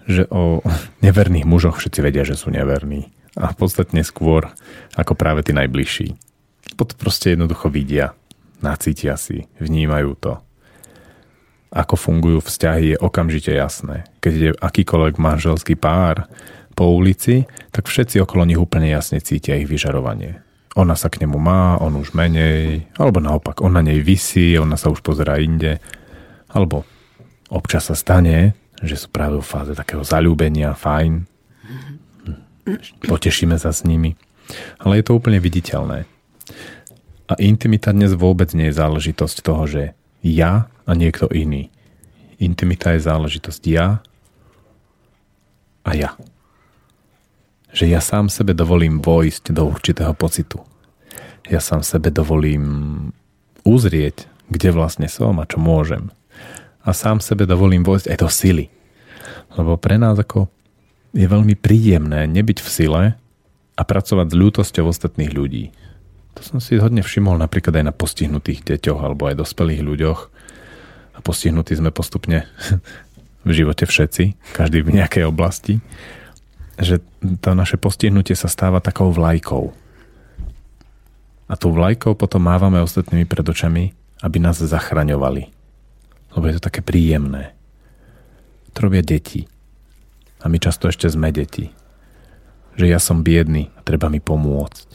že 0.07 0.29
o 0.31 0.63
neverných 1.07 1.49
mužoch 1.49 1.81
všetci 1.81 2.01
vedia, 2.05 2.29
že 2.29 2.39
sú 2.39 2.53
neverní. 2.53 3.11
A 3.35 3.51
podstatne 3.57 4.05
skôr 4.05 4.53
ako 4.95 5.17
práve 5.17 5.43
tí 5.43 5.57
najbližší. 5.57 6.15
Pod 6.77 6.95
proste 6.95 7.35
jednoducho 7.35 7.73
vidia, 7.73 8.15
nacítia 8.61 9.17
si, 9.19 9.49
vnímajú 9.59 10.15
to. 10.19 10.33
Ako 11.69 12.01
fungujú 12.01 12.41
vzťahy 12.41 12.97
je 12.97 13.01
okamžite 13.01 13.53
jasné. 13.53 14.09
Keď 14.25 14.35
je 14.35 14.51
akýkoľvek 14.57 15.21
manželský 15.21 15.77
pár 15.77 16.25
po 16.73 16.89
ulici, 16.95 17.45
tak 17.75 17.91
všetci 17.91 18.23
okolo 18.25 18.49
nich 18.49 18.61
úplne 18.61 18.89
jasne 18.89 19.21
cítia 19.21 19.61
ich 19.61 19.69
vyžarovanie 19.69 20.49
ona 20.79 20.95
sa 20.95 21.11
k 21.11 21.27
nemu 21.27 21.39
má, 21.43 21.75
on 21.83 21.99
už 21.99 22.15
menej, 22.15 22.87
alebo 22.95 23.19
naopak, 23.19 23.59
on 23.67 23.75
na 23.75 23.83
nej 23.83 23.99
vysí, 23.99 24.55
ona 24.55 24.79
sa 24.79 24.95
už 24.95 25.03
pozerá 25.03 25.43
inde, 25.43 25.83
alebo 26.55 26.87
občas 27.51 27.91
sa 27.91 27.99
stane, 27.99 28.55
že 28.79 28.95
sú 28.95 29.11
práve 29.11 29.43
v 29.43 29.51
fáze 29.51 29.75
takého 29.75 30.07
zalúbenia, 30.07 30.79
fajn, 30.79 31.27
potešíme 33.11 33.59
sa 33.59 33.75
s 33.75 33.83
nimi, 33.83 34.15
ale 34.79 35.03
je 35.03 35.05
to 35.11 35.19
úplne 35.19 35.43
viditeľné. 35.43 36.07
A 37.29 37.35
intimita 37.43 37.91
dnes 37.91 38.15
vôbec 38.15 38.55
nie 38.55 38.71
je 38.71 38.79
záležitosť 38.79 39.37
toho, 39.43 39.67
že 39.67 39.83
ja 40.23 40.71
a 40.89 40.97
niekto 40.97 41.29
iný. 41.29 41.69
Intimita 42.41 42.97
je 42.97 43.05
záležitosť 43.05 43.63
ja 43.69 44.01
a 45.85 45.91
ja 45.93 46.17
že 47.73 47.85
ja 47.89 48.01
sám 48.01 48.33
sebe 48.33 48.57
dovolím 48.57 49.05
vojsť 49.05 49.53
do 49.53 49.69
určitého 49.69 50.13
pocitu. 50.17 50.65
Ja 51.49 51.61
sám 51.61 51.85
sebe 51.85 52.09
dovolím 52.09 52.65
uzrieť, 53.65 54.29
kde 54.49 54.73
vlastne 54.73 55.09
som 55.09 55.37
a 55.41 55.49
čo 55.49 55.61
môžem. 55.61 56.09
A 56.85 56.97
sám 56.97 57.21
sebe 57.21 57.45
dovolím 57.45 57.85
vojsť 57.85 58.09
aj 58.09 58.19
do 58.19 58.29
sily. 58.33 58.67
Lebo 59.57 59.77
pre 59.77 60.01
nás 60.01 60.17
ako 60.17 60.49
je 61.13 61.25
veľmi 61.29 61.57
príjemné 61.57 62.25
nebyť 62.29 62.59
v 62.65 62.69
sile 62.69 63.03
a 63.77 63.83
pracovať 63.85 64.33
s 64.33 64.37
ľútosťou 64.37 64.85
ostatných 64.89 65.33
ľudí. 65.33 65.65
To 66.37 66.41
som 66.45 66.59
si 66.63 66.81
hodne 66.81 67.05
všimol 67.05 67.37
napríklad 67.37 67.79
aj 67.79 67.85
na 67.85 67.95
postihnutých 67.95 68.65
deťoch 68.65 69.01
alebo 69.03 69.29
aj 69.29 69.41
dospelých 69.45 69.83
ľuďoch. 69.85 70.21
A 71.19 71.21
postihnutí 71.21 71.75
sme 71.75 71.91
postupne 71.91 72.47
v 73.49 73.51
živote 73.51 73.85
všetci, 73.85 74.55
každý 74.55 74.87
v 74.87 75.03
nejakej 75.03 75.27
oblasti 75.27 75.83
že 76.79 77.03
to 77.43 77.59
naše 77.59 77.75
postihnutie 77.75 78.39
sa 78.39 78.47
stáva 78.47 78.79
takou 78.79 79.11
vlajkou. 79.11 79.75
A 81.51 81.53
tou 81.59 81.75
vlajkou 81.75 82.15
potom 82.15 82.47
mávame 82.47 82.79
ostatnými 82.79 83.27
pred 83.27 83.43
očami, 83.43 83.91
aby 84.23 84.37
nás 84.39 84.63
zachraňovali. 84.63 85.43
Lebo 86.39 86.45
je 86.47 86.55
to 86.61 86.67
také 86.71 86.81
príjemné. 86.85 87.57
To 88.77 88.87
robia 88.87 89.03
deti. 89.03 89.51
A 90.39 90.47
my 90.47 90.63
často 90.63 90.87
ešte 90.87 91.11
sme 91.11 91.35
deti. 91.35 91.75
Že 92.79 92.87
ja 92.95 93.01
som 93.03 93.27
biedný 93.27 93.75
a 93.75 93.83
treba 93.83 94.07
mi 94.07 94.23
pomôcť. 94.23 94.89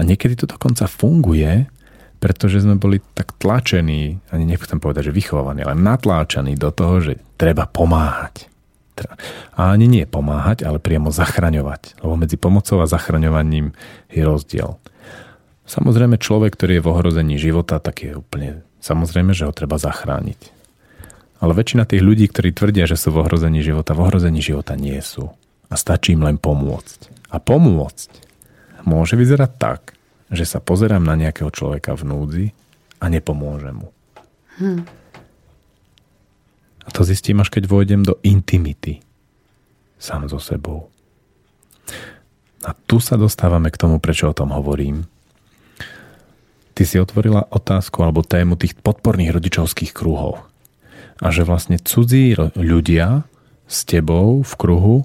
A 0.00 0.06
niekedy 0.06 0.38
to 0.38 0.48
dokonca 0.48 0.88
funguje, 0.88 1.68
pretože 2.22 2.62
sme 2.62 2.78
boli 2.78 3.02
tak 3.18 3.34
tlačení, 3.42 4.22
ani 4.30 4.44
nechcem 4.46 4.78
povedať, 4.78 5.10
že 5.10 5.18
vychovaní, 5.18 5.66
ale 5.66 5.74
natláčaní 5.74 6.54
do 6.54 6.70
toho, 6.70 7.02
že 7.02 7.18
treba 7.34 7.66
pomáhať. 7.66 8.46
A 9.58 9.74
ani 9.74 9.90
nie 9.90 10.06
pomáhať, 10.06 10.62
ale 10.62 10.78
priamo 10.78 11.10
zachraňovať. 11.10 11.98
Lebo 11.98 12.14
medzi 12.14 12.38
pomocou 12.38 12.78
a 12.78 12.86
zachraňovaním 12.86 13.74
je 14.06 14.22
rozdiel. 14.22 14.78
Samozrejme 15.66 16.22
človek, 16.22 16.54
ktorý 16.54 16.78
je 16.78 16.84
v 16.86 16.90
ohrození 16.94 17.36
života, 17.42 17.82
tak 17.82 18.06
je 18.06 18.14
úplne 18.14 18.62
samozrejme, 18.78 19.34
že 19.34 19.50
ho 19.50 19.50
treba 19.50 19.82
zachrániť. 19.82 20.54
Ale 21.42 21.58
väčšina 21.58 21.90
tých 21.90 22.06
ľudí, 22.06 22.30
ktorí 22.30 22.54
tvrdia, 22.54 22.86
že 22.86 22.94
sú 22.94 23.10
v 23.10 23.26
ohrození 23.26 23.66
života, 23.66 23.98
v 23.98 24.06
ohrození 24.06 24.38
života 24.38 24.78
nie 24.78 25.02
sú. 25.02 25.34
A 25.66 25.74
stačí 25.74 26.14
im 26.14 26.22
len 26.22 26.38
pomôcť. 26.38 27.10
A 27.34 27.42
pomôcť 27.42 28.10
môže 28.86 29.18
vyzerať 29.18 29.50
tak, 29.58 29.98
že 30.32 30.48
sa 30.48 30.58
pozerám 30.58 31.04
na 31.04 31.14
nejakého 31.14 31.52
človeka 31.52 31.92
v 31.92 32.02
núdzi 32.08 32.46
a 32.98 33.12
nepomôžem 33.12 33.76
mu. 33.76 33.88
Hm. 34.58 34.82
A 36.82 36.88
to 36.90 37.06
zistím, 37.06 37.38
až 37.44 37.52
keď 37.52 37.70
vôjdem 37.70 38.02
do 38.02 38.18
intimity 38.26 39.04
sám 40.02 40.26
so 40.26 40.42
sebou. 40.42 40.90
A 42.66 42.74
tu 42.74 42.98
sa 42.98 43.14
dostávame 43.14 43.70
k 43.70 43.78
tomu, 43.78 44.02
prečo 44.02 44.26
o 44.30 44.34
tom 44.34 44.50
hovorím. 44.50 45.06
Ty 46.74 46.82
si 46.82 46.98
otvorila 46.98 47.46
otázku 47.52 48.02
alebo 48.02 48.26
tému 48.26 48.58
tých 48.58 48.74
podporných 48.82 49.30
rodičovských 49.30 49.94
kruhov. 49.94 50.42
A 51.22 51.30
že 51.30 51.46
vlastne 51.46 51.78
cudzí 51.78 52.34
ľudia 52.58 53.22
s 53.70 53.86
tebou 53.86 54.42
v 54.42 54.52
kruhu 54.58 54.96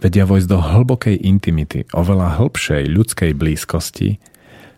vedia 0.00 0.24
vojsť 0.24 0.48
do 0.48 0.58
hlbokej 0.60 1.16
intimity, 1.20 1.88
oveľa 1.92 2.40
hĺbšej 2.40 2.84
ľudskej 2.88 3.32
blízkosti, 3.36 4.20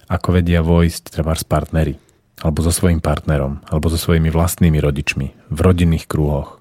ako 0.07 0.29
vedia 0.39 0.63
vojsť 0.63 1.11
treba 1.11 1.35
s 1.35 1.43
partnery 1.43 1.99
alebo 2.45 2.61
so 2.61 2.69
svojím 2.69 3.01
partnerom, 3.01 3.65
alebo 3.65 3.89
so 3.89 3.97
svojimi 3.97 4.29
vlastnými 4.29 4.77
rodičmi, 4.77 5.27
v 5.49 5.59
rodinných 5.59 6.05
krúhoch. 6.05 6.61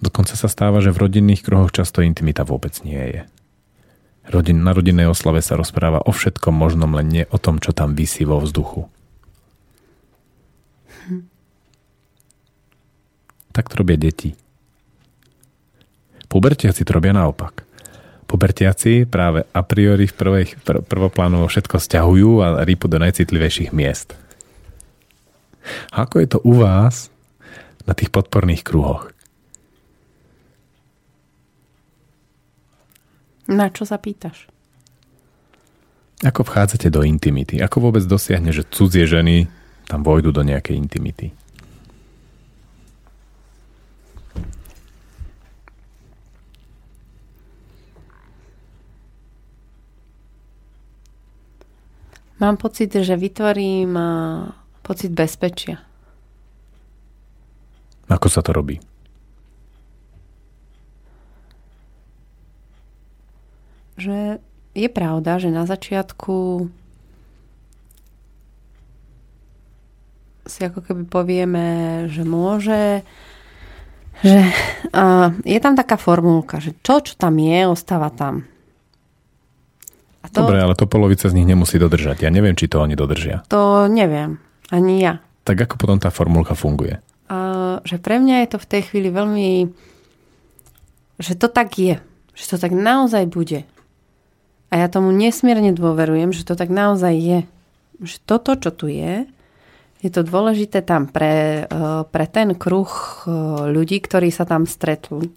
Dokonca 0.00 0.36
sa 0.36 0.48
stáva, 0.48 0.84
že 0.84 0.92
v 0.92 1.08
rodinných 1.08 1.44
kruhoch 1.44 1.72
často 1.72 2.04
intimita 2.04 2.44
vôbec 2.44 2.72
nie 2.84 3.00
je. 3.00 3.20
Rodin, 4.28 4.60
na 4.60 4.76
rodinnej 4.76 5.08
oslave 5.08 5.40
sa 5.40 5.56
rozpráva 5.56 6.04
o 6.04 6.12
všetkom 6.12 6.52
možnom, 6.52 6.92
len 6.92 7.08
nie 7.08 7.24
o 7.32 7.40
tom, 7.40 7.56
čo 7.58 7.72
tam 7.72 7.96
vysí 7.96 8.28
vo 8.28 8.40
vzduchu. 8.44 8.92
Hm. 11.08 11.24
Tak 13.56 13.72
to 13.72 13.74
robia 13.80 13.96
deti. 13.96 14.36
Pubertiaci 16.28 16.84
to 16.84 16.92
robia 16.92 17.16
naopak 17.16 17.69
pubertiaci 18.30 19.10
práve 19.10 19.42
a 19.50 19.66
priori 19.66 20.06
v 20.06 20.14
prvej, 20.14 20.44
pr- 20.62 20.86
prvoplánovo 20.86 21.50
všetko 21.50 21.82
stiahujú 21.82 22.38
a 22.46 22.62
rýpu 22.62 22.86
do 22.86 23.02
najcitlivejších 23.02 23.74
miest. 23.74 24.14
A 25.90 26.06
ako 26.06 26.14
je 26.22 26.28
to 26.30 26.38
u 26.46 26.62
vás 26.62 27.10
na 27.90 27.98
tých 27.98 28.14
podporných 28.14 28.62
kruhoch? 28.62 29.10
Na 33.50 33.66
čo 33.66 33.82
sa 33.82 33.98
pýtaš? 33.98 34.46
Ako 36.22 36.46
vchádzate 36.46 36.86
do 36.86 37.02
intimity? 37.02 37.58
Ako 37.58 37.90
vôbec 37.90 38.06
dosiahne, 38.06 38.54
že 38.54 38.62
cudzie 38.62 39.10
ženy 39.10 39.50
tam 39.90 40.06
vojdu 40.06 40.30
do 40.30 40.46
nejakej 40.46 40.78
intimity? 40.78 41.34
Mám 52.40 52.56
pocit, 52.56 52.88
že 52.96 53.20
vytvorím 53.20 53.92
pocit 54.80 55.12
bezpečia. 55.12 55.84
Ako 58.08 58.26
sa 58.32 58.40
to 58.40 58.56
robí? 58.56 58.80
Že 64.00 64.40
je 64.72 64.88
pravda, 64.88 65.36
že 65.36 65.52
na 65.52 65.68
začiatku 65.68 66.66
si 70.48 70.60
ako 70.66 70.80
keby 70.82 71.02
povieme, 71.06 71.68
že 72.10 72.26
môže, 72.26 73.06
že 74.24 74.40
uh, 74.90 75.30
je 75.46 75.58
tam 75.62 75.78
taká 75.78 75.94
formulka, 75.94 76.58
že 76.58 76.74
čo, 76.82 76.98
čo 77.04 77.14
tam 77.14 77.38
je, 77.38 77.68
ostáva 77.70 78.10
tam. 78.10 78.48
A 80.20 80.26
to, 80.28 80.44
Dobre, 80.44 80.60
ale 80.60 80.76
to 80.76 80.84
polovica 80.84 81.28
z 81.28 81.36
nich 81.36 81.48
nemusí 81.48 81.80
dodržať. 81.80 82.28
Ja 82.28 82.30
neviem, 82.30 82.52
či 82.52 82.68
to 82.68 82.84
oni 82.84 82.92
dodržia. 82.92 83.40
To 83.48 83.88
neviem. 83.88 84.36
Ani 84.68 85.00
ja. 85.00 85.24
Tak 85.48 85.64
ako 85.64 85.74
potom 85.80 85.96
tá 85.96 86.12
formulka 86.12 86.52
funguje? 86.52 87.00
A, 87.32 87.80
že 87.88 87.96
pre 87.96 88.20
mňa 88.20 88.44
je 88.44 88.48
to 88.52 88.58
v 88.60 88.68
tej 88.68 88.82
chvíli 88.92 89.08
veľmi... 89.08 89.72
Že 91.20 91.32
to 91.40 91.48
tak 91.48 91.80
je. 91.80 91.96
Že 92.36 92.44
to 92.52 92.56
tak 92.60 92.72
naozaj 92.76 93.24
bude. 93.32 93.64
A 94.70 94.74
ja 94.78 94.86
tomu 94.86 95.10
nesmierne 95.10 95.74
dôverujem, 95.74 96.30
že 96.30 96.46
to 96.46 96.54
tak 96.54 96.68
naozaj 96.68 97.16
je. 97.16 97.40
Že 97.98 98.16
toto, 98.22 98.50
čo 98.60 98.70
tu 98.70 98.86
je, 98.86 99.26
je 100.00 100.10
to 100.10 100.24
dôležité 100.24 100.80
tam 100.80 101.08
pre, 101.08 101.66
eh, 101.68 102.02
pre 102.08 102.26
ten 102.28 102.56
kruh 102.56 102.88
eh, 102.88 103.30
ľudí, 103.68 104.00
ktorí 104.00 104.32
sa 104.32 104.48
tam 104.48 104.64
stretli. 104.64 105.28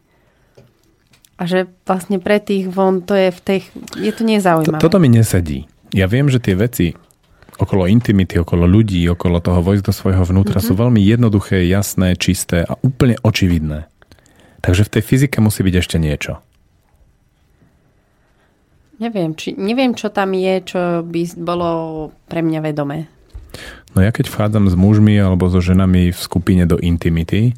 A 1.38 1.50
že 1.50 1.66
vlastne 1.90 2.22
pre 2.22 2.38
tých 2.38 2.70
von 2.70 3.02
to 3.02 3.18
je 3.18 3.30
v 3.34 3.40
tej... 3.42 3.60
Je 3.98 4.12
to 4.14 4.24
nezaujímavé. 4.24 4.80
Toto 4.80 5.02
mi 5.02 5.10
nesedí. 5.10 5.66
Ja 5.94 6.06
viem, 6.06 6.30
že 6.30 6.42
tie 6.42 6.54
veci 6.54 6.94
okolo 7.58 7.86
intimity, 7.86 8.42
okolo 8.42 8.66
ľudí, 8.66 9.06
okolo 9.10 9.38
toho 9.42 9.62
vojsť 9.62 9.84
do 9.86 9.94
svojho 9.94 10.24
vnútra 10.26 10.58
mm-hmm. 10.58 10.74
sú 10.74 10.80
veľmi 10.80 11.02
jednoduché, 11.02 11.66
jasné, 11.70 12.18
čisté 12.18 12.66
a 12.66 12.78
úplne 12.82 13.18
očividné. 13.22 13.86
Takže 14.64 14.88
v 14.88 14.94
tej 14.98 15.04
fyzike 15.04 15.38
musí 15.44 15.62
byť 15.62 15.76
ešte 15.76 15.98
niečo. 16.00 16.40
Neviem, 19.02 19.36
či, 19.36 19.52
neviem, 19.58 19.92
čo 19.98 20.14
tam 20.14 20.32
je, 20.32 20.64
čo 20.64 20.82
by 21.04 21.22
bolo 21.36 21.70
pre 22.30 22.40
mňa 22.40 22.60
vedomé. 22.64 23.12
No 23.94 24.02
ja 24.02 24.10
keď 24.10 24.32
vchádzam 24.32 24.72
s 24.72 24.76
mužmi 24.78 25.20
alebo 25.20 25.50
so 25.52 25.62
ženami 25.62 26.10
v 26.10 26.20
skupine 26.20 26.66
do 26.66 26.80
intimity, 26.82 27.54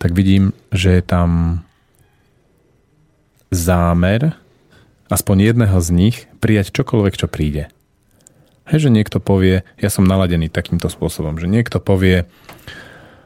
tak 0.00 0.14
vidím, 0.14 0.50
že 0.74 0.98
je 0.98 1.02
tam 1.04 1.60
zámer 3.48 4.36
aspoň 5.08 5.52
jedného 5.52 5.78
z 5.80 5.88
nich 5.92 6.16
prijať 6.38 6.72
čokoľvek, 6.72 7.14
čo 7.16 7.26
príde. 7.28 7.72
Hej, 8.68 8.88
že 8.88 8.90
niekto 8.92 9.16
povie, 9.18 9.64
ja 9.80 9.88
som 9.88 10.04
naladený 10.04 10.52
takýmto 10.52 10.92
spôsobom, 10.92 11.40
že 11.40 11.48
niekto 11.48 11.80
povie, 11.80 12.28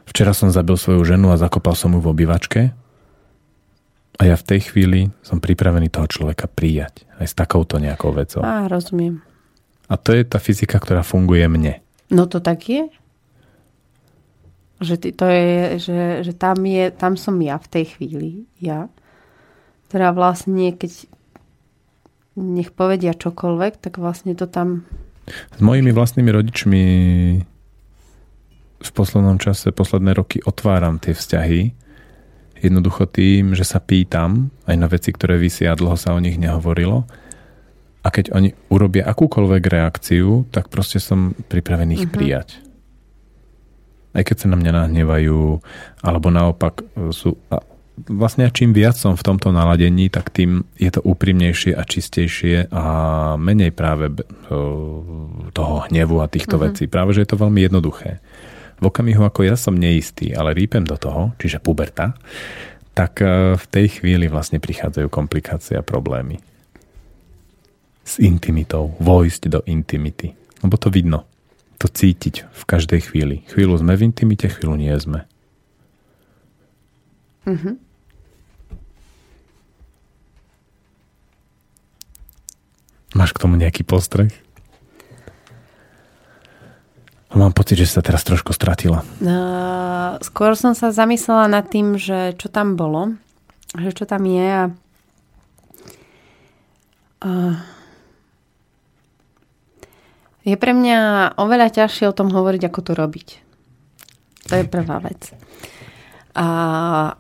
včera 0.07 0.31
som 0.31 0.55
zabil 0.55 0.79
svoju 0.79 1.03
ženu 1.03 1.35
a 1.35 1.41
zakopal 1.41 1.75
som 1.75 1.99
ju 1.99 2.01
v 2.01 2.11
obývačke 2.15 2.61
a 4.19 4.23
ja 4.23 4.39
v 4.39 4.47
tej 4.47 4.71
chvíli 4.71 5.11
som 5.27 5.43
pripravený 5.43 5.91
toho 5.91 6.07
človeka 6.07 6.47
prijať 6.47 7.03
aj 7.19 7.27
s 7.27 7.35
takouto 7.35 7.83
nejakou 7.83 8.15
vecou. 8.15 8.39
Á, 8.47 8.71
rozumiem. 8.71 9.19
A 9.91 9.99
to 9.99 10.15
je 10.15 10.23
tá 10.23 10.39
fyzika, 10.39 10.79
ktorá 10.79 11.03
funguje 11.03 11.43
mne. 11.51 11.83
No 12.07 12.31
to 12.31 12.39
tak 12.39 12.63
je. 12.71 12.87
Že, 14.79 14.95
ty, 14.99 15.09
to 15.11 15.27
je, 15.27 15.51
že, 15.83 16.01
že 16.23 16.33
tam, 16.39 16.59
je, 16.63 16.95
tam 16.95 17.19
som 17.19 17.35
ja 17.43 17.59
v 17.59 17.67
tej 17.67 17.85
chvíli. 17.99 18.47
Ja. 18.63 18.87
Teda 19.93 20.17
vlastne, 20.17 20.73
keď 20.73 21.05
nech 22.41 22.73
povedia 22.73 23.13
čokoľvek, 23.13 23.77
tak 23.77 24.01
vlastne 24.01 24.33
to 24.33 24.49
tam 24.49 24.89
s 25.31 25.61
mojimi 25.63 25.95
vlastnými 25.95 26.31
rodičmi 26.35 26.83
v 28.83 28.91
poslednom 28.91 29.39
čase, 29.39 29.71
posledné 29.71 30.19
roky 30.19 30.43
otváram 30.43 30.99
tie 30.99 31.15
vzťahy. 31.15 31.61
Jednoducho 32.63 33.07
tým, 33.07 33.55
že 33.55 33.63
sa 33.63 33.79
pýtam 33.79 34.51
aj 34.67 34.77
na 34.79 34.87
veci, 34.91 35.15
ktoré 35.15 35.39
vysia 35.39 35.75
a 35.75 35.79
dlho 35.79 35.95
sa 35.95 36.15
o 36.15 36.23
nich 36.23 36.39
nehovorilo. 36.39 37.07
A 38.03 38.09
keď 38.11 38.35
oni 38.35 38.51
urobia 38.75 39.07
akúkoľvek 39.07 39.63
reakciu, 39.63 40.51
tak 40.51 40.67
proste 40.67 40.99
som 40.99 41.39
pripravený 41.47 42.03
ich 42.03 42.07
uh-huh. 42.11 42.19
prijať. 42.19 42.59
Aj 44.13 44.27
keď 44.27 44.37
sa 44.43 44.51
na 44.51 44.59
mňa 44.59 44.73
nahnevajú, 44.75 45.63
alebo 46.03 46.27
naopak 46.35 46.83
sú 47.15 47.39
vlastne 47.97 48.49
čím 48.49 48.73
viac 48.73 48.97
som 48.97 49.15
v 49.15 49.27
tomto 49.27 49.53
naladení, 49.53 50.09
tak 50.09 50.33
tým 50.33 50.65
je 50.81 50.91
to 50.91 51.05
úprimnejšie 51.05 51.77
a 51.77 51.83
čistejšie 51.85 52.73
a 52.73 52.85
menej 53.37 53.71
práve 53.73 54.11
toho 55.53 55.75
hnevu 55.89 56.17
a 56.25 56.31
týchto 56.31 56.57
uh-huh. 56.57 56.73
vecí. 56.73 56.89
Práve, 56.89 57.13
že 57.13 57.25
je 57.25 57.31
to 57.31 57.41
veľmi 57.41 57.61
jednoduché. 57.63 58.19
V 58.83 58.91
okamihu, 58.91 59.23
ako 59.23 59.47
ja 59.47 59.55
som 59.55 59.79
neistý, 59.79 60.35
ale 60.35 60.59
rýpem 60.59 60.83
do 60.83 60.99
toho, 60.99 61.31
čiže 61.39 61.63
puberta, 61.63 62.19
tak 62.99 63.23
e, 63.23 63.55
v 63.55 63.67
tej 63.71 64.01
chvíli 64.01 64.27
vlastne 64.27 64.59
prichádzajú 64.59 65.07
komplikácie 65.07 65.79
a 65.79 65.87
problémy. 65.87 66.43
S 68.03 68.19
intimitou, 68.19 68.99
vojsť 68.99 69.43
do 69.47 69.61
intimity. 69.71 70.35
Lebo 70.67 70.75
to 70.75 70.91
vidno. 70.91 71.23
To 71.79 71.87
cítiť 71.87 72.51
v 72.51 72.63
každej 72.67 73.07
chvíli. 73.07 73.47
Chvíľu 73.55 73.79
sme 73.79 73.95
v 73.95 74.11
intimite, 74.11 74.51
chvíľu 74.51 74.75
nie 74.75 74.95
sme. 74.99 75.31
Mm-hmm. 77.47 77.75
Máš 83.13 83.31
k 83.37 83.43
tomu 83.45 83.61
nejaký 83.61 83.85
postreh? 83.85 84.33
Mám 87.33 87.57
pocit, 87.57 87.81
že 87.81 87.89
sa 87.89 88.05
teraz 88.05 88.25
trošku 88.29 88.53
stratila. 88.53 89.01
Uh, 89.25 90.21
skôr 90.21 90.53
som 90.53 90.77
sa 90.77 90.93
zamyslela 90.93 91.49
nad 91.49 91.65
tým, 91.65 91.97
že 91.97 92.37
čo 92.37 92.53
tam 92.53 92.77
bolo, 92.77 93.17
že 93.73 93.97
čo 93.97 94.05
tam 94.05 94.29
je 94.29 94.49
a 94.53 94.65
uh, 97.25 97.57
je 100.45 100.57
pre 100.61 100.77
mňa 100.77 101.33
oveľa 101.41 101.73
ťažšie 101.73 102.11
o 102.11 102.17
tom 102.17 102.29
hovoriť, 102.29 102.63
ako 102.69 102.81
to 102.85 102.93
robiť. 102.93 103.29
To 104.51 104.55
je 104.59 104.65
prvá 104.69 105.01
vec. 105.01 105.33
A, 106.33 106.49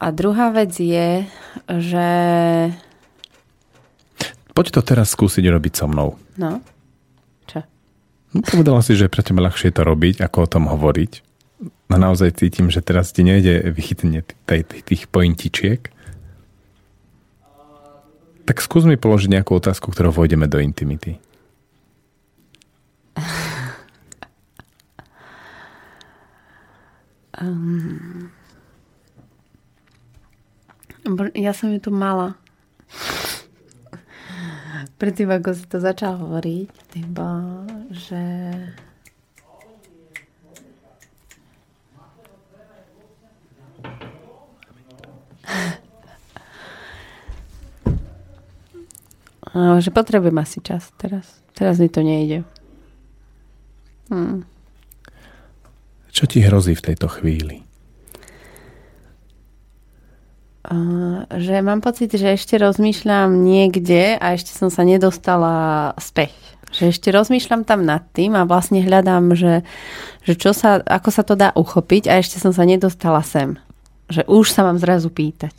a 0.01 0.06
druhá 0.09 0.48
vec 0.56 0.72
je, 0.72 1.28
že... 1.68 2.09
Poď 4.56 4.66
to 4.72 4.80
teraz 4.80 5.12
skúsiť 5.12 5.44
robiť 5.52 5.72
so 5.76 5.86
mnou. 5.89 6.16
No. 6.40 6.64
Čo? 7.44 7.60
No, 8.32 8.40
povedala 8.40 8.80
si, 8.80 8.97
že 8.97 9.09
je 9.09 9.12
pre 9.12 9.20
teba 9.20 9.44
ľahšie 9.44 9.72
to 9.72 9.84
robiť, 9.84 10.24
ako 10.24 10.36
o 10.44 10.48
tom 10.48 10.64
hovoriť. 10.68 11.12
A 11.93 11.94
naozaj 12.01 12.40
cítim, 12.40 12.72
že 12.72 12.80
teraz 12.80 13.12
ti 13.12 13.20
nejde 13.20 13.68
vychytenie 13.68 14.24
tých, 14.48 15.12
pointičiek. 15.12 15.93
Tak 18.48 18.64
skús 18.64 18.89
mi 18.89 18.97
položiť 18.97 19.28
nejakú 19.28 19.52
otázku, 19.60 19.93
ktorou 19.93 20.24
vojdeme 20.24 20.48
do 20.48 20.56
intimity. 20.56 21.20
um... 27.36 28.22
Ja 31.35 31.51
som 31.51 31.74
ju 31.74 31.83
tu 31.83 31.91
mala. 31.91 32.39
Predtým, 35.03 35.35
ako 35.35 35.51
si 35.51 35.66
to 35.66 35.83
začal 35.83 36.15
hovoriť, 36.15 36.70
iba, 37.03 37.66
že... 37.91 38.23
No, 49.53 49.85
že 49.85 49.93
potrebujem 49.93 50.39
asi 50.41 50.65
čas 50.65 50.89
teraz. 50.97 51.29
Teraz 51.53 51.77
mi 51.77 51.91
to 51.91 52.01
nejde. 52.01 52.47
Hm. 54.09 54.49
Čo 56.09 56.24
ti 56.24 56.41
hrozí 56.41 56.73
v 56.73 56.85
tejto 56.93 57.11
chvíli? 57.11 57.72
Že 61.36 61.61
mám 61.61 61.85
pocit, 61.85 62.12
že 62.15 62.39
ešte 62.39 62.57
rozmýšľam 62.57 63.44
niekde 63.44 64.16
a 64.16 64.36
ešte 64.36 64.55
som 64.55 64.73
sa 64.73 64.86
nedostala 64.86 65.93
späť. 65.99 66.32
Že 66.73 66.97
ešte 66.97 67.09
rozmýšľam 67.12 67.69
tam 67.69 67.85
nad 67.85 68.01
tým 68.16 68.32
a 68.32 68.49
vlastne 68.49 68.81
hľadám, 68.81 69.36
že, 69.36 69.66
že 70.24 70.35
čo 70.39 70.57
sa, 70.57 70.81
ako 70.81 71.09
sa 71.12 71.23
to 71.23 71.36
dá 71.36 71.53
uchopiť 71.53 72.09
a 72.09 72.16
ešte 72.16 72.40
som 72.40 72.57
sa 72.57 72.65
nedostala 72.65 73.20
sem. 73.20 73.61
Že 74.09 74.24
už 74.28 74.47
sa 74.49 74.65
mám 74.65 74.81
zrazu 74.81 75.12
pýtať. 75.12 75.53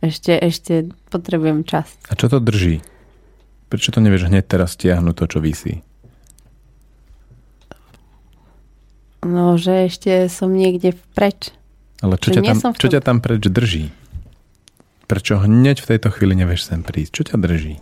Ešte, 0.00 0.32
ešte 0.34 0.90
potrebujem 1.12 1.62
čas. 1.62 1.92
A 2.10 2.16
čo 2.16 2.26
to 2.26 2.40
drží? 2.40 2.80
Prečo 3.70 3.94
to 3.94 4.02
nevieš 4.02 4.26
hneď 4.26 4.48
teraz 4.48 4.74
stiahnuť 4.74 5.14
to, 5.14 5.24
čo 5.30 5.38
vysí? 5.38 5.86
No, 9.20 9.60
že 9.60 9.92
ešte 9.92 10.26
som 10.32 10.50
niekde 10.50 10.96
vpreč. 10.96 11.52
Ale 12.00 12.16
čo, 12.16 12.32
ťa 12.32 12.40
tam, 12.40 12.72
čo 12.72 12.88
ťa 12.88 13.00
tam 13.04 13.20
preč 13.20 13.44
drží? 13.44 13.92
Prečo 15.10 15.42
hneď 15.42 15.82
v 15.82 15.88
tejto 15.90 16.14
chvíli 16.14 16.38
nevieš 16.38 16.70
sem 16.70 16.86
prísť? 16.86 17.10
Čo 17.10 17.22
ťa 17.34 17.36
drží? 17.42 17.74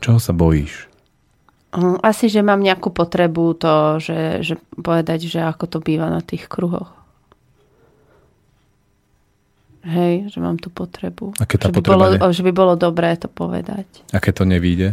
Čoho 0.00 0.16
sa 0.16 0.32
bojíš? 0.32 0.88
Asi, 2.00 2.32
že 2.32 2.40
mám 2.40 2.64
nejakú 2.64 2.88
potrebu 2.88 3.52
to, 3.60 4.00
že, 4.00 4.40
že 4.40 4.56
povedať, 4.80 5.28
že 5.28 5.44
ako 5.44 5.68
to 5.68 5.78
býva 5.84 6.08
na 6.08 6.24
tých 6.24 6.48
kruhoch. 6.48 6.96
Hej, 9.84 10.32
že 10.32 10.40
mám 10.40 10.56
tú 10.56 10.72
potrebu. 10.72 11.36
A 11.36 11.44
keď 11.44 11.68
tá 11.68 11.68
že, 11.68 11.74
by 11.76 11.80
bolo, 11.84 12.06
ne... 12.08 12.18
že 12.32 12.42
by 12.42 12.52
bolo 12.56 12.72
dobré 12.80 13.12
to 13.20 13.28
povedať. 13.28 13.84
A 14.16 14.18
keď 14.18 14.32
to 14.40 14.44
nevíde? 14.48 14.88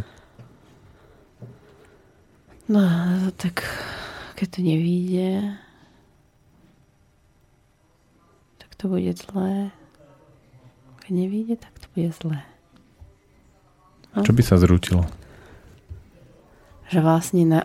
No, 2.67 2.83
tak 3.39 3.63
keď 4.35 4.59
to 4.59 4.59
nevíde, 4.59 5.55
to 8.83 8.91
bude 8.91 9.15
zlé. 9.15 9.71
Keď 11.03 11.11
nevíde, 11.11 11.59
tak 11.59 11.75
to 11.83 11.87
bude 11.91 12.15
zlé. 12.15 12.39
No? 14.15 14.23
Čo 14.23 14.31
by 14.31 14.43
sa 14.45 14.55
zrútilo? 14.55 15.03
Že 16.87 16.99
vlastne, 17.03 17.43
na, 17.43 17.59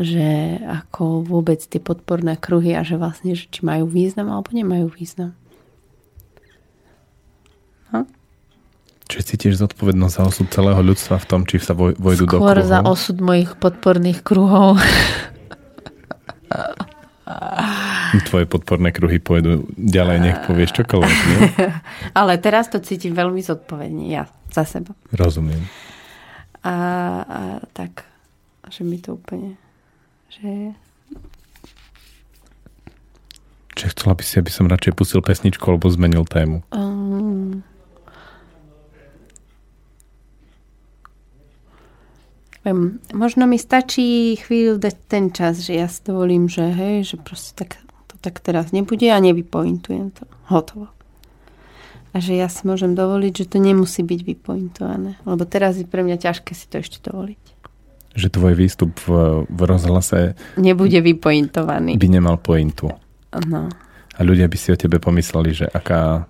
že 0.00 0.56
ako 0.64 1.26
vôbec 1.26 1.60
tie 1.60 1.82
podporné 1.82 2.40
kruhy 2.40 2.72
a 2.72 2.86
že 2.86 2.96
vlastne, 2.96 3.36
že 3.36 3.50
či 3.52 3.60
majú 3.60 3.90
význam 3.90 4.32
alebo 4.32 4.56
nemajú 4.56 4.88
význam. 4.88 5.36
No? 7.92 8.08
Čiže 9.10 9.36
cítiš 9.36 9.60
zodpovednosť 9.60 10.14
za 10.14 10.22
osud 10.24 10.46
celého 10.48 10.80
ľudstva 10.80 11.20
v 11.20 11.26
tom, 11.28 11.44
či 11.44 11.60
sa 11.60 11.76
voj, 11.76 11.92
vojdu 12.00 12.24
do 12.24 12.40
Skôr 12.40 12.56
kruhov? 12.56 12.72
za 12.72 12.78
osud 12.88 13.20
mojich 13.20 13.52
podporných 13.60 14.24
kruhov. 14.24 14.80
Tvoje 18.28 18.46
podporné 18.48 18.90
kruhy 18.94 19.20
pôjdu 19.20 19.68
ďalej, 19.76 20.18
nech 20.20 20.38
povieš 20.48 20.82
čokoľvek, 20.82 21.18
nie? 21.28 21.40
Ale 22.18 22.40
teraz 22.40 22.72
to 22.72 22.80
cítim 22.80 23.12
veľmi 23.12 23.44
zodpovedne, 23.44 24.08
ja, 24.08 24.30
za 24.48 24.64
seba. 24.64 24.96
Rozumiem. 25.12 25.64
A, 26.64 26.74
a 27.22 27.40
tak, 27.76 28.04
že 28.68 28.82
mi 28.82 28.98
to 28.98 29.16
úplne, 29.16 29.56
že 30.32 30.74
Čiže 33.78 33.94
chcela 33.94 34.18
by 34.18 34.24
si, 34.26 34.34
aby 34.42 34.50
som 34.50 34.66
radšej 34.66 34.90
pustil 34.98 35.22
pesničku 35.22 35.62
alebo 35.70 35.86
zmenil 35.86 36.26
tému. 36.26 36.66
um, 42.68 42.98
možno 43.14 43.46
mi 43.46 43.54
stačí 43.54 44.34
chvíľu 44.34 44.82
dať 44.82 44.96
ten 45.06 45.30
čas, 45.30 45.62
že 45.62 45.78
ja 45.78 45.86
si 45.86 46.02
dovolím, 46.02 46.50
že 46.50 46.66
hej, 46.68 47.14
že 47.14 47.16
proste 47.22 47.54
tak, 47.54 47.78
tak 48.18 48.42
teraz 48.42 48.74
nebude 48.74 49.06
a 49.08 49.18
nevypointujem 49.18 50.10
to. 50.12 50.24
Hotovo. 50.50 50.90
A 52.16 52.24
že 52.24 52.34
ja 52.34 52.48
si 52.48 52.64
môžem 52.64 52.96
dovoliť, 52.96 53.32
že 53.32 53.46
to 53.46 53.58
nemusí 53.60 54.00
byť 54.00 54.20
vypointované. 54.24 55.20
Lebo 55.28 55.44
teraz 55.44 55.76
je 55.76 55.84
pre 55.84 56.00
mňa 56.00 56.16
ťažké 56.18 56.56
si 56.56 56.66
to 56.66 56.80
ešte 56.80 57.04
dovoliť. 57.04 57.42
Že 58.16 58.28
tvoj 58.32 58.54
výstup 58.56 58.96
v, 59.04 59.08
v 59.46 59.60
rozhlase 59.62 60.34
Nebude 60.56 60.98
vypointovaný. 60.98 62.00
by 62.00 62.08
nemal 62.08 62.40
pointu. 62.40 62.90
No, 63.46 63.68
A 64.16 64.20
ľudia 64.24 64.48
by 64.48 64.56
si 64.56 64.72
o 64.72 64.80
tebe 64.80 64.96
pomysleli, 64.98 65.52
že 65.52 65.66
aká... 65.68 66.24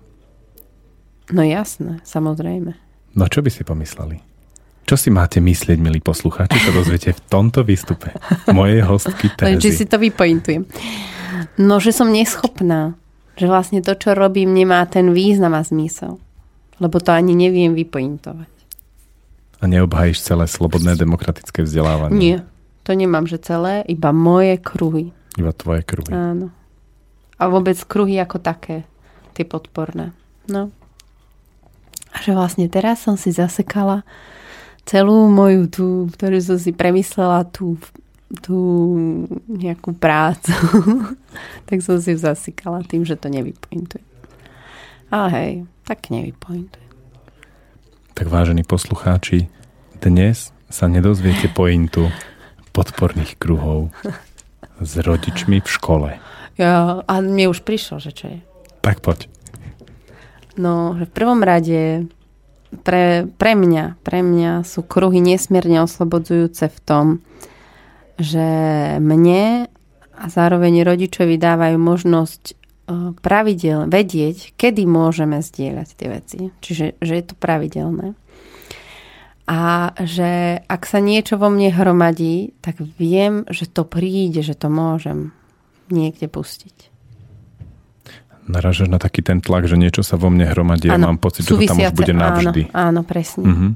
no 1.31 1.41
jasné, 1.41 2.03
samozrejme. 2.03 2.75
No 3.15 3.25
čo 3.31 3.39
by 3.39 3.49
si 3.49 3.63
pomysleli? 3.63 4.19
Čo 4.83 4.97
si 4.97 5.09
máte 5.13 5.37
myslieť, 5.37 5.77
milí 5.77 6.01
poslucháči, 6.01 6.59
to 6.65 6.73
dozviete 6.73 7.13
v 7.13 7.21
tomto 7.29 7.61
výstupe 7.61 8.09
mojej 8.49 8.81
hostky 8.83 9.29
Len, 9.45 9.61
či 9.61 9.69
si 9.69 9.85
Terezy. 9.85 9.89
to 9.89 9.97
vypointujem. 10.01 10.63
No, 11.59 11.77
že 11.77 11.93
som 11.93 12.09
neschopná. 12.09 12.97
Že 13.39 13.45
vlastne 13.47 13.79
to, 13.79 13.95
čo 13.95 14.17
robím, 14.17 14.51
nemá 14.51 14.83
ten 14.89 15.15
význam 15.15 15.55
a 15.55 15.63
zmysel. 15.63 16.19
Lebo 16.79 16.99
to 16.99 17.11
ani 17.15 17.35
neviem 17.35 17.75
vypointovať. 17.75 18.51
A 19.59 19.63
neobhajíš 19.67 20.23
celé 20.23 20.47
slobodné 20.47 20.95
demokratické 20.95 21.63
vzdelávanie. 21.67 22.15
Nie. 22.15 22.37
To 22.87 22.95
nemám, 22.95 23.27
že 23.27 23.43
celé, 23.43 23.83
iba 23.91 24.15
moje 24.15 24.55
kruhy. 24.59 25.11
Iba 25.35 25.51
tvoje 25.51 25.83
kruhy. 25.83 26.11
Áno. 26.15 26.49
A 27.39 27.43
vôbec 27.47 27.75
kruhy 27.83 28.19
ako 28.19 28.39
také. 28.39 28.87
Tie 29.35 29.43
podporné. 29.43 30.15
No. 30.47 30.71
A 32.11 32.17
že 32.23 32.33
vlastne 32.33 32.67
teraz 32.71 33.03
som 33.05 33.19
si 33.19 33.31
zasekala 33.31 34.07
celú 34.87 35.29
moju 35.29 35.69
tú, 35.69 35.87
ktorú 36.09 36.41
som 36.41 36.57
si 36.57 36.73
premyslela, 36.73 37.45
tú, 37.45 37.77
tú 38.45 38.59
nejakú 39.49 39.97
prácu. 39.97 40.53
tak 41.67 41.81
som 41.81 41.97
si 41.97 42.13
ju 42.13 42.21
tým, 42.85 43.03
že 43.05 43.17
to 43.17 43.27
nevypointuje. 43.29 44.05
Ale 45.09 45.27
hej, 45.33 45.51
tak 45.89 46.13
nevypointuje. 46.13 46.85
Tak 48.13 48.29
vážení 48.29 48.61
poslucháči, 48.61 49.49
dnes 49.97 50.53
sa 50.69 50.85
nedozviete 50.85 51.49
pointu 51.49 52.13
podporných 52.69 53.41
kruhov 53.41 53.89
s 54.77 54.93
rodičmi 55.01 55.65
v 55.65 55.69
škole. 55.69 56.09
Ja, 56.61 57.01
a 57.01 57.13
mne 57.25 57.49
už 57.49 57.65
prišlo, 57.65 57.97
že 57.97 58.13
čo 58.13 58.29
je. 58.29 58.39
Tak 58.85 59.01
poď. 59.01 59.25
No, 60.59 60.93
v 60.93 61.09
prvom 61.09 61.41
rade 61.41 62.05
pre, 62.83 63.25
pre 63.25 63.53
mňa, 63.57 63.97
pre 64.05 64.21
mňa 64.21 64.61
sú 64.67 64.85
kruhy 64.85 65.23
nesmierne 65.23 65.81
oslobodzujúce 65.81 66.69
v 66.69 66.79
tom, 66.85 67.05
že 68.19 68.47
mne 68.99 69.71
a 70.19 70.25
zároveň 70.27 70.83
rodičovi 70.83 71.39
dávajú 71.39 71.79
možnosť 71.79 72.43
e, 72.51 72.53
pravidel 73.23 73.87
vedieť, 73.87 74.51
kedy 74.59 74.83
môžeme 74.83 75.39
zdieľať 75.39 75.89
tie 75.95 76.07
veci. 76.11 76.39
Čiže 76.59 76.99
že 76.99 77.13
je 77.15 77.23
to 77.23 77.35
pravidelné. 77.39 78.19
A 79.49 79.95
že 79.97 80.61
ak 80.67 80.85
sa 80.85 80.99
niečo 81.01 81.39
vo 81.39 81.49
mne 81.49 81.73
hromadí, 81.73 82.53
tak 82.61 82.83
viem, 82.99 83.47
že 83.49 83.65
to 83.65 83.87
príde, 83.87 84.45
že 84.45 84.53
to 84.53 84.69
môžem 84.69 85.33
niekde 85.89 86.29
pustiť. 86.29 86.91
Naražaš 88.45 88.91
na 88.91 89.01
taký 89.01 89.25
ten 89.25 89.41
tlak, 89.41 89.65
že 89.65 89.77
niečo 89.79 90.03
sa 90.05 90.19
vo 90.19 90.29
mne 90.29 90.51
hromadí 90.51 90.89
a 90.91 90.99
mám 90.99 91.17
pocit, 91.17 91.47
že 91.47 91.55
to 91.55 91.65
tam 91.65 91.81
už 91.81 91.93
bude 91.95 92.13
navždy. 92.13 92.61
Áno, 92.75 92.99
áno 92.99 93.01
presne. 93.07 93.45
Mhm. 93.47 93.69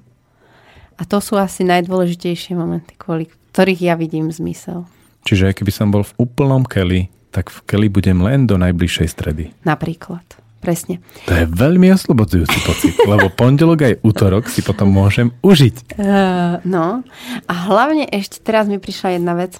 A 0.93 1.01
to 1.09 1.17
sú 1.17 1.41
asi 1.41 1.65
najdôležitejšie 1.65 2.53
momenty, 2.53 2.93
kvôli 2.93 3.25
ktorých 3.53 3.81
ja 3.85 3.93
vidím 3.93 4.33
zmysel. 4.33 4.89
Čiže 5.29 5.53
keby 5.53 5.71
som 5.71 5.93
bol 5.93 6.01
v 6.01 6.17
úplnom 6.17 6.65
keli, 6.65 7.13
tak 7.29 7.53
v 7.53 7.59
keli 7.69 7.87
budem 7.87 8.19
len 8.19 8.49
do 8.49 8.57
najbližšej 8.57 9.07
stredy. 9.07 9.53
Napríklad. 9.61 10.25
Presne. 10.63 11.03
To 11.27 11.35
je 11.35 11.43
veľmi 11.43 11.91
oslobodzujúci 11.91 12.57
pocit, 12.63 12.95
lebo 13.03 13.27
pondelok 13.27 13.83
aj 13.83 13.93
útorok 13.99 14.47
si 14.47 14.63
potom 14.63 14.87
môžem 14.87 15.35
užiť. 15.43 15.99
Uh, 15.99 16.63
no. 16.63 17.03
A 17.51 17.53
hlavne 17.67 18.07
ešte 18.07 18.39
teraz 18.39 18.71
mi 18.71 18.79
prišla 18.79 19.19
jedna 19.19 19.35
vec, 19.35 19.59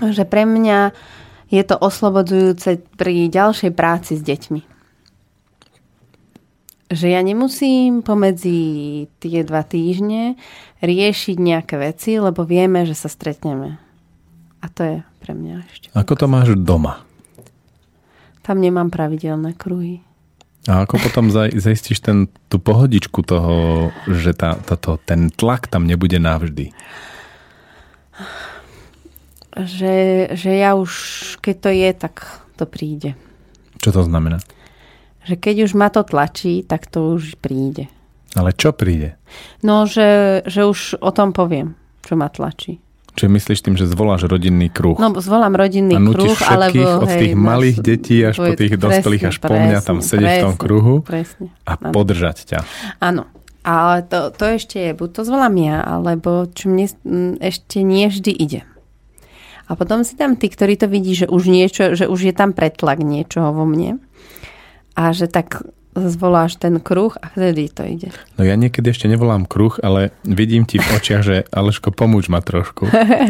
že 0.00 0.24
pre 0.24 0.48
mňa 0.48 0.96
je 1.52 1.62
to 1.62 1.76
oslobodzujúce 1.76 2.80
pri 2.96 3.28
ďalšej 3.28 3.70
práci 3.76 4.16
s 4.16 4.24
deťmi. 4.24 4.75
Že 6.86 7.18
ja 7.18 7.20
nemusím 7.22 8.06
pomedzi 8.06 9.10
tie 9.18 9.42
dva 9.42 9.66
týždne 9.66 10.38
riešiť 10.78 11.36
nejaké 11.36 11.74
veci, 11.82 12.14
lebo 12.22 12.46
vieme, 12.46 12.86
že 12.86 12.94
sa 12.94 13.10
stretneme. 13.10 13.82
A 14.62 14.66
to 14.70 14.80
je 14.86 14.96
pre 15.18 15.34
mňa 15.34 15.54
ešte. 15.66 15.86
Ako 15.98 16.14
to 16.14 16.30
máš 16.30 16.54
doma? 16.54 17.02
Tam 18.46 18.62
nemám 18.62 18.94
pravidelné 18.94 19.58
kruhy. 19.58 20.06
A 20.66 20.82
ako 20.82 20.98
potom 20.98 21.30
zaistíš 21.34 22.02
ten, 22.02 22.26
tú 22.50 22.58
pohodičku 22.58 23.22
toho, 23.22 23.90
že 24.10 24.34
tá, 24.34 24.58
táto, 24.58 24.98
ten 25.02 25.30
tlak 25.30 25.70
tam 25.70 25.86
nebude 25.86 26.18
navždy? 26.18 26.74
Že, 29.54 29.94
že 30.34 30.52
ja 30.58 30.74
už, 30.74 30.92
keď 31.38 31.56
to 31.62 31.70
je, 31.70 31.90
tak 31.94 32.14
to 32.58 32.66
príde. 32.66 33.14
Čo 33.78 33.94
to 33.94 34.02
znamená? 34.02 34.42
Že 35.26 35.34
keď 35.42 35.56
už 35.66 35.72
ma 35.74 35.90
to 35.90 36.06
tlačí, 36.06 36.62
tak 36.62 36.86
to 36.86 37.18
už 37.18 37.34
príde. 37.42 37.90
Ale 38.38 38.54
čo 38.54 38.70
príde? 38.70 39.18
No, 39.66 39.88
že, 39.88 40.40
že 40.46 40.62
už 40.62 41.02
o 41.02 41.10
tom 41.10 41.34
poviem, 41.34 41.74
čo 42.06 42.14
ma 42.14 42.30
tlačí. 42.30 42.78
Čiže 43.16 43.32
myslíš 43.32 43.60
tým, 43.64 43.76
že 43.80 43.88
zvoláš 43.88 44.28
rodinný 44.28 44.68
kruh? 44.68 45.00
No, 45.00 45.16
zvolám 45.16 45.56
rodinný 45.56 45.96
a 45.96 46.00
kruh, 46.04 46.36
alebo... 46.36 47.00
od 47.00 47.08
tých 47.08 47.32
hej, 47.32 47.40
malých 47.48 47.76
nás- 47.80 47.86
detí 47.88 48.16
až 48.20 48.36
po 48.36 48.52
tých 48.52 48.74
dospelých, 48.76 49.24
až 49.32 49.36
po 49.40 49.56
mňa 49.56 49.78
tam 49.80 49.98
presne, 50.04 50.10
sedieť 50.12 50.28
v 50.28 50.36
tom 50.44 50.54
presne, 50.54 50.60
kruhu 50.60 50.94
Presne. 51.00 51.48
a 51.64 51.72
áno. 51.80 51.92
podržať 51.96 52.36
ťa. 52.44 52.58
Áno. 53.00 53.24
Ale 53.66 54.06
to, 54.06 54.30
to 54.30 54.44
ešte 54.60 54.78
je, 54.78 54.90
buď 54.94 55.08
to 55.10 55.20
zvolám 55.26 55.56
ja, 55.58 55.82
alebo 55.82 56.46
čo 56.46 56.70
mne 56.70 56.86
ešte 57.42 57.82
nie 57.82 58.06
vždy 58.06 58.30
ide. 58.30 58.60
A 59.66 59.74
potom 59.74 60.06
si 60.06 60.14
tam 60.14 60.38
tí, 60.38 60.46
ktorí 60.46 60.78
to 60.78 60.86
vidí, 60.86 61.18
že 61.18 61.26
už 61.26 61.50
niečo, 61.50 61.98
že 61.98 62.06
už 62.06 62.30
je 62.30 62.34
tam 62.36 62.54
pretlak 62.54 63.02
niečoho 63.02 63.50
vo 63.50 63.66
mne. 63.66 63.98
A 64.96 65.12
že 65.12 65.28
tak 65.28 65.60
zvoláš 65.96 66.60
ten 66.60 66.76
kruh 66.76 67.16
a 67.16 67.32
vtedy 67.32 67.72
to 67.72 67.80
ide. 67.88 68.12
No 68.36 68.44
ja 68.44 68.52
niekedy 68.56 68.92
ešte 68.92 69.08
nevolám 69.08 69.48
kruh, 69.48 69.72
ale 69.80 70.12
vidím 70.28 70.68
ti 70.68 70.76
v 70.76 70.88
očiach, 70.92 71.22
že 71.24 71.36
Aleško, 71.48 71.88
pomôž 71.88 72.28
ma 72.28 72.44
trošku. 72.44 72.84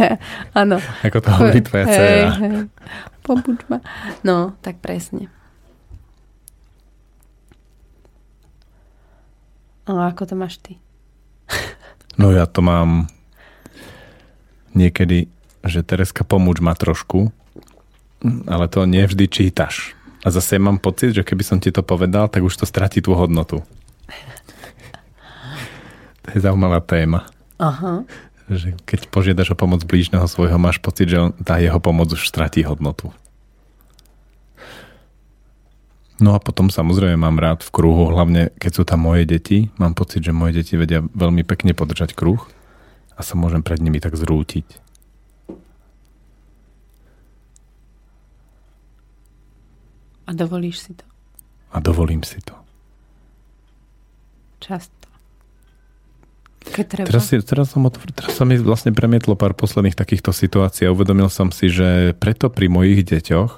Áno. 0.60 0.82
Ako 1.06 1.18
to 1.22 1.28
hovorí 1.30 1.62
tvoja 1.62 1.86
dcera. 1.86 2.30
hej. 2.42 2.66
Pobuď 3.22 3.58
ma. 3.70 3.78
No, 4.26 4.58
tak 4.62 4.82
presne. 4.82 5.30
No, 9.86 10.02
ako 10.02 10.26
to 10.26 10.34
máš 10.34 10.58
ty? 10.58 10.78
No 12.16 12.32
ja 12.32 12.48
to 12.48 12.64
mám 12.64 13.12
niekedy, 14.72 15.28
že 15.60 15.84
Tereska, 15.84 16.24
pomôž 16.24 16.64
ma 16.64 16.72
trošku, 16.72 17.28
ale 18.48 18.72
to 18.72 18.88
nevždy 18.88 19.28
čítaš. 19.28 19.95
A 20.26 20.34
zase 20.34 20.58
mám 20.58 20.82
pocit, 20.82 21.14
že 21.14 21.22
keby 21.22 21.46
som 21.46 21.62
ti 21.62 21.70
to 21.70 21.86
povedal, 21.86 22.26
tak 22.26 22.42
už 22.42 22.58
to 22.58 22.66
stratí 22.66 22.98
tú 22.98 23.14
hodnotu. 23.14 23.62
To 26.26 26.34
je 26.34 26.42
zaujímavá 26.42 26.82
téma. 26.82 27.30
Aha. 27.62 28.02
Že 28.50 28.74
keď 28.82 29.06
požiadaš 29.14 29.54
o 29.54 29.56
pomoc 29.56 29.86
blížneho 29.86 30.26
svojho, 30.26 30.58
máš 30.58 30.82
pocit, 30.82 31.06
že 31.06 31.22
on, 31.22 31.30
tá 31.30 31.62
jeho 31.62 31.78
pomoc 31.78 32.10
už 32.10 32.26
stratí 32.26 32.66
hodnotu. 32.66 33.14
No 36.18 36.34
a 36.34 36.42
potom 36.42 36.66
samozrejme 36.66 37.14
mám 37.14 37.38
rád 37.38 37.62
v 37.62 37.70
kruhu, 37.70 38.10
hlavne 38.10 38.50
keď 38.58 38.72
sú 38.74 38.82
tam 38.82 39.06
moje 39.06 39.22
deti. 39.22 39.70
Mám 39.78 39.94
pocit, 39.94 40.26
že 40.26 40.34
moje 40.34 40.58
deti 40.58 40.74
vedia 40.74 41.06
veľmi 41.14 41.46
pekne 41.46 41.78
podržať 41.78 42.18
kruh 42.18 42.42
a 43.14 43.22
sa 43.22 43.38
môžem 43.38 43.62
pred 43.62 43.78
nimi 43.78 44.02
tak 44.02 44.18
zrútiť. 44.18 44.85
A 50.26 50.34
dovolíš 50.34 50.82
si 50.82 50.92
to 50.94 51.06
A 51.70 51.78
dovolím 51.78 52.26
si 52.26 52.42
to. 52.42 52.54
často. 54.58 55.06
Keď 56.66 56.84
treba. 56.90 57.06
Teraz, 57.06 57.30
si, 57.30 57.38
teraz, 57.38 57.66
som 57.70 57.86
otvr- 57.86 58.10
teraz 58.10 58.34
sa 58.34 58.42
mi 58.42 58.58
vlastne 58.58 58.90
premietlo 58.90 59.38
pár 59.38 59.54
posledných 59.54 59.94
takýchto 59.94 60.34
situácií 60.34 60.90
a 60.90 60.90
uvedomil 60.90 61.30
som 61.30 61.54
si, 61.54 61.70
že 61.70 62.10
preto 62.18 62.50
pri 62.50 62.66
mojich 62.66 63.06
deťoch, 63.06 63.50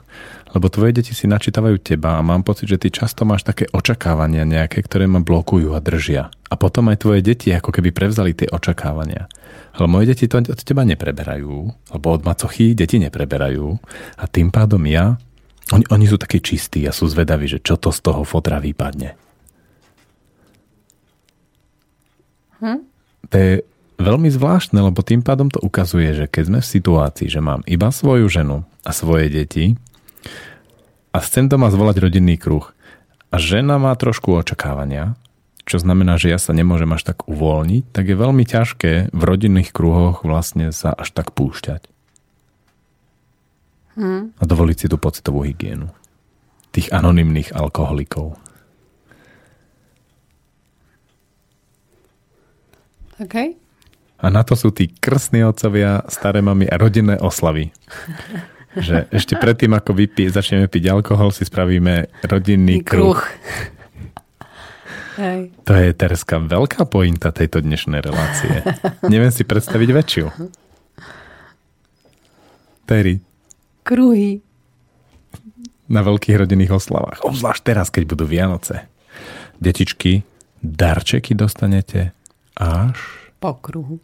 lebo 0.53 0.67
tvoje 0.69 0.93
deti 0.93 1.17
si 1.17 1.25
načítavajú 1.25 1.81
teba 1.81 2.21
a 2.21 2.25
mám 2.25 2.45
pocit, 2.45 2.69
že 2.69 2.77
ty 2.77 2.93
často 2.93 3.25
máš 3.25 3.49
také 3.49 3.65
očakávania 3.73 4.45
nejaké, 4.45 4.85
ktoré 4.85 5.09
ma 5.09 5.25
blokujú 5.25 5.73
a 5.73 5.81
držia. 5.81 6.29
A 6.29 6.55
potom 6.61 6.93
aj 6.93 7.01
tvoje 7.01 7.21
deti 7.25 7.49
ako 7.49 7.73
keby 7.73 7.97
prevzali 7.97 8.37
tie 8.37 8.49
očakávania. 8.49 9.25
Ale 9.77 9.87
moje 9.89 10.13
deti 10.13 10.29
to 10.29 10.45
od 10.45 10.61
teba 10.61 10.85
nepreberajú, 10.85 11.57
lebo 11.97 12.07
od 12.13 12.23
macochy 12.29 12.77
deti 12.77 13.01
nepreberajú 13.01 13.67
a 14.21 14.25
tým 14.29 14.53
pádom 14.53 14.85
ja, 14.85 15.17
oni, 15.73 15.85
oni 15.89 16.07
sú 16.09 16.17
takí 16.17 16.41
čistí 16.41 16.85
a 16.89 16.93
sú 16.97 17.09
zvedaví, 17.09 17.45
že 17.45 17.61
čo 17.61 17.77
to 17.77 17.93
z 17.93 18.01
toho 18.01 18.25
fotra 18.25 18.57
vypadne. 18.61 19.17
Hm? 22.59 22.81
To 23.29 23.35
je 23.37 23.53
veľmi 24.01 24.31
zvláštne, 24.33 24.79
lebo 24.81 25.05
tým 25.05 25.21
pádom 25.21 25.53
to 25.53 25.61
ukazuje, 25.61 26.15
že 26.15 26.27
keď 26.31 26.43
sme 26.49 26.59
v 26.65 26.73
situácii, 26.73 27.29
že 27.29 27.45
mám 27.45 27.61
iba 27.69 27.93
svoju 27.93 28.31
ženu 28.31 28.65
a 28.87 28.91
svoje 28.95 29.29
deti 29.29 29.77
a 31.13 31.19
chcem 31.21 31.51
doma 31.51 31.69
zvolať 31.69 32.01
rodinný 32.01 32.39
kruh 32.41 32.73
a 33.29 33.37
žena 33.37 33.77
má 33.77 33.93
trošku 33.99 34.33
očakávania, 34.33 35.19
čo 35.69 35.77
znamená, 35.77 36.17
že 36.17 36.33
ja 36.33 36.41
sa 36.41 36.57
nemôžem 36.57 36.89
až 36.97 37.13
tak 37.13 37.29
uvoľniť, 37.29 37.93
tak 37.93 38.09
je 38.09 38.17
veľmi 38.17 38.45
ťažké 38.49 39.13
v 39.13 39.23
rodinných 39.23 39.77
kruhoch 39.77 40.25
vlastne 40.25 40.73
sa 40.73 40.97
až 40.97 41.13
tak 41.13 41.37
púšťať. 41.37 41.98
Hm. 43.99 44.39
A 44.39 44.43
dovoliť 44.47 44.77
si 44.79 44.87
tú 44.87 44.97
pocitovú 44.97 45.43
hygienu. 45.43 45.91
Tých 46.71 46.95
anonymných 46.95 47.51
alkoholikov. 47.51 48.39
OK. 53.19 53.37
A 54.19 54.27
na 54.31 54.43
to 54.47 54.55
sú 54.55 54.71
tí 54.71 54.91
krstní 54.91 55.43
otcovia, 55.43 56.07
staré 56.07 56.39
mamy 56.39 56.71
a 56.71 56.79
rodinné 56.79 57.19
oslavy. 57.19 57.75
Že 58.79 59.11
ešte 59.11 59.35
predtým, 59.35 59.75
ako 59.75 59.91
vypí, 59.95 60.31
začneme 60.31 60.71
piť 60.71 60.95
alkohol, 60.95 61.35
si 61.35 61.43
spravíme 61.43 62.07
rodinný 62.23 62.87
kruh. 62.87 63.19
Hej. 65.19 65.51
To 65.67 65.75
je 65.75 65.91
Tereska 65.99 66.39
veľká 66.39 66.87
pointa 66.87 67.35
tejto 67.35 67.59
dnešnej 67.59 67.99
relácie. 67.99 68.63
Neviem 69.03 69.35
si 69.35 69.43
predstaviť 69.43 69.89
väčšiu. 69.91 70.27
Terry, 72.87 73.19
Kruhy. 73.89 74.45
na 75.89 76.05
veľkých 76.05 76.45
rodinných 76.45 76.77
oslavách. 76.77 77.25
Obzvlášť 77.25 77.63
teraz, 77.65 77.89
keď 77.89 78.05
budú 78.05 78.29
Vianoce. 78.29 78.85
Detičky, 79.57 80.21
darčeky 80.61 81.33
dostanete 81.33 82.13
až 82.53 83.01
Po 83.41 83.57
kruhu. 83.57 83.97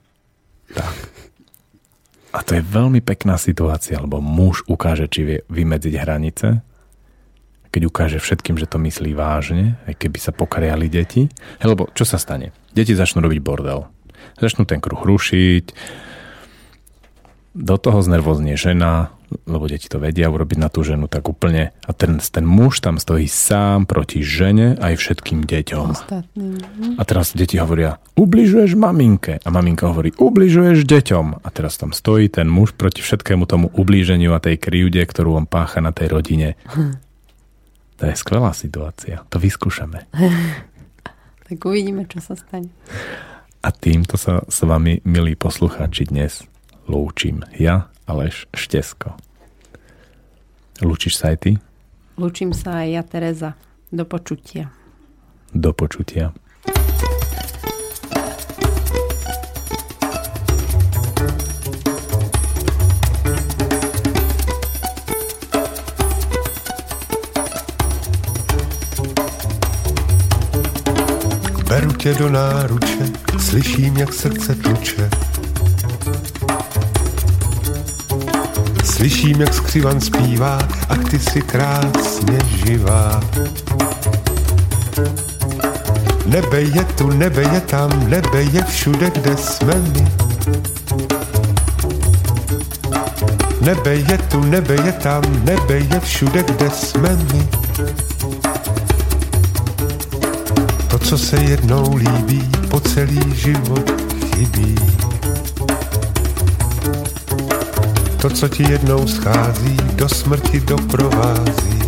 tak. 0.73 0.89
A 2.33 2.41
to 2.43 2.57
je 2.57 2.65
veľmi 2.65 3.05
pekná 3.05 3.37
situácia, 3.37 4.01
lebo 4.01 4.19
muž 4.19 4.65
ukáže, 4.67 5.07
či 5.07 5.21
vie 5.23 5.39
vymedziť 5.47 5.95
hranice, 6.01 6.65
keď 7.71 7.83
ukáže 7.87 8.19
všetkým, 8.19 8.57
že 8.59 8.67
to 8.67 8.81
myslí 8.81 9.13
vážne, 9.15 9.79
aj 9.87 9.95
keby 10.01 10.19
sa 10.19 10.33
pokariali 10.35 10.89
deti. 10.89 11.31
Hej, 11.61 11.69
lebo 11.77 11.93
čo 11.95 12.03
sa 12.03 12.19
stane? 12.19 12.51
Deti 12.73 12.97
začnú 12.97 13.23
robiť 13.23 13.39
bordel. 13.39 13.87
Začnú 14.41 14.67
ten 14.67 14.81
kruh 14.83 14.99
rušiť, 14.99 15.77
do 17.55 17.77
toho 17.79 18.03
znervoznie 18.03 18.59
žena, 18.59 19.15
lebo 19.45 19.67
deti 19.67 19.91
to 19.91 19.99
vedia 19.99 20.31
urobiť 20.31 20.59
na 20.59 20.71
tú 20.71 20.87
ženu 20.87 21.11
tak 21.11 21.27
úplne. 21.27 21.75
A 21.85 21.91
ten, 21.93 22.23
ten 22.23 22.47
muž 22.47 22.81
tam 22.81 22.97
stojí 22.97 23.27
sám 23.27 23.85
proti 23.85 24.23
žene 24.23 24.79
aj 24.79 24.95
všetkým 24.97 25.45
deťom. 25.45 25.89
Ostatným. 25.93 26.59
Hm. 26.59 26.95
A 26.97 27.03
teraz 27.03 27.35
deti 27.35 27.59
hovoria, 27.59 27.99
ubližuješ 28.15 28.79
maminke. 28.79 29.43
A 29.43 29.49
maminka 29.51 29.91
hovorí, 29.91 30.15
ubližuješ 30.15 30.87
deťom. 30.87 31.43
A 31.43 31.49
teraz 31.53 31.77
tam 31.77 31.93
stojí 31.93 32.31
ten 32.31 32.47
muž 32.47 32.73
proti 32.75 33.03
všetkému 33.03 33.45
tomu 33.45 33.69
ublíženiu 33.75 34.33
a 34.33 34.43
tej 34.43 34.59
krivde, 34.59 35.03
ktorú 35.05 35.39
on 35.39 35.47
pácha 35.47 35.83
na 35.83 35.91
tej 35.91 36.15
rodine. 36.15 36.55
To 37.95 38.11
je 38.11 38.19
skvelá 38.19 38.51
situácia. 38.51 39.23
To 39.31 39.39
vyskúšame. 39.39 40.11
Tak 41.45 41.61
uvidíme, 41.69 42.09
čo 42.09 42.25
sa 42.25 42.41
stane. 42.41 42.73
A 43.61 43.69
týmto 43.69 44.17
sa 44.17 44.41
s 44.49 44.65
vami, 44.65 45.05
milí 45.05 45.37
poslucháči, 45.37 46.09
dnes 46.09 46.41
lúčim. 46.89 47.45
Ja, 47.57 47.93
Aleš 48.07 48.45
Štesko. 48.53 49.17
Lúčiš 50.85 51.17
sa 51.17 51.33
aj 51.33 51.37
ty? 51.41 51.51
Lúčim 52.21 52.53
sa 52.53 52.85
aj 52.85 52.89
ja, 52.93 53.03
Tereza. 53.03 53.57
Do 53.89 54.05
počutia. 54.05 54.69
Do 55.55 55.73
počutia. 55.73 56.37
Beru 71.69 71.93
tě 71.93 72.15
do 72.15 72.31
náruče, 72.31 73.07
slyším, 73.39 73.97
jak 73.97 74.15
srdce 74.15 74.55
tluče. 74.55 75.11
Slyším, 79.05 79.41
jak 79.41 79.55
skřivan 79.55 80.01
zpívá, 80.01 80.59
a 80.89 80.97
ty 80.97 81.19
si 81.19 81.43
krásně 81.43 82.39
živá. 82.47 83.21
Nebe 86.27 86.61
je 86.61 86.85
tu, 86.85 87.11
nebe 87.11 87.43
je 87.43 87.61
tam, 87.61 88.11
nebe 88.11 88.43
je 88.43 88.63
všude, 88.63 89.11
kde 89.11 89.37
jsme 89.37 89.75
my. 89.75 90.07
Nebe 93.61 93.95
je 93.95 94.19
tu, 94.19 94.41
nebe 94.41 94.75
je 94.85 94.93
tam, 94.93 95.23
nebe 95.45 95.79
je 95.79 96.01
všude, 96.01 96.43
kde 96.43 96.71
jsme 96.71 97.17
my. 97.33 97.49
To, 100.89 100.99
co 100.99 101.19
se 101.19 101.37
jednou 101.37 101.97
líbí, 101.97 102.51
po 102.71 102.81
celý 102.81 103.35
život 103.35 103.91
chybí. 104.35 104.75
To, 108.25 108.31
co 108.31 108.49
ti 108.49 108.63
jednou 108.71 109.07
schází, 109.07 109.77
do 109.95 110.09
smrti 110.09 110.61
doprovází. 110.61 111.79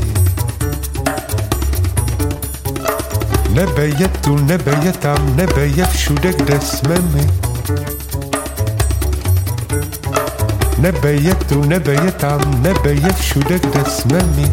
Nebe 3.50 3.86
je 3.86 4.08
tu, 4.08 4.36
nebe 4.36 4.78
je 4.82 4.92
tam, 4.92 5.36
nebe 5.36 5.66
je 5.66 5.86
všude, 5.86 6.32
kde 6.32 6.60
jsme 6.60 6.98
my. 7.00 7.30
Nebe 10.78 11.12
je 11.12 11.34
tu, 11.34 11.64
nebe 11.64 11.92
je 11.92 12.12
tam, 12.12 12.62
nebe 12.62 12.92
je 12.92 13.12
všude, 13.12 13.58
kde 13.58 13.84
jsme 13.84 14.18
my. 14.36 14.50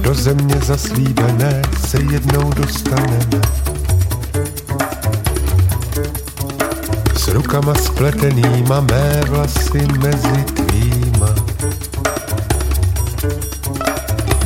Do 0.00 0.14
země 0.14 0.54
zaslíbené 0.64 1.62
se 1.86 1.98
jednou 1.98 2.52
dostaneme. 2.52 3.65
Rukama 7.36 7.74
spletenýma 7.74 8.80
mé 8.80 9.20
vlasy 9.28 9.84
mezi 10.00 10.38
tvýma. 10.56 11.30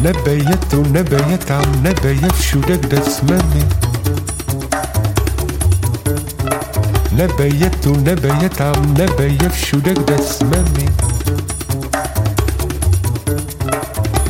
Nebe 0.02 0.34
je 0.34 0.56
tu, 0.70 0.82
nebe 0.90 1.18
je 1.30 1.38
tam, 1.38 1.82
nebe 1.82 2.12
je 2.12 2.28
všude, 2.34 2.76
kde 2.78 2.98
jsme 3.02 3.38
my. 3.54 3.62
Nebe 7.12 7.46
je 7.48 7.70
tu, 7.70 7.96
nebe 8.00 8.28
je 8.42 8.48
tam, 8.48 8.94
nebe 8.94 9.26
je 9.28 9.48
všude, 9.48 9.94
kde 9.94 10.18
jsme 10.18 10.58
my. 10.76 10.86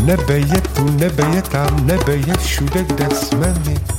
Nebe 0.04 0.38
je 0.38 0.60
tu, 0.74 0.84
nebe 1.00 1.24
je 1.34 1.42
tam, 1.42 1.86
nebe 1.86 2.16
je 2.16 2.36
všude, 2.36 2.84
kde 2.84 3.08
jsme 3.16 3.54
my. 3.66 3.89